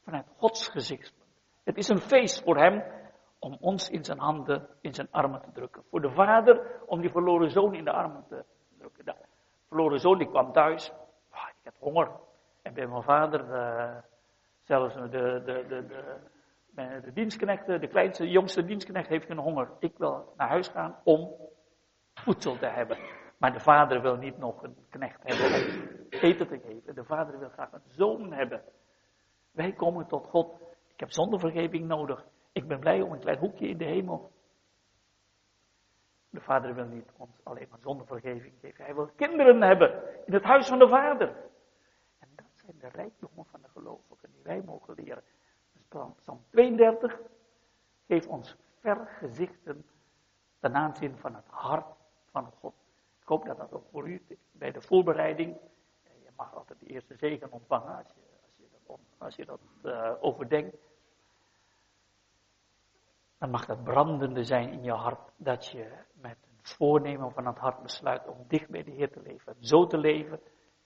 vanuit 0.03 0.28
Gods 0.38 0.68
gezichtspunt. 0.68 1.30
Het 1.64 1.78
is 1.78 1.88
een 1.88 2.02
feest 2.02 2.44
voor 2.44 2.57
hem 2.57 2.84
om 3.40 3.57
ons 3.60 3.90
in 3.90 4.03
zijn 4.03 4.20
handen, 4.20 4.68
in 4.82 4.94
zijn 4.94 5.07
armen 5.12 5.41
te 5.41 5.52
drukken. 5.52 5.84
Voor 5.90 6.02
de 6.02 6.12
vader 6.12 6.82
om 6.86 7.02
die 7.02 7.10
verloren 7.10 7.49
zoon 7.49 7.74
in 7.76 7.84
de 7.84 7.91
armen 7.91 8.26
te 8.28 8.45
drukken. 8.78 9.06
De 9.06 9.16
verloren 9.76 10.18
die 10.18 10.28
kwam 10.28 10.52
thuis. 10.52 10.92
Ah, 11.30 11.48
ik 11.50 11.64
had 11.64 11.76
honger. 11.80 12.12
En 12.62 12.74
bij 12.74 12.88
mijn 12.88 13.04
vader, 13.04 13.50
uh, 13.50 13.98
zelfs 14.62 14.94
de, 14.94 15.10
de, 15.10 15.64
de, 15.68 15.86
de, 16.76 17.02
de 17.02 17.14
dienstknecht, 17.14 17.66
de 17.66 17.88
kleinste, 17.88 18.30
jongste 18.30 18.66
dienstknecht 18.66 19.08
heeft 19.08 19.30
een 19.30 19.38
honger. 19.38 19.70
Ik 19.80 19.98
wil 19.98 20.34
naar 20.38 20.50
huis 20.50 20.68
gaan 20.68 20.96
om 21.04 21.36
voedsel 22.14 22.58
te 22.58 22.66
hebben. 22.66 22.98
Maar 23.38 23.54
de 23.54 23.60
vader 23.60 24.02
wil 24.02 24.16
niet 24.16 24.38
nog 24.38 24.64
een 24.64 24.76
knecht 24.90 25.24
hebben 25.24 25.46
om 25.46 25.88
eten 26.10 26.48
te 26.48 26.60
geven. 26.60 26.96
De 26.96 27.04
vader 27.04 27.40
wil 27.40 27.50
graag 27.50 27.72
een 27.72 27.82
zoon 27.88 28.34
hebben. 28.34 28.62
Wij 29.52 29.72
komen 29.72 30.08
tot 30.08 30.28
God. 30.28 30.62
Ik 30.94 31.00
heb 31.00 31.12
zondevergeving 31.12 31.88
nodig. 31.88 32.26
Ik 32.52 32.68
ben 32.68 32.80
blij 32.80 33.02
om 33.02 33.12
een 33.12 33.20
klein 33.20 33.38
hoekje 33.38 33.68
in 33.68 33.78
de 33.78 33.86
hemel. 33.86 34.32
De 36.36 36.41
vader 36.41 36.76
wil 36.76 36.86
niet 36.86 37.12
ons 37.18 37.40
alleen 37.44 37.68
maar 37.70 37.80
zondevergeving 37.80 38.53
geven. 38.62 38.86
Hij 38.86 38.95
wil 38.95 39.10
kinderen 39.16 39.62
hebben 39.62 40.03
in 40.26 40.34
het 40.34 40.44
huis 40.44 40.68
van 40.68 40.80
de 40.80 40.88
vader. 40.88 41.28
En 42.20 42.30
dat 42.36 42.45
zijn 42.53 42.78
de 42.80 42.88
rijkdommen 42.88 43.45
van 43.45 43.62
de 43.62 43.68
gelovigen 43.70 44.32
die 44.32 44.41
wij 44.44 44.62
mogen 44.66 44.94
leren. 44.95 45.24
Psalm 46.16 46.44
32 46.49 47.20
geeft 48.07 48.28
ons 48.28 48.56
vergezichten 48.80 49.86
ten 50.60 50.76
aanzien 50.76 51.18
van 51.18 51.36
het 51.36 51.48
hart 51.48 51.95
van 52.32 52.52
God. 52.60 52.74
Ik 53.22 53.28
hoop 53.28 53.45
dat 53.45 53.57
dat 53.57 53.74
ook 53.74 53.86
voor 53.91 54.07
u 54.10 54.22
bij 54.52 54.72
de 54.72 54.82
voorbereiding, 54.82 55.57
je 56.03 56.32
mag 56.36 56.56
altijd 56.56 56.80
de 56.80 56.86
eerste 56.86 57.16
zegen 57.16 57.52
ontvangen 57.52 57.95
als 57.95 58.07
je, 58.57 58.68
dat, 58.88 58.99
als 59.18 59.36
je 59.36 59.45
dat 59.45 59.60
uh, 59.84 60.12
overdenkt. 60.20 60.76
Dan 63.46 63.54
mag 63.54 63.66
dat 63.66 63.84
brandende 63.84 64.44
zijn 64.44 64.72
in 64.72 64.84
je 64.84 64.92
hart, 64.92 65.32
dat 65.38 65.66
je 65.66 66.04
met 66.14 66.38
een 66.44 66.60
voornemen 66.62 67.32
van 67.32 67.46
het 67.46 67.58
hart 67.58 67.82
besluit 67.82 68.28
om 68.28 68.46
dicht 68.48 68.70
bij 68.70 68.84
de 68.84 68.92
Heer 68.92 69.12
te 69.12 69.22
leven. 69.22 69.56
Zo 69.60 69.88
te 69.88 69.98
leven 69.98 70.40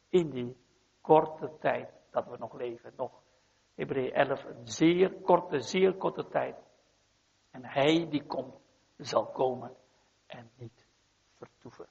in 0.09 0.29
die 0.29 0.57
korte 1.01 1.57
tijd 1.59 1.89
dat 2.11 2.27
we 2.27 2.37
nog 2.37 2.53
leven, 2.53 2.93
nog 2.95 3.21
Hebreeën 3.75 4.13
11, 4.13 4.43
een 4.43 4.67
zeer 4.67 5.13
korte, 5.13 5.59
zeer 5.59 5.93
korte 5.93 6.27
tijd. 6.27 6.55
En 7.51 7.65
hij 7.65 8.09
die 8.09 8.25
komt, 8.25 8.55
zal 8.97 9.25
komen 9.25 9.75
en 10.25 10.51
niet 10.55 10.85
vertoeven. 11.37 11.87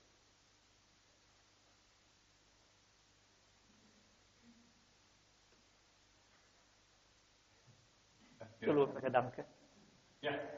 Zullen 8.58 8.94
we 8.94 9.10
danken? 9.10 9.46
Ja. 10.18 10.57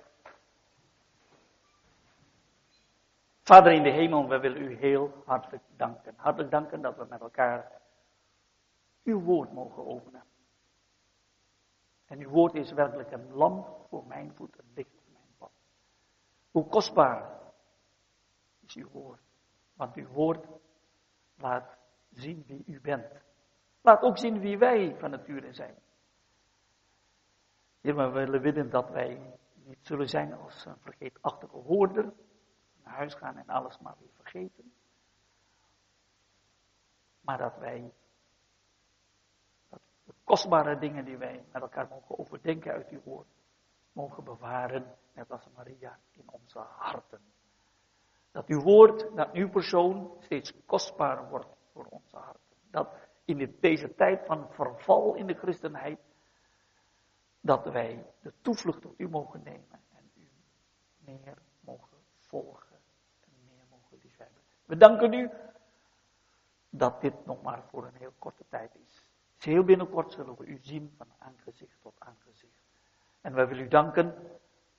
Vader 3.50 3.72
in 3.72 3.82
de 3.82 3.90
hemel, 3.90 4.28
we 4.28 4.38
willen 4.38 4.62
u 4.62 4.76
heel 4.76 5.22
hartelijk 5.24 5.62
danken. 5.76 6.14
Hartelijk 6.16 6.50
danken 6.50 6.80
dat 6.80 6.96
we 6.96 7.06
met 7.08 7.20
elkaar 7.20 7.72
uw 9.04 9.20
woord 9.20 9.52
mogen 9.52 9.86
openen. 9.86 10.22
En 12.06 12.20
uw 12.20 12.28
woord 12.28 12.54
is 12.54 12.72
werkelijk 12.72 13.10
een 13.10 13.32
lamp 13.32 13.86
voor 13.88 14.06
mijn 14.06 14.34
voet, 14.34 14.58
een 14.58 14.72
licht 14.74 14.90
voor 14.90 15.12
mijn 15.12 15.34
pad. 15.38 15.50
Hoe 16.50 16.66
kostbaar 16.66 17.40
is 18.60 18.74
uw 18.74 18.88
woord. 18.88 19.20
Want 19.74 19.94
uw 19.94 20.08
woord 20.08 20.46
laat 21.36 21.78
zien 22.10 22.44
wie 22.46 22.62
u 22.66 22.80
bent. 22.80 23.22
Laat 23.80 24.02
ook 24.02 24.18
zien 24.18 24.40
wie 24.40 24.58
wij 24.58 24.96
van 24.98 25.10
nature 25.10 25.52
zijn. 25.52 25.74
Heer, 27.80 27.96
we 27.96 28.08
willen 28.08 28.42
bidden 28.42 28.70
dat 28.70 28.90
wij 28.90 29.38
niet 29.64 29.86
zullen 29.86 30.08
zijn 30.08 30.32
als 30.32 30.64
een 30.64 30.78
vergeetachtige 30.80 31.56
hoorder. 31.56 32.12
Huis 32.90 33.14
gaan 33.14 33.36
en 33.36 33.48
alles 33.48 33.78
maar 33.78 33.94
weer 33.98 34.12
vergeten. 34.14 34.72
Maar 37.20 37.38
dat 37.38 37.56
wij 37.58 37.92
dat 39.68 39.80
de 40.04 40.14
kostbare 40.24 40.78
dingen 40.78 41.04
die 41.04 41.16
wij 41.16 41.44
met 41.52 41.62
elkaar 41.62 41.88
mogen 41.88 42.18
overdenken 42.18 42.72
uit 42.72 42.88
uw 42.88 43.02
woord, 43.02 43.28
mogen 43.92 44.24
bewaren, 44.24 44.96
net 45.12 45.30
als 45.30 45.48
Maria, 45.56 45.98
in 46.10 46.30
onze 46.30 46.58
harten. 46.58 47.20
Dat 48.30 48.46
uw 48.46 48.60
woord, 48.60 49.16
dat 49.16 49.32
uw 49.32 49.50
persoon 49.50 50.16
steeds 50.20 50.64
kostbaar 50.66 51.28
wordt 51.28 51.56
voor 51.72 51.84
onze 51.84 52.16
harten. 52.16 52.56
Dat 52.70 52.94
in 53.24 53.56
deze 53.60 53.94
tijd 53.94 54.26
van 54.26 54.52
verval 54.52 55.14
in 55.14 55.26
de 55.26 55.34
christenheid, 55.34 56.00
dat 57.40 57.64
wij 57.64 58.06
de 58.20 58.32
toevlucht 58.40 58.82
tot 58.82 59.00
u 59.00 59.08
mogen 59.08 59.42
nemen 59.42 59.80
en 59.92 60.10
u 60.14 60.28
meer 60.98 61.38
mogen 61.60 61.98
volgen 62.18 62.76
en 63.20 63.32
meer 63.46 63.64
mogen 63.70 63.98
liefhebben. 64.02 64.42
We 64.70 64.76
danken 64.76 65.12
u 65.12 65.30
dat 66.68 67.00
dit 67.00 67.26
nog 67.26 67.42
maar 67.42 67.62
voor 67.62 67.86
een 67.86 67.94
heel 67.94 68.12
korte 68.18 68.44
tijd 68.48 68.74
is. 68.74 69.04
Heel 69.38 69.64
binnenkort 69.64 70.12
zullen 70.12 70.36
we 70.36 70.44
u 70.44 70.58
zien 70.60 70.94
van 70.96 71.06
aangezicht 71.18 71.80
tot 71.80 71.94
aangezicht. 71.98 72.62
En 73.20 73.34
wij 73.34 73.46
willen 73.48 73.64
u 73.64 73.68
danken 73.68 74.14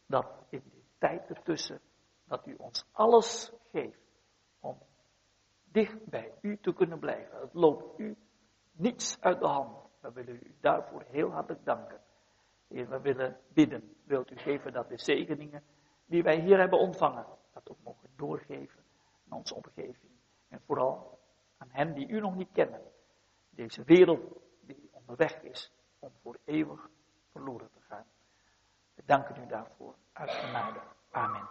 dat 0.05 0.27
in 0.49 0.63
die 0.71 0.83
tijd 0.97 1.29
ertussen, 1.29 1.81
dat 2.23 2.47
u 2.47 2.55
ons 2.55 2.85
alles 2.91 3.53
geeft 3.71 4.01
om 4.59 4.77
dicht 5.63 6.05
bij 6.05 6.33
u 6.41 6.57
te 6.57 6.73
kunnen 6.73 6.99
blijven. 6.99 7.39
Het 7.39 7.53
loopt 7.53 7.99
u 7.99 8.17
niets 8.71 9.21
uit 9.21 9.39
de 9.39 9.47
hand. 9.47 9.77
We 9.99 10.11
willen 10.11 10.35
u 10.35 10.55
daarvoor 10.61 11.03
heel 11.07 11.31
hartelijk 11.31 11.65
danken. 11.65 12.01
Heer, 12.67 12.89
we 12.89 12.99
willen 12.99 13.37
bidden. 13.53 13.95
Wilt 14.03 14.31
u 14.31 14.37
geven 14.37 14.73
dat 14.73 14.89
de 14.89 14.97
zegeningen 14.97 15.63
die 16.05 16.23
wij 16.23 16.39
hier 16.39 16.59
hebben 16.59 16.79
ontvangen, 16.79 17.25
dat 17.53 17.69
ook 17.69 17.83
mogen 17.83 18.09
doorgeven 18.15 18.80
ons 19.31 19.51
onze 19.51 19.55
omgeving. 19.55 20.11
En 20.47 20.61
vooral 20.65 21.19
aan 21.57 21.69
hen 21.71 21.93
die 21.93 22.07
u 22.07 22.19
nog 22.19 22.35
niet 22.35 22.51
kennen. 22.51 22.81
Deze 23.49 23.83
wereld 23.83 24.37
die 24.61 24.89
onderweg 24.91 25.41
is 25.41 25.71
om 25.99 26.11
voor 26.21 26.37
eeuwig 26.45 26.89
verloren 27.31 27.69
te 27.71 27.79
gaan. 27.79 28.05
We 28.93 29.03
danken 29.05 29.43
u 29.43 29.47
daarvoor 29.47 29.95
uit 30.13 30.31
genade. 30.31 30.79
Amen. 31.11 31.47